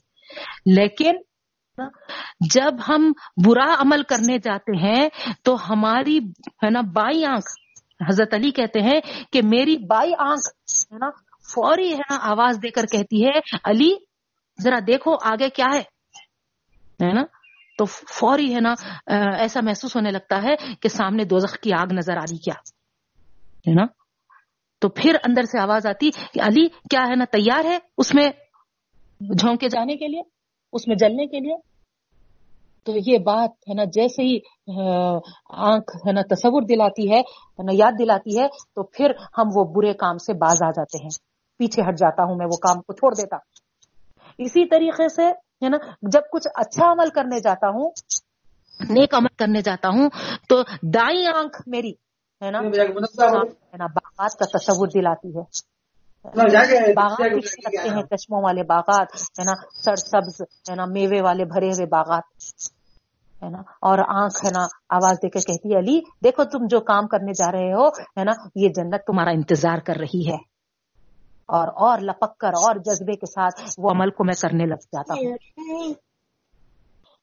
لیکن 0.76 1.14
جب 2.51 2.74
ہم 2.89 3.12
برا 3.45 3.74
عمل 3.78 4.03
کرنے 4.03 4.39
جاتے 4.39 4.76
ہیں، 4.76 5.09
تو 5.43 5.57
ہماری، 5.70 6.18
ہے 6.64 6.70
نا، 6.70 6.80
بائی 6.80 7.24
آنکھ، 7.24 7.51
حضرت 8.09 8.34
علی 8.34 8.51
کہتے 8.51 8.80
ہیں 8.80 9.01
کہ 9.32 9.41
میری 9.45 9.76
بائی 9.76 10.12
آنکھ، 10.18 10.49
ہے 10.93 10.99
نا، 10.99 11.11
فوری، 11.55 11.93
ہے 11.93 12.05
نا، 12.11 12.18
آواز 12.22 12.59
دے 12.62 12.70
کر 12.70 12.87
کہتی 12.93 13.24
ہے، 13.26 13.39
علی، 13.64 13.95
ذرا 14.62 14.78
دیکھو 14.87 15.16
آگے 15.22 15.49
کیا 15.51 15.68
ہے 17.03 17.12
نا؟ 17.12 17.22
تو 17.78 17.84
فوری 17.84 18.54
ہے 18.54 18.60
نا 18.60 18.74
ایسا 19.36 19.60
محسوس 19.62 19.96
ہونے 19.96 20.10
لگتا 20.10 20.42
ہے 20.42 20.54
کہ 20.80 20.88
سامنے 20.88 21.24
دوزخ 21.24 21.58
کی 21.58 21.72
آگ 21.72 21.92
نظر 21.92 22.16
آ 22.16 22.20
رہی 22.20 22.38
کیا؟ 22.38 22.54
ہے 23.68 23.74
نا؟ 23.74 23.84
تو 24.80 24.88
پھر 24.88 25.16
اندر 25.28 25.42
سے 25.42 25.60
آواز 25.60 25.86
آتی 25.86 26.10
کہ 26.10 26.40
علی، 26.40 26.68
کیا 26.68 27.00
ہے 27.08 27.14
نا، 27.16 27.24
تیار 27.24 27.64
ہے 27.64 27.78
اس 27.98 28.14
میں 28.14 28.28
جھونکے 29.38 29.68
جانے 29.68 29.96
کے 29.96 30.08
لیے؟ 30.08 30.22
اس 30.72 30.88
میں 30.88 30.96
جلنے 30.96 31.26
کے 31.26 31.40
لیے؟ 31.40 31.56
تو 32.84 32.92
یہ 33.06 33.18
بات 33.18 33.50
ہے 33.50 33.74
نا، 33.74 33.84
جیسے 33.84 34.22
ہی 34.22 34.38
آنکھ 35.50 35.96
ہے 35.96 36.12
نا، 36.12 36.20
تصور 36.22 36.62
دلاتی 36.62 37.12
ہے 37.12 37.20
نا، 37.62 37.72
یاد 37.72 37.92
دلاتی 37.98 38.38
ہے، 38.38 38.48
تو 38.48 38.82
پھر 38.82 39.10
ہم 39.38 39.44
وہ 39.54 39.64
برے 39.64 39.92
کام 39.94 40.16
سے 40.18 40.32
باز 40.32 40.62
آ 40.62 40.70
جاتے 40.70 41.02
ہیں۔ 41.02 41.10
پیچھے 41.58 41.82
ہٹ 41.82 41.98
جاتا 41.98 42.22
ہوں 42.22 42.36
میں، 42.36 42.46
وہ 42.46 42.56
کام 42.56 42.82
کو 42.82 42.92
چھوڑ 42.92 43.14
دیتا۔ 43.14 43.36
اسی 44.38 44.66
طریقے 44.66 45.08
سے 45.08 45.45
ہے 45.62 45.68
نا؟ 45.68 45.76
جب 46.02 46.20
کچھ 46.32 46.48
اچھا 46.54 46.92
عمل 46.92 47.11
کرنے 47.11 47.40
جاتا 47.40 47.68
ہوں 47.68 47.90
نیک 48.90 49.14
عمل 49.14 49.34
کرنے 49.38 49.62
جاتا 49.62 49.88
ہوں 49.88 50.09
تو 50.48 50.62
دائیں 50.82 51.26
آنکھ 51.36 51.62
میری 51.66 51.92
ہے 52.42 52.50
نا؟ 52.50 52.61
باغات 53.86 54.38
کا 54.38 54.59
تصور 54.59 54.88
دلاتی 54.94 55.28
ہے۔ 55.28 55.42
باغات 56.94 57.20
لگتے 57.20 57.88
ہیں 57.88 58.02
چشموں 58.02 58.42
والے 58.42 58.62
باغات 58.62 59.07
ہے 59.14 59.44
نا؟ 59.44 59.52
سر 59.84 59.96
سبز 59.96 60.42
ہے 60.70 60.74
نا؟ 60.74 60.84
میوے 60.84 61.20
والے 61.20 61.44
بھرے 61.44 61.68
ہوئے 61.68 61.86
باغات 61.86 62.22
ہے 63.42 63.48
نا؟ 63.50 63.59
اور 63.59 63.98
آنکھ 63.98 64.44
ہے 64.44 64.50
نا؟ 64.50 64.66
آواز 64.90 65.16
دے 65.22 65.28
کے 65.28 65.38
کہتی 65.38 65.74
ہے 65.74 65.78
علی 65.78 66.00
دیکھو 66.24 66.44
تم 66.44 66.66
جو 66.66 66.80
کام 66.80 67.07
کرنے 67.07 67.32
جا 67.32 67.52
رہے 67.52 67.72
ہو 67.72 67.88
ہے 67.88 68.24
نا؟ 68.24 68.32
یہ 68.54 68.68
جنت 68.68 69.04
تمہارا 69.07 69.30
انتظار 69.30 69.78
کر 69.78 69.96
رہی 69.96 70.28
ہے۔ 70.28 70.55
اور 71.47 71.68
اور 71.68 71.99
لپک 71.99 72.38
کر 72.38 72.49
اور 72.49 72.74
جذبے 72.76 73.12
کے 73.12 73.26
ساتھ 73.26 73.74
وہ 73.78 73.90
عمل 73.90 74.11
کو 74.11 74.24
میں 74.24 74.34
کرنے 74.42 74.66
لگ 74.66 74.74
جاتا 74.74 75.14
ہوں۔ 75.14 75.36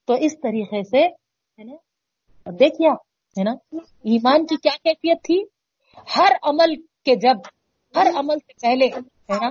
تو 0.05 0.13
اس 0.13 0.31
طریقے 0.33 0.83
سے 0.83 1.07
ہے 1.59 1.63
نا؟ 1.63 1.75
دیکھیے 2.59 2.89
ہے 3.39 3.43
نا؟ 3.43 3.51
ایمان 4.03 4.45
کی 4.45 4.55
کیا 4.55 4.71
کیفیت 4.83 5.23
تھی؟ 5.23 5.43
ہر 6.17 6.31
عمل 6.43 6.75
کے 6.75 7.15
جب 7.15 7.39
ہر 7.95 8.07
عمل 8.15 8.35
سے 8.39 8.53
پہلے 8.61 8.85
ہے 8.85 9.35
نا؟ 9.35 9.49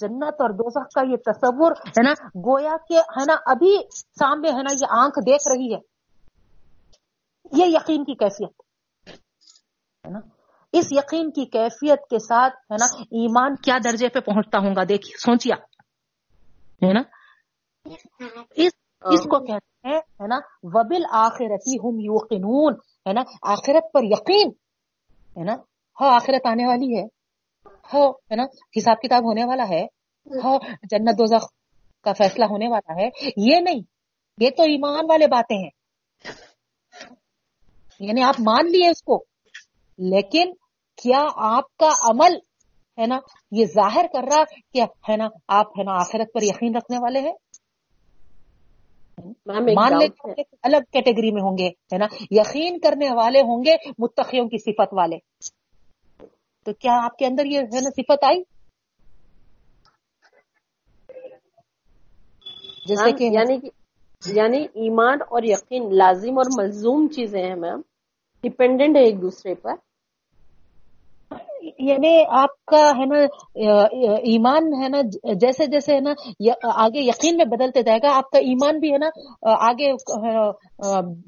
جنت 0.00 0.40
اور 0.40 0.50
دوزخ 0.50 0.88
کا 0.94 1.00
یہ 1.10 1.16
تصور 1.16 1.72
ہے 1.72 2.02
نا؟ 2.02 2.12
گویا 2.36 2.76
کہ 2.88 2.94
ہے 2.94 3.24
نا 3.26 3.34
ابھی 3.46 3.76
سامنے 4.18 4.48
ہے 4.48 4.62
نا 4.62 4.72
یہ 4.72 4.86
آنکھ 4.90 5.18
دیکھ 5.26 5.48
رہی 5.48 5.74
ہے۔ 5.74 5.78
یہ 7.52 7.64
یقین 7.68 8.04
کی 8.04 8.14
کیفیت۔ 8.14 8.65
ہے 10.06 10.10
نا؟ 10.10 10.18
اس 10.72 10.86
یقین 10.92 11.30
کی 11.30 11.44
کیفیت 11.44 12.00
کے 12.10 12.18
ساتھ 12.18 12.54
ہے 12.72 12.76
نا، 12.80 12.86
ایمان 13.18 13.54
کیا 13.56 13.76
درجے 13.84 14.08
پہ 14.08 14.20
پہنچتا 14.20 14.58
ہوں 14.58 14.74
گا؟ 14.76 14.84
دیکھیے 14.88 15.18
سوچیا 15.18 15.56
ہے 16.82 16.92
نا؟ 16.92 17.02
اس 19.04 19.22
کو 19.22 19.38
کہتے 19.46 19.88
ہیں، 19.88 19.98
ہے 20.20 20.26
نا 20.26 20.38
وبل 20.62 21.04
آخرتی 21.10 21.76
ہم 21.76 21.98
یوقنون، 22.00 22.74
ہے 23.06 23.12
نا؟ 23.12 23.22
آخرت 23.42 23.92
پر 23.92 24.04
یقین، 24.04 24.48
ہے 25.36 25.44
نا؟ 25.44 25.54
ہاں 26.00 26.14
آخرت 26.14 26.46
آنے 26.46 26.66
والی 26.66 26.98
ہے 26.98 27.04
ہو 27.92 28.10
ہے 28.10 28.36
نا؟ 28.36 28.44
حساب 28.78 29.00
کتاب 29.02 29.22
ہونے 29.24 29.44
والا 29.44 29.68
ہے 29.68 29.84
ہو 30.44 30.56
جنت 30.82 31.18
دوزخ 31.18 31.46
کا 32.04 32.12
فیصلہ 32.12 32.44
ہونے 32.44 32.68
والا 32.68 33.02
ہے، 33.02 33.08
یہ 33.36 33.60
نہیں، 33.60 33.80
یہ 34.38 34.50
تو 34.50 34.62
ایمان 34.62 35.04
والے 35.08 35.26
باتیں 35.26 35.56
ہیں۔ 35.56 35.70
یعنی 38.00 38.22
آپ 38.22 38.34
مان 38.40 38.66
لیے 38.66 38.88
اس 38.90 39.02
کو 39.02 39.24
لیکن 39.98 40.52
کیا 41.02 41.24
آپ 41.36 41.76
کا 41.76 41.88
عمل 42.10 42.36
ہے 42.98 43.06
نا 43.06 43.18
یہ 43.50 43.64
ظاہر 43.64 44.06
کر 44.12 44.24
رہا 44.24 44.42
کہ 44.72 44.82
ہے 45.08 45.16
نا 45.16 45.28
آپ 45.48 45.78
ہے 45.78 45.84
نا 45.84 45.92
آخرت 45.92 46.32
پر 46.34 46.42
یقین 46.42 46.76
رکھنے 46.76 46.98
والے 46.98 47.20
ہیں؟ 47.20 47.32
مان 49.74 49.98
لے 49.98 50.42
الگ 50.62 50.76
کیٹیگری 50.92 51.30
میں 51.32 51.42
ہوں 51.42 51.58
گے 51.58 51.66
ہے 51.68 51.98
نا؟ 51.98 52.06
یقین 52.30 52.78
کرنے 52.78 53.10
والے 53.14 53.40
ہوں 53.40 53.64
گے 53.64 53.76
متقیوں 53.98 54.48
کی 54.48 54.58
صفت 54.58 54.88
والے۔ 54.92 55.16
تو 56.64 56.72
کیا 56.72 56.92
آپ 57.04 57.18
کے 57.18 57.26
اندر 57.26 57.44
یہ 57.44 57.58
ہے 57.58 57.80
نا 57.80 57.90
صفت 57.90 58.24
آئی؟ 58.24 58.42
جیسے 62.86 63.12
کہ 63.12 63.24
یعنی 63.24 63.68
یعنی 64.26 64.58
ایمان 64.62 65.18
اور 65.30 65.42
یقین 65.42 65.82
لازم 65.96 66.38
اور 66.38 66.44
ملزوم 66.56 67.08
چیزیں 67.08 67.42
ہیں 67.42 67.54
میم 67.54 67.80
ڈپینڈنٹ 68.42 68.96
ہے 68.96 69.02
ایک 69.02 69.22
دوسرے 69.22 69.54
پر۔ 69.54 69.74
یعنی 71.78 72.12
آپ 72.38 72.54
کا 72.72 72.80
ہے 72.98 73.04
نا 73.06 73.18
ایمان 74.30 74.72
ہے 74.82 74.88
نا، 74.88 75.00
جیسے 75.40 75.66
جیسے 75.72 75.94
ہے 75.94 76.00
نا 76.00 76.12
آگے 76.84 77.00
یقین 77.02 77.36
میں 77.36 77.44
بدلتے 77.50 77.82
جائے 77.82 77.98
گا، 78.02 78.16
آپ 78.16 78.30
کا 78.30 78.38
ایمان 78.50 78.78
بھی 78.80 78.92
ہے 78.92 78.98
نا 78.98 79.08
آگے 79.68 79.92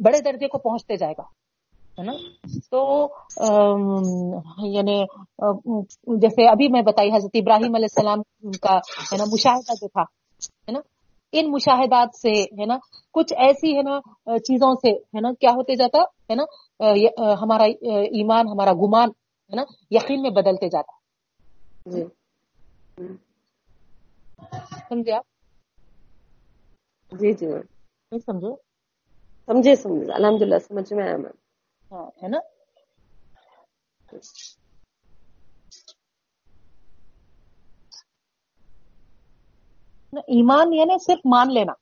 بڑے 0.05 0.20
درجے 0.24 0.49
کو 0.49 0.59
پہنچتے 0.59 0.97
جائے 0.97 1.14
گا، 1.18 1.22
ہے 1.99 2.05
نا؟ 2.05 2.12
تو 2.70 2.80
یعنی 4.74 5.01
جیسے 6.20 6.49
ابھی 6.49 6.68
میں 6.72 6.82
بتائی، 6.86 7.11
حضرت 7.14 7.36
ابراہیم 7.41 7.74
علیہ 7.74 7.93
السلام 7.95 8.22
کا 8.62 8.76
ہے 9.12 9.16
نا، 9.16 9.24
مشاہدہ 9.32 9.74
جو 9.80 9.89
تھا، 9.89 10.03
ہے 10.03 10.72
نا؟ 10.72 10.80
ان 11.32 11.51
مشاہدات 11.53 12.14
سے 12.16 12.32
ہے 12.59 12.66
نا، 12.66 12.76
کچھ 13.14 13.32
ایسی 13.36 13.76
ہے 13.76 13.82
نا، 13.82 13.99
چیزوں 14.39 14.74
سے 14.82 14.91
ہے 14.91 15.20
نا، 15.20 15.32
کیا 15.41 15.51
ہوتے 15.57 15.74
جاتا، 15.76 16.03
ہے 16.30 16.34
نا 16.34 16.45
ہمارا 17.43 17.64
ایمان، 17.64 18.49
ہمارا 18.49 18.72
گمان 18.82 19.09
ہے 19.51 19.57
نا 19.57 19.62
یقین 19.90 20.22
میں 20.22 20.30
بدلتے 20.30 20.68
جاتا 20.68 20.92
جی۔ 21.86 22.05
سمجھے 24.88 25.12
آپ؟ 25.12 25.26
جی 27.12 27.32
جی۔ 27.32 27.46
نہیں 27.46 28.18
سمجھو 28.18 28.55
سمجھے 29.46 29.76
سمجھے۔ 29.76 30.12
الحمد 30.12 30.42
للہ 30.42 30.59
سمجھ 30.59 30.92
میں 30.92 31.05
آیا 31.05 31.16
میں۔ 31.16 31.30
ہاں 31.92 32.07
ہے 32.22 32.28
نا 32.28 32.38
ایمان 40.28 40.72
یعنی 40.72 40.99
صرف 41.05 41.20
مان 41.24 41.55
لینا 41.55 41.72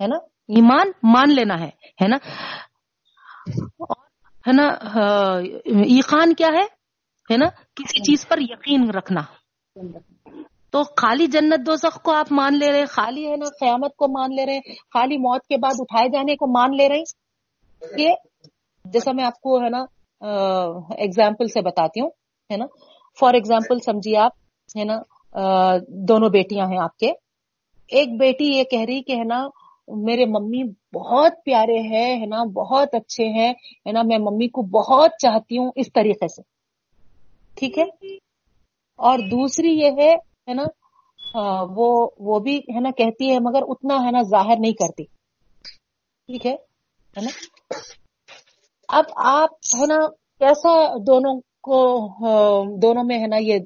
ہے 0.00 0.06
نا؟ 0.06 0.16
ایمان 0.48 0.90
مان 1.02 1.34
لینا 1.34 1.60
ہے 1.60 1.70
ہے 2.02 2.08
نا؟ 2.08 2.16
ہے 4.48 4.52
نا 4.52 4.66
ایقان 5.94 6.34
کیا 6.34 6.48
ہے؟ 6.52 6.64
ہے 7.30 7.36
نا، 7.36 7.46
کسی 7.74 7.98
چیز 8.00 8.26
پر 8.28 8.38
یقین 8.40 8.90
رکھنا۔ 8.90 9.20
تو 10.70 10.82
خالی 10.96 11.26
جنت 11.26 11.66
دوزخ 11.66 12.00
کو 12.02 12.12
آپ 12.12 12.32
مان 12.32 12.58
لے 12.58 12.70
رہے 12.72 12.84
خالی 12.86 13.26
ہے 13.30 13.36
نا، 13.36 13.48
قیامت 13.60 13.96
کو 13.96 14.06
مان 14.08 14.34
لے 14.36 14.46
رہے 14.46 14.60
خالی 14.94 15.16
موت 15.18 15.46
کے 15.46 15.56
بعد 15.56 15.76
اٹھائے 15.78 16.08
جانے 16.08 16.34
کو 16.36 16.46
مان 16.52 16.76
لے 16.76 16.88
رہے 16.88 17.02
کہ 17.96 18.08
جیسا 18.84 19.12
میں 19.12 19.24
آپ 19.24 19.40
کو 19.40 19.60
ہے 19.62 19.68
نا 19.68 19.84
ایگزامپل 20.96 21.46
سے 21.46 21.60
بتاتی 21.60 22.00
ہوں، 22.00 22.10
ہے 22.50 22.56
نا۔ 22.56 22.66
فار 23.20 23.34
ایگزامپل 23.34 23.78
سمجھیے 23.84 24.16
آپ، 24.16 24.32
ہے 24.78 24.84
نا 24.84 24.96
دونوں 26.08 26.28
بیٹیاں 26.30 26.66
ہیں 26.66 26.78
آپ 26.82 26.96
کے۔ 26.96 27.12
ایک 27.88 28.08
بیٹی 28.20 28.46
یہ 28.56 28.64
کہہ 28.64 28.84
رہی 28.88 29.02
کہ 29.02 29.12
ہے 29.12 29.24
نا 29.24 29.46
میرے 29.96 30.24
ممی 30.26 30.62
بہت 30.94 31.32
پیارے 31.44 31.80
ہیں، 31.80 32.20
ہے 32.20 32.26
نا؟ 32.26 32.44
بہت 32.44 32.94
اچھے 32.94 33.24
ہیں، 33.24 33.50
ہے 33.86 33.92
نا؟ 33.92 34.02
میں 34.02 34.18
ممی 34.18 34.48
کو 34.48 34.62
بہت 34.62 35.10
چاہتی 35.18 35.58
ہوں 35.58 35.70
اس 35.76 35.92
طریقے 35.92 36.28
سے۔ 36.28 36.42
ٹھیک 37.54 37.78
ہے؟ 37.78 38.14
اور 38.96 39.18
دوسری 39.18 39.68
یہ 39.68 39.90
ہے 39.98 40.14
ہے 40.48 40.54
نا؟ 40.54 40.64
وہ 41.76 42.08
وہ 42.18 42.38
بھی، 42.38 42.58
ہے 42.58 42.80
نا؟ 42.80 42.90
کہتی 42.90 43.32
ہے، 43.32 43.38
مگر 43.38 43.62
اتنا، 43.68 43.94
ہے 44.06 44.10
نا، 44.10 44.22
ظاہر 44.22 44.56
نہیں 44.58 44.72
کرتی۔ 44.72 45.04
ٹھیک 46.26 46.46
ہے؟ 46.46 46.56
نا؟ 47.16 47.30
اب 48.88 49.04
آپ، 49.16 49.50
ہے 49.52 49.86
نا، 49.86 50.06
کیسا 50.38 50.94
دونوں 51.06 51.40
کو 51.60 51.78
دونوں 52.76 53.04
میں، 53.04 53.18
ہے 53.18 53.26
نا، 53.26 53.36
یہ 53.40 53.58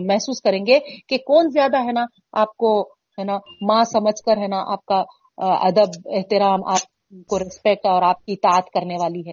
محسوس 0.00 0.42
کریں 0.42 0.66
گے 0.66 0.78
کہ 1.08 1.18
کون 1.18 1.48
زیادہ، 1.48 1.76
ہے 1.76 1.92
نا، 1.92 2.04
آپ 2.32 2.56
کو، 2.56 2.82
ہے 3.18 3.24
نا، 3.24 3.38
ماں 3.62 3.84
سمجھ 3.84 4.22
کر، 4.22 4.36
ہے 4.36 4.46
نا، 4.46 4.72
آپ 4.72 4.84
کا 4.84 5.02
ادب 5.36 6.08
احترام 6.16 6.60
آپ 6.66 6.80
کو 7.26 7.38
ریسپیکٹ 7.38 7.86
اور 7.86 8.02
آپ 8.02 8.24
کی 8.24 8.36
تعت 8.36 8.70
کرنے 8.70 8.94
والی 9.00 9.20
ہے۔ 9.20 9.32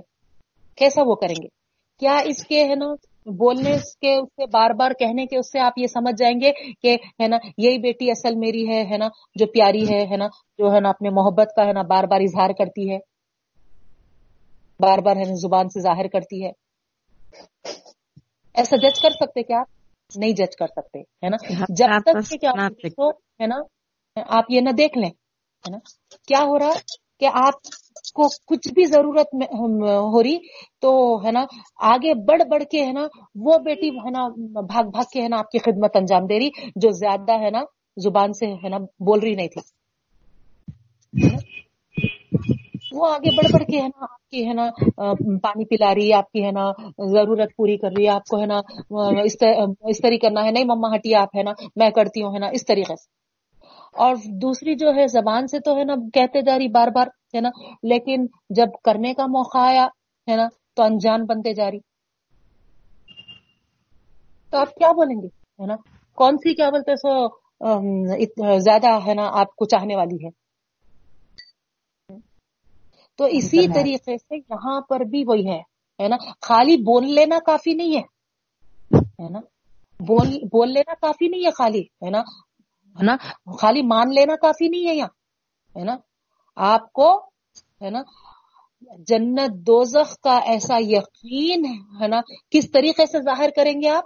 کیسا 0.76 1.02
وہ 1.06 1.16
کریں 1.16 1.36
گے؟ 1.44 1.48
کیا 2.00 2.18
اس 2.26 2.46
کے 2.46 2.64
ہے 2.64 2.76
نا 2.76 2.86
بولنے 3.26 3.72
کے 4.02 4.16
اس 4.16 4.28
سے 4.28 4.46
بار 4.46 4.70
بار 4.70 4.92
کہنے 4.92 5.26
کے 5.26 5.38
اس 5.38 5.52
سے 5.52 5.60
آپ 5.60 5.74
یہ 5.78 5.88
سمجھ 5.88 6.16
جائیں 6.18 6.40
گے 6.42 6.52
کہ 6.82 6.98
ہے 7.24 7.28
نا 7.28 7.38
یہی 7.58 7.78
بیٹی 7.78 8.12
اصل 8.12 8.36
میری 8.36 8.70
ہے 8.70 8.84
ہے 8.92 8.98
نا 8.98 9.08
جو 9.36 9.46
پیاری 9.46 9.90
ہے 9.90 10.08
ہے 10.12 10.18
نا 10.18 10.28
جو 10.58 10.74
ہے 10.74 10.80
نا 10.80 10.90
اپنے 10.90 11.10
محبت 11.10 11.48
کا 11.56 11.66
ہے 11.66 11.74
نا 11.74 11.82
بار 11.82 12.04
بار 12.04 12.22
اظہار 12.22 12.50
کرتی 12.50 12.94
ہے۔ 12.94 12.98
بار 14.80 14.98
بار 14.98 15.16
ہے 15.16 15.22
نا 15.22 15.34
زبان 15.34 15.70
سے 15.70 15.82
ظاہر 15.82 16.08
کرتی 16.08 16.46
ہے۔ 16.46 16.52
ایسا 18.54 18.76
جج 18.76 19.02
کر 19.02 19.10
سکتے 19.10 19.44
کیا 19.44 19.60
آپ؟ 19.60 19.68
نہیں 20.16 20.32
جج 20.32 20.56
کر 20.56 20.68
سکتے 20.68 21.00
ہے 21.00 21.30
نا؟ 21.30 21.38
جب 21.70 21.88
تک 22.06 22.30
کہ 22.30 22.38
کیا 22.38 22.52
ہے 23.40 23.48
نا 23.48 23.56
آپ 24.28 24.44
یہ 24.50 24.62
نہ 24.62 24.70
دیکھ 24.70 24.98
لیں۔ 24.98 25.10
ہے 25.66 25.72
نا؟ 25.72 25.78
کیا 26.28 26.44
ہو 26.44 26.58
رہا 26.60 26.74
کہ 27.20 27.28
آپ 27.34 27.56
کو 28.16 28.28
کچھ 28.48 28.68
بھی 28.74 28.86
ضرورت 28.86 29.34
ہو 29.34 30.24
رہی 30.24 30.38
تو 30.82 30.92
ہے 31.26 31.32
نا، 31.32 31.44
آگے 31.92 32.14
بڑھ 32.26 32.42
بڑھ 32.50 32.64
کے 32.72 32.86
ہے 32.86 32.92
نا، 32.92 33.06
وہ 33.46 33.58
بیٹی 33.66 33.90
ہے 33.98 34.12
نا، 34.12 34.28
بھاگ 34.62 34.90
بھاگ 34.90 35.08
کے 35.14 35.22
ہے 35.22 35.28
نا 35.28 35.38
آپ 35.40 35.52
کی 35.52 35.60
خدمت 35.60 35.96
انجام 35.96 36.26
دے 36.26 36.40
رہی، 36.40 36.50
جو 36.76 36.90
زیادہ 37.00 37.40
ہے 37.42 37.50
نا 37.50 37.62
زبان 37.98 38.34
سے 38.34 38.46
ہے 38.64 38.70
نا 38.70 38.78
بول 39.06 39.20
رہی 39.20 39.36
نہیں 39.36 39.48
تھی۔ 39.48 39.62
وہ 42.94 43.08
آگے 43.08 43.36
بڑھ 43.36 43.52
بڑھ 43.54 43.64
کے 43.64 43.82
ہے 43.82 43.88
نا 43.88 44.04
آپ 44.04 44.30
کی 44.30 44.48
ہے 44.48 44.54
نا 44.54 44.70
پانی 45.44 45.66
پلا 45.66 45.94
رہی 45.96 46.10
ہے 46.10 46.16
آپ 46.16 46.32
کی 46.32 46.44
ہے 46.46 46.52
نا 46.52 46.70
ضرورت 47.12 47.56
پوری 47.58 47.78
کر 47.78 47.92
رہی 47.98 48.04
ہے 48.04 48.10
آپ 48.10 48.26
کو 48.26 48.40
ہے 48.42 48.46
نا 48.46 48.60
اس 49.24 49.38
طریقے 50.02 50.18
کرنا 50.18 50.44
ہے، 50.46 50.52
نہیں 50.52 50.66
مما 50.66 50.96
ہٹی 50.96 51.16
آپ 51.16 51.36
ہے 51.38 51.44
نا، 51.44 51.52
میں 51.76 51.90
کرتی 51.90 52.24
ہوں، 52.24 52.34
ہے 52.34 52.40
نا، 52.40 52.48
اس 52.54 52.66
طریقے 52.66 52.96
سے۔ 52.96 53.12
اور 53.98 54.16
دوسری 54.42 54.76
جو 54.76 54.88
ہے 54.96 55.08
زبان 55.08 55.48
سے 55.48 55.60
تو 55.60 55.78
ہے 55.78 55.84
نا 55.84 55.94
کہتے 56.14 56.42
جا 56.42 56.58
رہی 56.58 56.68
بار 56.68 56.88
بار 56.88 57.08
ہے 57.36 57.42
نا؟ 57.42 57.50
لیکن 57.84 58.26
جب 58.50 58.68
کرنے 58.84 59.14
کا 59.14 59.26
موقع 59.26 59.58
آیا 59.58 59.86
ہے 60.30 60.36
نا 60.36 60.48
تو 60.76 60.84
انجان 60.84 61.26
بنتے 61.26 61.54
جا 61.54 61.72
رہی۔ 61.72 61.80
تو 64.52 64.58
آپ 64.58 64.76
کیا 64.76 64.92
بولیں 64.92 65.22
گے؟ 65.22 65.28
ہے 65.62 65.66
نا؟ 65.66 65.76
کون 66.16 66.38
سی 66.38 66.54
کیا 66.54 66.70
بولتے 66.70 66.96
سو 66.96 67.28
زیادہ 68.60 69.00
ہے 69.08 69.14
نا 69.14 69.30
آپ 69.32 69.56
کو 69.56 69.66
چاہنے 69.66 69.96
والی 69.96 70.26
ہے؟ 70.26 70.30
تو 73.18 73.26
اسی 73.26 73.68
طریقے 73.68 74.18
سے 74.18 74.36
یہاں 74.36 74.82
پر 74.82 75.00
بھی 75.00 75.24
وہی 75.28 75.50
ہے 75.50 76.08
نا؟ 76.08 76.16
خالی 76.42 76.78
بول 76.78 77.14
لینا 77.14 77.40
کافی 77.46 77.74
نہیں 77.74 77.96
ہے 77.96 79.30
نا؟ 79.30 79.40
بول 80.52 80.74
لینا 80.74 80.94
کافی 80.94 81.28
نہیں 81.28 81.46
ہے 81.46 81.52
خالی 81.52 81.82
ہے 81.82 82.10
نا؟ 82.10 82.22
ہے 83.00 83.04
نا؟ 83.04 83.16
خالی 83.58 83.82
مان 83.82 84.10
لینا 84.10 84.36
کافی 84.36 84.68
نہیں 84.68 84.88
ہے 84.88 84.96
یہاں، 84.96 85.08
ہے 85.80 85.84
نا؟ 85.84 85.98
آپ 86.56 86.94
کو، 86.94 87.20
ہے 87.82 87.90
نا؟ 87.90 88.02
جنت 88.98 89.52
دوزخ 89.54 90.20
کا 90.20 90.38
ایسا 90.38 90.78
یقین، 90.80 91.66
ہے 92.02 92.08
نا؟ 92.08 92.22
کس 92.50 92.72
طریقے 92.72 93.06
سے 93.06 93.22
ظاہر 93.22 93.50
کریں 93.56 93.82
گے 93.82 93.90
آپ؟ 93.90 94.04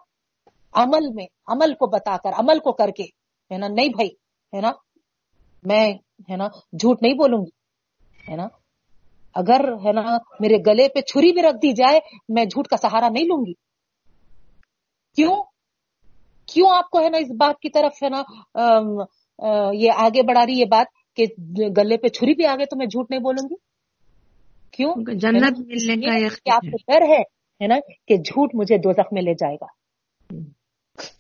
عمل 0.74 1.14
میں، 1.14 1.26
عمل 1.48 1.74
کو 1.74 1.88
بتا 1.88 2.18
کر، 2.18 2.30
عمل 2.34 2.60
کو 2.60 2.72
کر 2.72 2.90
کے، 2.90 3.04
ہے 3.54 3.58
نا؟ 3.58 3.68
نہیں 3.68 3.90
بھائی، 3.90 4.10
ہے 4.56 4.62
نا؟ 4.62 4.72
میں، 5.64 5.94
ہے 6.30 6.36
نا؟ 6.36 6.48
جھوٹ 6.80 7.02
نہیں 7.02 7.14
بولوں 7.14 7.46
گی، 7.46 8.32
ہے 8.32 8.36
نا؟ 8.36 8.48
اگر، 9.36 9.62
ہے 9.74 9.92
نا، 9.92 10.02
میرے 10.40 10.56
گلے 10.68 10.88
پہ 10.90 11.02
چھری 11.02 11.32
بھی 11.32 11.42
رکھ 11.42 11.56
دی 11.56 11.72
جائے، 11.72 12.00
میں 12.30 12.46
جھوٹ 12.46 12.68
کا 12.68 12.78
سہارا 12.78 13.10
نہیں 13.10 13.24
لوں 13.24 13.46
گی۔ 13.46 13.54
کیوں؟ 15.16 15.44
کیوں 16.48 16.70
آپ 16.76 16.89
کو 16.89 17.00
ہے 17.00 17.10
نا 17.10 17.18
اس 17.18 17.32
بات 17.38 17.60
کی 17.60 17.70
طرف 17.70 18.04
ہے 18.04 18.10
نا 18.10 18.22
یہ 19.74 19.91
آگے 19.98 20.22
بڑھا 20.24 20.45
رہی 20.45 20.60
یہ 20.60 20.66
بات 20.66 20.86
کہ 21.18 21.26
گلے 21.78 21.98
پہ 21.98 22.08
چھری 22.08 22.34
بھی 22.34 22.45
آگے 22.45 22.66
تو 22.66 22.78
میں 22.78 22.86
جھوٹ 22.86 23.10
نہیں 23.10 23.22
بولوں 23.22 23.50
گی؟ 23.50 23.56
کیوں؟ 24.72 24.93
جنت 25.14 25.60
ملنے 25.60 25.95
کا 26.06 26.54
آپ 26.56 26.62
کو 26.62 26.78
ڈر 26.88 27.02
ہے 27.02 27.68
نا 27.68 27.76
کہ 28.08 28.18
جھوٹ 28.18 28.50
مجھے 28.54 28.78
دو 28.78 28.91
میں 29.12 29.22
لے 29.22 29.34
جائے 29.34 29.56
گا۔ 29.56 29.66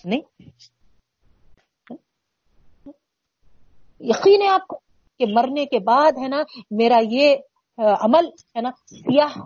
نہیں؟ 0.05 0.21
یقین 4.01 4.41
ہے 4.41 4.47
آپ 4.47 4.67
کو 4.67 4.79
کہ 5.19 5.25
مرنے 5.29 5.65
کے 5.65 5.79
بعد 5.79 6.17
ہے 6.21 6.27
نا 6.27 6.41
میرا 6.71 6.97
یہ 7.11 7.35
عمل 7.77 8.25
ہے 8.55 8.61
نا 8.61 8.69
سیاہ 8.85 9.39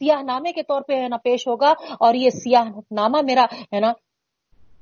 سیاہ 0.00 0.22
نامے 0.22 0.52
کے 0.52 0.62
طور 0.62 0.82
پہ 0.82 0.92
ہے 0.92 1.08
نا 1.08 1.16
پیش 1.16 1.46
ہوگا 1.48 1.72
اور 2.00 2.14
یہ 2.14 2.30
سیاہ 2.30 2.64
نامہ 2.90 3.18
میرا 3.24 3.44
ہے 3.74 3.80
نا 3.80 3.92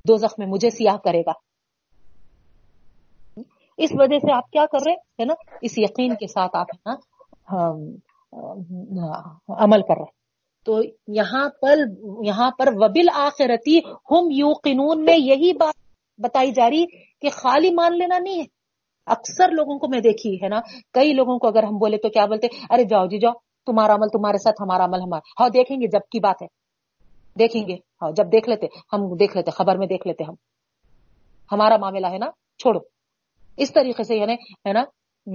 دو 0.09 0.17
میں 0.39 0.47
مجھے 0.47 0.71
سیاہ 0.71 0.97
کرے 1.05 1.21
گا۔ 1.21 1.33
اس 3.79 3.91
وجہ 3.99 4.19
سے 4.19 4.33
آپ 4.33 4.51
کیا 4.51 4.65
کر 4.73 4.79
رہے 4.87 4.93
ہے 4.93 5.25
نا؟ 5.25 5.35
اس 5.63 5.79
یقین 5.79 6.15
کے 6.15 6.27
ساتھ 6.27 6.57
آپ 6.57 6.67
ہے 6.71 6.79
نا 6.87 6.95
عمل 9.65 9.83
کر 9.83 9.99
رہے 9.99 10.13
تو 10.67 10.81
یہاں 11.15 11.49
پر 11.63 11.79
یہاں 12.25 12.51
پر 12.59 12.69
وبل 12.75 13.09
آخرتی 13.15 13.79
ہم 14.11 14.31
یو 14.31 14.95
میں 14.97 15.17
یہی 15.17 15.53
بات 15.53 15.75
بتائی 16.19 16.53
جا 16.53 16.69
رہی 16.71 16.85
کہ 17.21 17.29
خالی 17.33 17.71
مان 17.75 17.99
لینا 17.99 18.19
نہیں 18.19 18.41
ہے۔ 18.41 18.47
اکثر 19.07 19.51
لوگوں 19.51 19.79
کو 19.79 19.89
میں 19.89 20.01
دیکھی 20.01 20.35
ہے 20.43 20.49
نا، 20.49 20.61
کئی 20.93 21.13
لوگوں 21.13 21.39
کو 21.39 21.49
اگر 21.49 21.63
ہم 21.63 21.77
بولے 21.79 21.97
تو 21.97 22.09
کیا 22.09 22.25
بولتے، 22.27 22.47
ارے 22.71 22.85
جاؤ 22.85 23.07
جی 23.07 23.19
جاؤ، 23.19 23.33
تمہارا 23.67 23.95
عمل 23.95 24.09
تمہارے 24.13 24.39
ساتھ، 24.39 24.63
ہمارا 24.63 24.85
عمل 24.85 25.01
ہمارا۔ 25.01 25.43
ہاں 25.43 25.49
دیکھیں 25.49 25.77
گے 25.77 25.87
جب 25.87 26.05
کی 26.13 26.21
بات 26.21 26.43
ہے۔ 26.43 26.47
دیکھیں 27.39 27.69
گے۔ 27.69 27.75
ہاں 27.75 28.11
جب 28.11 28.27
دیکھ 28.33 28.49
لیتے، 28.49 28.67
ہم 28.93 29.17
دیکھ 29.17 29.37
لیتے، 29.37 29.51
خبر 29.51 29.77
میں 29.77 29.87
دیکھ 29.87 30.07
لیتے 30.07 30.25
ہم۔ 30.25 30.35
ہمارا 31.53 31.77
معاملہ 31.77 32.07
ہے 32.07 32.19
نا، 32.19 32.27
چھوڑو۔ 32.59 32.79
اس 33.57 33.73
طریقے 33.73 34.03
سے 34.03 34.17
یعنی 34.17 34.35
ہے 34.35 34.73
نا، 34.73 34.85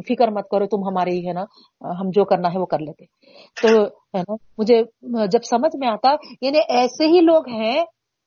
فکر 0.07 0.27
مت 0.27 0.49
کرو، 0.49 0.65
تم 0.65 0.77
ہمارے 0.77 1.11
ہی 1.11 1.27
ہے 1.27 1.33
نا، 1.33 1.41
ہم 2.01 2.09
جو 2.09 2.25
کرنا 2.25 2.53
ہے 2.53 2.59
وہ 2.59 2.65
کر 2.65 2.79
لیتے۔ 2.79 3.05
تو، 3.61 3.67
ہے 3.83 4.19
نا، 4.19 4.35
مجھے 4.57 4.83
جب 5.27 5.39
سمجھ 5.49 5.75
میں 5.75 5.87
آتا 5.87 6.15
یعنی 6.41 6.59
ایسے 6.69 7.07
ہی 7.07 7.21
لوگ 7.21 7.49
ہیں 7.49 7.81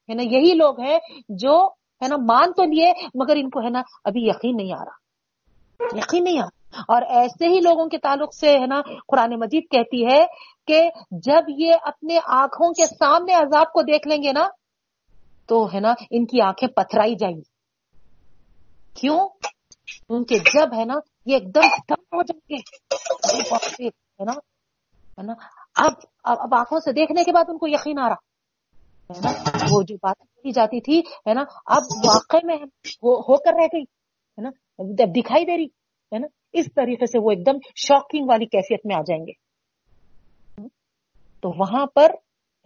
ہے 0.08 0.14
نا 0.14 0.22
یہی 0.22 0.54
لوگ 0.54 0.80
ہیں 0.80 0.98
جو، 1.28 1.66
ہے 2.02 2.08
نا، 2.08 2.16
مان 2.16 2.52
تو 2.52 2.64
لیے، 2.64 2.92
مگر 3.14 3.36
ان 3.36 3.50
کو، 3.50 3.60
ہے 3.64 3.70
نا، 3.70 3.82
ابھی 4.04 4.20
یقین 4.22 4.56
نہیں 4.56 4.72
آ 4.72 4.84
رہا۔ 4.84 5.02
یقین 5.98 6.24
نہیں 6.24 6.38
آ 6.38 6.42
رہا۔ 6.42 6.61
اور 6.88 7.02
ایسے 7.02 7.48
ہی 7.48 7.60
لوگوں 7.60 7.86
کے 7.86 7.98
تعلق 7.98 8.34
سے 8.34 8.50
ہے 8.50 8.66
نا 8.66 8.80
قرآن 9.08 9.34
مجید 9.38 9.64
کہتی 9.70 10.04
ہے 10.06 10.26
کہ 10.66 10.90
جب 11.10 11.42
یہ 11.48 11.74
اپنے 11.82 12.18
آنکھوں 12.26 12.72
کے 12.72 12.86
سامنے 12.86 13.32
عذاب 13.32 13.72
کو 13.72 13.82
دیکھ 13.82 14.08
لیں 14.08 14.22
گے 14.22 14.32
نا، 14.32 14.48
تو 15.46 15.66
ہے 15.74 15.80
نا 15.80 15.94
ان 16.10 16.26
کی 16.26 16.40
آنکھیں 16.40 16.68
پتھرائی 16.68 17.14
جائیں 17.14 17.36
گی۔ 17.36 17.50
کیوں؟ 19.00 19.28
کیونکہ 19.86 20.38
جب 20.38 20.74
ہے 20.78 20.84
نا 20.84 20.94
یہ 21.26 21.34
ایک 21.34 21.54
دم 21.54 21.92
ہو 21.92 22.22
جائیں 22.22 22.50
گے 22.50 23.88
ہے 23.88 24.24
نا 24.24 25.32
اب 25.76 25.92
اب 26.24 26.54
آنکھوں 26.54 26.78
سے 26.78 26.92
دیکھنے 26.92 27.24
کے 27.24 27.32
بعد 27.32 27.44
ان 27.48 27.58
کو 27.58 27.66
یقین 27.66 27.98
آ 27.98 28.08
رہا۔ 28.08 28.20
ہے 29.10 29.20
نا، 29.24 29.30
وہ 29.70 29.82
جو 29.82 29.96
بات 30.02 30.18
کی 30.18 30.50
جاتی 30.50 30.80
تھی، 30.80 30.98
ہے 30.98 31.34
نا، 31.34 31.42
اب 31.66 31.82
واقع 32.06 32.36
میں 32.44 32.56
وہ 33.02 33.16
ہو 33.28 33.36
کر 33.36 33.52
رہ 33.60 33.66
گئی، 33.72 33.82
ہے 33.82 34.42
نا 34.42 34.50
دکھائی 35.16 35.44
دے 35.44 35.56
رہی، 35.56 35.66
ہے 36.12 36.18
نا 36.18 36.26
اس 36.52 36.66
طریقے 36.76 37.06
سے 37.06 37.18
وہ 37.18 37.30
ایک 37.30 37.46
دم 37.46 37.56
شاکنگ 37.76 38.26
والی 38.28 38.46
کیفیت 38.46 38.80
میں 38.84 38.96
آ 38.96 39.00
جائیں 39.00 39.22
گے۔ 39.26 39.52
تو 41.40 41.58
وہاں 41.58 41.86
پر، 41.86 42.10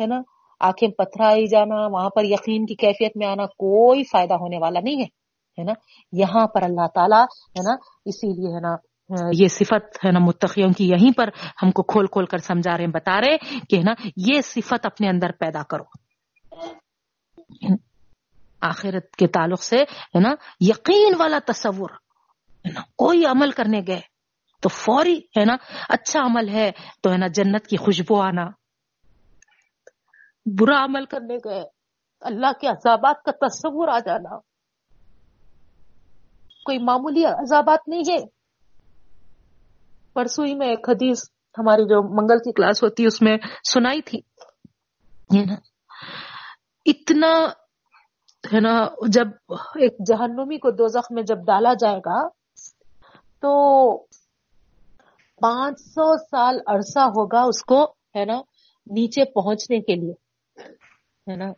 ہے 0.01 0.07
نا، 0.07 0.21
آنکھیں 0.61 0.89
پتھرائی 0.89 1.47
جانا، 1.47 1.87
وہاں 1.87 2.11
پر 2.11 2.25
یقین 2.25 2.67
کی 2.67 2.75
کیفیت 2.75 3.13
میں 3.17 3.27
آنا 3.27 3.47
کوئی 3.47 4.03
فائدہ 4.05 4.35
ہونے 4.35 4.59
والا 4.59 4.81
نہیں 4.81 4.97
ہے 4.97 5.27
ہے 5.59 5.65
نا۔ 5.65 5.73
یہاں 6.13 6.47
پر 6.47 6.63
اللہ 6.63 6.87
تعالیٰ، 6.95 7.23
ہے 7.23 7.63
نا، 7.63 7.75
اسی 8.05 8.27
لیے، 8.27 8.55
ہے 8.55 8.61
نا، 8.61 8.77
یہ 9.33 9.49
صفت، 9.49 10.05
ہے 10.05 10.11
نا، 10.11 10.19
متقیوں 10.19 10.71
کی 10.73 10.89
یہیں 10.89 11.13
پر 11.17 11.29
ہم 11.63 11.71
کو 11.71 11.83
کھول 11.83 12.07
کھول 12.07 12.27
کر 12.27 12.39
سمجھا 12.39 12.77
رہے 12.77 12.85
ہیں، 12.85 12.91
بتا 12.91 13.21
رہے 13.21 13.37
کہ، 13.69 13.77
ہے 13.77 13.83
نا، 13.83 13.95
یہ 14.17 14.41
صفت 14.41 14.87
اپنے 14.87 15.09
اندر 15.09 15.31
پیدا 15.33 15.63
کرو۔ 15.63 15.85
آخرت 18.61 19.17
کے 19.17 19.27
تعلق 19.27 19.63
سے، 19.63 19.77
ہے 19.77 20.21
نا، 20.21 20.35
یقین 20.61 21.13
والا 21.19 21.39
تصور۔ 21.47 21.91
کوئی 22.75 23.27
عمل 23.27 23.51
کرنے 23.51 23.81
گئے 23.87 24.01
تو 24.63 24.69
فوری 24.69 25.19
ہے 25.19 25.45
نا 25.45 25.57
اچھا 25.89 26.21
عمل 26.21 26.49
ہے 26.49 26.71
تو 27.03 27.13
ہے 27.13 27.17
نا 27.17 27.27
جنت 27.27 27.67
کی 27.67 27.77
خوشبو 27.77 28.21
آنا۔ 28.21 28.47
برا 30.59 30.85
عمل 30.85 31.05
کرنے 31.05 31.37
گئے، 31.45 31.65
اللہ 32.21 32.53
کے 32.61 32.69
عذابات 32.69 33.23
کا 33.25 33.47
تصور 33.47 33.89
آ 33.89 33.99
جانا۔ 33.99 34.39
کوئی 36.65 36.79
معمولی 36.79 37.25
عذابات 37.25 37.89
نہیں 37.89 38.03
ہے۔ 38.11 38.25
پرسوں 40.15 40.47
ہی 40.47 40.55
میں 40.55 40.69
ایک 40.69 40.89
حدیث 40.89 41.23
ہماری 41.59 41.83
جو 41.83 42.23
منگل 42.23 42.39
کی 42.39 42.53
کلاس 42.53 42.83
ہوتی 42.83 43.03
ہے، 43.03 43.07
اس 43.07 43.23
میں 43.23 43.37
سنائی 43.73 44.03
تھی۔ 44.03 44.21
اتنا 46.87 47.33
ہے 48.53 48.61
نا 48.61 48.87
جب 49.09 49.27
ایک 49.75 49.97
جہنمی 50.07 50.59
کو 50.59 50.71
دو 50.71 51.01
میں 51.11 51.23
جب 51.23 51.37
ڈالا 51.37 51.73
جائے 51.73 51.99
گا 51.99 52.46
تو 53.47 53.97
پانچ 55.41 55.81
سو 55.81 56.17
سال 56.17 56.59
عرصہ 56.67 56.99
ہوگا 56.99 57.43
اس 57.43 57.63
کو، 57.63 57.83
ہے 57.85 58.25
نا، 58.25 58.41
نیچے 58.87 59.25
پہنچنے 59.25 59.81
کے 59.81 59.95
لیے، 59.95 60.15
ہے 61.31 61.37
نا۔ 61.37 61.53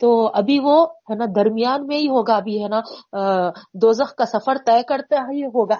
تو 0.00 0.30
ابھی 0.34 0.58
وہ، 0.58 0.86
ہے 1.10 1.14
نا، 1.14 1.24
درمیان 1.36 1.86
میں 1.86 1.98
ہی 1.98 2.08
ہوگا 2.08 2.34
ابھی، 2.34 2.62
ہے 2.62 2.68
نا۔ 2.68 2.80
دوزخ 3.74 4.14
کا 4.14 4.26
سفر 4.26 4.54
طے 4.66 4.82
کرتے 4.82 5.16
ہی 5.16 5.44
ہوگا۔ 5.44 5.76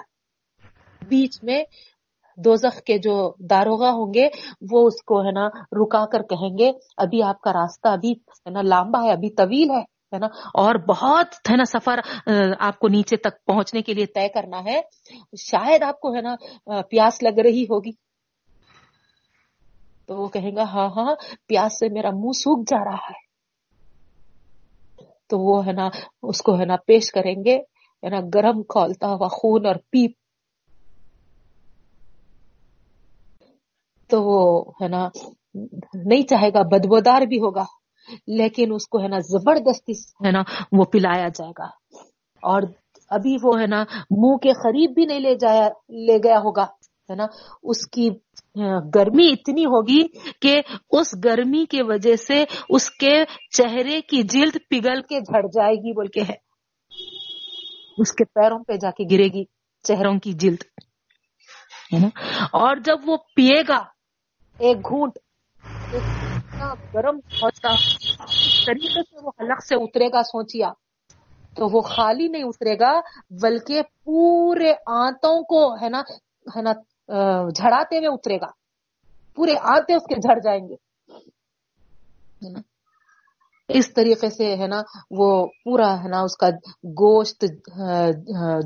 بیچ 1.07 1.43
میں 1.43 1.63
دوزخ 2.37 2.81
کے 2.81 2.97
جو 2.97 3.33
داروغہ 3.39 3.87
ہوں 3.87 4.13
گے، 4.13 4.29
وہ 4.71 4.87
اس 4.87 5.01
کو، 5.03 5.21
ہے 5.21 5.31
نا، 5.31 5.47
رکا 5.81 6.05
کر 6.05 6.21
کہیں 6.21 6.57
گے۔ 6.57 6.71
ابھی 6.97 7.23
آپ 7.23 7.41
کا 7.41 7.53
راستہ 7.53 7.87
ابھی، 7.87 8.11
ہے 8.11 8.49
نا 8.49 8.61
لامبا 8.61 9.03
ہے، 9.03 9.11
ابھی 9.11 9.29
طویل 9.29 9.69
ہے۔ 9.69 9.94
ہے 10.15 10.19
نا؟ 10.19 10.27
اور 10.53 10.75
بہت 10.75 11.49
ہے 11.49 11.55
نا 11.55 11.65
سفر 11.65 11.99
آپ 12.59 12.79
کو 12.79 12.87
نیچے 12.87 13.17
تک 13.17 13.45
پہنچنے 13.45 13.81
کے 13.81 13.93
لیے 13.93 14.05
طے 14.05 14.29
کرنا 14.29 14.63
ہے۔ 14.65 14.81
شاید 15.39 15.83
آپ 15.83 15.99
کو 15.99 16.15
ہے 16.15 16.21
نا 16.21 16.35
پیاس 16.81 17.23
لگ 17.23 17.39
رہی 17.39 17.63
ہوگی۔ 17.63 17.91
تو 20.05 20.15
وہ 20.15 20.27
کہیں 20.27 20.55
گا 20.55 20.63
ہاں 20.63 20.89
ہاں 20.95 21.15
پیاس 21.47 21.79
سے 21.79 21.89
میرا 21.89 22.09
منہ 22.09 22.31
سوکھ 22.31 22.63
جا 22.67 22.85
رہا 22.85 23.07
ہے۔ 23.09 23.25
تو 25.27 25.39
وہ 25.39 25.65
ہے 25.65 25.71
نا، 25.71 25.89
اس 26.21 26.41
کو 26.41 26.59
ہے 26.59 26.65
نا 26.65 26.75
پیش 26.87 27.11
کریں 27.11 27.35
گے، 27.45 27.57
ہے 28.03 28.09
نا، 28.09 28.19
گرم 28.33 28.63
کھولتا 28.63 29.07
ہوا 29.07 29.27
خون 29.27 29.65
اور 29.65 29.75
پیپ۔ 29.75 30.11
تو 34.07 34.23
وہ 34.23 34.71
ہے 34.81 34.87
نا، 34.87 35.09
نہیں 35.93 36.21
چاہے 36.21 36.49
گا، 36.49 36.61
بدبودار 36.61 37.21
بھی 37.21 37.37
ہوگا۔ 37.37 37.63
لیکن 38.27 38.73
اس 38.73 38.87
کو 38.87 39.01
ہے 39.03 39.07
نا 39.07 39.17
زبردستی 39.19 39.91
ہے 40.25 40.31
نا 40.31 40.41
وہ 40.71 40.83
پلایا 40.83 41.27
جائے 41.27 41.51
گا۔ 41.59 41.65
اور 42.41 42.61
ابھی 43.09 43.35
وہ 43.43 43.59
ہے 43.61 43.67
نا 43.67 43.83
منہ 44.11 44.37
کے 44.37 44.51
قریب 44.53 44.91
بھی 44.93 45.05
نہیں 45.05 45.19
لے 45.19 45.35
جایا، 45.35 45.67
لے 45.89 46.17
گیا 46.17 46.37
ہوگا، 46.37 46.63
ہے 47.09 47.15
نا۔ 47.15 47.25
اس 47.63 47.87
کی 47.87 48.09
گرمی 48.95 49.27
اتنی 49.31 49.65
ہوگی 49.65 50.01
کہ 50.41 50.61
اس 50.91 51.13
گرمی 51.23 51.65
کی 51.65 51.81
وجہ 51.81 52.15
سے 52.15 52.43
اس 52.69 52.89
کے 52.89 53.23
چہرے 53.57 54.01
کی 54.01 54.23
جلد 54.23 54.55
پگھل 54.69 55.01
کے 55.01 55.19
جھڑ 55.19 55.47
جائے 55.47 55.75
گی، 55.75 55.91
بول 55.91 56.07
کے 56.07 56.21
ہے۔ 56.21 56.35
اس 57.97 58.11
کے 58.11 58.25
پیروں 58.25 58.59
پہ 58.63 58.73
جا 58.73 58.89
کے 58.89 59.03
گرے 59.11 59.27
گی، 59.27 59.43
چہروں 59.83 60.19
کی 60.19 60.33
جلد، 60.33 60.61
ہے 61.93 61.99
نا۔ 61.99 62.07
اور 62.45 62.75
جب 62.85 62.97
وہ 63.05 63.17
پیے 63.35 63.61
گا، 63.67 63.81
ایک 64.59 64.77
گھونٹ 64.77 65.17
اتنا 66.55 66.73
گرم 66.93 67.17
ہوتا 67.41 67.71
اس 67.71 68.65
طریقے 68.65 69.01
سے 69.03 69.23
وہ 69.23 69.31
حلق 69.39 69.63
سے 69.65 69.75
اترے 69.75 70.07
گا 70.13 70.21
سوچیا 70.23 70.69
تو 71.57 71.67
وہ 71.71 71.81
خالی 71.81 72.27
نہیں 72.27 72.43
اترے 72.43 72.75
گا، 72.79 72.91
بلکہ 73.41 73.81
پورے 74.05 74.71
آنتوں 74.95 75.37
کو 75.51 75.61
ہے 75.81 75.89
نا 75.89 76.01
ہے 76.55 76.61
نا 76.61 76.71
جھڑاتے 77.49 77.97
ہوئے 77.97 78.07
اترے 78.07 78.37
گا۔ 78.37 78.49
پورے 79.35 79.55
آتے 79.73 79.93
اس 79.95 80.05
کے 80.09 80.15
جھڑ 80.15 80.39
جائیں 80.43 80.63
گے۔ 80.69 80.75
اس 83.69 83.93
طریقے 83.93 84.29
سے 84.29 84.55
ہے 84.57 84.67
نا، 84.67 84.81
وہ 85.19 85.29
پورا 85.63 85.91
ہے 86.03 86.09
نا، 86.09 86.19
اس 86.21 86.35
کا 86.37 86.49
گوشت 87.01 87.45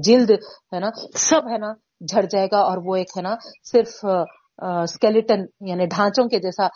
جلد 0.06 0.32
ہے 0.74 0.80
نا، 0.80 0.90
سب 1.30 1.50
ہے 1.52 1.58
نا، 1.58 1.72
جھڑ 2.10 2.24
جائے 2.32 2.48
گا۔ 2.52 2.60
اور 2.70 2.78
وہ 2.86 2.96
ایک 2.96 3.18
ہے 3.18 3.22
نا، 3.22 3.36
صرف 3.72 3.94
اسکیلیٹن 4.62 5.46
یعنی 5.62 5.86
ڈھانچوں 5.86 6.28
کے 6.28 6.40
جیسا 6.40 6.68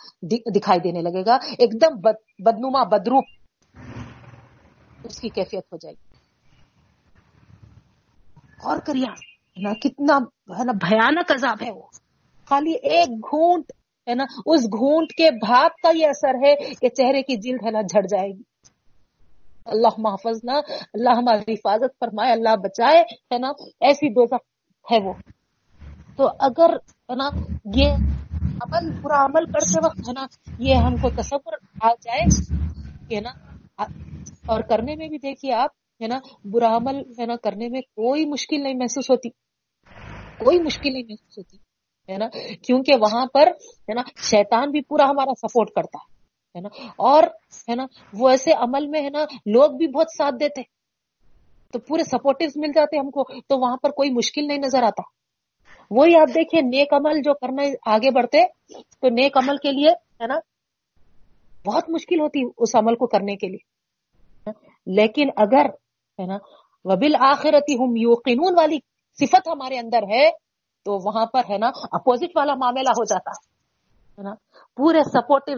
دکھائی 0.56 0.80
دینے 0.80 1.00
لگے 1.02 1.24
گا۔ 1.26 1.34
ایک 1.58 1.72
دم 1.72 2.00
بدنما 2.38 2.82
بدروپ 2.82 3.24
اس 5.04 5.20
کی 5.20 5.28
کیفیت 5.28 5.64
ہو 5.72 5.76
جائے 5.76 5.94
گی۔ 5.94 6.14
اور 8.62 8.78
کریا 8.78 9.14
نا، 9.56 9.72
کتنا، 9.74 10.14
ہے 10.58 10.64
نا، 10.64 10.72
بھیانک 10.72 11.32
عذاب 11.32 11.62
ہے 11.62 11.70
وہ۔ 11.70 11.82
خالی 12.48 12.72
ایک 12.72 13.08
گھونٹ، 13.08 13.64
ہے 14.08 14.14
نا، 14.14 14.24
اس 14.46 14.64
گھونٹ 14.64 15.12
کے 15.12 15.30
بھاپ 15.30 15.70
کا 15.82 15.90
یہ 15.94 16.06
اثر 16.06 16.34
ہے 16.34 16.54
کہ 16.80 16.88
چہرے 16.88 17.22
کی 17.22 17.36
جلد، 17.36 17.66
ہے 17.66 17.70
نا، 17.70 17.80
جھڑ 17.80 18.06
جائے 18.06 18.28
گی۔ 18.28 18.42
اللہ 19.64 19.88
محفظ 19.98 20.40
نا 20.44 20.52
اللہ 20.92 21.10
ہماری 21.10 21.52
حفاظت 21.52 21.98
فرمائے، 22.00 22.32
اللہ 22.32 22.56
بچائے، 22.56 23.00
ہے 23.00 23.38
نا، 23.38 23.48
ایسی 23.80 24.08
دوزخ 24.08 24.92
ہے 24.92 24.98
وہ۔ 25.04 25.12
تو 26.18 26.28
اگر 26.40 26.76
ہے 27.10 27.14
نا 27.14 27.28
یہ 27.74 27.94
عمل 28.62 28.90
برا 29.00 29.24
عمل 29.24 29.44
کرتے 29.52 29.80
وقت 29.84 30.08
ہے 30.08 30.12
نا 30.12 30.26
یہ 30.58 30.74
ہم 30.76 30.96
کو 30.96 31.10
تصور 31.16 31.56
آ 31.82 31.90
جائے 32.02 32.26
کہ 33.08 33.20
نا 33.20 33.30
اور 34.46 34.60
کرنے 34.60 34.94
میں 34.96 35.08
بھی 35.08 35.18
دیکھیے 35.18 35.52
آپ 35.54 35.70
ہے 36.00 36.06
نا 36.06 36.18
برا 36.44 36.76
عمل 36.76 37.00
ہے 37.18 37.26
نا 37.26 37.36
کرنے 37.36 37.68
میں 37.68 37.80
کوئی 37.80 38.24
مشکل 38.26 38.62
نہیں 38.62 38.74
محسوس 38.74 39.10
ہوتی 39.10 39.28
کوئی 40.38 40.60
مشکل 40.62 40.92
نہیں 40.92 41.04
محسوس 41.08 41.38
ہوتی 41.38 41.56
ہے 42.08 42.18
نا 42.18 42.28
کیونکہ 42.62 42.96
وہاں 43.00 43.26
پر 43.26 43.48
ہے 43.88 43.94
نا 43.94 44.02
شیطان 44.30 44.70
بھی 44.70 44.80
پورا 44.80 45.08
ہمارا 45.10 45.34
سپورٹ 45.38 45.70
کرتا 45.70 45.98
ہے 46.54 46.60
نا 46.60 46.68
اور 47.02 47.24
ہے 47.68 47.74
نا 47.74 47.86
وہ 48.12 48.28
ایسے 48.28 48.52
عمل 48.58 48.86
میں 48.86 49.02
ہے 49.02 49.10
نا 49.10 49.24
لوگ 49.46 49.76
بھی 49.76 49.86
بہت 49.86 50.16
ساتھ 50.16 50.34
دیتے 50.34 50.62
تو 51.72 51.78
پورے 51.78 52.02
سپورٹو 52.02 52.60
مل 52.60 52.72
جاتے 52.74 52.98
ہم 52.98 53.10
کو 53.10 53.24
تو 53.40 53.58
وہاں 53.58 53.76
پر 53.76 53.90
کوئی 53.90 54.10
مشکل 54.10 54.46
نہیں 54.46 54.58
نظر 54.58 54.82
آتا 54.82 55.02
وہی 55.96 56.16
آپ 56.16 56.28
دیکھیے 56.34 56.60
نیک 56.60 56.92
عمل 56.92 57.22
جو 57.22 57.34
کرنا 57.34 57.62
آگے 57.86 58.10
بڑھتے، 58.10 58.46
تو 59.00 59.08
نیک 59.08 59.36
عمل 59.36 59.56
کے 59.56 59.72
لیے 59.72 59.90
ہے 59.90 60.26
نا، 60.26 60.34
بہت 61.66 61.90
مشکل 61.90 62.20
ہوتی 62.20 62.42
اس 62.58 62.74
عمل 62.74 62.94
کو 62.94 63.06
کرنے 63.06 63.36
کے 63.36 63.48
لیے۔ 63.48 63.74
لیکن 64.86 65.28
اگر 65.36 65.66
ہے 66.20 66.26
نا 66.26 66.36
وبل 66.84 67.14
آخرتی 67.20 67.74
ہم 67.74 67.96
یوقینون 67.96 68.54
والی 68.56 68.78
صفت 69.18 69.48
ہمارے 69.48 69.78
اندر 69.78 70.02
ہے، 70.02 70.30
تو 70.84 70.98
وہاں 71.04 71.26
پر 71.26 71.40
ہے 71.50 71.58
نا 71.58 71.70
اپوزٹ 71.92 72.36
والا 72.36 72.54
معاملہ 72.54 72.88
ہو 72.88 73.04
جاتا۔ 73.04 73.30
ہے 74.18 74.22
نا، 74.22 74.34
پورے 74.76 75.02
سپورٹو 75.04 75.52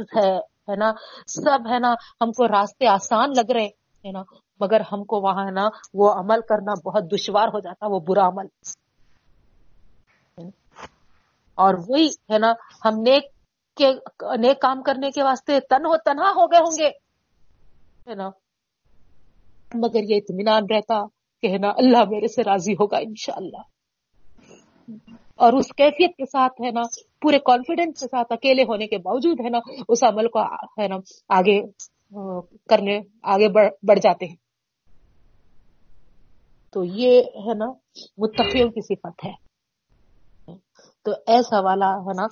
ہے 0.69 0.77
نا، 0.77 0.93
سب 1.27 1.59
ہے 1.73 1.79
نا، 1.79 1.95
ہم 2.21 2.33
کو 2.33 2.49
راستے 2.49 2.87
آسان 2.87 3.31
لگ 3.31 3.51
رہے، 3.51 3.67
ہے 4.05 4.11
نا، 4.11 4.23
مگر 4.61 4.81
ہم 4.93 5.05
کو 5.05 5.21
وہاں 5.21 5.47
ہے 5.47 5.51
نا، 5.51 5.69
وہ 5.95 6.13
عمل 6.13 6.41
کرنا 6.49 6.73
بہت 6.85 7.13
دشوار 7.13 7.49
ہو 7.49 7.61
جاتا، 7.61 7.87
وہ 7.87 8.01
برا 8.01 8.27
عمل۔ 8.27 8.47
اور 11.57 11.75
وہی 11.89 12.07
ہے 12.07 12.39
نا، 12.39 12.53
ہم 12.85 12.95
نیک 13.01 13.25
کے، 13.77 13.93
نیک 14.37 14.61
کام 14.61 14.83
کرنے 14.83 15.11
کے 15.11 15.23
واسطے 15.23 15.61
تن 15.61 15.87
ہو 15.87 15.97
تنہا 15.97 16.31
ہو 16.31 16.47
گئے 16.47 16.61
ہوں 16.61 16.79
گے۔ 16.79 16.89
ہے 18.11 18.15
نا؟ 18.15 18.29
مگر 19.75 20.01
یہ 20.03 20.17
اطمینان 20.17 20.63
رہتا 20.71 21.07
کہ 21.43 21.47
ہے 21.47 21.59
نا، 21.59 21.69
اللہ 21.69 21.99
میرے 22.11 22.29
سے 22.29 22.43
راضی 22.43 22.73
ہوگا 22.73 22.97
انشاءاللہ۔ 22.97 23.63
اور 25.35 25.53
اس 25.53 25.69
کیفیت 25.69 26.17
کے 26.17 26.25
ساتھ 26.27 26.63
ہے 26.63 26.71
نا، 26.71 26.81
پورے 27.23 27.39
کانفیڈینس 27.39 28.01
کے 28.01 28.07
ساتھ 28.07 28.33
اکیلے 28.33 28.63
ہونے 28.63 28.87
کے 28.87 28.99
باوجود 28.99 29.41
ہے 29.45 29.51
نا، 29.51 29.59
اس 29.89 30.05
عمل 30.05 30.29
کو 30.29 30.41
ہے 30.83 30.89
نا، 30.89 30.97
آگے 31.29 31.63
کرنے، 32.69 33.01
آگے 33.23 33.49
بڑھ 33.83 34.01
جاتے 34.01 34.27
ہیں۔ 34.27 34.37
تو 36.73 36.85
یہ 36.85 37.21
ہے 37.21 37.55
نا 37.55 37.67
متفیوں 38.19 38.69
کی 38.69 38.81
صفت 38.81 39.25
ہے۔ 39.25 39.46
تو 41.07 41.13
ایسا 41.27 41.59
والا 41.61 41.89
ہے 42.07 42.15
نا 42.15 42.27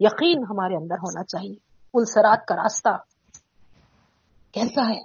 یقین 0.00 0.42
ہمارے 0.50 0.76
اندر 0.76 1.00
ہونا 1.04 1.24
چاہیے۔ 1.24 1.54
پل 1.94 2.04
سرات 2.04 2.44
کا 2.46 2.54
راستہ 2.56 2.96
کیسا 4.54 4.88
ہے؟ 4.88 5.00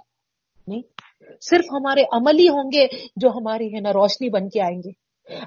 نہیں، 0.68 0.82
صرف 1.40 1.66
ہمارے 1.72 2.02
عمل 2.12 2.38
ہی 2.38 2.48
ہوں 2.48 2.70
گے 2.72 2.86
جو 3.16 3.28
ہماری 3.30 3.74
ہے 3.74 3.80
نا 3.80 3.92
روشنی 3.92 4.28
بن 4.30 4.48
کے 4.48 4.60
آئیں 4.62 4.78
گے۔ 4.78 4.90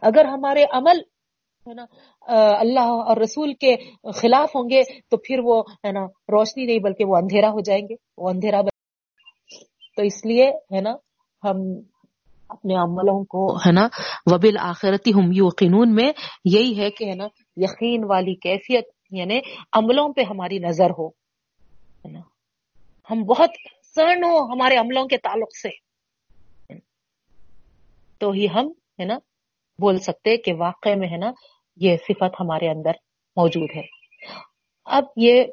اگر 0.01 0.25
ہمارے 0.25 0.63
عمل 0.73 0.99
ہے 1.67 1.73
نا 1.73 1.85
اللہ 2.59 2.89
اور 3.07 3.17
رسول 3.17 3.53
کے 3.53 3.75
خلاف 4.21 4.55
ہوں 4.55 4.69
گے 4.69 4.81
تو 5.09 5.17
پھر 5.17 5.39
وہ 5.43 5.61
ہے 5.85 5.91
نا 5.91 6.05
روشنی 6.33 6.65
نہیں، 6.65 6.79
بلکہ 6.79 7.05
وہ 7.05 7.15
اندھیرا 7.17 7.49
ہو 7.49 7.59
جائیں 7.61 7.83
گے۔ 7.89 7.95
وہ 8.17 8.29
اندھیرا 8.29 8.61
بن 8.61 8.69
تو 9.95 10.01
اس 10.01 10.25
لیے 10.25 10.49
ہے 10.73 10.81
نا، 10.81 10.93
ہم 11.43 11.57
اپنے 12.51 12.75
عملوں 12.75 13.23
کو، 13.23 13.55
ہے 13.55 13.71
نا؟ 13.71 13.87
وبل 14.25 14.57
آخرتی 14.59 15.11
ہم 15.11 15.31
یقینون 15.31 15.95
میں 15.95 16.11
یہی 16.45 16.77
ہے 16.79 16.89
کہ، 16.89 17.05
ہے 17.05 17.15
نا، 17.15 17.27
یقین 17.55 18.03
والی 18.03 18.35
کیفیت 18.35 18.85
یعنی 19.11 19.39
عملوں 19.73 20.09
پہ 20.13 20.21
ہماری 20.21 20.59
نظر 20.59 20.89
ہو، 20.89 21.07
ہے 22.05 22.11
نا؟ 22.11 22.19
ہم 23.11 23.23
بہت 23.23 23.49
سرن 23.95 24.23
ہو 24.23 24.53
ہمارے 24.53 24.75
عملوں 24.75 25.05
کے 25.05 25.17
تعلق 25.17 25.55
سے۔ 25.55 25.69
تو 28.19 28.31
ہی 28.31 28.45
ہم، 28.45 28.67
ہے 28.99 29.05
نا، 29.05 29.17
بول 29.79 29.97
سکتے 29.97 30.37
کہ 30.37 30.53
واقع 30.53 30.89
میں، 30.95 31.07
ہے 31.07 31.17
نا، 31.17 31.31
یہ 31.75 31.97
صفت 31.97 32.39
ہمارے 32.39 32.69
اندر 32.69 32.91
موجود 33.35 33.69
ہے۔ 33.75 33.81
اب 34.85 35.03
یہ 35.15 35.43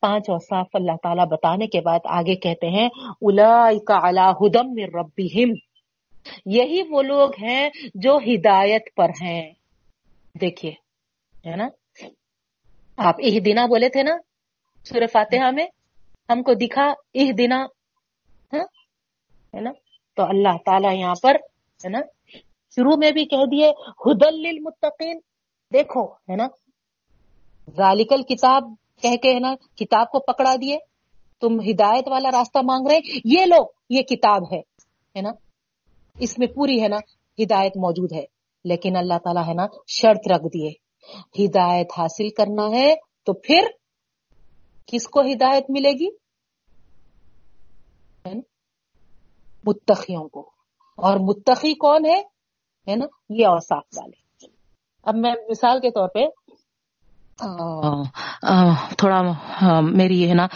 پانچ 0.00 0.30
اوصاف 0.30 0.66
اللہ 0.74 0.96
تعالیٰ 1.02 1.26
بتانے 1.26 1.66
کے 1.66 1.80
بعد 1.80 1.98
آگے 2.04 2.34
کہتے 2.34 2.66
ہیں 2.66 2.88
الا 3.22 3.70
کا 3.86 3.98
اللہ 4.02 4.32
ہدم 4.40 4.72
ربیم 4.98 5.52
یہی 6.46 6.82
وہ 6.90 7.02
لوگ 7.02 7.30
ہیں 7.42 7.70
جو 7.94 8.16
ہدایت 8.16 8.82
پر 8.96 9.10
ہیں۔ 9.20 9.52
دیکھیے، 10.40 10.72
ہے 11.46 11.56
نا؟ 11.56 11.68
آپ 12.96 13.14
اہ 13.18 13.38
دینا 13.38 13.66
بولے 13.66 13.88
تھے 13.88 14.02
نا، 14.02 14.12
سورہ 14.84 15.06
فاتحہ 15.12 15.50
میں، 15.50 15.66
ہم 16.28 16.42
کو 16.42 16.54
دکھا 16.54 16.92
اہ 17.14 17.32
دینا 17.32 17.56
ہاں؟ 18.52 18.64
ہے 19.54 19.60
نا؟ 19.60 19.70
تو 20.16 20.22
اللہ 20.22 20.56
تعالیٰ 20.64 20.94
یہاں 20.94 21.14
پر، 21.22 21.34
ہے 21.84 21.88
نا، 21.88 22.00
شروع 22.74 22.96
میں 22.96 23.10
بھی 23.10 23.24
کہہ 23.24 23.46
دیے، 23.50 23.70
ہدل 24.06 24.34
للمتقین، 24.34 25.18
دیکھو، 25.72 26.12
ہے 26.12 26.36
نا؟ 26.36 26.46
ذالکل 27.76 28.22
کتاب 28.22 28.64
کہہ 29.02 29.16
کے، 29.16 29.34
ہے 29.34 29.38
نا، 29.38 29.54
کتاب 29.76 30.10
کو 30.10 30.18
پکڑا 30.18 30.54
دیے، 30.60 30.78
تم 31.40 31.60
ہدایت 31.60 32.08
والا 32.08 32.30
راستہ 32.30 32.58
مانگ 32.62 32.86
رہے، 32.86 32.98
یہ 33.24 33.44
لو، 33.44 33.64
یہ 33.90 34.02
کتاب 34.02 34.42
ہے 34.52 34.58
ہے 35.16 35.20
نا؟ 35.20 35.30
اس 36.18 36.38
میں 36.38 36.46
پوری 36.46 36.82
ہے 36.82 36.88
نا 36.88 36.96
ہدایت 37.42 37.76
موجود 37.76 38.12
ہے۔ 38.12 38.24
لیکن 38.64 38.96
اللہ 38.96 39.14
تعالیٰ 39.24 39.48
ہے 39.48 39.54
نا 39.54 39.66
شرط 39.88 40.32
رکھ 40.32 40.44
دیے۔ 40.44 40.70
ہدایت 41.44 41.86
حاصل 41.98 42.28
کرنا 42.28 42.78
ہے 42.78 42.94
تو 43.24 43.32
پھر 43.32 43.60
کس 44.86 45.08
کو 45.08 45.20
ہدایت 45.20 45.64
ملے 45.68 45.92
گی؟ 45.92 46.08
متقیوں 49.66 50.28
کو۔ 50.28 50.50
اور 50.96 51.16
متقی 51.16 51.74
کون 51.74 52.06
ہے؟ 52.06 52.20
ہے 52.90 52.96
نا، 52.96 53.06
یہ 53.28 53.46
اوصاف 53.46 53.84
والے۔ 53.96 54.46
اب 55.02 55.14
میں 55.14 55.34
مثال 55.50 55.80
کے 55.80 55.90
طور 55.90 56.08
پہ 56.08 56.20
تھوڑا 58.98 59.22
میری 59.80 60.28
ہے 60.28 60.34
نا 60.34 60.46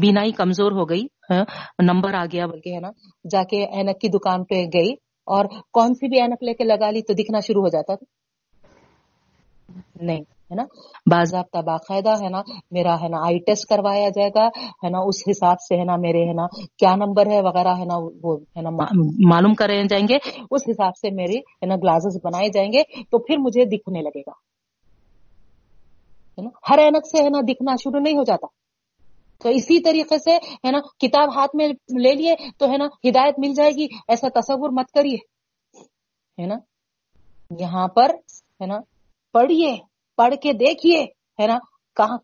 بینائی 0.00 0.32
کمزور 0.32 0.72
ہو 0.72 0.88
گئی۔ 0.88 1.06
ہاں، 1.30 1.44
نمبر 1.82 2.14
آ 2.14 2.24
گیا 2.32 2.46
بلکہ، 2.46 2.74
ہے 2.74 2.80
نا؟ 2.80 2.90
جا 3.30 3.42
کے 3.42 3.64
اینک 3.64 4.00
کی 4.00 4.08
دکان 4.08 4.44
پہ 4.44 4.54
گئی 4.54 4.92
اور 5.26 5.44
کون 5.72 5.94
سی 5.94 6.08
بھی 6.08 6.20
اینک 6.20 6.42
لے 6.42 6.54
کے 6.54 6.64
لگا 6.64 6.90
لی 6.90 7.02
تو 7.02 7.12
دکھنا 7.12 7.40
شروع 7.40 7.62
ہو 7.62 7.68
جاتا 7.68 7.94
تھا۔ 7.94 8.20
نہیں، 10.00 10.20
ہے 10.20 10.54
نا؟ 10.54 10.62
باضابطہ 11.10 11.58
باقاعدہ، 11.58 12.24
ہے 12.24 12.28
نا؟ 12.28 12.42
میرا، 12.70 12.94
ہے 12.94 13.08
نا، 13.08 13.16
آئی 13.26 13.38
ٹیسٹ 13.38 13.66
کروایا 13.68 14.08
جائے 14.08 14.30
گا، 14.34 14.46
ہے 14.84 14.88
نا؟ 14.88 14.98
اس 14.98 15.22
حساب 15.30 15.60
سے، 15.60 15.78
ہے 15.78 15.84
نا، 15.84 15.96
میرے، 15.96 16.28
ہے 16.28 16.32
نا، 16.32 16.46
کیا 16.78 16.94
نمبر 16.96 17.26
ہے 17.26 17.40
وغیرہ، 17.40 17.74
ہے 17.78 17.84
نا، 17.84 17.94
وہ، 18.22 18.36
ہے 18.56 18.62
نا، 18.62 18.70
معلوم 19.28 19.54
کرے 19.54 19.82
جائیں 19.84 20.06
گے۔ 20.08 20.18
اس 20.50 20.62
حساب 20.70 20.96
سے 20.96 21.10
میری، 21.10 21.38
ہے 21.38 21.66
نا 21.66 21.76
گلاسز 21.76 22.16
بنائے 22.24 22.48
جائیں 22.48 22.72
گے 22.72 22.82
تو 22.82 23.18
پھر 23.18 23.36
مجھے 23.38 23.64
دکھنے 23.64 24.00
لگے 24.00 24.20
گا۔ 24.20 24.32
ہے 26.38 26.42
نا؟ 26.42 26.50
ہر 26.70 26.78
اینک 26.78 27.06
سے، 27.06 27.22
ہے 27.22 27.28
نا، 27.28 27.40
دکھنا 27.40 27.74
شروع 27.76 28.00
نہیں 28.00 28.14
ہو 28.14 28.24
جاتا۔ 28.24 28.46
تو 29.40 29.48
اسی 29.48 29.80
طریقے 29.80 30.18
سے 30.18 30.36
ہے 30.36 30.70
نا 30.70 30.80
کتاب 30.98 31.34
ہاتھ 31.36 31.56
میں 31.56 31.68
لے 31.98 32.14
لیے 32.14 32.34
تو 32.58 32.70
ہے 32.70 32.76
نا 32.76 32.86
ہدایت 33.08 33.38
مل 33.38 33.54
جائے 33.54 33.70
گی 33.70 33.86
ایسا 34.08 34.28
تصور 34.40 34.70
مت 34.72 34.90
کریے 34.90 35.16
ہے 36.38 36.46
نا 36.46 36.58
یہاں 37.50 37.86
پر 37.88 38.14
ہے 38.60 38.66
نا 38.66 38.78
پڑھیے 39.34 39.76
پڑھ 40.18 40.34
کے 40.42 40.52
دیکھیے 40.52 41.02
ہے 41.38 41.46
نا 41.46 41.58
کہاں 41.96 42.18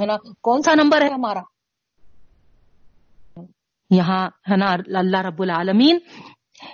ہے 0.00 0.06
نا 0.06 0.16
کون 0.40 0.62
سا 0.62 0.74
نمبر 0.74 1.02
ہے 1.02 1.12
ہمارا 1.12 1.42
یہاں 3.90 4.24
ہے 4.50 4.56
نا 4.56 4.72
اللہ 4.94 5.20
رب 5.20 5.42
العالمین 5.42 5.98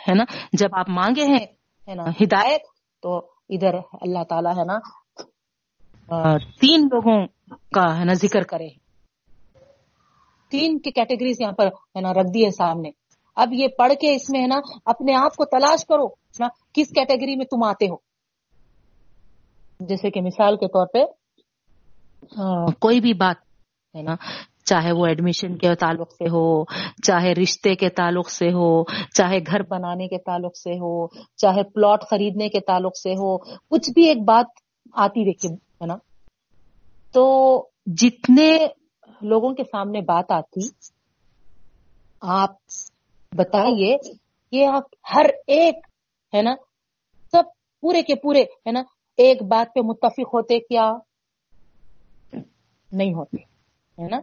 ہے 0.09 0.15
نا 0.15 0.25
جب 0.53 0.75
آپ 0.79 0.89
مانگے 0.89 1.25
ہیں 1.25 1.45
ہے 1.89 1.95
نا 1.95 2.05
ہدایت 2.23 2.63
تو 3.03 3.17
ادھر 3.49 3.75
اللہ 4.01 4.25
تعالی 4.29 4.59
ہے 4.59 4.65
نا 4.65 4.79
تین 6.61 6.89
لوگوں 6.93 7.19
کا 7.75 7.87
ہے 7.99 8.05
نا 8.05 8.13
ذکر 8.13 8.45
کرے 8.45 8.69
تین 10.53 10.79
کی 10.79 10.91
کیٹیگریز 10.91 11.41
یہاں 11.41 11.53
پر 11.53 11.67
ہے 11.67 12.01
نا، 12.01 12.13
رکھ 12.13 12.33
دی 12.35 12.45
ہے 12.45 12.51
سامنے۔ 12.51 12.91
اب 13.37 13.53
یہ 13.53 13.69
پڑھ 13.69 13.93
کے 14.01 14.15
اس 14.15 14.31
میں 14.31 14.41
ہے 14.43 14.47
نا، 14.47 14.59
اپنے 14.85 15.15
آپ 15.15 15.37
کو 15.37 15.45
تلاش 15.45 15.85
کرو 15.87 16.07
نا، 16.41 16.49
کس 16.75 16.89
کیٹیگری 16.89 17.37
میں 17.37 17.47
تم 17.47 17.63
آتے 17.65 17.87
ہو۔ 17.87 17.97
جیسے 19.81 20.11
کہ 20.11 20.21
مثال 20.21 20.57
کے 20.57 20.67
طور 20.67 20.87
پہ 20.87 21.05
کوئی 22.81 23.01
بھی 23.01 23.13
بات 23.15 23.37
ہے 23.97 24.03
نا، 24.03 24.15
چاہے 24.65 24.93
وہ 24.93 25.07
ایڈمیشن 25.07 25.57
کے 25.59 25.75
تعلق 25.75 26.13
سے 26.13 26.29
ہو، 26.29 26.65
چاہے 27.03 27.33
رشتے 27.33 27.75
کے 27.75 27.89
تعلق 27.89 28.31
سے 28.31 28.49
ہو، 28.53 28.85
چاہے 29.15 29.39
گھر 29.47 29.63
بنانے 29.63 30.07
کے 30.09 30.19
تعلق 30.19 30.57
سے 30.57 30.73
ہو، 30.73 31.07
چاہے 31.37 31.63
پلاٹ 31.63 32.05
خریدنے 32.11 32.49
کے 32.49 32.61
تعلق 32.61 32.97
سے 32.97 33.13
ہو، 33.13 33.37
کچھ 33.71 33.91
بھی 33.91 34.07
ایک 34.09 34.23
بات 34.25 34.47
آتی 34.95 35.25
دیکھیے، 35.25 35.53
ہے 35.55 35.87
نا۔ 35.87 35.97
تو 37.13 37.25
جتنے 37.87 38.49
لوگوں 39.25 39.53
کے 39.55 39.65
سامنے 39.65 40.01
بات 40.01 40.31
آتی، 40.31 40.69
آپ 42.23 42.51
بتائیے 43.33 43.97
یہ 44.53 44.67
آپ 44.67 44.83
ہر 45.15 45.27
ایک، 45.47 45.87
ہے 46.33 46.43
نا، 46.43 46.55
سب 47.33 47.43
پورے 47.83 48.03
کے 48.03 48.15
پورے، 48.15 48.43
ہے 48.43 48.73
نا، 48.73 48.83
ایک 49.19 49.43
بات 49.43 49.75
پہ 49.75 49.81
متفق 49.81 50.35
ہوتے 50.35 50.59
کیا؟ 50.59 50.91
نہیں 52.93 53.15
ہوتے، 53.15 53.43
ہے 54.03 54.09
نا؟ 54.09 54.21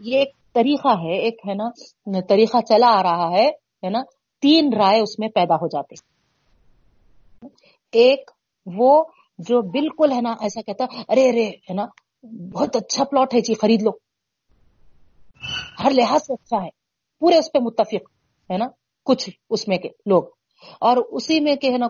یہ 0.00 0.18
ایک 0.18 0.32
طریقہ 0.52 0.88
ہے، 0.88 1.18
ایک، 1.18 1.34
ہے 1.48 1.54
نا، 1.54 1.68
طریقہ 2.28 2.60
چلا 2.60 2.90
آ 2.98 3.02
رہا 3.02 3.30
ہے 3.30 3.48
ہے 3.84 3.90
نا، 3.90 4.02
تین 4.42 4.72
رائے 4.72 5.00
اس 5.00 5.18
میں 5.18 5.28
پیدا 5.28 5.54
ہو 5.54 5.66
جاتے۔ 5.66 5.94
ایک، 7.92 8.30
وہ 8.66 9.04
جو 9.38 9.60
بالکل، 9.70 10.12
ہے 10.12 10.20
نا، 10.20 10.32
ایسا 10.40 10.60
کہتا، 10.60 10.84
ارے 11.08 11.28
ارے، 11.30 11.48
ہے 11.48 11.74
نا 11.74 11.86
بہت 12.24 12.76
اچھا 12.76 13.04
پلاٹ 13.04 13.34
ہے 13.34 13.40
جی 13.40 13.54
خرید 13.54 13.82
لو۔ 13.82 13.90
ہر 15.84 15.90
لحاظ 15.90 16.20
سے 16.26 16.32
اچھا 16.32 16.64
ہے۔ 16.64 16.68
پورے 17.20 17.36
اس 17.36 17.52
پہ 17.52 17.58
متفق، 17.58 18.10
ہے 18.52 18.56
نا؟ 18.56 18.66
کچھ 19.04 19.30
اس 19.50 19.68
میں 19.68 19.78
کے 19.78 19.88
لوگ۔ 20.06 20.22
اور 20.80 20.96
اسی 20.96 21.40
میں 21.40 21.56
کہ 21.56 21.70
ہے 21.70 21.78
نا 21.78 21.86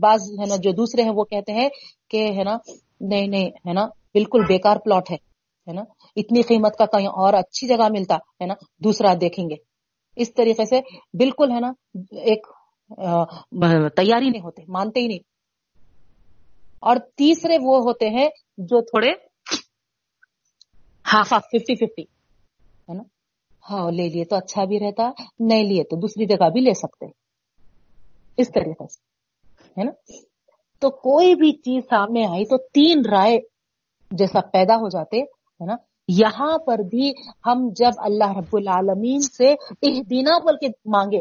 بعض، 0.00 0.20
ہے 0.20 0.46
نا، 0.46 0.56
جو 0.56 0.70
دوسرے 0.70 1.02
ہیں، 1.02 1.10
وہ 1.14 1.24
کہتے 1.24 1.52
ہیں 1.52 1.68
کہ، 2.10 2.30
ہے 2.38 2.44
نا، 2.44 2.56
نہیں 3.00 3.26
نہیں، 3.26 3.46
ہے 3.46 3.72
نا، 3.72 3.86
بالکل 3.86 4.44
بیکار 4.48 4.76
پلاٹ 4.76 5.10
ہے 5.10 5.16
ہے 5.68 5.72
نا؟ 5.72 5.82
اتنی 6.16 6.42
قیمت 6.42 6.76
کا 6.76 6.86
کہیں 6.86 7.06
اور 7.06 7.34
اچھی 7.34 7.66
جگہ 7.66 7.88
ملتا، 7.90 8.14
ہے 8.14 8.46
نا؟ 8.46 8.54
دوسرا 8.84 9.14
دیکھیں 9.20 9.50
گے۔ 9.50 9.54
اس 10.16 10.34
طریقے 10.34 10.64
سے 10.64 10.80
بالکل، 11.18 11.52
ہے 11.52 11.60
نا، 11.60 11.72
ایک 12.10 12.46
تیاری 13.96 14.30
نہیں 14.30 14.42
ہوتے 14.42 14.62
مانتے 14.68 15.00
ہی 15.00 15.06
نہیں۔ 15.06 15.18
اور 16.80 16.96
تیسرے 16.96 17.58
وہ 17.62 17.78
ہوتے 17.78 18.08
ہیں 18.08 18.28
جو 18.58 18.80
تھوڑے 18.80 19.27
ہاف 21.12 21.32
ہاف 21.32 21.42
ففٹی 21.42 21.74
ففٹی، 21.74 22.02
ہے 22.88 22.94
نا؟ 22.94 23.02
ہاں 23.70 23.90
لے 23.90 24.08
لیے 24.08 24.24
تو 24.24 24.36
اچھا 24.36 24.64
بھی 24.64 24.78
رہتا، 24.78 25.10
نہیں 25.40 25.64
لیے 25.64 25.82
تو 25.82 25.96
دوسری 25.96 26.26
جگہ 26.26 26.48
بھی 26.50 26.60
لے 26.60 26.72
سکتے۔ 26.72 27.06
اس 28.38 28.50
طریقے 28.52 28.86
سے، 28.86 29.80
ہے 29.80 29.84
نا؟ 29.84 29.90
تو 30.82 30.90
کوئی 30.90 31.34
بھی 31.34 31.52
چیز 31.52 31.84
سامنے 31.84 32.26
آئی 32.26 32.44
تو 32.44 32.56
تین 32.56 33.02
رائے 33.10 33.38
جیسا 34.10 34.40
پیدا 34.40 34.76
ہو 34.76 34.88
جاتے، 34.88 35.20
ہے 35.20 35.66
نا؟ 35.66 35.76
یہاں 36.08 36.58
پر 36.58 36.78
بھی 36.78 37.12
ہم 37.46 37.68
جب 37.76 37.90
اللہ 37.98 38.36
رب 38.36 38.56
العالمین 38.56 39.20
سے 39.20 39.52
اہدینا 39.52 40.38
بول 40.38 40.56
کے 40.56 40.68
مانگے، 40.84 41.20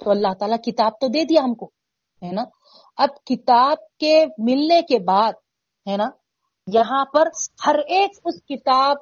تو 0.00 0.10
اللہ 0.10 0.32
تعالیٰ 0.38 0.58
کتاب 0.58 0.92
تو 1.00 1.08
دے 1.08 1.24
دیا 1.24 1.44
ہم 1.44 1.54
کو، 1.54 1.66
ہے 2.22 2.32
نا؟ 2.32 2.44
اب 2.96 3.24
کتاب 3.24 3.76
کے 3.98 4.24
ملنے 4.38 4.80
کے 4.82 4.98
بعد، 4.98 5.32
ہے 5.86 5.96
نا؟ 5.96 6.08
یہاں 6.66 7.04
پر 7.04 7.28
ہر 7.66 7.74
ایک 7.78 8.10
اس 8.24 8.42
کتاب 8.42 8.96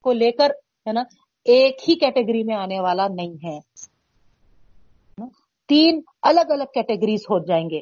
کو 0.00 0.12
لے 0.12 0.32
کر، 0.32 0.50
ہے 0.86 0.92
نا، 0.92 1.00
ایک 1.44 1.88
ہی 1.88 1.94
کیٹیگری 1.94 2.42
میں 2.42 2.56
آنے 2.56 2.80
والا 2.80 3.08
نہیں 3.08 3.34
ہے۔ 3.46 3.58
تین 5.68 6.00
الگ 6.22 6.50
الگ 6.50 6.64
کیٹیگریز 6.64 7.20
ہو 7.22 7.44
جائیں 7.44 7.70
گے۔ 7.70 7.80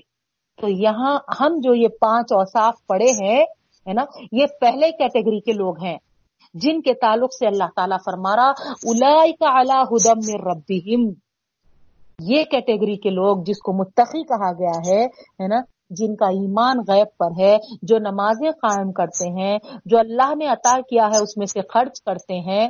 تو 0.60 0.68
یہاں 0.68 1.18
ہم 1.40 1.58
جو 1.58 1.74
یہ 1.74 1.88
پانچ 1.88 2.32
اوصاف 2.32 2.86
پڑے 2.86 3.24
ہیں، 3.24 3.44
ہے 3.86 3.92
نا، 3.92 4.04
یہ 4.32 4.46
پہلے 4.60 4.90
کیٹیگری 4.90 5.40
کے 5.40 5.52
لوگ 5.52 5.82
ہیں، 5.82 5.98
جن 6.54 6.82
کے 6.82 6.94
تعلق 6.94 7.34
سے 7.34 7.46
اللہ 7.46 7.64
تعالیٰ 7.76 7.98
فرما 8.04 8.36
رہا 8.36 8.50
ہدم 9.82 11.10
یہ 12.20 12.44
کیٹیگری 12.44 12.96
کے 12.96 13.10
لوگ 13.10 13.36
جس 13.46 13.58
کو 13.58 13.72
متقی 13.72 14.22
کہا 14.22 14.52
گیا 14.52 14.78
ہے 14.86 15.04
ہے 15.04 15.48
نا 15.48 15.60
جن 15.90 16.16
کا 16.16 16.26
ایمان 16.26 16.78
غیب 16.88 17.06
پر 17.18 17.40
ہے 17.40 17.56
جو 17.82 17.98
نمازیں 17.98 18.50
قائم 18.50 18.92
کرتے 18.92 19.28
ہیں 19.28 19.58
جو 19.84 19.98
اللہ 19.98 20.34
نے 20.34 20.46
عطا 20.46 20.80
کیا 20.80 21.06
ہے 21.06 21.22
اس 21.22 21.36
میں 21.36 21.46
سے 21.46 21.60
خرچ 21.74 22.02
کرتے 22.02 22.40
ہیں 22.40 22.68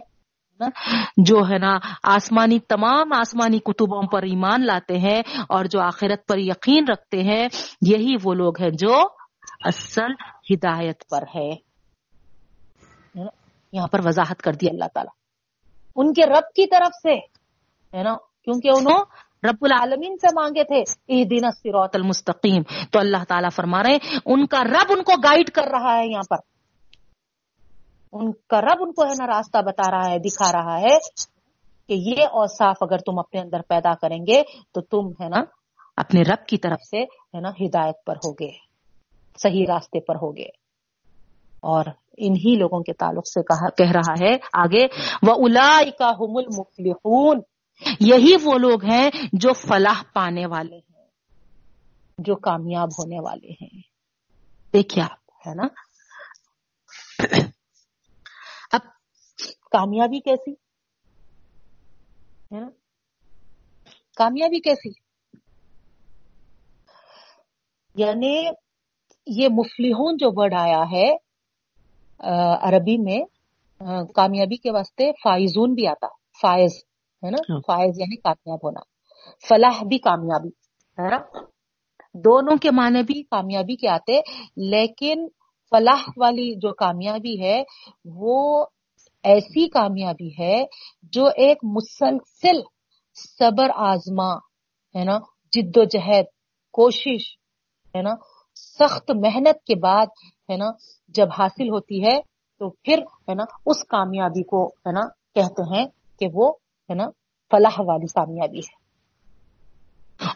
نا، 0.61 0.69
جو 1.17 1.37
ہے 1.51 1.59
نا 1.59 1.79
آسمانی 2.03 2.59
تمام 2.59 3.13
آسمانی 3.13 3.59
کتبوں 3.59 4.03
پر 4.03 4.23
ایمان 4.23 4.67
لاتے 4.67 4.99
ہیں 4.99 5.23
اور 5.49 5.65
جو 5.65 5.81
آخرت 5.81 6.27
پر 6.27 6.39
یقین 6.39 6.85
رکھتے 6.89 7.23
ہیں 7.23 7.49
یہی 7.87 8.17
وہ 8.25 8.35
لوگ 8.35 8.61
ہیں 8.61 8.71
جو 8.71 8.95
اصل 9.65 10.13
ہدایت 10.55 11.09
پر 11.11 11.23
ہے۔ 11.35 11.51
یہاں 13.73 13.87
پر 13.87 14.01
وضاحت 14.05 14.43
کر 14.43 14.53
دی 14.53 14.69
اللہ 14.69 14.85
تعالیٰ۔ 14.95 15.13
ان 15.97 16.13
کے 16.13 16.27
رب 16.27 16.55
کی 16.55 16.67
طرف 16.67 16.95
سے 17.03 17.15
ہے 17.97 18.03
نا 18.03 18.15
کیونکہ 18.15 18.69
انہوں 18.77 19.05
رب 19.45 19.57
العالمین 19.61 20.17
سے 20.17 20.27
مانگے 20.35 20.65
تھے 20.65 20.83
دن 21.25 21.51
سروت 21.51 21.97
المستقیم۔ 21.97 22.63
تو 22.91 22.99
اللہ 22.99 23.25
تعالیٰ 23.29 23.51
فرما 23.51 23.83
رہے 23.83 23.93
ہیں، 23.93 24.19
ان 24.27 24.47
کا 24.47 24.65
رب 24.65 24.87
ان 24.89 25.03
کو 25.03 25.13
گائیڈ 25.25 25.51
کر 25.51 25.63
رہا 25.63 25.99
ہے 25.99 26.07
یہاں 26.07 26.23
پر۔ 26.31 26.37
ان 28.13 28.33
کا 28.33 28.61
رب 28.61 28.77
ان 28.81 28.93
کو 28.93 29.03
ہے 29.03 29.13
نا 29.19 29.27
راستہ 29.27 29.59
بتا 29.59 29.91
رہا 29.91 30.11
ہے، 30.11 30.19
دکھا 30.19 30.53
رہا 30.53 30.81
ہے 30.81 30.99
کہ 31.89 31.93
یہ 31.93 32.23
اوصاف 32.23 32.77
اگر 32.81 32.99
تم 32.99 33.19
اپنے 33.19 33.41
اندر 33.41 33.61
پیدا 33.69 33.95
کریں 33.95 34.27
گے 34.27 34.43
تو 34.75 34.81
تم 34.81 35.25
ہے 35.25 35.29
نا 35.29 35.41
اپنے 35.97 36.23
رب 36.23 36.47
کی 36.47 36.57
طرف 36.57 36.83
سے 36.91 37.03
ہے 37.03 37.41
نا 37.41 37.49
ہدایت 37.49 38.05
پر 38.07 38.17
ہوگے، 38.17 38.51
صحیح 39.43 39.65
راستے 39.69 40.01
پر 40.01 40.15
ہوگے۔ 40.15 40.67
اور 41.61 41.85
انہی 42.17 42.57
لوگوں 42.59 42.81
کے 42.81 42.93
تعلق 42.93 43.29
سے 43.29 43.43
کہا 43.43 43.69
کہہ 43.69 43.91
رہا 43.91 44.27
ہے 44.27 44.37
آگے 44.53 44.87
وہ 45.23 45.35
الا 45.39 45.83
کا 45.99 46.11
یہی 48.01 48.35
وہ 48.45 48.59
لوگ 48.59 48.85
ہیں 48.85 49.11
جو 49.33 49.53
فلاح 49.53 50.03
پانے 50.13 50.47
والے 50.47 50.77
ہیں، 50.77 51.07
جو 52.19 52.37
کامیاب 52.37 52.89
ہونے 52.99 53.21
والے 53.21 53.53
ہیں۔ 53.63 53.81
دیکھیے 54.73 55.05
آپ، 55.05 55.49
ہے 55.49 55.55
نا؟ 55.55 55.67
اب 58.73 58.81
کامیابی 59.73 60.21
کیسی؟ 60.21 60.53
ہے 62.53 62.61
نا؟ 62.61 62.69
کامیابی 64.17 64.61
کیسی؟ 64.61 64.91
یعنی 67.95 68.35
یہ 69.27 69.49
مفلحون 69.49 70.17
جو 70.17 70.31
ورڈ 70.33 70.55
آیا 70.55 70.83
ہے 70.91 71.09
عربی 72.69 72.97
میں 72.99 73.21
کامیابی 74.15 74.57
کے 74.57 74.71
واسطے 74.71 75.13
فائزون 75.13 75.75
بھی 75.75 75.87
آتا، 75.87 76.07
فائز۔ 76.43 76.86
ہے 77.23 77.31
نا؟ 77.31 77.53
ہاں۔ 77.53 77.61
فائز 77.67 77.99
یعنی 77.99 78.17
کامیاب 78.17 78.59
ہونا۔ 78.65 78.81
فلاح 79.49 79.85
بھی 79.85 79.99
کامیابی 79.99 80.49
ہے 80.99 81.11
نا؟ 81.11 81.19
دونوں 82.15 82.57
کے 82.57 82.71
معنی 82.71 83.03
بھی 83.03 83.23
کامیابی 83.23 83.77
کے 83.77 83.89
آتے 83.89 84.21
لیکن 84.57 85.29
فلاح 85.71 86.03
والی 86.17 86.55
جو 86.55 86.75
کامیابی 86.75 87.43
ہے 87.43 87.63
وہ 88.05 88.67
ایسی 89.23 89.69
کامیابی 89.69 90.29
ہے 90.39 90.65
جو 91.03 91.27
ایک 91.27 91.59
مسلسل 91.63 92.61
صبر 93.15 93.71
آزما 93.75 94.35
ہے 94.95 95.05
نا؟ 95.05 95.19
جد 95.53 95.77
و 95.77 95.85
جہد 95.85 96.25
کوشش 96.73 97.39
ہے 97.97 98.03
نا؟ 98.03 98.15
سخت 98.55 99.11
محنت 99.11 99.65
کے 99.65 99.75
بعد 99.75 100.07
ہے 100.51 100.57
نا؟ 100.57 100.71
جب 101.09 101.29
حاصل 101.39 101.69
ہوتی 101.69 102.05
ہے 102.05 102.21
تو 102.59 102.71
پھر 102.71 102.99
ہے 103.29 103.35
نا؟ 103.35 103.45
اس 103.67 103.85
کامیابی 103.85 104.43
کو 104.43 104.67
ہے 104.67 104.93
نا؟ 104.93 105.01
کہتے 105.35 105.77
ہیں 105.77 105.87
کہ 106.19 106.29
وہ 106.33 106.53
ہے 106.91 106.95
نا، 106.95 107.07
فلاح 107.51 107.77
والی 107.79 108.07
کامیابی 108.07 108.59
ہے۔ 108.59 108.75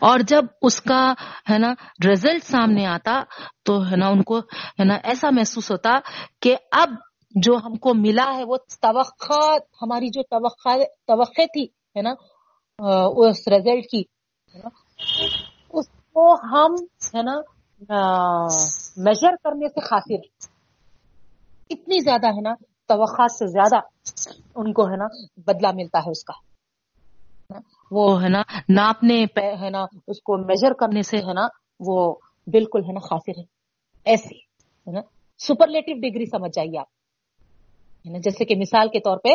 اور 0.00 0.18
جب 0.20 0.44
اس 0.62 0.80
کا، 0.80 1.02
ہے 1.50 1.58
نا 1.58 1.72
ریزلٹ 2.08 2.44
سامنے 2.44 2.86
آتا، 2.86 3.22
تو، 3.64 3.80
ہے 3.86 3.96
نا، 3.96 4.08
ان 4.08 4.22
کو، 4.22 4.38
ہے 4.38 4.84
نا، 4.84 4.94
ایسا 5.04 5.30
محسوس 5.30 5.70
ہوتا 5.70 5.98
کہ 6.42 6.56
اب 6.72 6.90
جو 7.34 7.56
ہم 7.56 7.74
کو 7.76 7.94
ملا 7.94 8.26
ہے، 8.36 8.44
وہ 8.44 8.56
توقع 8.80 9.56
ہماری 9.82 10.08
جو 10.08 10.22
توقع 10.22 10.76
توقع 11.06 11.46
تھی، 11.52 11.64
ہے 11.96 12.02
نا 12.02 12.12
اس 13.16 13.48
ریزلٹ 13.48 13.84
کی 13.90 14.02
اس 15.72 15.88
کو 16.12 16.32
ہم، 16.44 16.74
ہے 17.14 17.22
نا 17.22 17.36
میجر 18.96 19.36
کرنے 19.44 19.68
سے 19.68 19.80
خاصر 19.80 20.20
اتنی 21.70 21.98
زیادہ، 21.98 22.26
ہے 22.26 22.40
نا 22.40 22.54
توقع 22.90 23.26
سے 23.38 23.46
زیادہ 23.46 23.78
ان 24.54 24.72
کو 24.72 24.82
ہے 24.84 24.96
نا 24.96 25.06
بدلہ 25.46 25.70
ملتا 25.74 25.98
ہے 25.98 26.10
اس 26.10 26.24
کا۔ 26.24 26.34
وہ 27.90 28.22
ہے 28.22 28.28
نا 28.28 28.42
ناپنے 28.68 29.24
ہے 29.62 29.70
نا 29.70 29.82
اس 30.06 30.20
کو 30.22 30.36
میجر 30.46 30.72
کرنے 30.72 31.02
سے 31.02 31.16
ہے 31.18 31.32
نا 31.32 31.46
وہ 31.80 32.14
بالکل 32.46 32.80
ہے 32.80 32.92
نا 32.92 33.00
خاصر 33.00 33.38
ہے۔ 33.38 33.44
ایسی 34.04 34.38
ہے 34.86 34.92
نا 34.92 35.00
سپرلیٹو 35.38 35.92
ڈگری 36.00 36.26
سمجھ 36.26 36.52
جائیے 36.56 36.78
آپ۔ 36.78 36.90
جیسے 38.24 38.44
کہ 38.44 38.54
مثال 38.56 38.88
کے 38.88 39.00
طور 39.00 39.18
پہ 39.18 39.34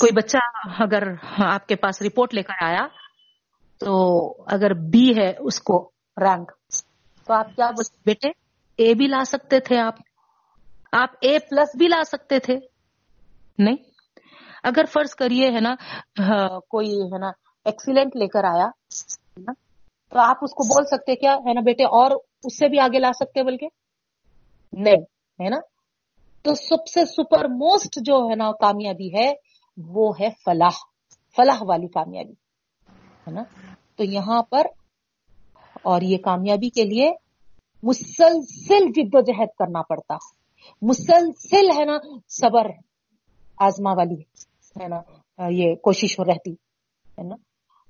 کوئی 0.00 0.12
بچہ 0.12 0.38
اگر 0.78 1.02
آپ 1.44 1.66
کے 1.66 1.76
پاس 1.76 2.02
رپورٹ 2.02 2.34
لے 2.34 2.42
کر 2.42 2.64
آیا 2.64 2.86
تو 3.80 3.94
اگر 4.46 4.74
بی 4.90 5.10
ہے 5.18 5.32
اس 5.38 5.60
کو 5.60 5.90
رینک، 6.16 6.52
تو 7.26 7.32
آپ 7.34 7.48
کیا 7.56 7.70
بیٹے 8.06 8.28
اے 8.76 8.94
بھی 8.94 9.06
لا 9.06 9.22
سکتے 9.26 9.60
تھے 9.60 9.78
آپ۔ 9.78 9.94
آپ 10.92 11.10
اے 11.20 11.38
پلس 11.38 11.76
بھی 11.78 11.88
لا 11.88 12.02
سکتے 12.06 12.38
تھے۔ 12.38 12.58
نہیں۔ 13.58 13.76
اگر 14.62 14.84
فرض 14.92 15.14
کریے 15.14 15.50
ہے 15.50 15.60
نا 15.60 15.74
کوئی 16.70 16.90
ہے 17.12 17.18
نا 17.18 17.30
ایکسیلنٹ 17.66 18.16
لے 18.16 18.26
کر 18.28 18.44
آیا، 18.44 18.68
تو 20.12 20.18
آپ 20.20 20.38
اس 20.42 20.50
کو 20.50 20.64
بول 20.64 20.84
سکتے 20.86 21.14
کیا 21.16 21.34
ہے 21.46 21.52
نا 21.54 21.60
بیٹے، 21.60 21.84
اور 21.84 22.10
اس 22.44 22.58
سے 22.58 22.68
بھی 22.68 22.78
آگے 22.80 22.98
لا 22.98 23.10
سکتے 23.12 23.42
بلکہ؟ 23.42 23.68
نہیں، 24.72 25.02
ہے 25.38 25.48
نا؟ 25.48 25.60
تو 26.44 26.54
سب 26.54 26.86
سے 26.86 27.04
سپر 27.04 27.48
موسٹ 27.48 27.98
جو 28.04 28.16
ہے 28.30 28.34
نا 28.34 28.50
کامیابی 28.52 29.08
ہے، 29.14 29.32
وہ 29.78 30.12
ہے 30.20 30.28
فلاح 30.44 30.78
فلاح 31.36 31.62
والی 31.62 31.88
کامیابی، 31.88 32.32
ہے 33.26 33.30
نا؟ 33.30 33.42
تو 33.96 34.04
یہاں 34.04 34.42
پر، 34.42 34.66
اور 35.82 36.02
یہ 36.02 36.18
کامیابی 36.18 36.70
کے 36.70 36.84
لیے 36.84 37.10
مسلسل 37.82 38.92
جد 38.92 39.14
و 39.14 39.20
جہد 39.20 39.50
کرنا 39.58 39.82
پڑتا۔ 39.82 40.16
مسلسل 40.82 41.80
ہے 41.80 41.84
نا 41.84 41.98
صبر 42.28 42.66
آزما 43.58 43.90
والی 43.90 44.20
ہے 44.82 44.88
نا 44.88 45.00
یہ 45.50 45.74
کوشش 45.74 46.18
ہو 46.18 46.24
رہتی 46.24 46.52
ہے 47.18 47.22
نا۔ 47.22 47.34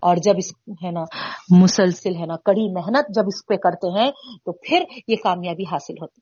اور 0.01 0.17
جب 0.17 0.35
اس 0.37 0.53
ہے 0.85 0.91
نا 0.91 1.05
مسلسل 1.51 2.17
ہے 2.17 2.27
نا 2.27 2.37
کڑی 2.37 2.73
محنت 2.73 3.15
جب 3.15 3.23
اس 3.27 3.47
پہ 3.47 3.57
کرتے 3.57 4.01
ہیں 4.01 4.11
تو 4.45 4.53
پھر 4.53 4.85
یہ 5.09 5.17
کامیابی 5.23 5.63
حاصل 5.63 5.93
ہوتی۔ 5.93 6.21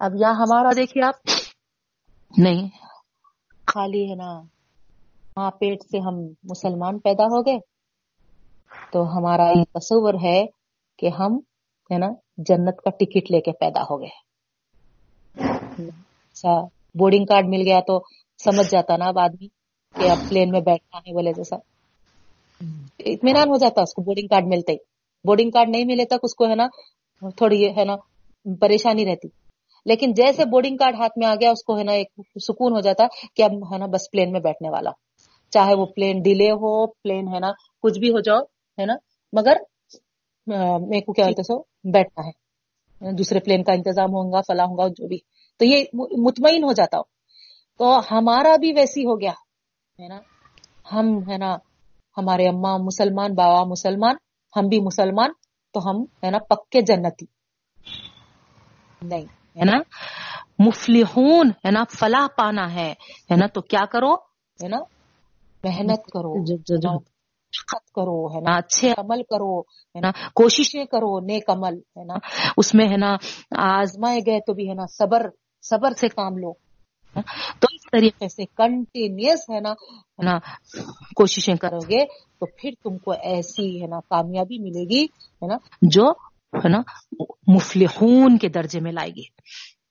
اب 0.00 0.12
یہاں 0.20 0.34
ہمارا 0.34 0.70
دیکھیے 0.76 1.04
آپ۔ 1.04 1.14
نہیں۔ 2.38 2.68
خالی 3.66 4.10
ہے 4.10 4.14
نا 4.14 4.42
ماں 5.36 5.50
پیٹ 5.50 5.82
سے 5.82 5.98
ہم 5.98 6.14
مسلمان 6.42 6.98
پیدا 6.98 7.24
ہو 7.24 7.46
گئے۔ 7.46 7.58
تو 8.92 9.18
ہمارا 9.18 9.50
یہ 9.50 9.64
تصور 9.74 10.14
ہے 10.22 10.46
کہ 10.98 11.08
ہم 11.08 11.36
ہے 11.92 11.98
نا 11.98 12.06
جنت 12.36 12.76
کا 12.76 12.90
ٹکٹ 12.90 13.30
لے 13.30 13.40
کے 13.40 13.52
پیدا 13.52 13.82
ہو 13.82 14.00
گئے۔ 14.00 14.27
اچھا 15.78 16.60
بورڈنگ 16.98 17.24
کارڈ 17.24 17.44
مل 17.48 17.60
گیا 17.66 17.80
تو 17.80 17.98
سمجھ 18.44 18.66
جاتا 18.70 18.96
نا 18.96 19.04
اب 19.04 19.18
آدمی 19.18 19.48
کہ 19.94 20.10
اب 20.10 20.18
پلین 20.28 20.50
میں 20.50 20.60
بیٹھنا 20.60 20.98
ہے 20.98 21.12
بولے 21.12 21.32
جیسا۔ 21.32 21.56
اطمینان 22.98 23.48
ہو 23.48 23.56
جاتا 23.56 23.82
اس 23.82 23.94
کو 23.94 24.02
بورڈنگ 24.02 24.26
کارڈ 24.26 24.46
ملتے 24.46 24.72
ہی۔ 24.72 24.76
بورڈنگ 25.24 25.50
کارڈ 25.50 25.68
نہیں 25.68 25.84
ملے 25.84 26.04
تک 26.04 26.20
اس 26.22 26.34
کو 26.34 26.46
ہے 26.46 26.54
نا 26.54 26.66
تھوڑی 27.36 27.66
ہے 27.76 27.84
نا 27.84 27.96
پریشانی 28.60 29.04
رہتی۔ 29.06 29.28
لیکن 29.86 30.12
جیسے 30.12 30.44
بورڈنگ 30.44 30.76
کارڈ 30.76 30.94
ہاتھ 30.94 31.18
میں 31.18 31.26
آ 31.26 31.34
گیا 31.34 31.50
اس 31.50 31.64
کو 31.64 31.78
ہے 31.78 31.84
نا 31.84 31.92
ایک 31.92 32.08
سکون 32.42 32.72
ہو 32.72 32.80
جاتا 32.80 33.06
کہ 33.36 33.42
اب 33.42 33.52
ہے 33.72 33.78
نا 33.78 33.86
بس 33.86 34.10
پلین 34.12 34.32
میں 34.32 34.40
بیٹھنے 34.40 34.70
والا۔ 34.70 34.90
چاہے 35.50 35.74
وہ 35.74 35.86
پلین 35.86 36.22
ڈیلے 36.22 36.50
ہو 36.50 36.86
پلین 36.86 37.28
ہے 37.34 37.38
نا 37.38 37.50
کچھ 37.82 37.98
بھی 37.98 38.10
ہو 38.10 38.20
جاؤ 38.20 38.38
ہے 38.78 38.86
نا 38.86 38.94
مگر 39.32 39.56
میرے 40.46 41.00
کو 41.00 41.12
کیا 41.12 41.24
بولتے 41.24 41.42
سو 41.42 41.58
بیٹھنا 41.92 42.26
ہے۔ 42.26 43.12
دوسرے 43.18 43.40
پلین 43.40 43.62
کا 43.64 43.72
انتظام 43.72 44.10
ہوگا 44.10 44.40
فلاں 44.40 44.66
ہوگا 44.66 44.88
جو 44.88 45.08
بھی۔ 45.08 45.18
تو 45.58 45.64
یہ 45.64 45.84
مطمئن 46.22 46.64
ہو 46.64 46.72
جاتا 46.72 46.98
ہو۔ 46.98 47.02
تو 47.78 47.98
ہمارا 48.10 48.56
بھی 48.56 48.72
ویسی 48.72 49.04
ہو 49.04 49.20
گیا 49.20 49.32
ہے 50.00 50.08
نا؟ 50.08 50.20
ہم 50.92 51.30
ہے 51.30 51.38
نا 51.38 51.56
ہمارے 52.16 52.48
اماں 52.48 52.78
مسلمان 52.78 53.34
بابا 53.34 53.64
مسلمان 53.64 54.14
ہم 54.56 54.68
بھی 54.68 54.80
مسلمان 54.80 55.30
تو 55.72 55.90
ہم 55.90 56.02
ہے 56.24 56.30
نا 56.30 56.38
پکے 56.38 56.80
جنتی۔ 56.80 57.26
نہیں 59.02 59.24
ہے 59.58 59.64
نا؟ 59.64 59.78
مفلحون 60.58 61.50
ہے 61.64 61.70
نا 61.70 61.84
فلاح 61.90 62.26
پانا 62.36 62.74
ہے 62.74 62.94
ہے 63.30 63.36
نا؟ 63.36 63.46
تو 63.46 63.60
کیا 63.60 63.84
کرو؟ 63.84 64.14
ہے 64.62 64.68
نا 64.68 64.78
محنت 65.64 66.06
کرو 66.06 66.98
خط 67.66 67.90
کرو 67.94 68.34
ہے 68.34 68.40
نا 68.40 68.56
اچھے 68.56 68.90
عمل 68.98 69.22
کرو 69.22 69.60
ہے 69.60 70.00
نا 70.00 70.10
کوششیں 70.34 70.84
کرو 70.84 71.20
نیک 71.20 71.50
عمل 71.50 71.78
ہے 71.78 72.04
نا۔ 72.04 72.14
اس 72.56 72.74
میں 72.74 72.88
ہے 72.88 72.96
نا 72.96 73.16
آزمائے 73.56 74.20
گئے 74.26 74.40
تو 74.40 74.52
بھی 74.52 74.68
ہے 74.68 74.74
نا 74.74 74.86
صبر 74.86 75.26
صبر 75.62 75.92
سے 76.00 76.08
کام 76.08 76.38
لو۔ 76.38 76.52
تو 77.60 77.66
اس 77.74 77.90
طریقے 77.92 78.28
سے 78.28 78.44
کنٹینیوس 78.44 79.50
ہے 79.50 79.60
نا 79.60 79.70
ہے 79.70 80.24
نا، 80.24 80.38
کوششیں 81.16 81.54
کرو 81.54 81.78
گے 81.78 82.04
تو 82.06 82.46
پھر 82.46 82.70
تم 82.82 82.98
کو 82.98 83.12
ایسی، 83.12 83.82
ہے 83.82 83.86
نا، 83.86 84.00
کامیابی 84.00 84.58
ملے 84.58 84.84
گی، 84.88 85.04
ہے 85.04 85.46
نا، 85.46 85.56
جو، 85.82 86.10
ہے 86.54 86.68
نا، 86.68 86.80
مفلحون 87.46 88.38
کے 88.38 88.48
درجے 88.48 88.80
میں 88.80 88.92
لائے 88.92 89.10
گی۔ 89.10 89.22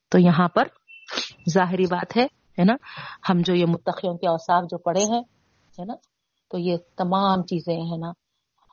تو 0.10 0.20
یہاں 0.20 0.48
پر 0.48 0.64
ظاہری 1.50 1.86
بات 1.86 2.18
ہے 2.18 2.24
ہے 2.60 2.64
نا، 2.64 2.74
ہم 3.30 3.38
جو 3.46 3.56
یہ 3.56 3.66
متقیوں 3.66 4.18
کے 4.18 4.28
اوساف 4.28 4.64
جو 4.64 4.78
پڑھے 4.78 5.04
ہیں، 5.04 5.22
ہے 5.80 5.86
نا، 5.86 5.94
تو 6.52 6.58
یہ 6.58 6.78
تمام 6.98 7.42
چیزیں، 7.42 7.78
ہے 7.78 7.98
نا، 7.98 8.12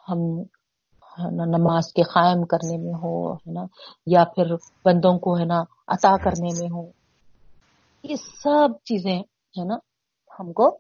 ہم 0.08 0.42
نماز 1.18 1.92
کے 1.92 2.02
قائم 2.02 2.44
کرنے 2.44 2.76
میں 2.76 2.94
ہو، 2.94 3.34
ہے 3.34 3.52
نا، 3.52 3.60
یا 4.06 4.24
پھر 4.24 4.54
بندوں 4.84 5.18
کو، 5.18 5.38
ہے 5.38 5.44
نا، 5.44 5.62
عطا 5.88 6.16
کرنے 6.16 6.58
میں 6.58 6.68
ہو۔ 6.70 6.86
یہ 8.02 8.16
سب 8.16 8.68
چیزیں، 8.84 9.18
ہے 9.20 9.64
نا، 9.64 9.74
ہم 10.40 10.52
کو 10.52 10.78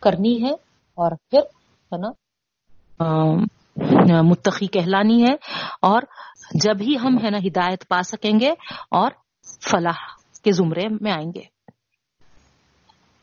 کرنی 0.00 0.42
ہے 0.42 0.52
اور 0.94 1.12
پھر، 1.30 1.38
ہے 1.92 1.96
نا 1.96 2.08
متقی 4.22 4.66
کہلانی 4.66 5.22
ہے۔ 5.22 5.34
اور 5.82 6.02
جب 6.54 6.74
ہی 6.80 6.96
ہم، 7.02 7.18
ہے 7.24 7.30
نا، 7.30 7.38
ہدایت 7.38 7.88
پا 7.88 8.02
سکیں 8.02 8.40
گے 8.40 8.50
اور 8.90 9.10
فلاح 9.70 9.98
کے 10.44 10.52
زمرے 10.52 10.82
میں 11.00 11.12
آئیں 11.12 11.32
گے۔ 11.34 11.42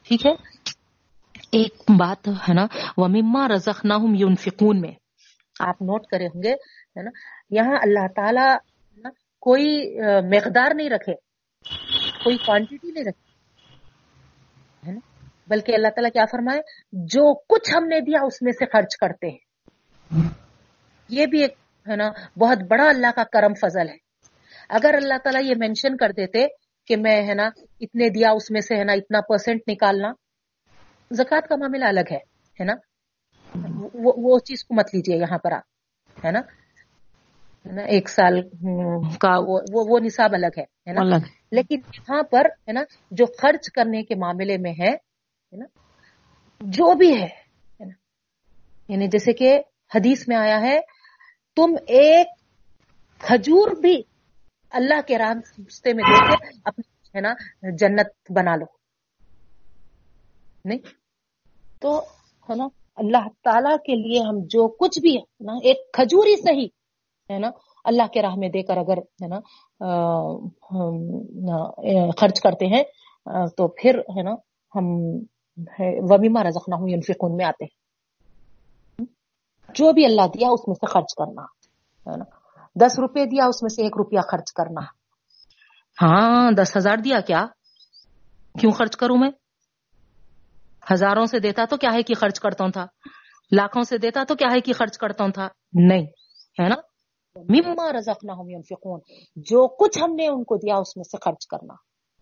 ٹھیک 0.03 0.25
ہے؟ 0.25 0.31
ایک 1.51 1.91
بات، 1.97 2.27
ہے 2.27 2.53
نا، 2.53 2.65
ومما 2.97 3.47
رزقناہم 3.47 4.15
ينفقون 4.15 4.81
میں۔ 4.81 5.00
آپ 5.61 5.81
نوٹ 5.81 6.05
کرے 6.07 6.27
ہوں 6.27 6.43
گے، 6.43 6.53
ہے 6.97 7.03
نا؟ 7.03 7.11
یہاں 7.51 7.77
اللہ 7.81 8.07
تعالی 8.15 8.47
نا 9.05 9.09
کوئی 9.43 9.67
مقدار 10.31 10.75
نہیں 10.75 10.89
رکھے، 10.89 11.13
کوئی 12.23 12.37
کوانٹیٹی 12.37 12.91
نہیں 12.91 13.03
رکھے، 13.03 13.29
ہے 14.83 14.91
نا؟ 14.91 14.99
بلکہ 15.47 15.75
اللہ 15.75 15.87
تعالیٰ 15.87 16.11
کیا 16.11 16.25
فرمائے، 16.31 16.61
جو 17.09 17.33
کچھ 17.49 17.71
ہم 17.75 17.87
نے 17.87 17.99
دیا 18.01 18.25
اس 18.25 18.41
میں 18.41 18.51
سے 18.51 18.65
خرچ 18.65 18.95
کرتے 18.97 19.29
ہیں۔ 19.29 20.29
یہ 21.09 21.25
بھی 21.25 21.41
ایک، 21.41 21.55
ہے 21.87 21.95
نا، 21.95 22.09
بہت 22.37 22.59
بڑا 22.69 22.87
اللہ 22.89 23.11
کا 23.15 23.23
کرم 23.33 23.53
فضل 23.61 23.89
ہے۔ 23.89 23.97
اگر 24.69 24.93
اللہ 24.93 25.17
تعالیٰ 25.23 25.41
یہ 25.43 25.55
مینشن 25.59 25.97
کر 25.97 26.11
دیتے 26.11 26.45
کہ 26.87 26.95
میں، 26.97 27.19
ہے 27.27 27.33
نا، 27.33 27.49
اتنے 27.81 28.09
دیا 28.09 28.31
اس 28.31 28.49
میں 28.51 28.61
سے، 28.61 28.75
ہے 28.75 28.83
نا، 28.83 28.93
اتنا 28.93 29.21
پرسنٹ 29.21 29.61
نکالنا، 29.67 30.11
زکوٰۃ 31.11 31.47
کا 31.49 31.55
معاملہ 31.55 31.85
الگ 31.85 32.11
ہے 32.11 32.17
ہے 32.59 32.63
نا؟ 32.63 32.73
وہ 33.93 34.39
چیز 34.39 34.63
کو 34.63 34.75
مت 34.75 34.85
لیجیے 34.93 35.17
یہاں 35.17 35.37
پر 35.37 35.51
آپ 35.51 36.25
ہے 36.25 36.31
نا؟ 36.31 36.39
ایک 37.85 38.09
سال 38.09 38.41
کا 39.19 39.37
وہ 39.73 39.99
نصاب 39.99 40.29
الگ 40.33 40.59
ہے 40.59 40.93
نا؟ 40.93 41.17
لیکن 41.51 41.75
یہاں 41.75 42.23
پر 42.23 42.45
ہے 42.45 42.71
نا 42.71 42.81
جو 43.11 43.25
خرچ 43.25 43.71
کرنے 43.71 44.03
کے 44.03 44.15
معاملے 44.15 44.57
میں 44.57 44.71
ہے 44.71 44.91
نا 45.51 45.65
جو 46.59 46.95
بھی 46.95 47.15
ہے 47.15 47.27
ہے 47.81 47.85
نا؟ 47.85 47.93
یعنی 48.87 49.07
جیسے 49.07 49.33
کہ 49.33 49.61
حدیث 49.95 50.27
میں 50.27 50.37
آیا 50.37 50.61
ہے 50.61 50.79
تم 51.55 51.75
ایک 51.87 52.27
کھجور 53.19 53.81
بھی 53.81 54.01
اللہ 54.69 55.01
کے 55.07 55.17
راستے 55.17 55.93
میں 55.93 56.03
دے 56.03 56.35
کے 56.35 56.59
اپنی 56.65 57.15
ہے 57.15 57.21
نا 57.21 57.33
جنت 57.77 58.31
بنا 58.31 58.55
لو۔ 58.55 58.65
نہیں؟ 60.65 60.79
تو 61.79 61.99
ہے 62.49 62.55
نا 62.55 62.80
اللہ 63.01 63.27
تعالی 63.43 63.73
کے 63.85 63.93
لیے 63.95 64.19
ہم 64.21 64.37
جو 64.45 64.67
کچھ 64.79 64.99
بھی 64.99 65.15
ہے 65.15 65.23
نا، 65.39 65.53
ایک 65.63 65.79
کھجور 65.93 66.25
ہی 66.25 66.35
صحیح، 66.37 66.67
ہے 67.29 67.39
نا، 67.39 67.49
اللہ 67.85 68.07
کے 68.13 68.21
راہ 68.21 68.35
میں 68.37 68.49
دے 68.49 68.61
کر 68.63 68.77
اگر، 68.77 68.97
ہے 69.21 69.27
نا 69.27 69.39
خرچ 72.19 72.41
کرتے 72.41 72.65
ہیں 72.65 72.83
تو 73.57 73.67
پھر، 73.67 73.99
ہے 74.15 74.23
نا، 74.23 74.33
ہم 74.75 74.85
ومیما 76.09 76.43
رزقنا 76.43 76.75
ہوں 76.75 76.89
ینفقون 76.89 77.35
میں 77.37 77.45
آتے 77.45 77.63
ہیں۔ 77.63 77.79
جو 79.75 79.91
بھی 79.93 80.05
اللہ 80.05 80.27
دیا، 80.33 80.49
اس 80.49 80.67
میں 80.67 80.75
سے 80.75 80.85
خرچ 80.85 81.13
کرنا، 81.17 81.43
ہے 82.07 82.17
نا۔ 82.17 82.25
دس 82.75 82.99
روپے 82.99 83.25
دیا، 83.25 83.45
اس 83.45 83.61
میں 83.63 83.69
سے 83.69 83.81
ایک 83.83 83.97
روپیہ 83.97 84.19
خرچ 84.31 84.51
کرنا۔ 84.53 84.81
ہاں 86.01 86.51
دس 86.51 86.77
ہزار 86.77 86.97
دیا 86.97 87.19
کیا؟ 87.19 87.45
کیوں 88.59 88.71
خرچ 88.71 88.95
کروں 88.97 89.17
میں؟ 89.17 89.31
ہزاروں 90.93 91.25
سے 91.25 91.39
دیتا 91.39 91.65
تو 91.69 91.77
کیا 91.77 91.89
ہے 91.93 92.03
کہ 92.03 92.13
خرچ 92.13 92.39
کرتا 92.39 92.63
ہوں 92.63 92.71
تھا؟ 92.71 92.85
لاکھوں 93.51 93.83
سے 93.83 93.97
دیتا 93.97 94.23
تو 94.27 94.35
کیا 94.35 94.47
ہے 94.53 94.61
کہ 94.61 94.73
خرچ 94.73 94.97
کرتا 94.97 95.23
ہوں 95.23 95.31
تھا؟ 95.31 95.47
نہیں، 95.73 96.05
ہے 96.61 96.67
نا؟ 96.67 96.75
مما 97.35 97.91
رزقناہم 97.93 98.49
ينفقون، 98.49 98.99
جو 99.35 99.67
کچھ 99.67 100.03
ہم 100.03 100.15
نے 100.15 100.27
ان 100.27 100.43
کو 100.43 100.57
دیا 100.57 100.75
اس 100.75 100.97
میں 100.97 101.03
سے 101.03 101.17
خرچ 101.21 101.47
کرنا۔ 101.47 101.73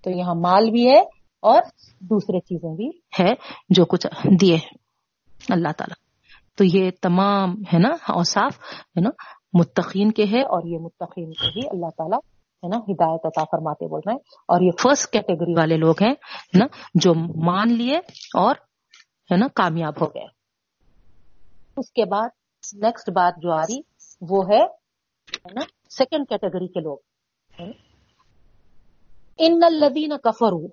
تو 0.03 0.10
یہاں 0.10 0.36
مال 0.36 0.72
بھی 0.72 0.90
ہے 0.90 0.99
اور 1.41 1.61
دوسرے 2.02 2.40
چیزیں 2.40 2.76
بھی 2.76 2.90
ہے 3.19 3.34
جو 3.69 3.86
کچھ 3.86 4.07
دیے 4.41 4.57
اللہ 5.49 5.72
تعالی۔ 5.77 6.10
تو 6.56 6.77
یہ 6.77 6.91
تمام، 7.02 7.56
ہے 7.73 7.80
نا، 7.80 7.90
اوصاف، 7.90 8.57
ہے 8.98 9.02
نا، 9.02 9.10
متقین 9.53 10.11
کے 10.11 10.23
ہے 10.23 10.41
اور 10.41 10.64
یہ 10.65 10.77
متقین 10.80 11.31
کے 11.31 11.48
ہی 11.48 11.68
اللہ 11.72 11.90
تعالیٰ 11.98 12.19
ہے 12.64 12.68
نا، 12.68 12.77
ہدایت 12.77 13.26
عطا 13.26 13.44
فرماتے 13.44 13.88
بول 13.88 14.02
رہے 14.06 14.11
ہیں۔ 14.11 14.19
اور 14.19 14.61
یہ 14.61 14.72
فرسٹ 14.72 15.11
کیٹیگری 15.11 15.53
والے 15.57 15.77
لوگ 15.77 15.95
ہیں 16.02 16.14
نا، 16.53 16.65
جو 16.94 17.14
مان 17.45 17.73
لیے 17.73 17.98
اور، 18.38 18.56
ہے 19.31 19.38
نا، 19.38 19.48
کامیاب 19.56 19.94
ہو 20.02 20.06
گئے۔ 20.07 20.26
اس 21.77 21.91
کے 21.91 22.06
بعد 22.06 22.30
نیکسٹ 22.73 23.10
بات 23.10 23.41
جو 23.41 23.52
آ 23.52 23.61
رہی، 23.61 23.81
وہ 24.22 24.44
ہے 24.49 24.65
نا 25.53 25.61
سیکنڈ 25.90 26.27
کیٹیگری 26.30 26.68
کے 26.68 26.80
لوگ۔ 26.80 26.98
ان 29.38 29.60
الذین 29.64 30.18
کفروا۔ 30.18 30.68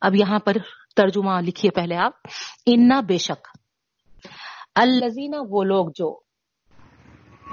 اب 0.00 0.14
یہاں 0.14 0.38
پر 0.38 0.56
ترجمہ 0.96 1.40
لکھیے 1.40 1.70
پہلے 1.70 1.96
آپ۔ 1.96 2.12
انا 2.66 3.00
بے 3.00 3.18
شک۔ 3.18 3.48
الذین، 4.74 5.34
وہ 5.48 5.64
لوگ 5.64 5.86
جو 5.94 6.20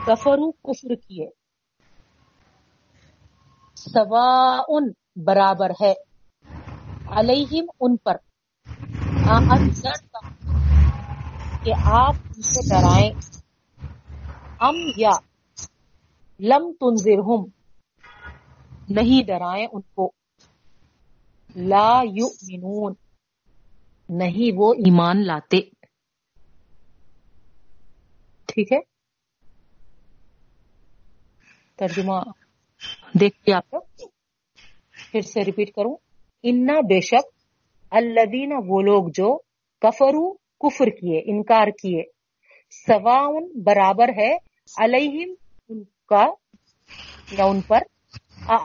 کفرو 0.05 0.51
کفر 0.51 0.95
کیے۔ 0.95 1.36
سواء 3.77 4.57
برابر 5.15 5.69
ہے۔ 5.69 5.93
علیہم 7.07 7.65
ان 7.79 7.97
پر۔ 7.97 8.15
کہ 11.63 11.73
آپ 11.85 12.15
ان 12.23 12.41
کو 12.41 12.69
ڈرائیں۔ 12.69 13.11
ام 14.59 14.75
یا 14.97 15.09
لم 16.39 16.73
تنذرہم۔ 16.79 17.45
نہیں 18.89 19.27
ڈرائیں 19.27 19.67
ان 19.71 19.81
کو۔ 19.81 20.11
لا 21.55 22.01
یؤمنون۔ 22.03 22.93
نہیں 24.09 24.55
وہ 24.55 24.73
ایمان 24.73 25.27
لاتے۔ 25.27 25.59
ٹھیک 28.45 28.71
ہے؟ 28.71 28.79
ترجمہ 31.75 32.13
دیکھیے 33.19 33.55
آپ 33.55 33.69
پھر 35.11 35.21
سے 35.21 35.43
ریپیٹ 35.43 35.71
کروں۔ 35.71 35.95
انا 36.43 36.79
بے 36.79 36.99
شک 37.01 37.27
الذین 37.91 38.53
وہ 38.67 38.81
لوگ 38.81 39.03
جو 39.13 39.37
کفرو 39.81 40.33
کفر 40.33 40.85
کیے، 40.85 41.21
انکار 41.25 41.67
کیے۔ 41.67 42.03
سواؤن 42.87 43.47
برابر 43.63 44.09
ہے 44.09 44.37
علیہم 44.77 45.33
ان 45.69 45.83
کا 46.05 46.25
یا 47.31 47.45
ان 47.45 47.61
پر۔ 47.61 47.79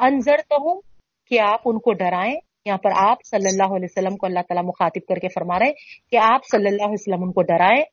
انضرتہم 0.01 0.79
کہ 1.27 1.41
آپ 1.41 1.61
ان 1.65 1.79
کو 1.79 1.93
ڈرائیں۔ 1.93 2.35
یہاں 2.65 2.79
پر 2.79 2.91
آپ 2.97 3.19
صلی 3.25 3.49
اللہ 3.53 3.77
علیہ 3.77 3.89
وسلم 3.91 4.17
کو 4.17 4.27
اللہ 4.27 4.41
تعالیٰ 4.41 4.65
مخاطب 4.65 5.09
کر 5.09 5.17
کے 5.17 5.29
فرما 5.29 5.59
رہے 5.59 5.67
ہیں 5.67 6.11
کہ 6.11 6.17
آپ 6.17 6.41
صلی 6.51 6.69
اللہ 6.69 6.83
علیہ 6.83 6.97
وسلم 7.01 7.23
ان 7.23 7.33
کو 7.33 7.43
ڈرائیں۔ 7.43 7.85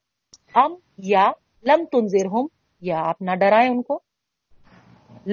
ام 0.55 0.75
یا 0.97 1.25
لم 1.63 1.85
تنذرہم، 1.85 2.45
یا 2.81 2.97
آپ 2.99 3.21
نہ 3.21 3.31
ڈرائیں 3.31 3.69
ان 3.69 3.81
کو۔ 3.81 4.08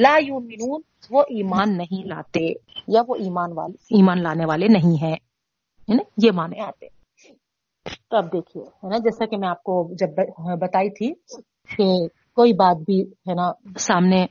لا 0.03 0.17
یؤمنون 0.23 0.81
وہ 1.11 1.23
ایمان 1.23 1.77
نہیں 1.77 2.07
لاتے 2.07 2.47
یا 2.89 3.03
وہ 3.09 3.15
ایمان 3.15 3.53
والے 3.53 3.97
ایمان 3.97 4.23
لانے 4.23 4.45
والے 4.45 4.67
نہیں 4.69 5.03
ہیں 5.03 5.17
ہے 5.89 5.95
نا؟ 5.95 6.03
یہ 6.17 6.31
مانے 6.33 6.61
آتے۔ 6.61 6.87
تو 8.11 8.17
اب 8.17 8.33
دیکھیے 8.33 8.63
ہے 8.63 8.89
نا؟ 8.89 8.99
جیسا 8.99 9.27
کہ 9.27 9.37
میں 9.37 9.49
آپ 9.49 9.63
کو 9.63 9.95
جب 9.95 10.09
بتائی 10.61 10.91
تھی 10.91 11.15
کہ 11.77 12.09
کوئی 12.35 12.53
بات 12.53 12.77
بھی 12.77 13.03
ہے 13.03 13.35
نا؟ 13.35 13.53
سامنے 13.79 14.27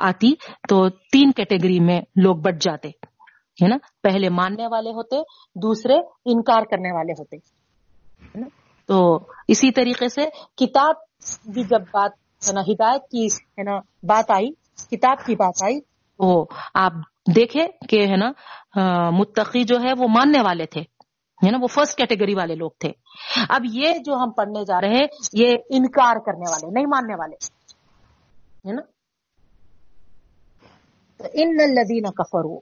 آتی 0.00 0.34
تو 0.68 0.88
تین 0.88 1.32
کیٹیگری 1.32 1.80
میں 1.80 2.00
لوگ 2.16 2.36
بٹ 2.36 2.62
جاتے 2.62 2.88
ہے 3.62 3.68
نا؟ 3.68 3.76
پہلے 4.02 4.28
ماننے 4.28 4.66
والے 4.66 4.90
ہوتے 4.90 5.16
دوسرے 5.54 5.94
انکار 6.24 6.62
کرنے 6.62 6.92
والے 6.92 7.12
ہوتے 7.12 7.36
ہے 7.36 8.40
نا؟ 8.40 8.46
تو 8.86 9.18
اسی 9.48 9.70
طریقے 9.70 10.08
سے 10.08 10.24
کتاب 10.56 10.94
بھی 11.52 11.62
جب 11.62 11.80
بات 11.80 12.10
ہے 12.48 12.52
نا 12.52 12.60
ہدایت 12.60 13.02
کی 13.02 13.26
ہے 13.26 13.62
نا 13.62 13.78
بات 14.02 14.30
آئی 14.30 14.50
کتاب 14.86 15.26
کی 15.26 15.34
بات 15.36 15.62
آئی۔ 15.62 15.80
تو 15.80 16.46
آپ 16.74 16.92
دیکھے 17.36 17.66
کہ 17.88 18.06
ہے 18.06 18.16
نا 18.16 18.30
متقی 19.10 19.64
جو 19.64 19.76
ہے 19.80 19.92
وہ 19.98 20.08
ماننے 20.08 20.42
والے 20.42 20.66
تھے۔ 20.66 20.80
ہے 21.46 21.50
نا، 21.50 21.58
وہ 21.62 21.66
فرسٹ 21.66 21.98
کیٹیگری 21.98 22.34
والے 22.34 22.54
لوگ 22.54 22.70
تھے۔ 22.80 22.92
اب 23.48 23.60
یہ 23.64 23.98
جو 24.04 24.14
ہم 24.14 24.30
پڑھنے 24.30 24.64
جا 24.64 24.80
رہے 24.80 24.88
ہیں، 24.88 25.06
یہ 25.32 25.56
انکار 25.70 26.16
کرنے 26.26 26.50
والے، 26.50 26.70
نہیں 26.70 26.86
ماننے 26.86 27.14
والے۔ 27.14 27.36
ہے 28.68 28.72
نا؟ 28.72 28.82
تو 31.16 31.24
ان 31.32 31.56
الذین 31.60 32.12
کفروا، 32.12 32.60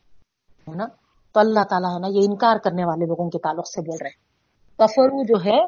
ہے 0.68 0.76
نا، 0.76 0.84
تو 1.32 1.40
اللہ 1.40 1.64
تعالیٰ 1.70 1.94
ہے 1.94 1.98
نا، 1.98 2.08
یہ 2.10 2.26
انکار 2.28 2.56
کرنے 2.64 2.84
والے 2.84 3.06
لوگوں 3.06 3.30
کے 3.30 3.38
تعلق 3.38 3.66
سے 3.68 3.80
بول 3.80 3.98
رہے 4.00 4.08
ہیں۔ 4.08 4.20
کفرو 4.78 5.24
جو 5.24 5.36
ہے 5.44 5.60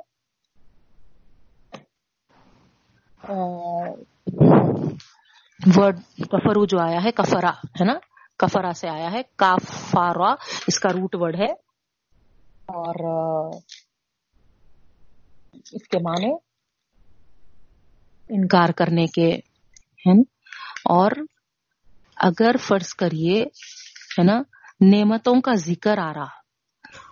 ورڈ 5.60 5.98
کفرو 6.30 6.64
جو 6.64 6.78
آیا 6.78 7.02
ہے 7.04 7.10
کفرا 7.12 7.50
ہے 7.80 7.84
نا 7.84 7.94
کفرا 8.38 8.72
سے 8.72 8.88
آیا 8.88 9.10
ہے 9.12 9.22
کافارا 9.36 10.30
اس 10.68 10.78
کا 10.80 10.88
روٹ 10.88 11.14
ورڈ 11.14 11.36
ہے 11.36 11.50
اور 12.72 13.00
اس 15.54 15.88
کے 15.88 15.98
معنی 15.98 16.30
انکار 18.30 18.72
کرنے 18.72 19.06
کے 19.06 19.28
ہیں 20.06 20.20
اور 20.86 21.12
اگر 22.16 22.56
فرض 22.60 22.94
کریے 22.94 23.42
ہے 24.18 24.22
نا 24.22 24.40
نعمتوں 24.86 25.40
کا 25.40 25.54
ذکر 25.64 25.98
آ 25.98 26.12
رہا 26.14 26.36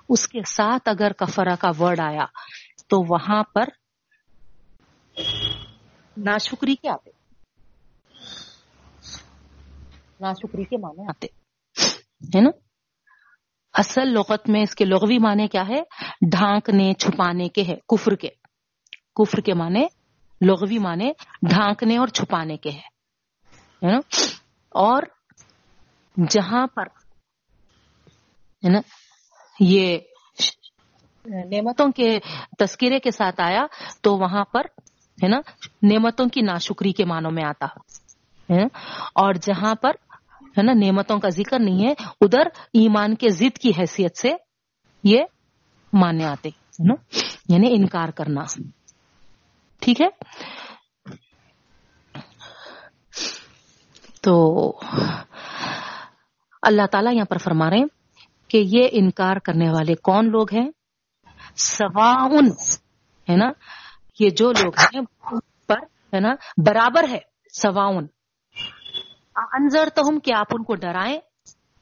اس 0.09 0.29
کے 0.29 0.41
ساتھ 0.47 0.89
اگر 0.89 1.13
کفرا 1.19 1.55
کا 1.55 1.71
ورڈ 1.79 2.01
آیا 2.01 2.27
تو 2.87 3.03
وہاں 3.09 3.43
پر 3.55 3.75
ناشکری 6.17 6.75
کے 6.75 6.89
آتے 6.89 7.16
ناشکری 10.21 10.65
کے 10.65 10.77
معنی 10.77 11.03
آتے 11.09 11.27
ہے 12.39 12.41
نا؟ 12.41 12.51
اصل 13.75 14.09
لغت 14.09 14.49
میں 14.49 14.61
اس 14.61 14.75
کے 14.75 14.85
لغوی 14.85 15.19
معنی 15.19 15.49
کیا 15.49 15.69
ہے؟ 15.69 15.83
ڈھانکنے، 16.31 16.93
چھپانے 16.95 17.49
کے 17.49 17.63
ہے، 17.63 17.77
کفر 17.89 18.15
کے۔ 18.15 18.29
کفر 19.17 19.41
کے 19.41 19.55
معنی، 19.55 19.85
لغوی 20.47 20.79
معنی، 20.79 21.11
ڈھانکنے 21.43 21.99
اور 21.99 22.09
چھپانے 22.09 22.57
کے 22.57 22.71
ہے۔ 22.71 22.97
نا؟ 23.83 23.99
اور 24.71 25.03
جہاں 26.29 26.67
پر، 26.67 26.87
ہے 28.65 28.69
نا، 28.69 28.79
یہ 29.61 29.99
نعمتوں 31.27 31.89
کے 31.93 32.19
تذکرے 32.59 32.99
کے 32.99 33.11
ساتھ 33.11 33.41
آیا، 33.41 33.67
تو 34.01 34.17
وہاں 34.17 34.45
پر، 34.45 34.61
ہے 35.23 35.29
نا، 35.29 35.39
نعمتوں 35.83 36.27
کی 36.27 36.41
ناشکری 36.41 36.93
کے 36.93 37.05
معنوں 37.05 37.31
میں 37.31 37.45
آتا۔ 37.45 37.67
ہے 38.51 38.63
اور 39.15 39.35
جہاں 39.35 39.75
پر 39.75 39.91
ہے 40.57 40.63
نا، 40.63 40.73
نعمتوں 40.73 41.19
کا 41.19 41.29
ذکر 41.29 41.59
نہیں 41.59 41.87
ہے، 41.87 41.93
ادھر 42.21 42.49
ایمان 42.73 43.15
کے 43.15 43.29
ضد 43.29 43.59
کی 43.59 43.71
حیثیت 43.79 44.19
سے 44.19 44.33
یہ 45.05 45.25
مانے 45.93 46.25
آتے 46.25 46.49
نا 46.79 46.95
یعنی 47.49 47.69
انکار 47.71 48.09
کرنا، 48.09 48.43
ٹھیک 49.83 50.01
ہے؟ 50.01 50.09
تو 54.21 54.37
اللہ 56.63 56.87
تعالیٰ 56.93 57.15
یہاں 57.15 57.25
پر 57.25 57.39
فرما 57.39 57.71
رہے 57.71 57.79
ہیں 57.79 57.87
کہ 58.51 58.63
یہ 58.67 58.89
انکار 58.93 59.37
کرنے 59.37 59.71
والے 59.71 59.95
کون 59.95 60.31
لوگ 60.31 60.53
ہیں؟ 60.53 60.71
سواؤن، 61.57 62.51
ہے 63.29 63.37
نا، 63.37 63.51
یہ 64.21 64.31
جو 64.31 64.51
لوگ 64.53 64.73
ہیں 64.79 65.03
پر، 65.67 65.79
ہے 66.15 66.21
نا، 66.21 66.35
برابر 66.57 67.09
ہے، 67.09 67.19
سواؤن 67.55 68.07
انضر 69.37 69.89
تو 69.95 70.03
ہم 70.09 70.19
کیا 70.19 70.39
آپ 70.39 70.47
ان 70.53 70.65
کو 70.65 70.75
ڈرائیں۔ 70.75 71.21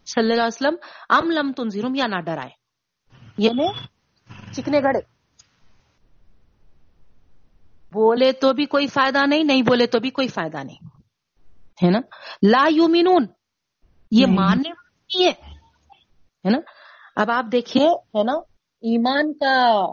صلی 0.07 0.23
اللہ 0.23 0.35
علیہ 0.35 0.47
وسلم 0.47 0.75
ام 1.09 1.31
لم 1.31 1.53
تنظیرم 1.53 1.95
یا 1.95 2.07
نہ 2.07 2.21
ڈرائیں۔ 2.21 2.51
یعنی 3.39 3.67
چکنے 4.53 4.81
گڑے 4.81 4.99
بولے 7.93 8.33
تو 8.33 8.53
بھی 8.53 8.67
کوئی 8.67 8.87
فائدہ 8.87 9.27
نہیں 9.27 9.45
نہیں 9.45 9.63
بولے 9.63 9.87
تو 9.87 10.01
بھی 10.01 10.11
کوئی 10.11 10.29
فائدہ 10.29 10.57
نہیں۔ 10.57 10.87
ہے 11.85 11.91
نا؟ 11.91 11.99
لا 12.43 12.69
یو 12.71 12.89
مینون 12.89 13.27
یہ 14.11 14.27
ماننے 14.27 14.69
والی 14.69 15.29
ہے۔ 15.29 16.51
نا؟ 16.51 16.59
اب 17.17 17.31
آپ 17.31 17.45
دیکھیے 17.53 17.89
ہے 17.89 18.23
نا؟ 18.23 18.33
ایمان 18.83 19.33
کا 19.33 19.85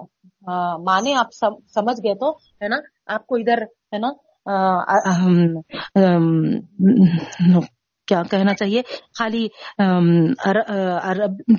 ہاں، 0.48 0.78
مانے 0.78 1.14
آپ 1.14 1.28
سمجھ 1.34 2.06
گئے 2.06 2.16
تو 2.16 2.32
ہے 2.32 2.68
نا؟ 2.68 2.76
آپ 3.06 3.28
کو 3.28 3.36
ادھر 3.36 3.58
ہے 3.62 3.98
نا؟ 3.98 4.08
کیا 8.08 8.24
کہنا 8.32 8.54
چاہیے؟ 8.54 8.82
خالی 9.20 9.48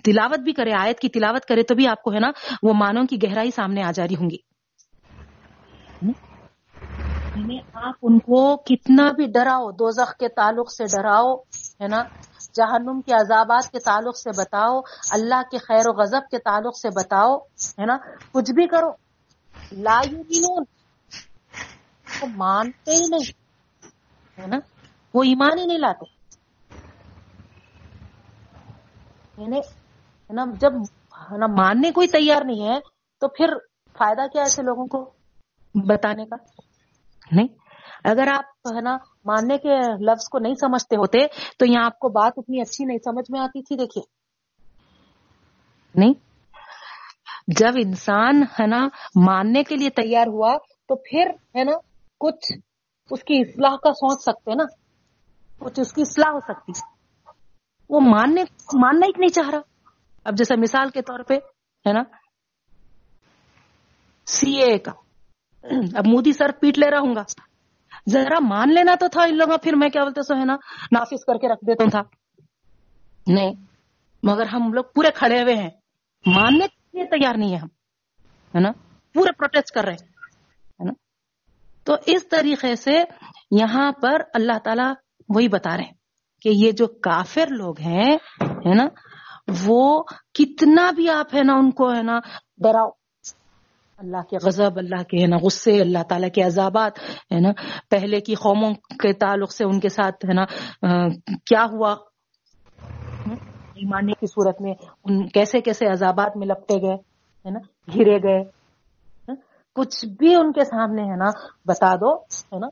تلاوت 0.05 0.41
بھی 0.41 0.53
کرے، 0.53 0.73
آیت 0.73 0.99
کی 1.01 1.09
تلاوت 1.09 1.45
کرے 1.45 1.63
تو 1.63 1.75
بھی 1.75 1.89
آپ 1.89 2.03
کو 2.03 2.13
ہے 2.13 2.21
نا 2.21 2.31
وہ 2.63 2.73
مانو 2.73 3.03
کی 3.11 3.17
گہرائی 3.23 3.51
سامنے 3.51 3.83
آ 3.83 3.91
جا 3.91 4.05
رہی 4.05 4.15
ہوں 4.15 4.31
گی۔ 4.31 4.37
یعنی 7.37 7.59
آپ 7.75 7.95
ان 8.03 8.19
کو 8.19 8.57
کتنا 8.57 9.11
بھی 9.17 9.27
ڈراؤ، 9.27 9.71
دوزخ 9.71 10.17
کے 10.17 10.29
تعلق 10.29 10.73
سے 10.73 10.85
ڈراؤ، 10.85 11.35
ہے 11.81 11.89
نا؟ 11.89 12.03
جہنم 12.55 13.01
کے 13.01 13.15
عذابات 13.15 13.71
کے 13.71 13.79
تعلق 13.79 14.19
سے 14.19 14.31
بتاؤ، 14.31 14.81
اللہ 15.11 15.43
کے 15.51 15.59
خیر 15.59 15.83
و 15.85 15.93
غضب 15.93 16.21
کے 16.31 16.39
تعلق 16.39 16.79
سے 16.79 16.89
بتاؤ، 16.89 17.39
ہے 17.79 17.87
نا؟ 17.87 17.97
کچھ 18.33 18.53
بھی 18.53 18.67
کرو۔ 18.67 18.91
لا 19.73 20.01
یؤمنون۔ 20.11 20.65
کو 22.23 22.29
مانتے 22.29 22.91
ہی 22.91 23.07
نہیں، 23.11 23.33
ہے 24.41 24.47
نا؟ 24.47 24.57
وہ 25.15 25.23
ایمان 25.23 25.59
ہی 25.59 25.67
نہیں 25.67 25.79
لاتے۔ 25.79 26.05
یعنی 29.43 29.61
جب 30.57 30.73
نا، 31.39 31.47
ماننے 31.47 31.91
کو 31.91 32.03
تیار 32.13 32.43
نہیں 32.45 32.69
ہے، 32.69 32.81
تو 33.21 33.29
پھر 33.29 33.47
فائدہ 33.99 34.27
کیا 34.33 34.43
ایسے 34.43 34.63
لوگوں 34.63 34.87
کو 34.87 35.13
بتانے 35.75 36.25
کا؟ 36.25 36.37
نہیں۔ 37.33 37.49
اگر 38.05 38.29
آپ، 38.37 38.45
ہے 38.67 38.81
نا، 38.81 38.97
ماننے 39.25 39.59
کے 39.59 40.05
لفظ 40.05 40.29
کو 40.29 40.39
نہیں 40.39 40.55
سمجھتے 40.55 40.97
ہوتے، 40.97 41.19
تو 41.59 41.67
یہاں 41.67 41.85
آپ 41.85 41.99
کو 41.99 42.09
بات 42.09 42.33
اتنی 42.37 42.61
اچھی 42.61 42.85
نہیں 42.85 42.99
سمجھ 43.05 43.31
میں 43.31 43.41
آتی 43.41 43.63
تھی، 43.63 43.77
دیکھیے۔ 43.77 44.03
نہیں۔ 45.95 46.15
جب 47.49 47.73
انسان، 47.77 48.43
ہے 48.43 48.67
نا، 48.67 48.89
ماننے 49.15 49.63
کے 49.63 49.77
لیے 49.77 49.91
تیار 49.91 50.27
ہوا، 50.27 50.57
تو 50.89 50.97
پھر، 50.97 51.31
ہے 51.59 51.65
نا 51.65 51.73
کچھ 52.23 52.53
اس 53.11 53.25
کی 53.25 53.41
اصلاح 53.41 53.77
کا 53.77 53.93
سوچ 53.93 54.23
سکتے 54.23 54.55
نا۔ 54.55 54.65
کچھ 55.59 55.81
اس 55.81 55.93
کی 55.93 56.03
اصلاح 56.03 56.33
ہو 56.33 56.41
سکتی 56.41 56.73
وہ 57.91 58.01
ماننے، 58.01 58.43
ماننا 58.75 59.07
ہی 59.07 59.11
نہیں 59.19 59.29
چاہ 59.29 59.51
رہا۔ 59.51 59.61
اب 60.25 60.37
جیسے 60.37 60.57
مثال 60.57 60.91
کے 60.91 61.03
طور 61.03 61.23
پہ، 61.23 61.35
ہے 61.89 61.93
نا؟ 61.93 62.03
سی 64.27 64.63
اے 64.63 64.79
کا۔ 64.79 64.93
اب 65.95 66.07
مودی 66.07 66.33
سر 66.33 66.53
پیٹ 66.61 66.79
لے 66.79 66.91
رہا 66.91 66.99
ہوں 66.99 67.15
گا۔ 67.15 67.23
ذرا 68.09 68.39
مان 68.41 68.75
لینا 68.75 68.95
تو 69.01 69.09
تھا 69.09 69.23
ان 69.23 69.37
لوگوں، 69.37 69.59
پھر 69.59 69.77
میں 69.77 69.89
کیا 69.89 70.03
بولتے 70.03 70.23
سو 70.23 70.41
ہے 70.41 70.45
نا 70.45 70.57
نافذ 70.93 71.25
کر 71.25 71.39
کے 71.39 71.49
رکھ 71.49 71.65
دیتا 71.67 71.85
تھا۔ 71.91 72.03
نہیں، 73.27 73.53
مگر 74.23 74.47
ہم 74.47 74.73
لوگ 74.73 74.85
پورے 74.95 75.09
کھڑے 75.15 75.43
ہوئے 75.43 75.55
ہیں۔ 75.55 75.71
ماننے 76.27 76.69
کے 76.69 76.99
لیے 76.99 77.05
تیار 77.05 77.35
نہیں 77.35 77.53
ہے 77.53 77.57
ہم، 77.57 77.69
ہے 78.55 78.61
نا؟ 78.61 78.71
پورے 79.15 79.33
پروٹیسٹ 79.33 79.75
کر 79.75 79.85
رہے 79.85 79.93
ہیں۔ 79.93 80.12
تو 81.85 81.97
اس 82.07 82.29
طریقے 82.29 82.75
سے 82.77 83.03
یہاں 83.51 83.93
پر 83.93 84.23
اللہ 84.35 84.59
تعالی 84.65 84.89
وہی 85.29 85.49
بتا 85.49 85.77
رہے 85.77 85.85
ہیں 85.85 86.01
کہ 86.43 86.49
یہ 86.49 86.73
جو 86.73 86.87
کافر 86.87 87.47
لوگ 87.51 87.81
ہیں، 87.81 88.17
ہے 88.43 88.75
نا، 88.75 88.87
وہ 89.65 90.03
کتنا 90.35 90.91
بھی 90.91 91.09
آپ 91.09 91.35
ہے 91.35 91.43
نا، 91.43 91.53
ان 91.53 91.71
کو 91.71 91.93
ہے 91.93 92.03
نا 92.03 92.19
ڈراؤ۔ 92.59 92.91
اللہ 93.99 94.23
کے 94.31 94.37
غضب، 94.43 94.79
اللہ 94.79 95.03
کے 95.03 95.23
ہے 95.23 95.27
نا 95.27 95.37
غصے، 95.37 95.81
اللہ 95.81 96.03
تعالیٰ 96.03 96.29
کے 96.35 96.43
عذابات، 96.43 96.99
ہے 97.33 97.41
نا، 97.41 97.53
پہلے 97.91 98.21
کی 98.21 98.35
قوموں 98.35 98.73
کے 99.03 99.13
تعلق 99.13 99.53
سے 99.53 99.65
ان 99.65 99.81
کے 99.81 99.89
ساتھ، 99.89 100.25
ہے 100.25 100.35
نا 100.35 100.45
کیا 101.47 101.65
ہوا؟ 101.73 101.95
ایمانے 103.75 104.13
کی 104.13 104.27
صورت 104.27 104.61
میں 104.61 104.75
ان 105.05 105.29
کیسے 105.29 105.61
کیسے 105.61 105.87
عذابات 105.87 106.37
میں 106.37 106.47
لپٹے 106.47 106.77
گئے، 106.83 106.97
ہے 107.45 107.51
نا، 107.51 107.59
گھرے 107.95 108.17
گئے۔ 108.23 108.62
کچھ 109.75 110.07
بھی 110.07 110.35
ان 110.35 110.53
کے 110.53 110.65
سامنے 110.65 111.03
ہے 111.03 111.17
نا، 111.17 111.25
بتا 111.65 111.95
دو، 111.95 112.23
ہے 112.25 112.59
نا؟ 112.59 112.67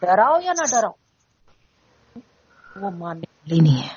ڈراؤ 0.00 0.40
یا 0.40 0.52
نہ 0.52 0.64
ڈراؤ؟ 0.70 0.92
وہ 2.80 2.90
ماننے 2.90 3.24
والی 3.30 3.58
نہیں 3.60 3.82
ہے۔ 3.82 3.94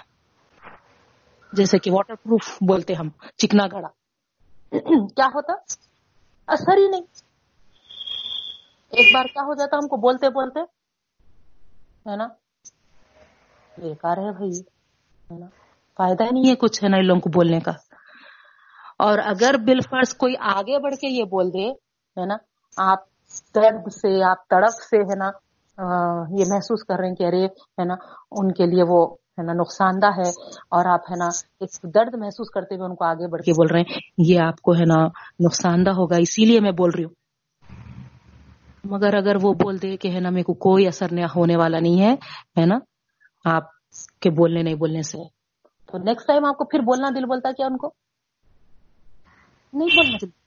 جیسے 1.53 1.79
کہ 1.79 1.91
واٹر 1.91 2.15
پروف 2.15 2.57
بولتے 2.67 2.93
ہم، 2.93 3.09
چکنا 3.37 3.67
گڑا 3.67 3.87
کیا 5.15 5.25
ہوتا؟ 5.25 5.53
اثر 6.47 6.77
ہی 6.77 6.87
نہیں۔ 6.87 7.01
ایک 8.89 9.15
بار 9.15 9.23
کیا 9.23 9.43
ہو 9.43 9.53
جاتا 9.53 9.77
ہم 9.77 9.87
کو 9.87 9.97
بولتے 9.97 10.29
بولتے؟ 10.29 10.59
ہے 12.09 12.15
نا؟ 12.15 12.27
بیکار 13.77 14.17
ہے 14.17 14.31
بھائی 14.31 14.63
فائدہ 15.97 16.23
نہیں 16.23 16.49
ہے 16.49 16.55
کچھ 16.55 16.83
ہے 16.83 16.89
نا 16.89 16.97
ان 16.97 17.07
لوگوں 17.07 17.21
کو 17.21 17.29
بولنے 17.29 17.59
کا۔ 17.59 17.71
اور 18.99 19.19
اگر 19.25 19.55
بل 19.57 19.79
فرض 19.89 20.15
کوئی 20.15 20.33
آگے 20.39 20.79
بڑھ 20.79 20.95
کے 20.95 21.07
یہ 21.07 21.23
بول 21.23 21.49
دے 21.49 21.88
ہے 22.19 22.25
نا، 22.25 22.37
آپ 22.77 22.99
درد 23.55 23.91
سے، 23.91 24.23
آپ 24.23 24.47
تڑپ 24.47 24.75
سے 24.89 24.97
ہے 24.97 25.15
نا 25.15 25.29
یہ 26.37 26.45
محسوس 26.49 26.83
کر 26.83 26.95
رہے 26.99 27.07
ہیں 27.07 27.15
کہ 27.15 27.23
ارے، 27.23 27.45
ہے 27.45 27.83
نا، 27.83 27.95
ان 28.31 28.51
کے 28.51 28.65
لیے 28.65 28.83
وہ، 28.87 28.99
ہے 29.37 29.43
نا 29.43 29.53
نقصان 29.53 30.01
دہ 30.01 30.11
ہے 30.17 30.29
اور 30.69 30.85
آپ 30.85 31.01
ہے 31.11 31.17
نا، 31.17 31.27
ایک 31.59 31.93
درد 31.95 32.15
محسوس 32.15 32.49
کرتے 32.49 32.75
ہوئے 32.75 32.87
ان 32.87 32.95
کو 32.95 33.05
آگے 33.05 33.27
بڑھ 33.31 33.41
کے 33.41 33.51
بول 33.51 33.67
رہے 33.71 33.79
ہیں، 33.79 33.99
یہ 34.17 34.39
آپ 34.41 34.61
کو 34.61 34.73
ہے 34.73 34.85
نا 34.85 35.05
نقصان 35.45 35.85
دہ 35.85 35.91
ہوگا، 35.91 36.17
اسی 36.19 36.45
لیے 36.45 36.59
میں 36.59 36.71
بول 36.71 36.91
رہی 36.97 37.03
ہوں۔ 37.03 37.15
مگر 38.83 39.13
اگر 39.13 39.35
وہ 39.41 39.53
بول 39.53 39.81
دے 39.81 39.95
کہ 39.97 40.07
ہے 40.07 40.19
نا، 40.19 40.29
میرے 40.29 40.43
کو 40.43 40.53
کوئی 40.65 40.87
اثر 40.87 41.11
نہیں 41.11 41.25
ہونے 41.35 41.55
والا 41.57 41.79
نہیں 41.79 42.01
ہے 42.01 42.13
ہے 42.59 42.65
نا، 42.65 42.77
آپ 43.45 43.65
کے 44.21 44.29
بولنے 44.29 44.61
نہیں 44.63 44.75
بولنے 44.75 45.01
سے۔ 45.01 45.17
تو 45.87 45.97
نیکسٹ 45.97 46.27
ٹائم 46.27 46.45
آپ 46.45 46.57
کو 46.57 46.65
پھر 46.65 46.79
بولنا 46.79 47.09
دل 47.15 47.25
بولتا 47.25 47.51
کیا 47.51 47.65
ان 47.65 47.77
کو؟ 47.77 47.87
نہیں 49.73 49.89
بولنا۔ 49.95 50.17
دل 50.21 50.38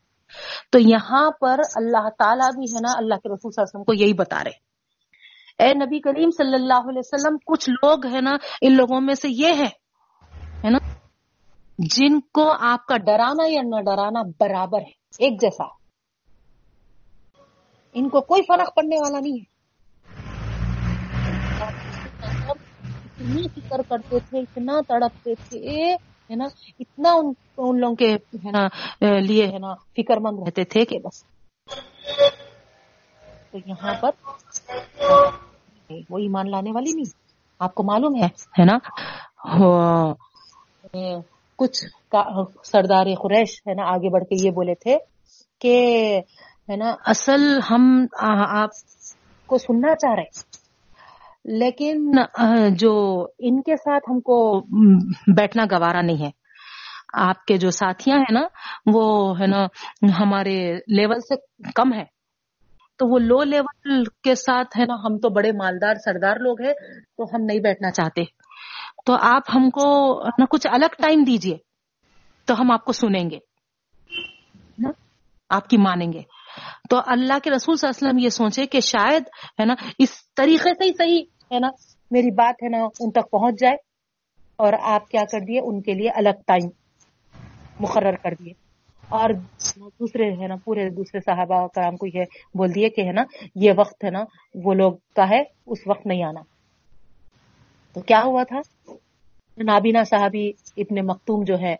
تو 0.70 0.78
یہاں 0.78 1.30
پر 1.30 1.60
اللہ 1.74 2.08
تعالیٰ 2.18 2.50
بھی 2.50 2.74
ہے 2.74 2.80
نا 2.80 2.92
اللہ 2.96 3.14
کے 3.14 3.28
رسول 3.28 3.50
صلی 3.50 3.62
اللہ 3.62 3.62
علیہ 3.62 3.72
وسلم 3.72 3.84
کو 3.84 3.94
یہی 3.94 4.12
بتا 4.12 4.44
رہے 4.44 4.72
اے 5.58 5.72
نبی 5.74 6.00
کریم 6.00 6.30
صلی 6.30 6.54
اللہ 6.54 6.88
علیہ 6.88 6.98
وسلم، 6.98 7.36
کچھ 7.46 7.70
لوگ 7.70 8.06
ہے 8.06 8.20
نا، 8.20 8.30
ان 8.60 8.76
لوگوں 8.76 9.00
میں 9.00 9.14
سے 9.14 9.28
یہ 9.30 9.62
ہے 10.64 10.70
نا، 10.70 10.78
جن 11.78 12.20
کو 12.20 12.52
آپ 12.60 12.86
کا 12.86 12.96
ڈرانا 12.96 13.44
یا 13.48 13.62
نہ 13.64 13.80
ڈرانا 13.80 14.22
برابر 14.40 14.78
ہے، 14.78 14.92
ایک 15.18 15.40
جیسا۔ 15.40 15.64
ان 17.94 18.08
کو 18.08 18.20
کوئی 18.20 18.42
فرق 18.48 18.74
پڑنے 18.74 18.96
والا 18.96 19.18
نہیں 19.20 19.32
ہے۔ 19.32 19.52
اتنا 23.20 23.48
فکر 23.54 23.82
کرتے 23.88 24.18
تھے، 24.30 24.38
اتنا 24.38 24.80
تڑپتے 24.88 25.34
تھے 25.48 25.96
ہے 26.30 26.36
نا؟ 26.36 26.44
اتنا 26.78 27.12
ان, 27.12 27.32
ان 27.58 27.80
لوگوں 27.80 27.96
کے 27.96 28.14
ہے 28.14 28.50
نا 28.50 28.68
لیے 29.20 29.46
ہے 29.46 29.58
نا 29.58 29.74
فکر 29.74 30.16
مند 30.16 30.38
رہتے 30.38 30.64
تھے 30.64 30.84
کہ 30.84 30.98
بس۔ 30.98 31.24
تو 33.50 33.58
یہاں 33.66 33.94
پر 34.00 34.10
وہ 36.10 36.18
ایمان 36.18 36.50
لانے 36.50 36.70
والی 36.72 36.92
نہیں 36.92 37.10
آپ 37.58 37.74
کو 37.74 37.82
معلوم 37.82 38.14
ہے 38.14 38.26
ہے 38.60 38.64
نا؟ 38.64 38.78
کچھ 41.56 41.84
سردار 42.64 43.06
قریش 43.22 43.62
ہے 43.66 43.74
نا 43.74 43.82
آگے 43.82 44.10
بڑھ 44.10 44.24
کے 44.24 44.46
یہ 44.46 44.50
بولے 44.50 44.74
تھے 44.74 44.98
کہ 45.60 45.76
ہے 46.70 46.76
نا 46.76 46.94
اصل 47.06 47.60
ہم 47.70 48.06
آپ 48.48 48.70
کو 49.46 49.58
سننا 49.58 49.94
چاہ 49.94 50.14
رہے 50.14 50.51
لیکن 51.44 52.10
جو 52.74 53.26
ان 53.38 53.62
کے 53.62 53.76
ساتھ 53.76 54.04
ہم 54.10 54.20
کو 54.20 54.60
بیٹھنا 55.36 55.64
گوارا 55.64 56.02
نہیں 56.02 56.24
ہے۔ 56.24 56.30
آپ 57.14 57.44
کے 57.44 57.56
جو 57.56 57.70
ساتھیاں 57.70 58.18
ہیں 58.18 58.32
نا 58.32 58.40
وہ 58.86 59.34
ہے 59.40 59.46
نا 59.46 59.66
ہمارے 60.20 60.74
لیول 60.74 61.20
سے 61.20 61.34
کم 61.74 61.92
ہے 61.92 62.04
تو 62.98 63.12
وہ 63.12 63.18
لو 63.18 63.42
لیول 63.42 64.04
کے 64.24 64.34
ساتھ 64.34 64.78
ہے 64.78 64.84
نا 64.84 64.94
ہم 64.94 65.18
تو 65.18 65.28
بڑے 65.28 65.52
مالدار 65.52 65.94
سردار 65.94 66.36
لوگ 66.36 66.60
ہیں 66.62 66.72
تو 67.16 67.24
ہم 67.24 67.44
نہیں 67.44 67.58
بیٹھنا 67.58 67.90
چاہتے۔ 67.90 68.24
تو 69.06 69.16
آپ 69.20 69.42
ہم 69.54 69.70
کو 69.70 69.84
نا 70.38 70.44
کچھ 70.50 70.66
الگ 70.72 70.94
ٹائم 70.98 71.22
دیجیے 71.22 71.56
تو 72.44 72.60
ہم 72.60 72.70
آپ 72.70 72.84
کو 72.84 72.92
سنیں 72.92 73.30
گے۔ 73.30 73.38
آپ 75.50 75.68
کی 75.68 75.76
مانیں 75.76 76.12
گے۔ 76.12 76.22
تو 76.90 77.00
اللہ 77.06 77.38
کے 77.44 77.50
رسول 77.50 77.76
صلی 77.76 77.88
اللہ 77.88 77.98
علیہ 77.98 78.08
وسلم 78.08 78.18
یہ 78.18 78.28
سوچے 78.28 78.66
کہ 78.66 78.80
شاید 78.80 79.22
ہے 79.60 79.64
نا 79.64 79.74
اس 79.98 80.34
طریقے 80.34 80.74
سے 80.74 80.84
ہی 80.84 80.92
صحیح 80.98 81.22
ہے 81.52 81.58
نا، 81.58 81.70
میری 82.10 82.30
بات 82.30 82.62
ہے 82.62 82.68
نا، 82.68 82.84
ان 83.00 83.10
تک 83.10 83.30
پہنچ 83.30 83.60
جائے 83.60 83.76
اور 84.56 84.72
آپ 84.80 85.08
کیا 85.08 85.24
کر 85.32 85.40
دیے، 85.40 85.60
ان 85.60 85.82
کے 85.82 85.94
لیے 85.94 86.10
الگ 86.10 86.42
ٹائم 86.46 86.68
مقرر 87.80 88.16
کر 88.16 88.34
دیے۔ 88.38 88.52
اور 89.08 89.30
دوسرے 89.78 90.32
ہے 90.32 90.46
نا، 90.46 90.54
پورے 90.64 90.90
دوسرے 90.90 91.20
صحابہ 91.20 91.66
کرام 91.66 91.96
کو 91.96 92.06
یہ 92.06 92.24
بول 92.54 92.74
دیے 92.74 92.88
کہ 92.88 93.00
ہے 93.00 93.12
نا، 93.12 93.22
یہ 93.54 93.72
وقت 93.76 94.04
ہے 94.04 94.10
نا، 94.10 94.24
وہ 94.54 94.74
لوگ 94.74 94.92
کا 94.92 95.28
ہے، 95.30 95.42
اس 95.66 95.78
وقت 95.86 96.06
نہیں 96.06 96.24
آنا۔ 96.24 96.40
تو 97.92 98.00
کیا 98.00 98.22
ہوا 98.24 98.42
تھا؟ 98.42 98.60
نابینا 99.58 100.04
صاحبی 100.04 100.52
ابن 100.76 101.06
مختوم 101.06 101.44
جو 101.44 101.58
ہے، 101.58 101.76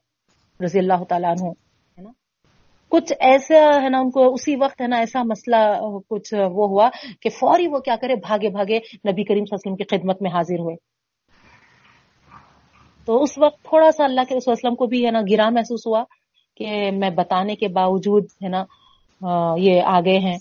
رضی 0.65 0.79
اللہ 0.79 1.05
تعالیٰ 1.09 1.31
عنہ 1.31 1.51
کچھ 2.93 3.13
ایسا 3.21 3.61
ہے 3.83 3.89
نا، 3.89 3.99
ان 3.99 4.11
کو 4.11 4.23
اسی 4.35 4.55
وقت 4.61 4.81
ہے 4.83 4.87
نا 4.87 4.97
ایسا 4.99 5.23
مسئلہ، 5.25 5.57
کچھ 6.11 6.33
وہ 6.35 6.69
ہوا 6.69 6.89
کہ 7.23 7.31
فوری 7.31 7.67
وہ 7.69 7.79
کیا 7.81 7.97
کرے، 8.01 8.15
بھاگے 8.27 8.49
بھاگے 8.51 8.79
نبی 9.09 9.25
کریم 9.25 9.45
صلی 9.45 9.55
اللہ 9.55 9.55
علیہ 9.55 9.63
وسلم 9.63 9.77
کی 9.77 9.85
خدمت 9.93 10.23
میں 10.23 10.31
حاضر 10.31 10.61
ہوئے۔ 10.61 10.77
تو 13.09 13.23
اس 13.23 13.39
وقت 13.39 13.63
تھوڑا 13.69 13.91
سا 13.93 14.05
اللہ 14.05 14.25
کے 14.29 14.35
وسلم 14.37 14.75
کو 14.75 14.87
بھی 14.87 15.05
ہے 15.07 15.11
نا 15.11 15.21
گرا 15.31 15.49
محسوس 15.51 15.87
ہوا 15.87 16.03
کہ 16.57 16.91
میں 16.93 17.11
بتانے 17.17 17.55
کے 17.57 17.69
باوجود 17.75 18.25
ہے 18.43 18.49
نا 18.49 18.65
یہ 19.59 19.81
آگے 19.89 20.19
ہیں۔ 20.19 20.39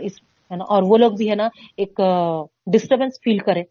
اس 0.00 0.20
ہے 0.50 0.56
نا، 0.56 0.64
اور 0.64 0.82
وہ 0.86 0.96
لوگ 0.98 1.12
بھی 1.18 1.30
ہے 1.30 1.34
نا 1.34 1.48
ایک 1.76 2.00
ڈسٹربینس 2.72 3.20
فیل 3.24 3.38
کرے 3.46 3.62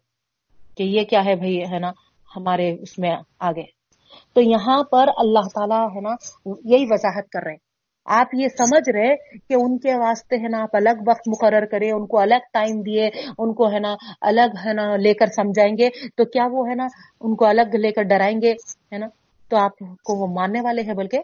کہ 0.76 0.82
یہ 0.84 1.04
کیا 1.10 1.24
ہے 1.24 1.34
بھائی، 1.36 1.58
ہے 1.72 1.78
نا 1.78 1.90
ہمارے 2.28 2.70
اس 2.82 2.98
میں 2.98 3.16
آگے۔ 3.40 3.62
تو 4.34 4.40
یہاں 4.40 4.82
پر 4.82 5.06
اللہ 5.16 5.48
تعالیٰ 5.54 5.88
ہے 5.96 6.00
نا، 6.00 6.10
یہی 6.64 6.84
وضاحت 6.90 7.28
کر 7.28 7.40
رہے 7.44 7.50
ہیں۔ 7.50 7.68
آپ 8.04 8.26
یہ 8.32 8.48
سمجھ 8.48 8.90
رہے 8.90 9.16
کہ 9.48 9.54
ان 9.54 9.78
کے 9.78 9.94
واسطے 9.94 10.36
ہے 10.36 10.48
نا، 10.48 10.62
آپ 10.62 10.76
الگ 10.76 11.02
وقت 11.06 11.28
مقرر 11.28 11.64
کریں، 11.66 11.92
ان 11.92 12.06
کو 12.06 12.18
الگ 12.18 12.46
ٹائم 12.52 12.80
دیے، 12.80 13.06
ان 13.38 13.54
کو 13.54 13.72
ہے 13.72 13.78
نا 13.78 13.94
الگ 14.20 14.66
ہے 14.66 14.72
نا 14.72 14.96
لے 14.96 15.14
کر 15.14 15.26
سمجھائیں 15.26 15.78
گے۔ 15.78 15.88
تو 16.16 16.24
کیا 16.24 16.46
وہ 16.50 16.68
ہے 16.68 16.74
نا، 16.74 16.86
ان 17.20 17.36
کو 17.36 17.46
الگ 17.46 17.76
لے 17.76 17.92
کر 17.92 18.02
ڈرائیں 18.02 18.42
گے؟ 18.42 18.52
ہے 18.92 18.98
نا؟ 18.98 19.06
تو 19.48 19.56
آپ 19.56 19.78
کو 19.78 20.14
وہ 20.14 20.26
ماننے 20.26 20.60
والے 20.60 20.82
ہیں 20.82 20.94
بلکہ 20.94 21.18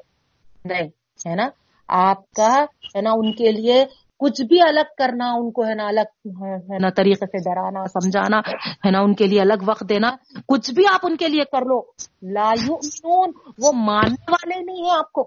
نہیں، 0.65 0.89
ہے 1.29 1.35
نا؟ 1.35 1.49
آپ 1.89 2.31
کا 2.31 2.65
ہے 2.97 3.01
نا، 3.01 3.11
ان 3.11 3.33
کے 3.33 3.53
لیے 3.53 3.85
کچھ 4.19 4.43
بھی 4.43 4.61
الگ 4.63 4.95
کرنا، 4.99 5.33
ان 5.33 5.51
کو 5.51 5.65
ہے 5.67 5.75
نا 5.75 5.87
الگ، 5.87 6.29
ہے 6.43 6.79
نا 6.79 6.89
طریقے 6.91 7.27
سے 7.27 7.39
ڈرانا، 7.39 7.85
سمجھانا، 7.87 8.39
ہے 8.87 8.91
نا 8.91 9.01
ان 9.01 9.15
کے 9.15 9.27
لیے 9.27 9.41
الگ 9.41 9.63
وقت 9.67 9.85
دینا۔ 9.89 10.11
کچھ 10.49 10.75
بھی 10.75 10.85
آپ 10.93 11.01
ان 11.03 11.17
کے 11.17 11.29
لیے 11.29 11.45
کر 11.45 11.61
لو۔ 11.61 11.81
لا 12.23 12.53
وہ 13.59 13.73
ماننے 13.73 14.33
والے 14.33 14.61
نہیں 14.61 14.85
ہیں 14.85 14.99
آپ 14.99 15.13
کو۔ 15.13 15.23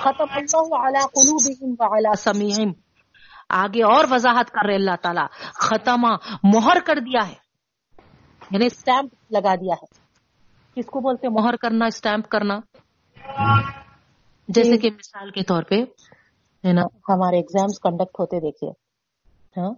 ختم 0.00 0.24
اللہ 0.30 0.98
قلوبہم 0.98 1.96
سمیعہم۔ 2.18 2.72
آگے 3.48 3.82
اور 3.82 4.04
وضاحت 4.10 4.50
کر 4.50 4.66
رہے 4.66 4.74
اللہ 4.74 4.96
تعالیٰ۔ 5.02 5.26
ختمہ 5.54 6.16
مہر 6.42 6.76
کر 6.86 6.96
دیا 6.96 7.28
ہے۔ 7.28 7.34
یعنی 8.50 8.66
اسٹیمپ 8.66 9.14
لگا 9.30 9.54
دیا 9.54 9.74
ہے۔ 9.74 10.08
کس 10.74 10.86
کو 10.86 11.00
بولتے 11.00 11.28
مہر 11.28 11.56
کرنا 11.56 11.86
اسٹیمپ 11.86 12.28
کرنا؟ 12.28 12.58
جیسے 14.48 14.76
کہ 14.76 14.90
مثال 14.90 15.30
کے 15.30 15.42
طور 15.42 15.62
پہ 15.62 15.84
ہے 16.64 16.72
نا، 16.72 16.82
ہمارے 17.08 17.36
ایگزامس 17.36 17.78
کنڈکٹ 17.80 18.20
ہوتے 18.20 18.40
دیکھیے 18.40 18.70
ہاں 19.56 19.72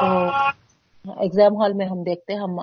تو 0.00 1.12
ایگزام 1.20 1.56
ہال 1.56 1.72
میں 1.72 1.86
ہم 1.86 2.02
دیکھتے 2.02 2.34
ہم 2.34 2.56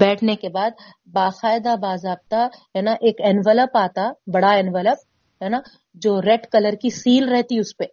بیٹھنے 0.00 0.34
کے 0.36 0.48
بعد 0.48 0.70
باقاعدہ 1.12 1.74
باضابطہ، 1.76 2.46
ہے 2.76 2.80
نا، 2.82 2.92
ایک 3.00 3.20
انویلپ 3.24 3.76
آتا، 3.76 4.10
بڑا 4.32 4.50
انویلپ 4.54 5.04
ہے 5.40 5.48
نا، 5.48 5.60
جو 5.94 6.20
ریڈ 6.22 6.46
کلر 6.46 6.74
کی 6.74 6.90
سیل 6.90 7.28
رہتی 7.28 7.58
اس 7.58 7.76
پہ. 7.76 7.84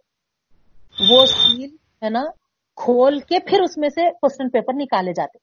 وہ 0.98 1.26
سیل 1.26 1.70
ہے 2.02 2.10
نا، 2.10 2.24
کھول 2.78 3.20
کے 3.20 3.40
پھر 3.40 3.62
اس 3.62 3.78
میں 3.78 3.90
سے 3.90 4.10
کوشچن 4.12 4.50
پیپر 4.50 4.74
نکالے 4.74 5.14
جاتے. 5.14 5.38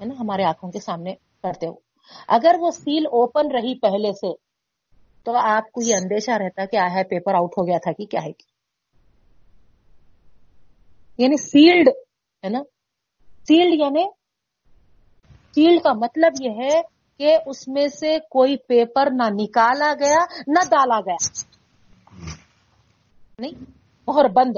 ہے 0.00 0.04
نا، 0.04 0.14
ہمارے 0.20 0.44
آنکھوں 0.44 0.70
کے 0.70 0.80
سامنے 0.80 1.14
کرتے 1.42 1.66
ہو 1.66 1.74
اگر 2.28 2.56
وہ 2.60 2.70
سیل 2.70 3.06
اوپن 3.06 3.50
رہی 3.50 3.78
پہلے 3.78 4.12
سے 4.12 4.32
تو 5.24 5.36
آپ 5.36 5.72
کو 5.72 5.82
یہ 5.82 5.94
اندیشہ 5.96 6.30
رہتا 6.30 6.64
کہ 6.64 6.76
آیا 6.76 7.02
پیپر 7.02 7.34
آؤٹ 7.34 7.50
ہو 7.58 7.66
گیا 7.66 7.78
تھا 7.78 7.92
کہ 7.92 8.04
کیا 8.04 8.20
ہے 8.24 8.30
یعنی 11.18 11.36
سیلڈ 11.36 11.88
ہے 12.44 12.48
نا؟ 12.48 12.62
سیلڈ 13.48 13.80
یعنی 13.80 14.04
سیلڈ 15.54 15.82
کا 15.82 15.92
مطلب 15.92 16.32
یہ 16.40 16.50
ہے 16.50 16.82
کہ 17.18 17.36
اس 17.46 17.68
میں 17.68 17.88
سے 17.88 18.18
کوئی 18.30 18.56
پیپر 18.56 19.08
نہ 19.10 19.22
نکالا 19.30 19.94
گیا، 20.00 20.16
نہ 20.46 20.64
ڈالا 20.70 21.00
گیا۔ 21.00 21.16
نہیں، 23.38 23.64
مہر 24.08 24.28
بند۔ 24.28 24.56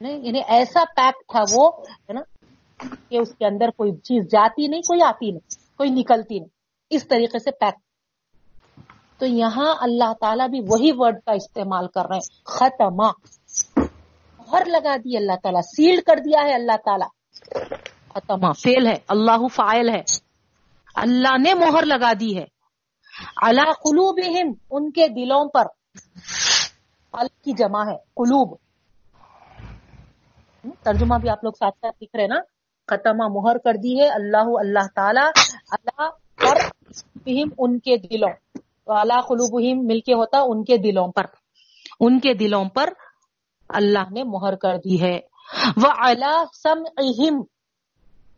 نہیں 0.00 0.26
یعنی 0.26 0.40
ایسا 0.48 0.80
پیک 0.96 1.14
تھا 1.28 1.40
وہ، 1.52 1.70
ہے 1.78 2.12
نا؟ 2.12 2.20
کہ 3.08 3.18
اس 3.20 3.34
کے 3.34 3.46
اندر 3.46 3.70
کوئی 3.70 3.92
چیز 3.92 4.24
جاتی 4.24 4.68
نہیں، 4.68 4.80
کوئی 4.80 5.02
آتی 5.02 5.30
نہیں، 5.30 5.76
کوئی 5.76 5.90
نکلتی 5.90 6.38
نہیں۔ 6.38 6.48
اس 6.90 7.08
طریقے 7.08 7.38
سے 7.38 7.50
پیک 7.50 7.87
تو 9.18 9.26
یہاں 9.26 9.74
اللہ 9.80 10.12
تعالیٰ 10.20 10.48
بھی 10.48 10.60
وہی 10.60 10.90
ورڈ 10.96 11.16
کا 11.26 11.32
استعمال 11.32 11.88
کر 11.88 12.06
رہے 12.06 12.16
ہیں. 12.16 12.44
ختمہ. 12.44 13.10
مہر 14.38 14.64
لگا 14.66 14.96
دی 14.96 15.16
اللہ 15.16 15.32
تعالیٰ. 15.42 15.62
سیل 15.62 16.00
کر 16.00 16.16
دیا 16.16 16.40
ہے 16.44 16.54
اللہ 16.54 16.76
تعالیٰ. 16.84 17.08
ختمہ. 18.14 18.52
فیل 18.52 18.86
ہے. 18.86 18.96
اللہ 19.08 19.48
فائل 19.48 19.88
ہے. 19.88 20.02
اللہ 20.94 21.38
نے 21.38 21.54
مہر 21.54 21.84
لگا 21.86 22.12
دی 22.20 22.38
ہے. 22.38 22.44
اللہ 23.42 23.72
قلوب 23.72 24.18
ان 24.70 24.90
کے 24.90 25.08
دلوں 25.08 25.44
پر. 25.44 25.66
قلب 27.12 27.42
کی 27.42 27.52
جمع 27.52 27.90
ہے. 27.90 27.96
قلوب. 27.96 28.56
ترجمہ 30.82 31.14
بھی 31.18 31.28
آپ 31.28 31.44
لوگ 31.44 31.52
ساتھ 31.52 31.74
ساتھ 31.80 31.96
لکھ 32.02 32.16
رہے 32.16 32.26
نا؟ 32.26 32.36
ختمہ 32.86 33.28
مہر 33.28 33.58
کر 33.58 33.74
دی 33.74 34.00
ہے. 34.00 34.08
اللہ 34.08 34.36
اللہ 34.36 34.86
تعالی. 34.94 35.40
اللہ 35.70 36.08
پر 36.40 36.58
ان 37.58 37.78
کے 37.78 37.96
دلوں. 37.96 38.30
تو 38.88 38.94
اللہ 38.94 39.20
مل 39.74 40.00
کے 40.00 40.14
ہوتا 40.14 40.38
ان 40.46 40.64
کے 40.64 40.76
دلوں 40.76 41.08
پر۔ 41.08 41.26
ان 42.00 42.20
کے 42.20 42.34
دلوں 42.34 42.64
پر 42.64 42.88
اللہ 43.68 44.10
نے 44.10 44.22
مہر 44.24 44.54
کر 44.54 44.76
دی 44.76 45.02
ہے۔ 45.02 45.20
وہ 45.76 45.90
اللہ 45.98 46.44
سم 46.52 46.82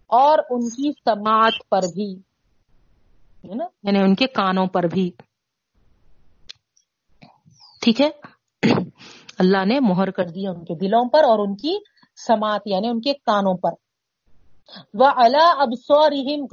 اور 0.06 0.39
ان 0.51 0.68
کی 0.68 0.93
سماعت 0.93 1.70
پر 1.70 1.81
بھی۔ 1.94 2.20
یعنی 3.82 3.98
ان 3.98 4.14
کے 4.14 4.27
کانوں 4.27 4.66
پر 4.66 4.82
بھی۔ 4.82 5.10
ٹھیک 7.81 8.01
ہے؟ 8.01 8.10
اللہ 9.39 9.64
نے 9.64 9.81
مہر 9.81 10.10
کر 10.10 10.24
دی 10.24 10.47
ان 10.47 10.64
کے 10.64 10.78
دلوں 10.78 11.09
پر 11.09 11.24
اور 11.24 11.39
ان 11.39 11.56
کی 11.56 11.78
سماعت 12.27 12.62
یعنی 12.66 12.89
ان 12.89 13.01
کے 13.01 13.12
کانوں 13.12 13.55
پر۔ 13.55 13.70
وہ 14.94 15.06
اللہ 15.16 15.55
اب 15.59 15.68
سورم 15.89 16.47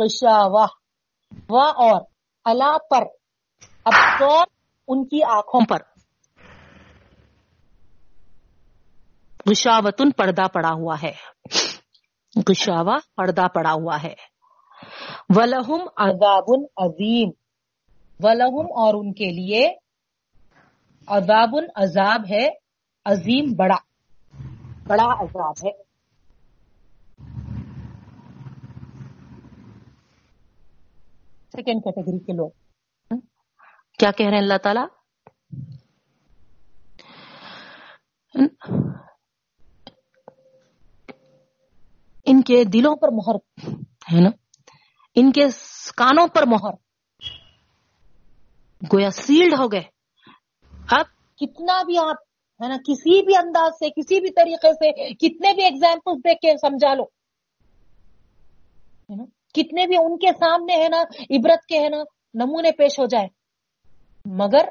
و 1.49 1.59
اور 1.59 2.01
اللہ 2.45 2.77
پر۔ 2.89 3.03
اب 3.87 4.23
ان 4.87 5.03
کی 5.05 5.23
آنکھوں 5.23 5.61
پر 5.69 5.81
گشاوتن 9.49 10.11
پردہ 10.11 10.47
پڑا 10.53 10.71
ہوا 10.71 10.95
ہے 11.01 11.11
گشاوا 12.49 12.95
پردہ 13.15 13.47
پڑا 13.53 13.73
ہوا 13.73 14.01
ہے 14.03 14.13
ولہم 15.35 15.87
عذاب 15.97 16.51
عظیم 16.77 17.31
ولہم 18.19 18.71
اور 18.77 18.93
ان 18.93 19.13
کے 19.13 19.31
لیے 19.31 19.65
عذاب 21.07 21.55
عذاب 21.75 22.25
ہے 22.29 22.47
عظیم 23.05 23.53
بڑا 23.55 23.77
بڑا 24.87 25.05
عذاب 25.19 25.65
ہے 25.65 25.71
سیکنڈ 31.53 31.83
کیٹیگری 31.83 32.19
کے 32.19 32.33
لوگ 32.33 32.49
کیا 33.97 34.11
کہہ 34.11 34.25
رہے 34.25 34.35
ہیں 34.35 34.43
اللہ 34.43 34.57
تعالی؟ 34.63 34.79
ان 42.25 42.41
کے 42.41 42.63
دلوں 42.63 42.95
پر 42.95 43.07
مہر 43.11 43.35
ہے 44.15 44.21
نا؟ 44.21 44.29
ان 45.15 45.31
کے 45.31 45.45
کانوں 45.95 46.27
پر 46.27 46.45
مہر۔ 46.45 46.73
گویا 48.93 49.09
سیلڈ 49.09 49.53
ہو 49.59 49.71
گئے۔ 49.71 49.81
اب 50.71 51.35
کتنا 51.37 51.83
بھی 51.83 51.97
آپ 51.97 52.15
ہے 52.63 52.67
نا، 52.67 52.75
کسی 52.75 53.25
بھی 53.25 53.35
انداز 53.35 53.71
سے، 53.73 53.89
کسی 53.89 54.21
بھی 54.21 54.29
طریقے 54.29 54.73
سے، 54.73 55.13
کتنے 55.13 55.53
بھی 55.53 55.63
ایگزامپل 55.63 56.19
دیکھ 56.19 56.39
کے 56.39 56.53
سمجھا 56.57 56.93
لو۔ 56.93 57.05
کتنے 59.53 59.87
بھی 59.87 59.97
ان 59.97 60.17
کے 60.17 60.31
سامنے 60.31 60.83
ہے 60.83 60.89
نا، 60.89 61.01
عبرت 61.29 61.65
کے 61.65 61.79
ہے 61.79 61.89
نا، 61.89 61.97
نمونے 62.33 62.71
پیش 62.71 62.99
ہو 62.99 63.05
جائے 63.05 63.36
مگر 64.31 64.67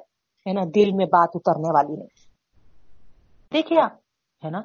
ہے 0.46 0.52
نا 0.52 0.60
دل 0.74 0.92
میں 0.92 1.06
بات 1.06 1.28
اترنے 1.34 1.72
والی 1.74 1.96
نہیں۔ 1.96 2.36
دیکھیے 3.52 3.80
آپ، 3.82 3.92
ہے 4.44 4.50
نا 4.50 4.60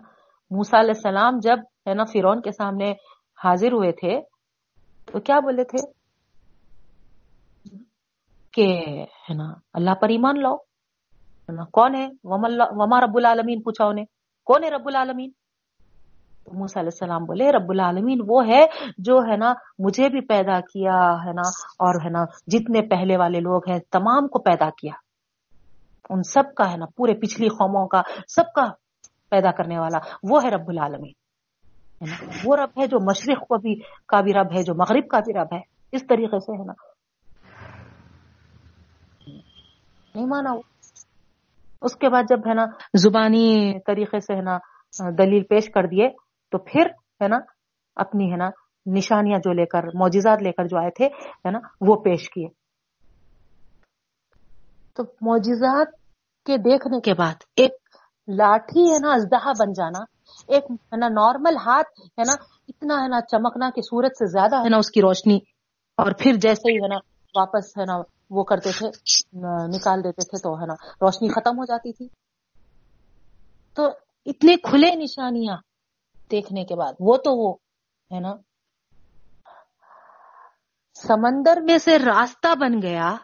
موسا 0.51 0.79
علیہ 0.79 0.93
السلام 0.95 1.39
جب 1.41 1.57
ہے 1.89 1.93
نا 1.93 2.03
فرون 2.03 2.41
کے 2.41 2.51
سامنے 2.51 2.91
حاضر 3.43 3.71
ہوئے 3.71 3.91
تھے، 3.91 4.21
تو 5.05 5.19
کیا 5.19 5.39
بولے 5.39 5.63
تھے؟ 5.63 6.01
کہ 8.53 8.79
ہے 9.03 9.33
نا، 9.33 9.53
اللہ 9.73 9.93
پر 10.01 10.09
ایمان 10.09 10.41
لاؤ۔ 10.41 10.57
کون 11.71 11.95
ہے؟ 11.95 12.07
وما 12.23 13.01
رب 13.01 13.17
العالمین، 13.17 13.61
پوچھا 13.61 13.85
انہیں۔ 13.85 14.05
کون 14.45 14.63
ہے 14.63 14.69
رب 14.69 14.87
العالمین؟ 14.87 15.31
تو 16.43 16.57
موسیٰ 16.57 16.81
علیہ 16.81 16.89
السلام 16.93 17.23
بولے، 17.23 17.51
رب 17.51 17.69
العالمین، 17.69 18.19
وہ 18.27 18.47
ہے 18.47 18.65
جو 18.97 19.19
ہے 19.31 19.37
نا 19.37 19.53
مجھے 19.79 20.09
بھی 20.09 20.21
پیدا 20.21 20.59
کیا 20.59 20.99
ہے 21.25 21.33
نا، 21.33 21.49
اور 21.79 21.95
ہے 22.05 22.09
نا 22.09 22.23
جتنے 22.47 22.81
پہلے 22.81 23.17
والے 23.17 23.39
لوگ 23.39 23.69
ہیں، 23.69 23.79
تمام 23.91 24.27
کو 24.27 24.39
پیدا 24.39 24.69
کیا۔ 24.69 24.93
ان 26.09 26.23
سب 26.23 26.43
کا 26.55 26.71
ہے 26.71 26.77
نا، 26.77 26.85
پورے 26.97 27.13
پچھلی 27.13 27.47
قوموں 27.47 27.87
کا 27.87 28.01
سب 28.27 28.53
کا 28.55 28.65
پیدا 29.29 29.51
کرنے 29.51 29.79
والا 29.79 29.97
وہ 30.23 30.43
ہے 30.43 30.49
رب 30.49 30.69
العالمین۔ 30.69 31.13
وہ 32.45 32.55
رب 32.55 32.81
ہے 32.81 32.87
جو 32.87 32.97
مشرق 33.09 33.47
کو 33.47 33.57
بھی 33.57 33.75
کا 34.07 34.21
بھی 34.21 34.33
رب 34.33 34.57
ہے، 34.57 34.63
جو 34.63 34.73
مغرب 34.75 35.07
کا 35.07 35.19
بھی 35.19 35.33
رب 35.33 35.53
ہے۔ 35.53 35.59
اس 35.91 36.07
طریقے 36.09 36.39
سے 36.39 36.59
ہے 36.59 36.65
نا۔ 36.65 36.73
نہیں 40.15 40.25
مانا 40.25 40.53
وہ۔ 40.53 40.61
اس 41.81 41.95
کے 41.95 42.09
بعد 42.09 42.23
جب 42.29 42.39
ہے 42.47 42.53
نا 42.53 42.65
زبانی 42.97 43.79
طریقے 43.85 44.19
سے 44.19 44.35
ہے 44.35 44.41
نا 44.41 44.57
دلیل 45.17 45.43
پیش 45.43 45.69
کر 45.69 45.83
دیے 45.83 46.09
تو 46.51 46.57
پھر 46.65 46.87
ہے 47.21 47.27
نا 47.27 47.39
اپنی 47.97 48.31
ہے 48.31 48.37
نا 48.37 48.49
نشانیاں 48.85 49.39
جو 49.39 49.53
لے 49.53 49.65
کر 49.65 49.85
معجزات 49.95 50.41
لے 50.41 50.51
کر 50.51 50.67
جو 50.67 50.77
آئے 50.77 50.89
تھے 50.91 51.05
ہے 51.45 51.51
نا 51.51 51.59
وہ 51.81 51.95
پیش 52.03 52.29
کیے 52.29 52.47
تو 54.97 55.03
معجزات 55.21 55.93
کے 56.45 56.57
دیکھنے 56.59 56.99
کے 56.99 57.13
بعد 57.13 57.43
ایک 57.57 57.73
لاٹھی 58.27 58.89
ہے 58.91 58.99
نا 58.99 59.13
ازدہا 59.13 59.51
بن 59.59 59.73
جانا 59.73 59.99
ایک 60.49 60.71
ہے 60.71 60.97
نا 60.97 61.07
نارمل 61.09 61.57
ہاتھ 61.57 61.99
ہے 61.99 62.23
نا 62.23 62.35
اتنا 62.69 63.01
ہے 63.03 63.07
نا 63.07 63.21
چمکنا 63.21 63.69
کہ 63.75 63.81
سورج 63.81 64.17
سے 64.17 64.31
زیادہ 64.31 64.63
ہے 64.63 64.69
نا 64.69 64.77
اس 64.77 64.91
کی 64.91 65.01
روشنی 65.01 65.37
اور 65.97 66.11
پھر 66.19 66.35
جیسے 66.41 66.71
ہی 66.71 66.77
ہے 66.77 66.87
نا 66.87 66.97
واپس 67.35 67.77
ہے 67.77 67.85
نا 67.85 67.97
وہ 68.29 68.43
کرتے 68.43 68.71
تھے 68.77 68.87
نکال 69.67 70.03
دیتے 70.03 70.27
تھے 70.29 70.41
تو 70.43 70.53
ہے 70.55 70.65
نا 70.65 70.73
روشنی 71.01 71.29
ختم 71.29 71.57
ہو 71.57 71.65
جاتی 71.65 71.93
تھی 71.93 72.07
تو 73.77 73.87
اتنے 74.27 74.55
کھلے 74.63 74.95
نشانیاں 74.95 75.57
دیکھنے 76.31 76.65
کے 76.65 76.75
بعد۔ 76.75 76.93
وہ 76.99 77.17
تو 77.17 77.37
وہ، 77.37 77.55
ہے 78.15 78.19
نا؟ 78.19 78.33
سمندر 81.07 81.61
میں 81.61 81.77
سے 81.77 81.99
راستہ 81.99 82.55
بن 82.55 82.81
گیا۔ 82.81 83.15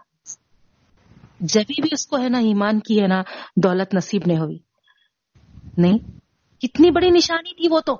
جبھی 1.39 1.81
بھی 1.81 1.89
اس 1.91 2.07
کو، 2.07 2.17
ہے 2.17 2.29
نا، 2.29 2.37
ایمان 2.37 2.79
کی، 2.79 3.01
ہے 3.01 3.07
نا، 3.07 3.21
دولت 3.63 3.93
نصیب 3.93 4.21
نہیں 4.25 4.39
ہوئی۔ 4.39 4.59
نہیں، 5.77 5.97
کتنی 6.59 6.91
بڑی 6.91 7.09
نشانی 7.09 7.55
تھی 7.55 7.67
وہ 7.71 7.79
تو۔ 7.79 7.95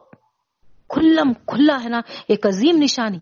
کھلم 0.89 1.33
کھلا، 1.33 1.83
ہے 1.83 1.89
نا، 1.89 2.01
ایک 2.27 2.45
عظیم 2.45 2.77
نشانی۔ 2.77 3.17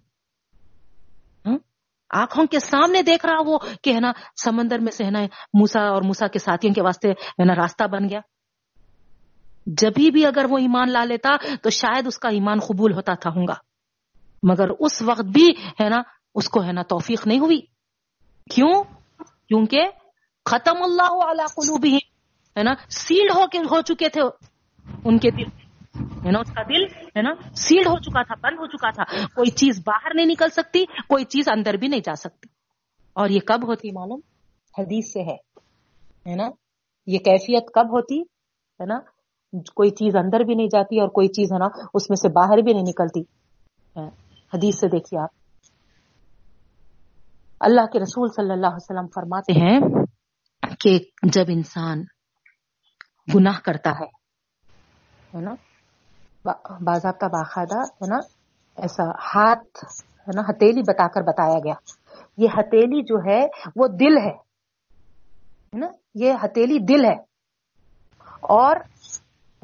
آنکھوں 2.09 2.45
کے 2.45 2.59
سامنے 2.59 3.01
دیکھ 3.01 3.25
رہا 3.25 3.41
وہ 3.45 3.57
کہ، 3.83 3.93
ہے 3.93 3.99
نا، 3.99 4.11
سمندر 4.43 4.79
میں 4.79 4.91
سے، 4.91 5.03
ہے 5.03 5.11
نا 5.11 5.19
موسا 5.53 5.79
اور 5.81 6.01
موسا 6.01 6.27
کے 6.27 6.39
ساتھیوں 6.39 6.73
کے 6.73 6.81
واسطے، 6.81 7.11
ہے 7.11 7.45
نا، 7.45 7.55
راستہ 7.55 7.83
بن 7.83 8.09
گیا۔ 8.09 8.19
جبھی 9.65 10.11
بھی 10.11 10.25
اگر 10.25 10.45
وہ 10.49 10.57
ایمان 10.57 10.91
لا 10.91 11.05
لیتا 11.05 11.29
تو 11.61 11.69
شاید 11.69 12.07
اس 12.07 12.17
کا 12.17 12.29
ایمان 12.29 12.59
قبول 12.59 12.93
ہوتا 12.93 13.13
تھا 13.13 13.29
ہوں 13.29 13.47
گا۔ 13.47 13.53
مگر 14.43 14.69
اس 14.79 15.01
وقت 15.01 15.21
بھی 15.21 15.47
ہے 15.81 15.89
نا، 15.89 16.01
اس 16.35 16.49
کو 16.49 16.63
ہے 16.63 16.71
نا 16.71 16.81
توفیق 16.81 17.27
نہیں 17.27 17.39
ہوئی۔ 17.39 17.61
کیوں؟ 18.51 18.83
کیونکہ 19.47 19.81
ختم 20.45 20.83
اللہ 20.83 21.31
علی 21.31 21.43
قلوبہم، 21.55 21.97
ہے 22.57 22.63
نا، 22.63 22.73
سیل 22.89 23.29
ہو 23.35 23.47
کے 23.47 23.57
ہو 23.57 23.81
چکے 23.81 24.09
تھے۔ 24.09 24.21
ان 25.03 25.17
کے 25.17 25.31
دل، 25.31 25.43
ہے 26.25 26.31
نا، 26.31 26.39
اس 26.39 26.51
کا 26.51 26.61
دل، 26.61 26.83
ہے 26.83 27.21
نا، 27.21 27.55
سیل 27.55 27.87
ہو 27.87 27.99
چکا 27.99 28.23
تھا، 28.23 28.35
بند 28.35 28.59
ہو 28.59 28.67
چکا 28.67 28.91
تھا۔ 28.91 29.25
کوئی 29.27 29.51
چیز 29.51 29.83
باہر 29.85 30.11
نہیں 30.15 30.25
نکل 30.25 30.49
سکتی، 30.49 30.85
کوئی 30.85 31.25
چیز 31.25 31.49
اندر 31.49 31.73
بھی 31.73 31.87
نہیں 31.87 32.01
جا 32.05 32.15
سکتی۔ 32.15 32.49
اور 33.13 33.29
یہ 33.29 33.39
کب 33.39 33.67
ہوتی 33.67 33.91
معلوم؟ 33.91 34.19
حدیث 34.77 35.13
سے 35.13 35.21
ہے 36.29 36.35
نا، 36.35 36.49
یہ 37.05 37.19
کیفیت 37.19 37.63
کب 37.73 37.85
ہوتی؟ 37.85 38.21
ہے 38.21 38.85
نا 38.85 39.14
کوئی 39.75 39.89
چیز 39.89 40.15
اندر 40.15 40.39
بھی 40.39 40.55
نہیں 40.55 40.67
جاتی 40.67 40.99
اور 40.99 41.09
کوئی 41.09 41.27
چیز 41.27 41.53
ہے 41.53 41.57
نا، 41.57 41.67
اس 41.93 42.09
میں 42.09 42.15
سے 42.15 42.29
باہر 42.29 42.61
بھی 42.61 42.73
نہیں 42.73 42.83
نکلتی۔ 42.83 43.21
حدیث 44.53 44.79
سے 44.79 44.87
دیکھیے 44.87 45.19
آپ۔ 45.19 45.29
اللہ 47.59 47.85
کے 47.85 47.99
رسول 47.99 48.29
صلی 48.35 48.51
اللہ 48.51 48.67
علیہ 48.67 48.75
وسلم 48.75 49.07
فرماتے 49.15 49.53
ہیں 49.53 49.79
کہ 50.79 50.99
جب 51.23 51.45
انسان 51.47 52.03
گناہ 53.35 53.59
کرتا 53.63 53.89
ہے 53.89 54.25
نا 55.39 55.51
باضابطہ 56.81 57.25
باقاعدہ 57.25 57.77
ہے 57.77 58.07
نا، 58.07 58.17
ایسا 58.75 59.03
ہاتھ، 59.03 59.85
ہے 60.19 60.31
نا 60.35 60.41
ہتیلی 60.41 60.81
بتا 60.81 61.07
کر 61.07 61.21
بتایا 61.21 61.59
گیا۔ 61.63 61.73
یہ 62.37 62.47
ہتیلی 62.57 63.03
جو 63.03 63.31
ہے، 63.31 63.47
وہ 63.75 63.87
دل 63.87 64.17
ہے 64.17 64.37
نا، 65.73 65.87
یہ 66.15 66.33
ہتیلی 66.43 66.79
دل 66.79 67.05
ہے۔ 67.05 67.35
اور 68.41 68.75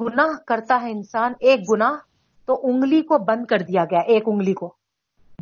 گناہ 0.01 0.27
کرتا 0.47 0.79
ہے 0.81 0.91
انسان، 0.91 1.33
ایک 1.39 1.59
گناہ 1.73 1.91
تو 2.45 2.59
انگلی 2.63 3.01
کو 3.01 3.17
بند 3.17 3.45
کر 3.45 3.57
دیا 3.57 3.83
گیا، 3.83 3.99
ایک 3.99 4.23
انگلی 4.25 4.53
کو 4.53 4.73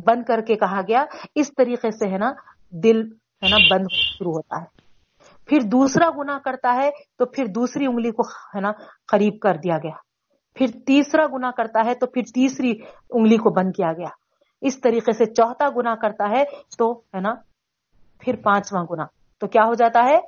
بند 0.04 0.22
کر 0.24 0.40
کے 0.40 0.56
کہا 0.56 0.80
گیا، 0.88 1.04
اس 1.34 1.50
طریقے 1.56 1.90
سے 1.90 2.08
ہے 2.08 2.18
نا 2.18 2.32
دل 2.70 3.00
ہے 3.42 3.48
نا 3.48 3.56
بند 3.70 3.86
شروع 3.90 4.32
ہوتا 4.32 4.62
ہے۔ 4.62 4.80
پھر 5.46 5.58
دوسرا 5.60 6.10
گنا 6.10 6.38
کرتا 6.44 6.74
ہے 6.82 6.90
تو 7.18 7.26
پھر 7.26 7.46
دوسری 7.46 7.86
انگلی 7.86 8.10
کو 8.10 8.22
ہے 8.22 8.60
نا 8.60 8.72
قریب 9.06 9.40
کر 9.42 9.54
دیا 9.54 9.78
گیا۔ 9.78 10.10
پھر 10.54 10.66
تیسرا 10.86 11.26
گنا 11.26 11.50
کرتا 11.50 11.84
ہے 11.86 11.94
تو 11.94 12.06
پھر 12.06 12.22
تیسری 12.22 12.72
انگلی 13.10 13.36
کو 13.36 13.50
بند 13.50 13.72
کیا 13.76 13.92
گیا۔ 13.92 14.08
اس 14.60 14.80
طریقے 14.80 15.12
سے 15.12 15.26
چوتھا 15.26 15.68
گنا 15.68 15.94
کرتا 15.94 16.30
ہے 16.30 16.44
تو 16.78 16.92
ہے 16.92 17.20
نا 17.20 17.34
پھر 18.18 18.36
پانچواں 18.36 18.84
گنا 18.90 19.04
تو 19.38 19.46
کیا 19.46 19.62
ہو 19.66 19.74
جاتا 19.74 20.04
ہے؟ 20.04 20.18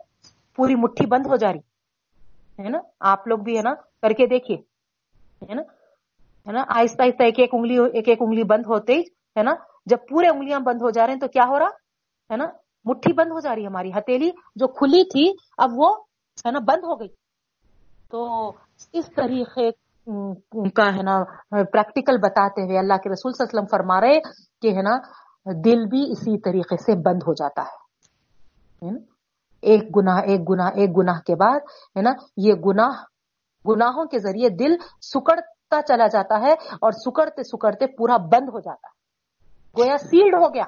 پوری 0.56 0.74
مٹھی 0.74 1.06
بند 1.06 1.26
ہو 1.26 1.36
جا 1.36 1.52
رہی۔ 1.52 1.58
ہے 2.62 2.68
نا؟ 2.68 2.78
آپ 3.00 3.28
لوگ 3.28 3.38
بھی 3.38 3.56
ہے 3.56 3.62
نا 3.62 3.70
کر 4.02 4.12
کے 4.12 4.26
دیکھیے، 4.26 4.56
ہے 5.48 5.54
نا؟ 5.54 5.62
ہے 6.46 6.52
نا؟ 6.52 6.62
آہستہ 6.68 7.02
آہستہ 7.02 7.22
ایک 7.22 7.38
ایک 7.38 7.50
انگلی، 7.52 7.76
ایک 7.94 8.08
ایک 8.08 8.22
انگلی 8.22 8.44
بند 8.44 8.66
ہوتے 8.66 8.92
ہی، 8.92 9.00
ہے 9.36 9.42
نا؟ 9.42 9.54
جب 9.86 9.98
پورے 10.10 10.28
انگلیاں 10.28 10.60
بند 10.60 10.82
ہو 10.82 10.90
جا 10.90 11.06
رہے 11.06 11.12
ہیں 11.12 11.20
تو 11.20 11.28
کیا 11.28 11.44
ہو 11.48 11.58
رہا؟ 11.58 11.70
ہے 12.30 12.36
نا؟ 12.36 12.46
مٹھی 12.84 13.12
بند 13.12 13.32
ہو 13.32 13.40
جا 13.40 13.54
رہی 13.54 13.62
ہے 13.62 13.66
ہماری۔ 13.66 13.90
ہتیلی 13.90 14.30
جو 14.54 14.66
کھلی 14.68 15.04
تھی، 15.04 15.32
اب 15.58 15.70
وہ، 15.76 15.90
ہے 16.46 16.50
نا، 16.50 16.58
بند 16.58 16.84
ہو 16.84 16.98
گئی۔ 17.00 17.08
تو 18.10 18.52
اس 18.92 19.10
طریقے 19.16 19.70
کا، 20.70 20.86
ہے 20.94 21.02
نا، 21.02 21.22
پریکٹیکل 21.72 22.16
بتاتے 22.18 22.62
ہوئے 22.62 22.78
اللہ 22.78 22.96
کے 23.02 23.10
رسول 23.10 23.32
صلی 23.32 23.44
اللہ 23.44 23.50
علیہ 23.50 23.58
وسلم 23.58 23.70
فرما 23.70 24.00
رہے 24.00 24.18
کہ، 24.62 24.76
ہے 24.76 24.82
نا، 24.82 24.96
دل 25.64 25.84
بھی 25.86 26.02
اسی 26.10 26.38
طریقے 26.40 26.76
سے 26.76 26.96
بند 27.04 27.22
ہو 27.26 27.32
جاتا 27.32 27.62
ہے۔ 27.62 28.90
ایک 29.62 29.82
گناہ 29.96 30.18
ایک 30.26 30.40
گناہ 30.50 30.70
ایک 30.74 30.90
گناہ 30.96 31.20
کے 31.20 31.34
بعد، 31.34 31.60
ہے 31.96 32.02
نا، 32.02 32.12
یہ 32.36 32.54
گناہ 32.66 33.02
گناہوں 33.68 34.04
کے 34.04 34.18
ذریعے 34.18 34.48
دل 34.48 34.76
سکڑتا 35.00 35.80
چلا 35.82 36.06
جاتا 36.06 36.40
ہے 36.40 36.52
اور 36.52 36.92
سکڑتے 36.92 37.42
سکڑتے 37.42 37.86
پورا 37.86 38.16
بند 38.16 38.48
ہو 38.48 38.60
جاتا 38.60 38.88
ہے۔ 38.88 39.02
گویا 39.78 39.96
سیلڈ 39.98 40.34
ہو 40.34 40.54
گیا۔ 40.54 40.64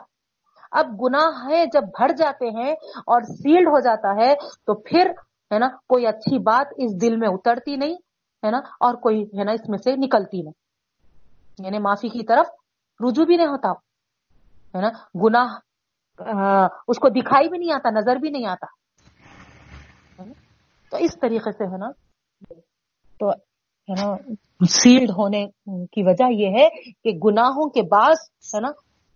اب 0.70 0.86
گناہ 1.02 1.48
ہے 1.50 1.64
جب 1.66 1.82
بھر 1.82 2.08
جاتے 2.12 2.46
ہیں 2.46 2.72
اور 3.06 3.20
سیلڈ 3.22 3.68
ہو 3.68 3.80
جاتا 3.80 4.24
ہے 4.24 4.34
تو 4.34 4.74
پھر 4.74 5.10
ہے 5.52 5.58
نا 5.58 5.68
کوئی 5.68 6.06
اچھی 6.06 6.38
بات 6.38 6.66
اس 6.76 7.00
دل 7.00 7.16
میں 7.16 7.28
اترتی 7.28 7.76
نہیں، 7.76 7.94
ہے 8.44 8.50
نا، 8.50 8.58
اور 8.58 8.94
کوئی 8.94 9.22
ہے 9.22 9.44
نا 9.44 9.52
اس 9.52 9.68
میں 9.68 9.78
سے 9.78 9.96
نکلتی 9.96 10.42
نہیں۔ 10.42 10.52
یعنی 11.58 11.78
معافی 11.78 12.08
کی 12.08 12.24
طرف 12.24 12.46
رجوع 13.08 13.24
بھی 13.24 13.36
نہیں 13.36 13.46
ہوتا۔ 13.46 13.70
ہے 14.76 14.80
نا، 14.80 14.88
گناہ 15.14 15.54
اس 16.88 16.98
کو 16.98 17.08
دکھائی 17.08 17.48
بھی 17.48 17.58
نہیں 17.58 17.72
آتا، 17.72 17.90
نظر 17.90 18.16
بھی 18.16 18.30
نہیں 18.30 18.46
آتا۔ 18.46 18.66
تو 20.90 20.96
اس 20.96 21.18
طریقے 21.20 21.52
سے 21.52 21.64
ہے 21.64 21.78
نا۔ 21.78 21.86
تو 23.18 23.28
ہے 23.28 23.94
نا 24.02 24.14
سیلڈ 24.70 25.10
ہونے 25.10 25.46
کی 25.92 26.02
وجہ 26.02 26.32
یہ 26.32 26.46
ہے 26.46 26.68
کہ 27.04 27.18
گناہوں 27.24 27.68
کے 27.70 27.82
بعد 27.82 28.14
ہے 28.54 28.60
نا 28.60 28.68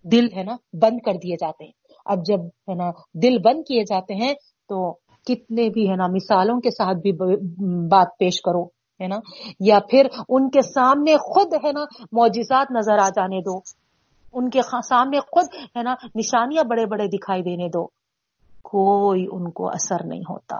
دل 0.03 0.25
ہے 0.35 0.43
نا 0.43 0.55
بند 0.73 0.99
کر 1.05 1.13
دیے 1.13 1.35
جاتے 1.35 1.63
ہیں۔ 1.63 1.71
اب 2.05 2.25
جب 2.25 2.45
ہے 2.69 2.75
نا 2.75 2.89
دل 3.13 3.37
بند 3.37 3.61
کیے 3.67 3.83
جاتے 3.83 4.13
ہیں 4.13 4.33
تو 4.69 4.91
کتنے 5.25 5.69
بھی 5.69 5.89
ہے 5.89 5.95
نا 5.95 6.07
مثالوں 6.07 6.59
کے 6.61 6.71
ساتھ 6.71 6.97
بھی 6.97 7.11
بات 7.89 8.07
پیش 8.19 8.41
کرو 8.41 8.63
ہے 8.99 9.07
نا 9.07 9.19
یا 9.59 9.79
پھر 9.89 10.07
ان 10.29 10.49
کے 10.49 10.61
سامنے 10.61 11.17
خود 11.17 11.53
ہے 11.65 11.71
نا 11.71 11.83
معجزات 12.11 12.71
نظر 12.71 12.97
آ 12.97 13.09
جانے 13.09 13.41
دو۔ 13.41 13.59
ان 14.33 14.49
کے 14.49 14.61
سامنے 14.61 15.19
خود 15.19 15.45
ہے 15.77 15.83
نا 15.83 15.93
نشانیاں 16.15 16.63
بڑے 16.63 16.85
بڑے 16.85 17.07
دکھائی 17.07 17.41
دینے 17.41 17.67
دو۔ 17.67 17.85
کوئی 18.63 19.25
ان 19.31 19.51
کو 19.51 19.69
اثر 19.69 20.05
نہیں 20.05 20.21
ہوتا۔ 20.29 20.57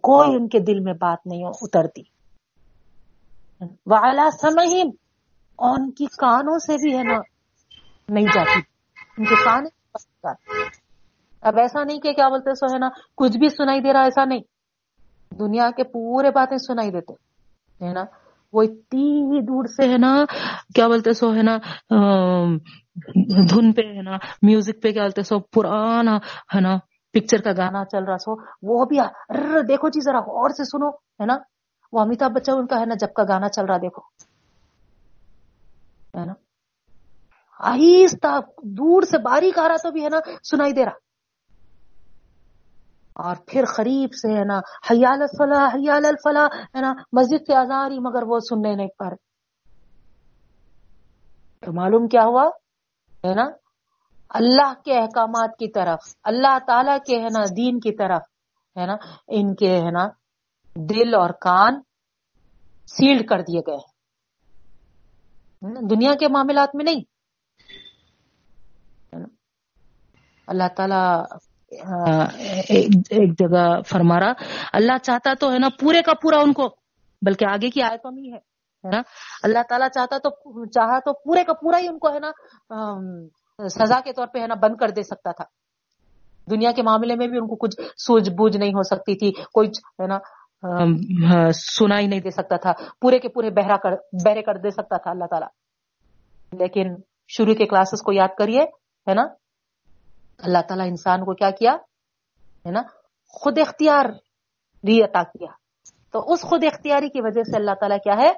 کوئی 0.00 0.34
ان 0.36 0.48
کے 0.48 0.58
دل 0.58 0.80
میں 0.80 0.92
بات 0.92 1.26
نہیں 1.26 1.44
اترتی۔ 1.44 2.13
والا 3.86 4.28
سمہم 4.42 4.88
اور 5.56 5.80
ان 5.80 5.90
کی 5.90 6.06
کانوں 6.06 6.58
سے 6.58 6.76
بھی 6.82 6.96
ہے 6.98 7.02
نا، 7.02 7.18
نہیں 8.08 8.26
جاتی۔ 8.34 8.60
ان 9.18 9.24
کے 9.24 9.34
کان 9.44 9.64
اب 11.42 11.58
ایسا 11.58 11.84
نہیں 11.84 11.98
کہ 11.98 12.12
کیا 12.12 12.28
بولتے 12.28 12.54
سو 12.54 12.66
ہے 12.74 12.78
نا، 12.78 12.88
کچھ 13.16 13.36
بھی 13.38 13.48
سنائی 13.48 13.80
دے 13.80 13.92
رہا 13.92 14.02
ایسا 14.02 14.24
نہیں۔ 14.24 14.42
دنیا 15.38 15.70
کے 15.76 15.84
پورے 15.84 16.30
باتیں 16.30 16.56
سنائی 16.56 16.90
دیتے 16.90 17.14
ہے 17.84 17.92
نا۔ 17.92 18.04
وہ 18.52 18.62
اتنی 18.62 19.40
دور 19.40 19.64
سے 19.66 19.88
ہے 19.88 19.98
نا، 19.98 20.24
کیا 20.74 20.88
بولتے 20.88 21.12
سو 21.12 21.34
ہے 21.34 21.42
نا 21.42 21.56
دھن 23.50 23.72
پہ 23.72 23.82
ہے 23.82 24.02
نا، 24.02 24.16
میوزک 24.42 24.82
پہ 24.82 24.92
کیا 24.92 25.02
بولتے 25.02 25.22
سو، 25.22 25.38
پرانا 25.54 26.16
ہے 26.54 26.60
نا، 26.60 26.76
پکچر 27.12 27.40
کا 27.42 27.52
گانا 27.56 27.84
چل 27.84 28.04
رہا 28.04 28.18
سو 28.18 28.32
وہ 28.62 28.84
بھی 28.84 28.98
دیکھو 29.68 29.88
جی 29.88 30.00
ذرا 30.00 30.18
اور 30.18 30.50
سے 30.50 30.64
سنو، 30.64 30.88
ہے 31.20 31.26
نا۔ 31.26 31.36
وہ 31.94 32.00
امیتابھ 32.00 32.32
بچن 32.32 32.52
ان 32.56 32.66
کا 32.66 32.80
ہے 32.80 32.84
نا، 32.84 32.94
جب 33.00 33.12
کا 33.12 33.22
گانا 33.28 33.48
چل 33.48 33.64
رہا 33.64 33.76
دیکھو۔ 33.76 34.02
ہے 36.20 36.24
نا؟ 36.24 36.32
آہستہ 37.60 38.40
دور 38.62 39.02
سے 39.02 39.18
باریک 39.18 39.58
آ 39.58 39.68
رہا 39.68 39.76
تو 39.76 39.90
بھی 39.90 40.04
ہے 40.04 40.08
نا، 40.08 40.18
سنائی 40.50 40.72
دے 40.72 40.84
رہا۔ 40.84 41.04
اور 43.14 43.36
پھر 43.46 43.64
قریب 43.76 44.10
سے 44.12 44.38
ہے 44.38 44.44
نا، 44.44 44.58
حیال 44.90 45.22
الفلاح 45.22 45.68
حیال 45.74 46.04
الفلاح، 46.04 46.46
ہے 46.76 46.80
نا، 46.80 46.92
مسجد 47.12 47.46
سے 47.46 47.54
آزان 47.54 47.90
رہی 47.90 47.98
مگر 47.98 48.22
وہ 48.26 48.38
سننے 48.38 48.74
نہیں 48.74 48.88
پا 48.88 49.10
رہے۔ 49.10 49.16
تو 51.60 51.72
معلوم 51.72 52.08
کیا 52.08 52.22
ہوا؟ 52.24 52.48
ہے 53.26 53.34
نا؟ 53.34 53.44
اللہ 54.28 54.72
کے 54.84 54.98
احکامات 54.98 55.58
کی 55.58 55.68
طرف، 55.68 55.98
اللہ 56.24 56.58
تعالی 56.66 56.92
کے 57.06 57.20
ہے 57.20 57.28
نا، 57.32 57.44
دین 57.56 57.80
کی 57.80 57.96
طرف، 57.96 58.22
ہے 58.76 58.86
نا، 58.86 58.96
ان 59.28 59.54
کے 59.54 59.80
ہے 59.80 59.90
نا 59.90 60.23
دل 60.76 61.14
اور 61.14 61.30
کان 61.40 61.80
سیلڈ 62.86 63.26
کر 63.28 63.40
دیے 63.40 63.60
گئے 63.66 63.76
ہیں۔ 63.76 63.92
دنیا 65.90 66.14
کے 66.20 66.28
معاملات 66.28 66.74
میں 66.74 66.84
نہیں۔ 66.84 67.02
اللہ 70.46 70.68
تعالیٰ 70.76 71.22
ایک 72.68 73.38
جگہ 73.38 73.64
فرما 73.86 74.18
رہا، 74.20 74.32
اللہ 74.72 74.98
چاہتا 75.02 75.32
تو 75.40 75.52
ہے 75.52 75.58
نا 75.58 75.68
پورے 75.80 76.02
کا 76.02 76.12
پورا 76.22 76.38
ان 76.40 76.52
کو، 76.52 76.66
بلکہ 77.22 77.44
آگے 77.52 77.70
کی 77.70 77.82
آیتوں 77.82 78.12
میں 78.12 78.22
ہی 78.22 78.32
ہے 78.32 78.38
ہے 78.84 78.90
نا؟ 78.90 79.00
اللہ 79.42 79.62
تعالیٰ 79.68 79.88
چاہتا 79.94 80.18
تو، 80.18 80.30
چاہا 80.66 80.98
تو 80.98 81.12
پورے 81.24 81.44
کا 81.44 81.52
پورا 81.52 81.78
ہی 81.78 81.88
ان 81.88 81.98
کو 81.98 82.12
ہے 82.14 82.18
نا 82.18 82.30
سزا 83.68 84.00
کے 84.04 84.12
طور 84.12 84.26
پہ 84.32 84.38
ہے 84.40 84.46
نا 84.46 84.54
بند 84.62 84.76
کر 84.76 84.90
دے 84.90 85.02
سکتا 85.02 85.30
تھا۔ 85.32 85.44
دنیا 86.50 86.70
کے 86.76 86.82
معاملے 86.82 87.14
میں 87.16 87.26
بھی 87.26 87.38
ان 87.38 87.46
کو 87.48 87.56
کچھ 87.56 87.76
سوجھ 87.98 88.30
بوجھ 88.30 88.56
نہیں 88.56 88.70
ہو 88.70 88.82
سکتی 88.82 89.14
تھی، 89.18 89.30
کوئی، 89.54 89.68
ہے 90.02 90.06
نا 90.06 90.18
ہاں، 90.64 91.50
سنا 91.50 91.98
ہی 91.98 92.06
نہیں 92.06 92.20
دے 92.20 92.30
سکتا 92.30 92.56
تھا۔ 92.56 92.72
پورے 93.00 93.18
کے 93.18 93.28
پورے 93.28 93.50
بہرا 93.50 93.76
کر، 93.76 93.92
بہرے 94.24 94.42
کر 94.42 94.56
دے 94.56 94.70
سکتا 94.70 94.96
تھا، 94.96 95.10
اللہ 95.10 95.24
تعالیٰ۔ 95.24 95.48
لیکن 96.52 96.94
شروع 97.28 97.54
کے 97.54 97.66
کلاسز 97.66 98.02
کو 98.02 98.12
یاد 98.12 98.28
کریے، 98.38 98.62
ہے 99.08 99.14
نا؟ 99.14 99.22
اللہ 100.38 100.58
تعالیٰ 100.68 100.86
انسان 100.86 101.24
کو 101.24 101.34
کیا 101.34 101.50
کیا؟ 101.50 101.72
ہے 102.66 102.70
نا؟ 102.70 102.82
خود 103.28 103.58
اختیار 103.58 104.04
بھی 104.84 105.02
عطا 105.02 105.22
کیا۔ 105.22 105.48
تو 106.12 106.32
اس 106.32 106.42
خود 106.42 106.64
اختیاری 106.64 107.08
کی 107.08 107.20
وجہ 107.20 107.42
سے 107.42 107.56
اللہ 107.56 107.70
تعالیٰ 107.80 107.98
کیا 108.04 108.14
ہے؟ 108.18 108.32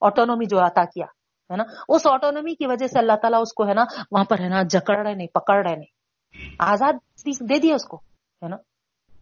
آٹونومی 0.00 0.44
جو 0.44 0.58
عطا 0.58 0.84
کیا، 0.84 1.06
ہے 1.50 1.56
نا؟ 1.56 1.64
اس 1.88 2.06
آٹونومی 2.06 2.54
کی 2.54 2.66
وجہ 2.66 2.86
سے 2.86 2.98
اللہ 2.98 3.12
تعالیٰ 3.22 3.40
اس 3.40 3.52
کو، 3.52 3.68
ہے 3.68 3.74
نا، 3.74 3.84
وہاں 4.10 4.24
پر، 4.24 4.40
ہے 4.40 4.48
نا، 4.48 4.62
جکڑ 4.62 5.06
رہے 5.06 5.14
نہیں، 5.14 5.26
پکڑ 5.26 5.66
رہے 5.68 5.76
نہیں۔ 5.76 5.98
آزاد 6.58 6.92
دے 7.26 7.58
دیے 7.58 7.74
اس 7.74 7.84
کو، 7.84 7.96
ہے 8.42 8.48
نا؟ 8.48 8.56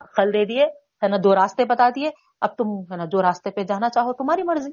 عقل 0.01 0.33
دے 0.33 0.45
دیے، 0.45 0.65
ہے 1.03 1.09
نا، 1.09 1.17
دو 1.25 1.35
راستے 1.35 1.65
بتا 1.65 1.89
دیے۔ 1.89 2.11
اب 2.41 2.49
تم 2.57 2.93
ہے 2.93 2.97
نا 2.97 3.05
جو 3.05 3.23
راستے 3.23 3.51
پہ 3.51 3.63
جانا 3.63 3.89
چاہو 3.89 4.13
تمہاری 4.13 4.43
مرضی۔ 4.43 4.71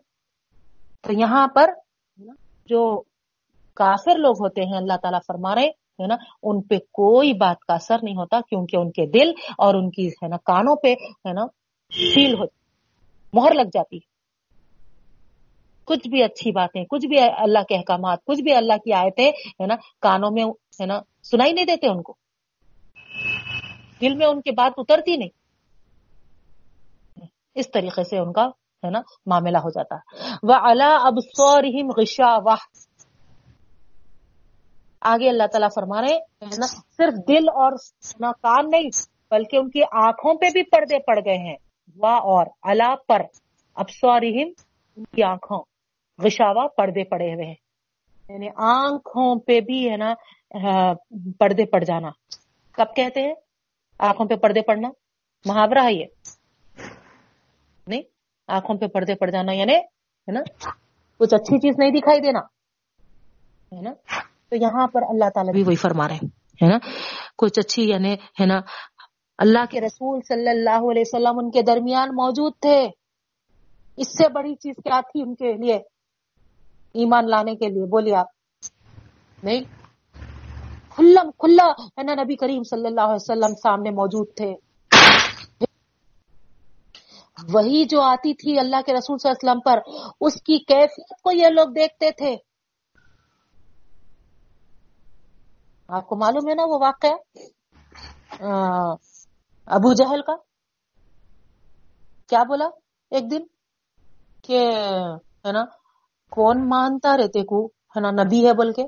تو 1.02 1.14
یہاں 1.14 1.48
پر 1.48 1.70
جو 2.66 3.02
کافر 3.74 4.18
لوگ 4.18 4.32
ہوتے 4.32 4.62
ہیں، 4.62 4.78
اللہ 4.78 4.98
تعالیٰ 5.02 5.20
فرما 5.28 5.56
رہے 5.56 5.68
ہے 6.00 6.08
نا، 6.08 6.16
ان 6.44 6.62
پہ 6.62 6.78
کوئی 6.78 7.34
بات 7.34 7.60
کا 7.60 7.74
اثر 7.74 7.98
نہیں 8.04 8.16
ہوتا 8.16 8.40
کیونکہ 8.50 8.76
ان 8.76 8.92
کے 8.92 9.06
دل 9.06 9.32
اور 9.58 9.76
ان 9.76 9.90
کی 9.90 10.08
ہے 10.08 10.28
نا 10.28 10.38
کانوں 10.38 10.76
پہ 10.76 10.88
ہے 10.92 11.34
نا 11.34 11.46
سیل 11.92 12.34
ہوتی 12.34 12.58
مہر 13.34 13.54
لگ 13.54 13.70
جاتی 13.74 14.00
کچھ 15.86 16.08
بھی 16.08 16.24
اچھی 16.24 16.52
باتیں، 16.52 16.86
کچھ 16.86 17.08
بھی 17.08 17.20
اللہ 17.20 17.60
کے 17.70 17.76
احکامات، 17.76 18.26
کچھ 18.26 18.42
بھی 18.42 18.54
اللہ 18.54 18.74
کی 18.74 18.94
آیتیں 18.94 19.30
ہے 19.30 19.66
نا 19.66 19.76
کانوں 20.02 20.32
میں 20.32 20.44
ہے 20.46 20.86
نا 20.86 21.00
سنائی 21.24 21.52
نہیں 21.52 21.66
دیتے 21.66 21.88
ان 21.88 22.02
کو۔ 22.02 22.14
دل 24.02 24.16
میں 24.16 24.28
ان 24.28 24.42
کی 24.42 24.52
بات 24.52 24.74
اترتی 24.78 25.18
نہیں۔ 25.18 25.43
اس 27.56 27.72
طریقے 27.72 28.04
سے 28.04 28.18
ان 28.18 28.34
کا 28.34 28.46
ہے 28.86 28.90
نا 28.90 29.00
معاملہ 29.26 29.58
ہو 29.58 29.70
جاتا 29.70 29.96
ہے۔ 29.96 30.36
وہ 30.44 30.54
اللہ 30.54 30.98
اب 31.02 31.14
سورہم 31.38 31.90
غشا 31.98 32.38
واہ 32.46 32.84
آگے 35.02 35.30
اللہ 35.30 35.48
تعالیٰ 35.52 35.68
فرما 35.76 36.02
رہے 36.02 36.14
ہیں 36.14 36.58
نا، 36.58 36.66
صرف 36.66 37.14
دل 37.28 37.50
اور 37.50 37.72
نہ 38.20 38.26
کان 38.26 38.70
نہیں، 38.70 38.90
بلکہ 39.32 39.58
ان 39.58 39.70
کی 39.70 39.82
آنکھوں 39.92 40.34
پہ 40.34 40.50
بھی 40.50 40.64
پردے 40.64 41.00
پڑ 41.00 41.20
گئے 41.26 41.38
ہیں۔ 41.38 41.58
وا 41.98 42.16
اور 42.16 42.46
اللہ 42.62 42.96
پر 43.08 43.22
اب 43.76 43.90
سورہم 43.90 44.50
ان 44.96 45.04
کی 45.04 45.24
آنکھوں 45.24 45.64
غشاوا 46.24 46.68
پردے 46.68 47.04
پڑے 47.04 47.34
ہوئے 47.34 47.46
ہیں۔ 47.46 47.56
یعنی 48.30 48.48
آنکھوں 48.58 49.36
پہ 49.36 49.60
بھی، 49.60 49.90
ہے 49.92 49.98
نا 49.98 50.14
پردے 51.40 51.66
پڑ 51.66 51.84
جانا۔ 51.84 52.10
کب 52.72 52.96
کہتے 52.96 53.22
ہیں؟ 53.22 53.34
آنکھوں 54.00 54.26
پہ 54.26 54.36
پردے 54.36 54.62
پڑنا۔ 54.62 54.90
محاورہ 55.46 55.84
ہے 55.84 55.94
یہ۔ 55.94 56.06
نہیں؟ 57.88 58.02
آنکھوں 58.48 58.78
پہ 58.78 58.88
پردے 58.88 59.16
پڑ 59.16 59.30
جانا 59.30 59.52
یعنی 59.52 59.74
ہے 59.74 60.32
نا؟ 60.32 60.40
کچھ 61.20 61.34
اچھی 61.34 61.60
چیز 61.60 61.76
نہیں 61.78 61.92
دکھائی 61.92 62.20
دینا، 62.20 62.40
ہے 63.72 63.82
نا؟ 63.82 63.94
تو 64.50 64.56
یہاں 64.56 64.88
پر 64.88 65.02
اللہ 65.10 65.30
تعالیٰ 65.30 65.54
بھی 65.54 65.64
وہی 65.64 65.76
فرما 65.76 66.08
رہے 66.08 66.16
ہیں، 66.16 66.28
ہے 66.64 66.68
نا؟ 66.68 66.78
کچھ 67.38 67.60
اچھی 67.60 67.90
یعنی 67.90 68.14
ہے 68.14 68.46
نا؟ 68.46 68.60
اللہ 69.38 69.66
کے 69.70 69.82
رسول 69.82 70.20
صلی 70.28 70.50
اللہ 70.50 70.92
علیہ 70.92 71.04
وسلم 71.06 71.40
ان 71.40 71.52
کے 71.52 71.62
درمیان 71.62 72.10
موجود 72.10 72.54
تھے۔ 72.62 72.90
اس 73.98 74.08
سے 74.18 74.30
بڑی 74.30 74.56
چیز 74.56 74.76
کیا 74.84 75.02
تھی 75.02 75.22
ان 75.22 75.36
کے 75.36 75.54
لیے؟ 75.54 75.76
ایمان 76.94 77.30
لانے 77.30 77.56
کے 77.56 77.68
لیے۔ 77.70 77.86
بولیے 77.86 78.16
آپ۔ 78.16 78.26
نہیں؟ 79.44 79.64
کھلم، 80.90 81.32
کھلا، 81.32 81.72
ہے 81.98 82.04
نا؟ 82.04 82.24
نبی 82.24 82.36
کریم 82.36 82.64
صلی 82.64 82.88
اللہ 82.88 83.02
علیہ 83.02 83.14
وسلم 83.14 83.56
سامنے 83.64 83.90
موجود 83.90 84.28
تھے۔ 84.36 84.54
وہی 87.54 87.86
جو 87.86 88.02
آتی 88.02 88.34
تھی 88.34 88.60
اللہ 88.60 88.76
کے 88.86 88.94
رسول 88.94 89.18
صلی 89.18 89.32
اللہ 89.32 89.52
علیہ 89.52 89.52
وسلم 89.52 89.60
پر، 89.60 89.80
اس 90.22 90.34
کی 90.34 90.60
کیفیت 90.60 91.22
کو 91.22 91.32
یہ 91.32 91.48
لوگ 91.48 91.66
دیکھتے 91.66 92.12
تھے۔ 92.12 92.38
آپ 95.88 96.08
کو 96.08 96.16
معلوم 96.16 96.50
ہے 96.50 96.56
نا 96.56 96.64
وہ 96.66 96.78
واقعہ؟ 96.82 97.12
ابو 99.66 99.94
جہل 99.94 100.22
کا۔ 100.22 100.36
کیا 102.28 102.44
بولا 102.44 102.66
ایک 103.12 103.32
دن؟ 103.32 103.42
کہ، 104.44 104.68
ہے 105.46 105.52
نا، 105.52 105.66
کون 106.32 106.70
مانتا 106.70 107.18
رہتے 107.18 107.44
کو؟ 107.46 107.66
ہے 107.66 108.00
نا، 108.00 108.12
نبی 108.12 108.48
ہے 108.48 108.54
بول 108.54 108.74
کے 108.74 108.84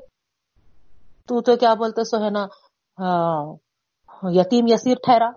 تو 1.28 1.42
تو 1.42 1.56
کیا 1.56 1.74
بولتے 1.74 2.04
سو، 2.04 2.24
ہے 2.24 2.30
نا 2.30 2.46
یتیم 4.22 4.64
یسیر 4.68 4.94
ٹھہرا۔ 5.04 5.30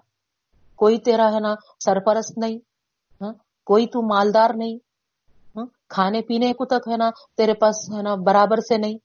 کوئی 0.76 0.98
تیرا، 0.98 1.34
ہے 1.34 1.40
نا، 1.40 1.56
سرپرست 1.86 2.38
نہیں۔ 2.38 2.69
کوئی 3.70 3.86
تو 3.86 4.02
مالدار 4.02 4.50
نہیں۔ 4.56 4.78
ہاں، 5.56 5.66
کھانے 5.90 6.22
پینے 6.22 6.54
کو 6.54 6.66
تک 6.66 6.88
ہے 6.92 6.98
نا، 6.98 7.10
تیرے 7.38 7.54
پاس 7.54 7.76
ہے 7.98 8.02
نا 8.02 8.16
برابر 8.16 8.58
سے 8.58 8.78
نہیں۔ 8.78 8.98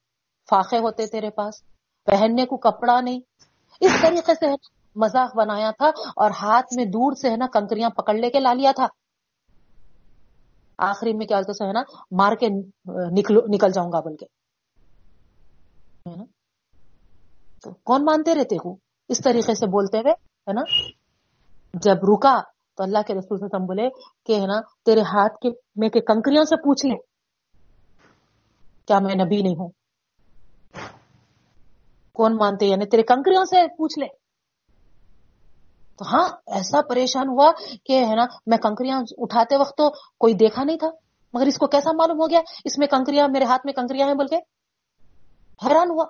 فاقے 0.51 0.79
ہوتے 0.79 1.07
تیرے 1.07 1.31
پاس۔ 1.31 1.55
پہننے 2.05 2.47
کو 2.47 2.57
کپڑا 2.57 3.01
نہیں۔ 3.01 3.21
اس 3.81 3.93
طریقے 4.03 4.35
سے 4.35 4.47
مذاق 4.97 5.37
بنایا 5.37 5.71
تھا 5.71 5.89
اور 6.17 6.31
ہاتھ 6.31 6.75
میں 6.77 6.85
دور 6.85 7.13
سے 7.13 7.31
ہے 7.31 7.37
نا 7.37 7.47
کنکریاں 7.53 7.91
پکڑ 7.91 8.15
لے 8.15 8.31
کے 8.31 8.41
لا 8.41 8.53
لیا 8.53 8.73
تھا۔ 8.77 8.87
آخری 10.79 11.13
میں 11.13 11.27
کیا 11.27 11.39
ہے 11.39 11.73
نا، 11.73 11.83
مار 12.11 12.33
کے 12.33 12.49
نکل 13.49 13.71
جاؤں 13.73 13.93
گا 13.93 14.01
بول 14.01 14.17
کے 14.17 14.27
تو 17.63 17.75
کون 17.85 18.05
مانتے 18.05 18.35
رہتے 18.35 18.57
ہو؟ 18.65 18.75
اس 19.09 19.21
طریقے 19.25 19.55
سے 19.55 19.67
بولتے 19.67 19.99
ہوئے، 19.99 20.13
ہے 20.49 20.53
نا؟ 20.53 20.63
جب 21.75 21.97
رکا 22.03 22.54
تو 22.77 22.83
اللہ 22.83 22.99
کے 23.07 23.15
رسول 23.15 23.39
سے 23.39 23.49
تم 23.49 23.65
بولے 23.65 23.89
کہ 24.27 24.41
ہے 24.41 24.47
نا، 24.47 24.61
تیرے 24.85 25.01
ہاتھ 25.01 25.39
کے، 25.41 25.51
میں 25.77 25.89
کے 25.89 26.01
کنکریوں 26.01 26.45
سے 26.45 26.57
پوچھ 26.57 26.87
لیں۔ 26.87 26.97
کیا 28.87 28.99
میں 28.99 29.15
نبی 29.25 29.43
نہیں 29.43 29.55
ہوں؟ 29.55 29.69
کون 32.13 32.37
مانتے؟ 32.37 32.67
یعنی 32.67 32.87
تیرے 32.87 33.03
کنکریوں 33.03 33.45
سے 33.45 33.57
پوچھ 33.79 33.99
لے 33.99 34.07
تو 35.97 36.05
ہاں 36.13 36.29
ایسا 36.47 36.81
پریشان 36.89 37.29
ہوا 37.29 37.51
کہ 37.85 38.05
ہے 38.05 38.15
نا، 38.15 38.27
میں 38.47 38.59
کنکریاں 38.59 39.03
اٹھاتے 39.19 39.57
وقت 39.57 39.77
تو 39.77 39.91
کوئی 40.19 40.35
دیکھا 40.35 40.65
نہیں 40.65 40.77
تھا۔ 40.77 40.91
مگر 41.35 41.47
اس 41.47 41.59
کو 41.59 41.67
کیسا 41.67 41.91
معلوم 41.93 42.21
ہو 42.21 42.31
گیا؟ 42.31 42.41
اس 42.65 42.79
میں 42.79 42.87
کنکریاں، 42.87 43.29
میرے 43.29 43.45
ہاتھ 43.45 43.63
میں 43.65 43.73
کنکریاں 43.73 44.07
ہیں 44.07 44.15
بول 44.15 44.27
کے 44.27 44.37
حیران 45.67 45.91
ہوا۔ 45.91 46.05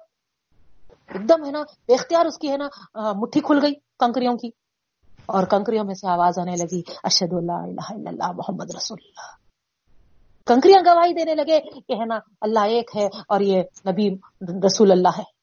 ایک 1.08 1.28
دم 1.28 1.44
ہے 1.46 1.50
نا، 1.50 1.62
بے 1.86 1.94
اختیار 1.94 2.26
اس 2.26 2.38
کی 2.38 2.50
ہے 2.50 2.56
نا 2.56 2.68
مٹھی 3.12 3.40
کھل 3.40 3.58
گئی 3.62 3.74
کنکریوں 3.98 4.36
کی۔ 4.36 4.63
اور 5.26 5.44
کنکریوں 5.44 5.84
میں 5.84 5.94
سے 5.94 6.08
آواز 6.08 6.38
آنے 6.38 6.56
لگی 6.56 6.82
اشد 7.02 7.32
اللہ 7.32 7.52
الہ 7.52 7.92
الا 7.92 8.10
اللہ 8.10 8.32
محمد 8.32 8.74
رسول 8.76 8.98
اللہ. 9.02 9.44
کنکریاں 10.46 10.80
گواہی 10.86 11.12
دینے 11.12 11.34
لگے 11.34 11.60
کہ 11.60 11.92
ہے 11.92 12.04
نا، 12.04 12.18
اللہ 12.40 12.60
ایک 12.60 12.90
ہے 12.96 13.06
اور 13.06 13.40
یہ 13.40 13.62
نبی 13.88 14.08
رسول 14.66 14.92
اللہ 14.92 15.08
ہے۔ 15.18 15.34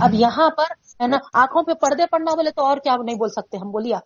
اب 0.00 0.14
یہاں 0.14 0.50
پر 0.50 0.64
ہے 1.02 1.06
نا، 1.06 1.16
آنکھوں 1.34 1.62
پہ 1.62 1.72
پردے 1.72 2.06
پڑنا 2.06 2.34
بولے 2.34 2.50
تو 2.50 2.64
اور 2.64 2.76
کیا 2.76 2.96
نہیں 3.04 3.16
بول 3.16 3.28
سکتے، 3.28 3.56
ہم 3.56 3.70
بولیے 3.70 3.94
آپ۔ 3.94 4.02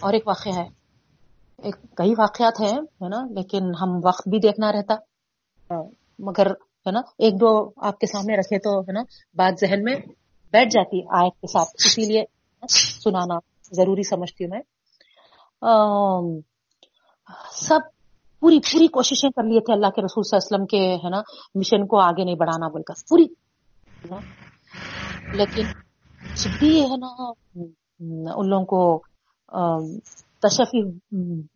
اور 0.00 0.12
ایک 0.12 0.28
واقعہ 0.28 0.52
ہے۔ 0.52 0.85
ایک 1.66 1.76
کئی 1.96 2.12
واقعات 2.18 2.60
ہیں، 2.60 2.78
ہے 2.78 3.08
نا؟ 3.08 3.26
لیکن 3.30 3.62
ہم 3.82 4.00
وقت 4.04 4.28
بھی 4.28 4.38
دیکھنا 4.38 4.72
رہتا۔ 4.72 4.94
مگر، 6.18 6.46
ہے 6.50 6.90
نا؟ 6.90 7.00
ایک 7.18 7.40
دو 7.40 7.70
آپ 7.76 7.98
کے 7.98 8.06
سامنے 8.06 8.36
رکھے 8.36 8.58
تو، 8.58 8.80
ہے 8.80 8.92
نا؟ 8.92 9.02
بات 9.34 9.60
ذہن 9.60 9.84
میں 9.84 9.94
بیٹھ 10.52 10.68
جاتی 10.70 11.00
آیت 11.02 11.40
کے 11.40 11.46
ساتھ۔ 11.46 11.68
اسی 11.74 12.06
لیے، 12.06 12.24
سنانا 12.68 13.34
ضروری 13.72 14.02
سمجھتی 14.02 14.44
ہوں 14.44 14.50
میں۔ 14.50 14.60
سب 17.52 17.78
پوری 18.40 18.58
پوری 18.60 18.86
کوششیں 18.86 19.30
کر 19.30 19.42
لیے 19.42 19.60
تھے 19.60 19.72
اللہ 19.72 19.86
کے 19.86 20.02
رسول 20.02 20.22
صلی 20.22 20.36
اللہ 20.36 20.56
علیہ 20.56 20.56
وسلم 20.56 20.66
کے، 20.66 21.06
ہے 21.06 21.10
نا؟ 21.10 21.22
مشن 21.54 21.86
کو 21.86 21.98
آگے 21.98 22.24
نہیں 22.24 22.34
بڑھانا 22.34 22.68
بول 22.68 22.82
کر۔ 22.82 22.94
پوری 23.08 23.24
لیکن 25.32 25.62
جب 26.36 26.50
بھی، 26.58 26.82
ہے 26.82 26.96
نا؟ 26.96 27.30
ان 28.34 28.48
لوگوں 28.48 28.66
کو 28.66 29.02
آم، 30.46 30.64
تشفی 30.64 30.80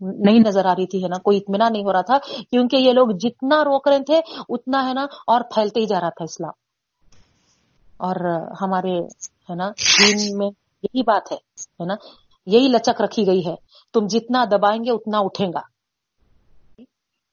نہیں 0.01 0.39
نظر 0.47 0.67
آ 0.67 0.73
رہی 0.73 0.87
تھی 0.87 1.05
ہے 1.05 1.09
نا؟ 1.09 1.17
کوئی 1.19 1.37
اطمینان 1.37 1.73
نہیں 1.73 1.85
ہو 1.85 1.93
رہا 1.93 2.01
تھا 2.01 2.19
کیونکہ 2.51 2.77
یہ 2.77 2.93
لوگ 2.93 3.09
جتنا 3.21 3.65
روک 3.65 3.89
رہے 3.89 4.03
تھے 4.05 4.21
اتنا 4.49 4.89
ہے 4.89 4.95
نا 4.95 5.07
اور 5.27 5.41
پھیلتے 5.41 5.81
ہی 5.81 5.87
جا 5.87 6.01
رہا 6.01 6.09
تھا 6.09 6.25
اسلام۔ 6.25 6.53
اور 7.97 8.17
ہمارے 8.61 8.99
ہے 9.51 9.55
نا 9.55 9.69
دین 9.69 10.39
میں 10.39 10.47
یہی 10.83 11.03
بات 11.03 11.33
ہے 11.33 11.37
ہے 11.81 11.85
نا؟ 11.85 11.95
یہی 12.47 12.69
لچک 12.69 13.01
رکھی 13.01 13.27
گئی 13.27 13.47
ہے۔ 13.47 13.55
تم 13.95 14.07
جتنا 14.07 14.45
دبائیں 14.45 14.85
گے 14.85 14.91
اتنا 14.91 15.19
اٹھیں 15.19 15.49
گا۔ 15.49 15.61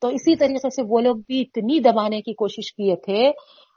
تو 0.01 0.07
اسی 0.07 0.35
طریقے 0.35 0.69
سے 0.69 0.81
وہ 0.89 0.99
لوگ 0.99 1.15
بھی 1.15 1.41
اتنی 1.41 1.79
دبانے 1.79 2.21
کی 2.21 2.34
کوشش 2.34 2.73
کیے 2.73 2.95
تھے 2.95 3.31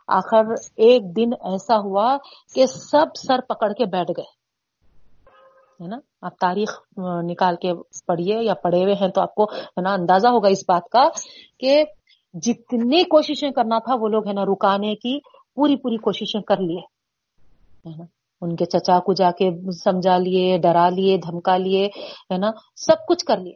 آخر 0.09 0.53
ایک 0.77 1.17
دن 1.17 1.31
ایسا 1.33 1.79
ہوا 1.79 2.17
کہ 2.55 2.67
سب 2.67 3.07
سر 3.17 3.41
پکڑ 3.49 3.73
کے 3.73 3.85
بیٹھ 3.85 4.11
گئے۔ 4.17 4.40
ہے 5.81 5.89
نا؟ 5.89 5.99
آپ 6.23 6.39
تاریخ 6.39 6.71
نکال 7.23 7.57
کے 7.57 7.73
پڑھیے 8.07 8.43
یا 8.43 8.55
پڑھے 8.55 8.83
ہوئے 8.83 8.95
ہیں 8.95 9.09
تو 9.09 9.21
آپ 9.21 9.35
کو 9.35 9.45
ہے 9.45 9.81
نا 9.81 9.93
اندازہ 9.93 10.29
ہوگا 10.29 10.49
اس 10.49 10.65
بات 10.69 10.89
کا 10.89 11.05
کہ 11.59 11.85
جتنی 12.35 13.05
کوششیں 13.05 13.51
کرنا 13.51 13.79
تھا 13.79 13.95
وہ 13.95 14.09
لوگ 14.09 14.29
ہے 14.29 14.33
نا 14.33 14.45
رکانے 14.45 14.95
کی 14.95 15.19
پوری 15.55 15.77
پوری 15.77 15.97
کوششیں 15.97 16.41
کر 16.41 16.57
لیے۔ 16.57 16.81
ہے 17.89 17.97
نا؟ 17.99 18.05
ان 18.41 18.57
کے 18.57 18.65
چچا 18.65 18.99
کو 18.99 19.13
جا 19.13 19.31
کے 19.31 19.73
سمجھا 19.73 20.17
لیے، 20.17 20.59
ڈرا 20.59 20.89
لیے، 20.89 21.17
دھمکا 21.17 21.57
لیے، 21.57 21.87
ہے 22.31 22.39
نا؟ 22.39 22.51
سب 22.77 23.07
کچھ 23.09 23.25
کر 23.25 23.37
لیے۔ 23.37 23.53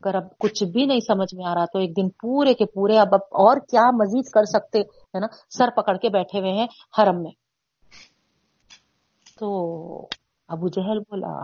اگر 0.00 0.14
اب 0.14 0.22
کچھ 0.38 0.64
بھی 0.64 0.86
نہیں 0.86 1.00
سمجھ 1.00 1.34
میں 1.34 1.44
آ 1.44 1.54
رہا 1.54 1.64
تو 1.64 1.78
ایک 1.78 1.96
دن 1.96 2.08
پورے 2.08 2.54
کے 2.54 2.64
پورے 2.64 2.98
اب 2.98 3.08
اب 3.12 3.20
اور 3.30 3.56
کیا 3.56 3.90
مزید 3.90 4.24
کر 4.30 4.44
سکتے، 4.44 4.80
ہے 4.80 5.18
نا؟ 5.18 5.26
سر 5.50 5.68
پکڑ 5.76 5.96
کے 5.96 6.08
بیٹھے 6.08 6.40
ہوئے 6.40 6.52
ہیں 6.52 6.66
حرم 6.98 7.22
میں۔ 7.22 7.30
تو 9.40 10.06
ابو 10.48 10.68
جہل 10.68 10.98
بولا، 10.98 11.36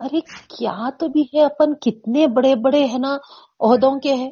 ارے 0.00 0.20
کیا 0.48 0.90
تو 0.98 1.08
بھی 1.08 1.22
ہے 1.34 1.44
اپن؟ 1.44 1.74
کتنے 1.74 2.26
بڑے 2.26 2.54
بڑے 2.54 2.84
ہے 2.84 2.98
نا 2.98 3.16
عہدوں 3.60 4.00
کے 4.00 4.14
ہیں 4.14 4.30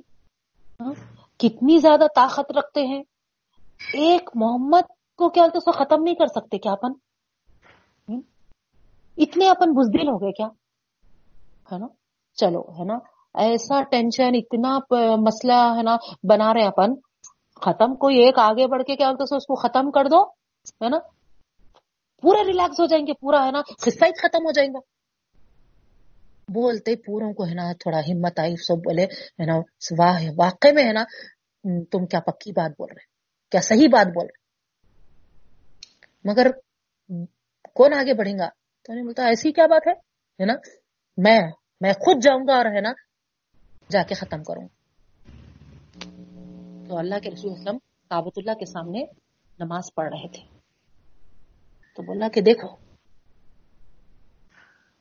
ہاں؟ 0.80 0.93
کتنی 1.39 1.78
زیادہ 1.78 2.06
طاقت 2.14 2.52
رکھتے 2.59 2.86
ہیں۔ 2.86 3.02
ایک 3.93 4.30
محمد 4.34 4.90
کو 5.18 5.28
کیا 5.28 5.47
تو 5.55 5.60
سو 5.60 5.72
ختم 5.72 6.02
نہیں 6.02 6.14
کر 6.14 6.26
سکتے 6.26 6.59
کیا 6.59 6.72
اپن؟ 6.72 6.93
اتنے 9.18 9.48
اپن 9.48 9.72
بزدل 9.72 10.09
ہو 10.09 10.20
گئے 10.22 10.32
کیا؟ 10.32 10.47
ہے 11.72 11.78
نا؟ 11.78 11.86
چلو، 12.36 12.60
ہے 12.78 12.84
نا؟ 12.84 12.98
ایسا 13.34 13.82
ٹینشن، 13.82 14.34
اتنا 14.34 14.78
مسئلہ، 15.16 15.60
ہے 15.76 15.82
نا؟ 15.82 15.97
بنا 16.22 16.52
رہے 16.55 16.66
اپن۔ 16.66 16.94
ختم، 17.60 17.94
کوئی 17.94 18.16
ایک 18.16 18.39
آگے 18.39 18.66
بڑھ 18.66 18.82
کے 18.82 18.97
کیا 18.97 19.12
تو 19.18 19.36
اس 19.36 19.47
کو 19.47 19.55
ختم 19.55 19.90
کر 19.90 20.05
دو، 20.05 20.22
ہے 20.82 20.89
نا؟ 20.89 20.98
پورے 22.22 22.46
ریلیکس 22.46 22.80
ہو 22.80 22.86
جائیں 22.86 23.06
گے، 23.06 23.12
پورا 23.12 23.46
ہے 23.46 23.50
نا 23.50 23.62
قصہ 23.62 24.04
ہی 24.04 24.12
ختم 24.18 24.46
ہو 24.46 24.52
جائے 24.52 24.68
گا 24.68 24.78
بولتے 26.48 26.96
پوروں 26.96 27.32
کو 27.32 27.46
ہے 27.46 27.54
نا، 27.54 27.72
تھوڑا 27.72 27.98
ہمت 27.98 28.38
آئی، 28.38 28.56
سب 28.56 28.74
بولے، 28.74 29.04
ہے 29.04 29.46
نا، 29.46 29.56
واہ 29.98 30.24
واقع 30.36 30.68
میں 30.74 30.84
ہے 30.84 30.92
نا 30.92 31.04
تم 31.90 32.06
کیا 32.06 32.20
پکی 32.20 32.52
بات 32.52 32.70
بول 32.70 32.88
رہے 32.90 33.04
کیا 33.50 33.60
صحیح 33.60 33.88
بات 33.92 34.06
بول 34.06 34.26
رہے 34.26 34.40
مگر 36.24 36.46
کون 37.74 37.94
آگے 37.94 38.14
بڑھیں 38.14 38.38
گا؟ 38.38 38.48
تو 38.82 38.92
انہیں 38.92 39.04
بولتا، 39.04 39.26
ایسی 39.26 39.52
کیا 39.52 39.66
بات 39.66 39.86
ہے؟ 39.86 39.92
ہے 40.40 40.44
نا، 40.44 40.54
میں 41.16 41.40
میں 41.80 41.92
خود 41.92 42.22
جاؤں 42.22 42.46
گا 42.48 42.56
اور 42.56 42.66
ہے 42.66 42.80
نا، 42.80 42.92
جا 43.90 44.02
کے 44.02 44.14
ختم 44.14 44.42
کروں۔ 44.42 44.68
گا 44.68 44.82
تو 46.88 46.98
اللہ 46.98 47.18
کے 47.22 47.30
رسول 47.30 47.52
وسلم 47.52 47.78
کابت 48.08 48.32
اللہ 48.36 48.54
کے 48.54 48.66
سامنے 48.66 49.04
نماز 49.58 49.94
پڑھ 49.94 50.08
رہے 50.08 50.28
تھے۔ 50.28 50.51
تو 51.97 52.02
بولا 52.02 52.28
کہ 52.28 52.40
دیکھو، 52.40 52.69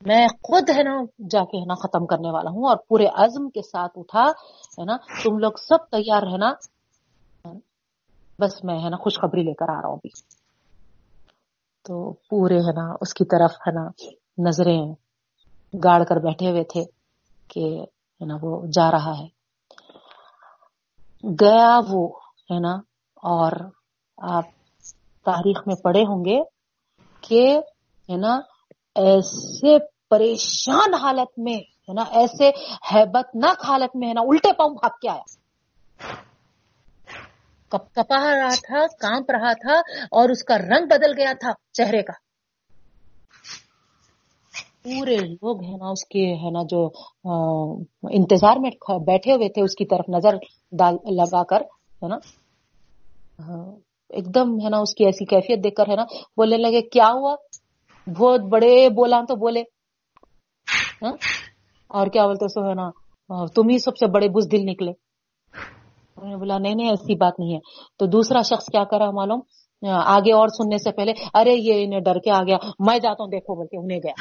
میں 0.02 0.28
خود 0.44 0.70
ہے 0.70 0.84
نا 0.84 0.94
جا 1.30 1.44
کے 1.46 1.58
ہے 1.58 1.66
نا 1.66 1.76
ختم 1.76 2.06
کرنے 2.06 2.32
والا 2.32 2.50
ہوں 2.50 2.68
اور 2.68 2.78
پورے 2.88 3.06
عزم 3.24 3.50
کے 3.50 3.62
ساتھ 3.62 3.98
اٹھا، 3.98 4.24
ہے 4.78 4.86
نا، 4.86 4.96
تم 5.24 5.38
لوگ 5.38 5.52
سب 5.60 5.90
تیار 5.92 6.22
رہنا 6.22 6.52
بس 8.40 8.64
میں 8.64 8.78
ہے 8.84 8.90
نا 8.90 8.98
خوشخبری 8.98 9.44
لے 9.44 9.54
کر 9.54 9.70
آ 9.70 9.82
رہا 9.82 9.88
ہوں 9.88 9.96
ابھی۔ 9.96 10.10
تو 11.86 12.14
پورے 12.30 12.58
ہے 12.58 12.74
نا 12.74 12.86
اس 13.02 13.14
کی 13.14 13.26
طرف 13.26 13.52
ہے 13.68 13.72
نا 13.72 13.86
نظریں 14.38 14.82
گاڑ 15.74 16.04
کر 16.04 16.16
بیٹھے 16.16 16.50
ہوئے 16.50 16.64
تھے 16.64 16.84
کہ 17.50 17.64
ہے 18.22 18.26
نا 18.26 18.36
وہ 18.42 18.52
جا 18.74 18.90
رہا 18.92 19.14
ہے۔ 19.20 19.28
گیا 21.24 21.80
وہ، 21.90 22.08
ہے 22.52 22.60
نا، 22.60 22.74
اور 23.24 23.52
آپ 24.18 24.46
تاریخ 25.26 25.58
میں 25.68 25.76
پڑھے 25.76 26.02
ہوں 26.02 26.26
گے 26.26 26.40
کہ، 27.32 27.46
ہے 28.10 28.18
نا، 28.18 28.34
ایسے 28.96 29.78
پریشان 30.10 30.94
حالت 30.94 31.38
میں، 31.38 31.60
ہے 31.90 31.94
نا، 31.94 32.04
ایسے 32.12 32.50
ہیبت 32.92 33.36
ناک 33.36 33.66
حالت 33.68 33.96
میں، 33.96 34.08
ہے 34.08 34.14
نا، 34.14 34.22
الٹے 34.22 34.52
پاؤں 34.54 34.74
بھاگ 34.76 34.98
کے 35.02 35.10
آیا۔ 35.10 35.26
کپ 37.70 37.94
کپا 37.96 38.18
رہا 38.36 38.56
تھا، 38.56 38.80
کانپ 39.00 39.32
رہا 39.32 39.54
تھا 39.54 39.78
اور 40.12 40.30
اس 40.30 40.44
کا 40.44 40.58
رنگ 40.58 40.88
بدل 40.88 41.12
گیا 41.18 41.32
تھا 41.40 41.52
چہرے 41.74 42.02
کا۔ 42.04 42.14
پورے 44.84 45.16
لوگ، 45.16 45.64
ہے 45.64 45.76
نا، 45.78 45.90
اس 45.90 46.04
کے، 46.06 46.26
ہے 46.34 46.50
نا، 46.52 46.64
جو 46.70 46.82
انتظار 48.12 48.58
میں 48.58 48.72
بیٹھے 49.08 49.34
ہوئے 49.34 49.50
تھے، 49.50 49.62
اس 49.64 49.76
کی 49.76 49.86
طرف 49.86 50.10
نظر 50.10 50.34
لگا 51.12 51.44
کر، 51.44 51.62
ہے 52.04 52.08
نا 52.08 52.18
ایک 54.14 54.36
دم 54.36 54.66
ہے 54.66 54.70
نا، 54.70 54.78
اس 54.78 54.96
کی 54.96 55.06
ایسی 55.06 55.26
کیفیت 55.26 55.64
دیکھ 55.64 55.76
کر 55.76 55.84
ہے 55.90 55.96
نا، 55.96 56.04
بولنے 56.38 56.58
لگے، 56.58 56.82
کیا 56.82 57.10
ہوا؟ 57.14 57.36
بہت 58.18 58.40
بڑے 58.40 58.90
بولا 58.90 59.22
تو 59.28 59.36
بولے۔ 59.36 59.62
ہاں؟ 61.02 61.14
اور 61.88 62.08
کیا 62.08 62.26
بولتے 62.26 62.48
سو 62.48 62.70
ہے 62.70 62.74
نا 62.74 62.90
تم 63.56 63.70
ہی 63.70 63.78
سب 63.78 63.98
سے 63.98 64.08
بڑے 64.08 64.28
بزدل 64.28 64.66
نکلے۔ 64.66 64.92
انہوں 64.92 66.30
نے 66.30 66.36
بولا، 66.36 66.58
نہیں 66.58 66.76
نہیں، 66.76 66.90
ایسی 66.90 67.16
بات 67.16 67.40
نہیں 67.40 67.54
ہے۔ 67.54 67.60
تو 68.00 68.06
دوسرا 68.06 68.42
شخص 68.42 68.66
کیا 68.66 68.84
کرا 68.84 69.12
معلوم؟ 69.12 69.40
آگے 69.90 70.34
اور 70.34 70.48
سننے 70.48 70.78
سے 70.78 70.92
پہلے، 70.92 71.14
ارے، 71.34 71.54
یہ 71.54 71.86
انہیں 71.86 72.00
ڈر 72.00 72.20
کے 72.20 72.32
آ 72.32 72.44
گیا، 72.44 72.58
میں 72.80 73.00
جاتا 73.00 73.24
ہوں، 73.24 73.32
دیکھو 73.32 73.56
بول 73.56 73.68
کے 73.68 73.78
انہیں 73.78 74.00
گیا۔ 74.04 74.14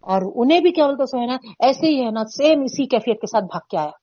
اور 0.00 0.32
انہیں 0.34 0.60
بھی 0.60 0.70
کیا 0.70 0.86
بولتے 0.86 1.06
سو 1.06 1.20
ہے 1.20 1.26
نا، 1.26 1.36
ایسے 1.58 1.86
ہی 1.86 2.04
ہے 2.04 2.10
نا 2.10 2.24
سیم 2.24 2.62
اسی 2.62 2.86
کیفیت 2.86 3.20
کے 3.20 3.26
ساتھ 3.26 3.44
بھاگ 3.44 3.60
کے 3.70 3.78
آیا۔ 3.78 3.99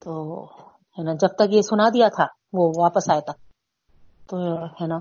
تو، 0.00 0.44
ہے 0.70 1.02
نا، 1.02 1.12
جب 1.12 1.28
تک 1.28 1.42
یہ 1.50 1.62
سنا 1.62 1.88
دیا 1.88 2.08
تھا، 2.08 2.24
وہ 2.52 2.72
واپس 2.76 3.10
آیا 3.10 3.20
تھا۔ 3.20 3.32
تو، 4.28 4.64
ہے 4.64 4.86
نا، 4.86 4.98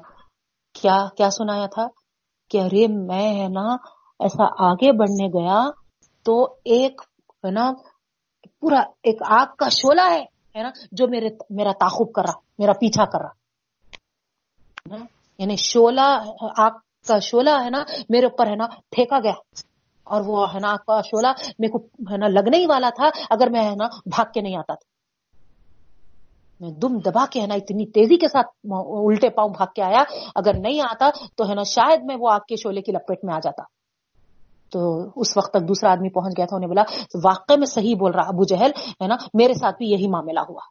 کیا 0.74 1.08
کیا 1.18 1.30
سنایا 1.30 1.66
تھا؟ 1.68 1.88
کہ 2.50 2.62
ارے، 2.62 2.88
میں، 2.88 3.42
ہے 3.42 3.48
نا، 3.48 3.74
ایسا 4.20 4.44
آگے 4.44 4.92
بڑھنے 4.92 5.28
گیا 5.28 5.70
تو 6.24 6.44
ایک، 6.66 7.02
ہے 7.30 7.52
نا، 7.52 7.72
پورا 8.60 8.80
ایک 9.04 9.22
آگ 9.30 9.46
کا 9.58 9.70
شولہ 9.70 10.10
ہے 10.10 10.22
ہے 10.56 10.64
نا، 10.64 10.70
جو 10.92 11.08
میرے، 11.08 11.30
میرا 11.50 11.72
تعاقب 11.80 12.12
کر 12.12 12.22
رہا، 12.22 12.40
میرا 12.58 12.74
پیچھا 12.74 13.06
کر 13.06 13.20
رہا۔ 13.22 13.30
یعنی 15.38 15.56
شولہ 15.56 16.24
آگ 16.58 16.72
کا 17.08 17.20
شولہ 17.20 17.64
ہے 17.64 17.70
نا، 17.70 17.84
میرے 18.10 18.26
اوپر، 18.26 18.48
ہے 18.48 18.56
نا، 18.56 18.66
پھینکا 18.68 19.20
گیا۔ 19.20 19.34
اور 20.10 20.22
وہ 20.26 20.54
ہے 20.54 20.60
نا 20.60 20.72
آگ 20.72 20.78
کا 20.78 21.02
شولہ 21.02 21.32
میرے 21.60 21.72
کو 21.72 21.78
ہے 22.12 22.18
نا 22.18 22.28
لگنے 22.28 22.58
ہی 22.58 22.66
والا 22.66 22.90
تھا، 22.90 23.10
اگر 23.30 23.50
میں 23.50 23.64
ہے 23.64 23.76
نا 23.76 23.86
بھاگ 24.06 24.32
کے 24.34 24.42
نہیں 24.42 24.56
آتا 24.56 24.74
تھا۔ 24.74 24.98
میں 26.60 26.72
دم 26.72 26.98
دبا 26.98 27.26
کے 27.32 27.42
ہے 27.42 27.48
نا 27.48 27.54
اتنی 27.54 27.86
تیزی 27.86 28.18
کے 28.18 28.28
ساتھ 28.28 28.48
الٹے 28.72 29.30
پاؤں 29.30 29.50
بھاگ 29.50 29.68
کے 29.76 29.82
آیا۔ 29.82 30.04
اگر 30.36 30.52
نہیں 30.60 30.80
آتا 30.82 31.10
تو 31.36 31.50
ہے 31.50 31.56
نا 31.56 31.64
شاید 31.64 32.00
میں 32.04 32.16
وہ 32.20 32.30
آگ 32.32 32.40
کے 32.40 32.56
شولے 32.56 32.82
کی 32.82 32.92
لپیٹ 32.92 33.20
میں 33.24 33.34
آ 33.34 33.40
جاتا۔ 33.40 33.64
تو 34.70 35.10
اس 35.16 35.38
وقت 35.38 35.54
تک 35.54 35.68
دوسرا 35.68 35.92
آدمی 35.92 36.10
پہنچ 36.10 36.34
گیا 36.38 36.46
تھا، 36.46 36.56
انہیں 36.56 36.68
بولا 36.68 36.82
واقع 37.24 37.54
میں 37.58 37.66
صحیح 37.66 37.96
بول 38.00 38.12
رہا، 38.12 38.24
ابو 38.24 38.44
جہل، 38.44 38.72
ہے 39.02 39.08
نا، 39.08 39.16
میرے 39.34 39.54
ساتھ 39.54 39.76
بھی 39.78 39.88
یہی 39.88 40.08
معاملہ 40.08 40.40
ہوا۔ 40.50 40.62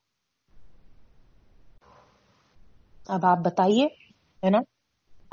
اب 3.09 3.27
آپ 3.27 3.39
بتائیے، 3.39 3.87
ہے 4.45 4.51
نا 4.51 4.59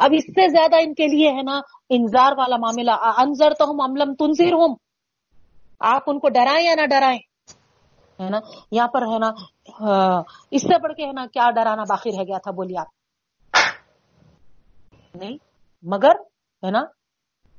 اب 0.03 0.11
اس 0.13 0.25
سے 0.27 0.47
زیادہ 0.49 0.75
ان 0.81 0.93
کے 0.93 1.05
لیے 1.07 1.29
ہے 1.29 1.41
نا 1.41 1.59
انذار 1.89 2.31
والا 2.37 2.57
معاملہ۔ 2.57 2.95
انضر 3.17 3.53
تو 3.59 3.69
ہم 3.71 3.81
املم 3.81 4.13
تنظیر 4.15 4.53
ہوں 4.53 4.75
آپ 5.79 6.03
ان 6.07 6.19
کو 6.19 6.29
ڈرائیں 6.29 6.65
یا 6.65 6.75
نہ 6.75 6.85
ڈرائیں؟ 6.85 7.19
ہے 8.19 8.29
نا؟ 8.29 8.39
یہاں 8.71 8.87
پر 8.87 9.01
ہے 9.01 9.17
نا 9.19 9.29
اس 10.51 10.61
سے 10.61 10.81
بڑھ 10.81 10.93
کے 10.93 11.05
ہے 11.05 11.11
نا 11.11 11.25
کیا 11.33 11.49
ڈرانا 11.51 11.83
باقی 11.89 12.11
رہ 12.11 12.23
گیا 12.23 12.37
تھا 12.37 12.51
بولیے 12.51 12.79
آپ۔ 12.79 12.91
نہیں، 15.15 15.37
مگر 15.83 16.15
ہے 16.63 16.71
نا، 16.71 16.81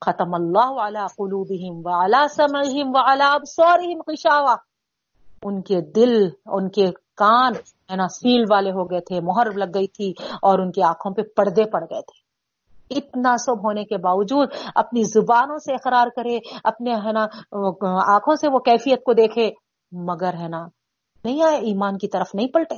ختم 0.01 0.35
اللہ 0.35 0.81
علی 0.87 1.05
قلوبہم 1.17 1.77
وعلا 1.85 2.23
سمعہم 2.37 2.89
وعلا 2.95 3.29
ابصارہم 3.33 4.01
غشاوہ۔ 4.07 4.57
ان 5.43 5.63
کے 5.63 5.81
دل، 5.97 6.15
ان 6.47 6.69
کے 6.71 6.87
کان 7.17 7.53
ہے 7.91 7.97
نا، 7.97 8.07
سیل 8.09 8.45
والے 8.51 8.71
ہو 8.71 8.91
گئے 8.91 9.01
تھے، 9.01 9.21
مہر 9.21 9.53
لگ 9.53 9.71
گئی 9.75 9.87
تھی 9.87 10.11
اور 10.43 10.59
ان 10.59 10.71
کی 10.73 10.83
آنکھوں 10.83 11.13
پہ 11.15 11.23
پردے 11.37 11.65
پڑ 11.65 11.83
گئے 11.91 12.03
تھے۔ 12.03 12.24
اتنا 12.95 13.37
سب 13.37 13.65
ہونے 13.65 13.85
کے 13.85 13.97
باوجود 13.97 14.49
اپنی 14.75 15.03
زبانوں 15.03 15.59
سے 15.59 15.75
اقرار 15.75 16.07
کرے، 16.17 16.39
اپنے 16.65 16.95
ہے 16.95 17.13
نا، 17.13 17.25
آنکھوں 18.15 18.37
سے 18.37 18.49
وہ 18.49 18.59
کیفیت 18.59 19.05
کو 19.05 19.13
دیکھے، 19.13 19.51
مگر 19.93 20.35
ہے 20.35 20.49
نا، 20.49 20.67
نہیں 21.25 21.43
آئے، 21.43 21.57
ایمان 21.57 21.99
کی 21.99 22.09
طرف 22.09 22.35
نہیں 22.35 22.49
پلٹے۔ 22.49 22.77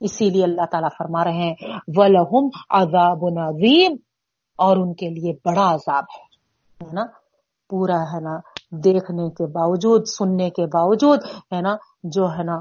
اسی 0.00 0.30
لیے 0.30 0.44
اللہ 0.44 0.66
تعالیٰ 0.70 0.88
فرما 0.98 1.24
رہے 1.24 1.32
ہیں، 1.32 1.54
وَلَهُمْ 1.96 2.50
عَذَابٌ 2.70 3.48
عَظِيمٌ۔ 3.48 3.96
اور 4.58 4.76
ان 4.76 4.94
کے 4.94 5.08
لیے 5.08 5.32
بڑا 5.44 5.74
عذاب 5.74 6.04
ہے۔ 6.04 6.28
نا، 6.92 7.02
پورا 7.70 7.96
ہے 7.96 8.20
نا، 8.20 8.38
دیکھنے 8.70 9.30
کے 9.30 9.46
باوجود، 9.46 10.04
سننے 10.06 10.50
کے 10.50 10.66
باوجود 10.66 11.18
ہے 11.24 11.60
نا، 11.60 11.76
جو 12.02 12.28
ہے 12.28 12.42
نا 12.42 12.56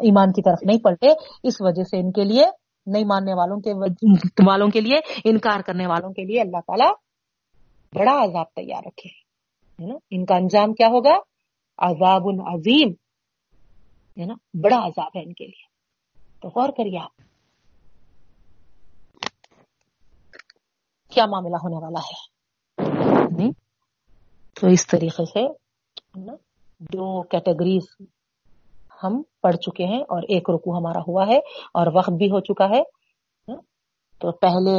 ایمان 0.00 0.32
کی 0.32 0.42
طرف 0.42 0.58
نہیں 0.62 0.78
پلٹے۔ 0.78 1.08
اس 1.42 1.54
وجہ 1.60 1.82
سے 1.82 2.00
ان 2.00 2.12
کے 2.12 2.24
لیے 2.24 2.46
نہیں 2.86 3.04
ماننے 3.04 3.34
والوں 3.34 3.60
کے 3.60 3.72
والوں 4.46 4.68
کے 4.68 4.80
لیے 4.80 4.98
انکار 5.24 5.60
کرنے 5.60 5.86
والوں 5.86 6.12
کے 6.12 6.24
لیے 6.24 6.40
اللہ 6.40 6.60
تعالیٰ 6.66 6.90
بڑا 7.94 8.24
عذاب 8.24 8.46
تیار 8.46 8.82
رکھے 8.86 9.08
ہے 9.82 9.86
نا؟ 9.86 9.94
ان 10.10 10.24
کا 10.24 10.36
انجام 10.36 10.74
کیا 10.74 10.86
ہوگا؟ 10.86 11.14
عذاب 11.78 12.22
العظیم 12.24 12.88
ہے 14.20 14.24
نا؟ 14.24 14.34
بڑا 14.54 14.76
عذاب 14.76 15.10
ہے 15.16 15.22
ان 15.22 15.32
کے 15.32 15.46
لیے۔ 15.46 15.70
تو 16.40 16.48
غور 16.48 16.68
کریے 16.68 16.98
آپ۔ 16.98 17.16
کیا 21.10 21.26
معاملہ 21.26 21.56
ہونے 21.56 21.84
والا 21.84 21.98
ہے؟ 21.98 22.30
تو 24.60 24.66
اس 24.66 24.86
طریقے 24.86 25.24
سے 25.24 25.52
دو 26.78 27.22
کیٹیگریز 27.22 27.82
ہم 29.02 29.20
پڑھ 29.42 29.56
چکے 29.56 29.84
ہیں 29.84 30.00
اور 30.14 30.22
ایک 30.28 30.50
رکو 30.50 30.76
ہمارا 30.78 31.00
ہوا 31.08 31.26
ہے 31.26 31.38
اور 31.74 31.86
وقت 31.94 32.12
بھی 32.18 32.30
ہو 32.30 32.40
چکا 32.40 32.68
ہے۔ 32.68 32.82
تو 34.20 34.32
پہلے 34.44 34.76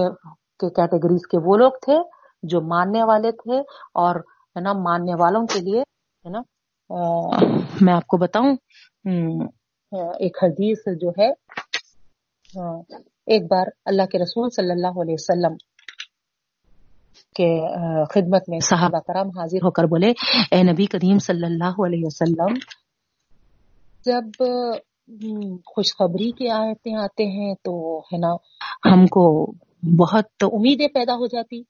کے 0.60 0.70
کیٹیگریز 0.70 1.28
کے 1.28 1.38
وہ 1.46 1.58
لوگ 1.58 1.72
تھے 1.82 1.98
جو 2.44 2.62
ماننے 2.68 3.04
والے 3.04 3.32
تھے 3.32 3.60
اور، 4.04 4.16
ہے 4.56 4.62
نا، 4.62 4.74
ماننے 4.80 5.16
والوں 5.20 5.46
کے 5.48 5.60
لیے، 5.60 5.82
ہے 5.82 6.30
نا 6.30 6.42
میں 7.82 7.94
آپ 7.94 8.06
کو 8.08 8.18
بتاؤں۔ 8.18 8.56
ایک 10.20 10.38
حدیث 10.44 10.80
جو 11.02 11.10
ہے 11.20 11.30
ایک 13.28 13.44
بار 13.52 13.68
اللہ 13.86 14.06
کے 14.12 14.20
رسول 14.20 14.50
صلی 14.56 14.72
اللہ 14.72 15.02
علیہ 15.02 15.14
وسلم 15.14 15.56
کے 17.36 17.50
خدمت 18.12 18.50
میں 18.50 18.60
صحابہ 18.60 19.00
کرام 19.08 19.30
حاضر 19.38 19.66
ہو 19.66 19.72
کر 19.72 19.84
بولے، 19.84 20.10
اے 20.52 20.62
نبی 20.64 20.86
کریم 20.86 21.20
صلی 21.20 21.46
اللہ 21.46 21.82
علیہ 21.86 22.06
وسلم 22.06 22.54
جب 24.06 24.44
خوشخبری 25.66 26.32
کی 26.32 26.50
آیتیں 26.50 26.96
آتے 26.96 27.26
ہیں 27.26 27.54
تو 27.64 28.00
ہے 28.00 28.18
نا 28.18 28.34
ہم 28.94 29.06
کو 29.06 29.24
بہت 30.00 30.44
امیدیں 30.44 30.88
پیدا 30.88 31.14
ہو 31.14 31.28
جاتی۔ 31.28 31.62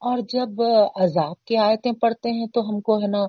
اور 0.00 0.18
جب 0.28 0.62
عذاب 0.96 1.44
کی 1.44 1.56
آیتیں 1.56 1.92
پڑھتے 1.92 2.30
ہیں 2.30 2.46
تو 2.46 2.60
ہم 2.60 2.80
کو 2.80 2.98
ہے 2.98 3.06
نا 3.06 3.22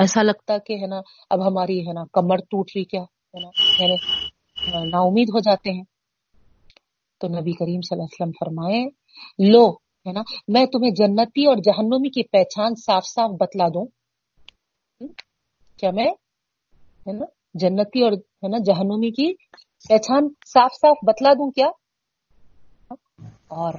ایسا 0.00 0.22
لگتا 0.22 0.58
کہ 0.58 0.72
ہے 0.72 0.86
نا 0.86 1.00
اب 1.30 1.46
ہماری 1.46 1.78
ہے 1.80 1.92
نا 1.92 2.04
کمر 2.12 2.36
ٹوٹ 2.50 2.70
رہی 2.76 2.84
کیا 2.84 3.02
ہے 3.02 3.40
نا 3.40 4.84
نا 4.84 4.98
امید 4.98 5.28
ہو 5.28 5.38
جاتے 5.38 5.70
ہیں۔ 5.70 5.84
تو 7.20 7.28
نبی 7.28 7.52
کریم 7.52 7.80
صلی 7.80 7.94
اللہ 7.94 8.02
علیہ 8.02 8.22
وسلم 8.22 8.32
فرمائے 8.40 8.84
لو 9.52 9.68
ہے 10.06 10.12
نا 10.12 10.22
میں 10.48 10.64
تمہیں 10.66 10.90
جنتی 10.90 11.46
اور 11.46 11.56
جہنمی 11.56 12.10
کی 12.10 12.22
پہچان 12.22 12.74
صاف 12.74 13.06
صاف 13.06 13.30
بتلا 13.40 13.68
دوں۔ 13.68 13.86
کیا 15.78 15.90
میں 15.90 16.10
ہے 17.06 17.12
نا، 17.12 17.24
جنتی 17.54 18.02
اور 18.02 18.12
ہے 18.12 18.48
نا، 18.48 18.58
جہنمی 18.58 19.10
کی 19.10 19.32
پہچان 19.88 20.28
صاف 20.46 20.72
صاف 20.74 20.96
بتلا 21.06 21.32
دوں 21.32 21.50
کیا؟ 21.50 21.66
اور 23.48 23.74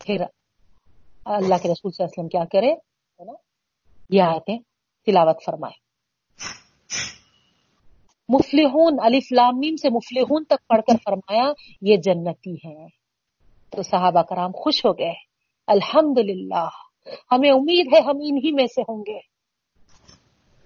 پھر 0.00 0.24
اللہ 1.24 1.54
کے 1.62 1.68
رسول 1.68 1.92
صلی 1.92 2.04
اللہ 2.04 2.04
علیہ 2.04 2.18
وسلم 2.18 2.28
کیا 2.28 2.44
کرے 2.44 2.72
ہے 2.72 3.24
نا، 3.24 3.32
یہ 4.10 4.22
آیتیں 4.22 4.58
تلاوت 5.06 5.44
فرمائے 5.46 5.88
مفلحون 8.28 8.96
علی 9.02 9.20
فلامیم 9.20 9.76
سے 9.76 9.88
مفلحون 9.90 10.44
تک 10.44 10.66
پڑھ 10.68 10.80
کر 10.86 10.96
فرمایا، 11.04 11.52
یہ 11.80 11.96
جنتی 11.96 12.54
ہے 12.54 12.86
تو 13.70 13.82
صحابہ 13.82 14.22
کرام 14.22 14.50
خوش 14.52 14.84
ہو 14.84 14.92
گئے۔ 14.98 15.14
الحمد 15.66 16.18
للہ 16.18 16.68
ہمیں 17.32 17.50
امید 17.50 17.86
ہے 17.94 18.00
ہم 18.00 18.16
انہی 18.22 18.52
میں 18.52 18.66
سے 18.66 18.82
ہوں 18.82 19.02
گے۔ 19.06 19.18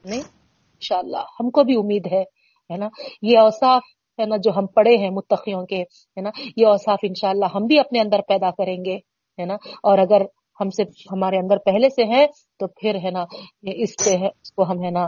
نہیں 0.05 0.42
انشاءاللہ، 0.83 1.25
ہم 1.41 1.51
کو 1.51 1.63
بھی 1.65 1.77
امید 1.77 2.07
ہے 2.13 2.23
ہے 2.71 2.77
نا؟ 2.77 2.89
یہ 3.23 3.39
اوصاف، 3.39 3.83
ہے 4.19 4.27
نا، 4.27 4.37
جو 4.37 4.51
ہم 4.57 4.67
پڑھے 4.67 4.97
ہیں 4.97 5.11
متقیوں 5.11 5.65
کے، 5.67 5.81
ہے 5.83 6.21
نا؟ 6.21 6.31
یہ 6.57 6.67
اوصاف 6.67 6.99
انشاءاللہ 7.03 7.47
ہم 7.55 7.67
بھی 7.67 7.79
اپنے 7.79 8.01
اندر 8.01 8.21
پیدا 8.29 8.51
کریں 8.51 8.77
گے، 8.85 8.97
ہے 9.39 9.45
نا؟ 9.45 9.55
اور 9.83 9.99
اگر 9.99 10.23
ہم 10.61 10.71
سے، 10.71 10.83
ہمارے 11.13 11.39
اندر 11.39 11.59
پہلے 11.59 11.89
سے 11.89 12.05
ہے 12.05 12.27
تو 12.59 12.67
پھر، 12.81 12.95
ہے 12.95 13.11
نا، 13.11 13.25
اس 13.63 13.95
پہ 14.05 14.17
اس 14.27 14.53
کو 14.53 14.63
ہم، 14.63 14.85
ہے 14.85 14.91
نا، 14.91 15.07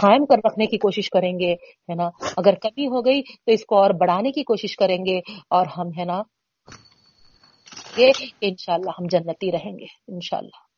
قائم 0.00 0.26
کر 0.26 0.38
رکھنے 0.44 0.66
کی 0.66 0.78
کوشش 0.78 1.10
کریں 1.10 1.32
گے، 1.38 1.52
ہے 1.90 1.94
نا؟ 1.94 2.08
اگر 2.36 2.54
کمی 2.54 2.86
ہو 2.86 3.04
گئی 3.04 3.22
تو 3.22 3.52
اس 3.52 3.64
کو 3.66 3.76
اور 3.76 3.90
بڑھانے 3.90 4.32
کی 4.32 4.42
کوشش 4.42 4.76
کریں 4.76 4.98
گے، 5.06 5.18
اور 5.50 5.66
ہم، 5.78 5.88
ہے 5.98 6.04
نا 6.04 6.22
ان 7.96 8.54
شاء 8.58 8.74
اللہ 8.74 8.90
ہم 8.98 9.06
جنتی 9.10 9.52
رہیں 9.52 9.72
گے، 9.78 9.86
انشاءاللہ۔ 10.08 10.73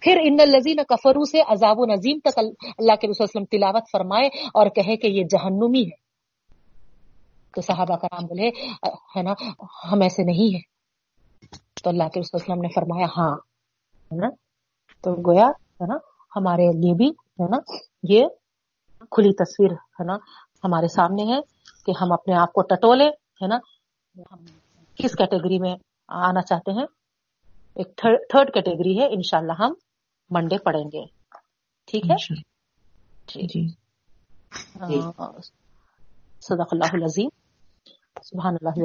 پھر 0.00 0.18
ان 0.22 0.36
لذین 0.36 0.76
کفرو 0.88 1.24
سے 1.24 1.40
عذاب 1.48 1.78
و 1.78 1.84
نظیم 1.84 2.18
تک 2.24 2.38
اللہ 2.78 2.96
کے 3.00 3.08
رسول 3.08 3.26
وسلم 3.28 3.44
تلاوت 3.44 3.82
فرمائے 3.92 4.26
اور 4.26 4.66
کہے 4.66 4.96
کہ 4.96 5.06
یہ 5.06 5.24
جہنمی 5.24 5.82
ہے۔ 5.82 6.10
تو 7.54 7.60
صحابہ 7.60 7.96
کرام 7.96 8.26
بولے، 8.26 8.48
ہے 9.16 9.22
نا، 9.22 9.32
ہم 9.92 10.00
ایسے 10.00 10.22
نہیں 10.22 10.54
ہیں۔ 10.54 10.60
تو 11.84 11.90
اللہ 11.90 12.08
کے 12.08 12.20
رسول 12.20 12.40
وسلم 12.42 12.60
نے 12.60 12.68
فرمایا 12.74 13.06
ہاں 13.16 13.36
ہے 14.12 14.16
نا۔ 14.16 14.28
تو 15.00 15.12
گویا، 15.12 15.46
ہے 15.46 15.86
نا، 15.86 15.94
ہمارے 16.36 16.66
لیے 16.66 16.94
بھی، 16.94 17.08
ہے 17.08 17.48
نا، 17.48 17.56
یہ 18.02 18.26
کھلی 19.10 19.32
تصویر، 19.32 19.72
ہے 19.72 20.04
نا، 20.04 20.14
ہمارے 20.64 20.88
سامنے 20.88 21.22
ہے 21.22 21.40
کہ 21.86 21.92
ہم 22.00 22.12
اپنے 22.12 22.34
آپ 22.34 22.52
کو 22.52 22.62
ٹٹولے، 22.62 23.08
ہے 23.08 23.46
نا 23.46 23.58
کس 24.94 25.12
کیٹیگری 25.12 25.58
میں 25.58 25.74
آنا 26.08 26.42
چاہتے 26.42 26.72
ہیں۔ 26.72 26.86
ایک 27.80 27.96
تھرڈ 28.30 28.54
کیٹیگری 28.54 29.00
ہے 29.00 29.06
انشاءاللہ 29.06 29.52
ہم 29.58 29.74
منڈے 30.30 30.58
پڑھیں 30.58 30.84
گے۔ 30.84 31.04
ٹھیک 31.86 32.10
ہے؟ 32.10 32.16
جی۔ 33.34 33.68
صدق 36.42 36.68
اللہ 36.72 36.84
العظیم۔ 36.92 37.28
سبحان 38.22 38.54
اللہ۔ 38.54 38.78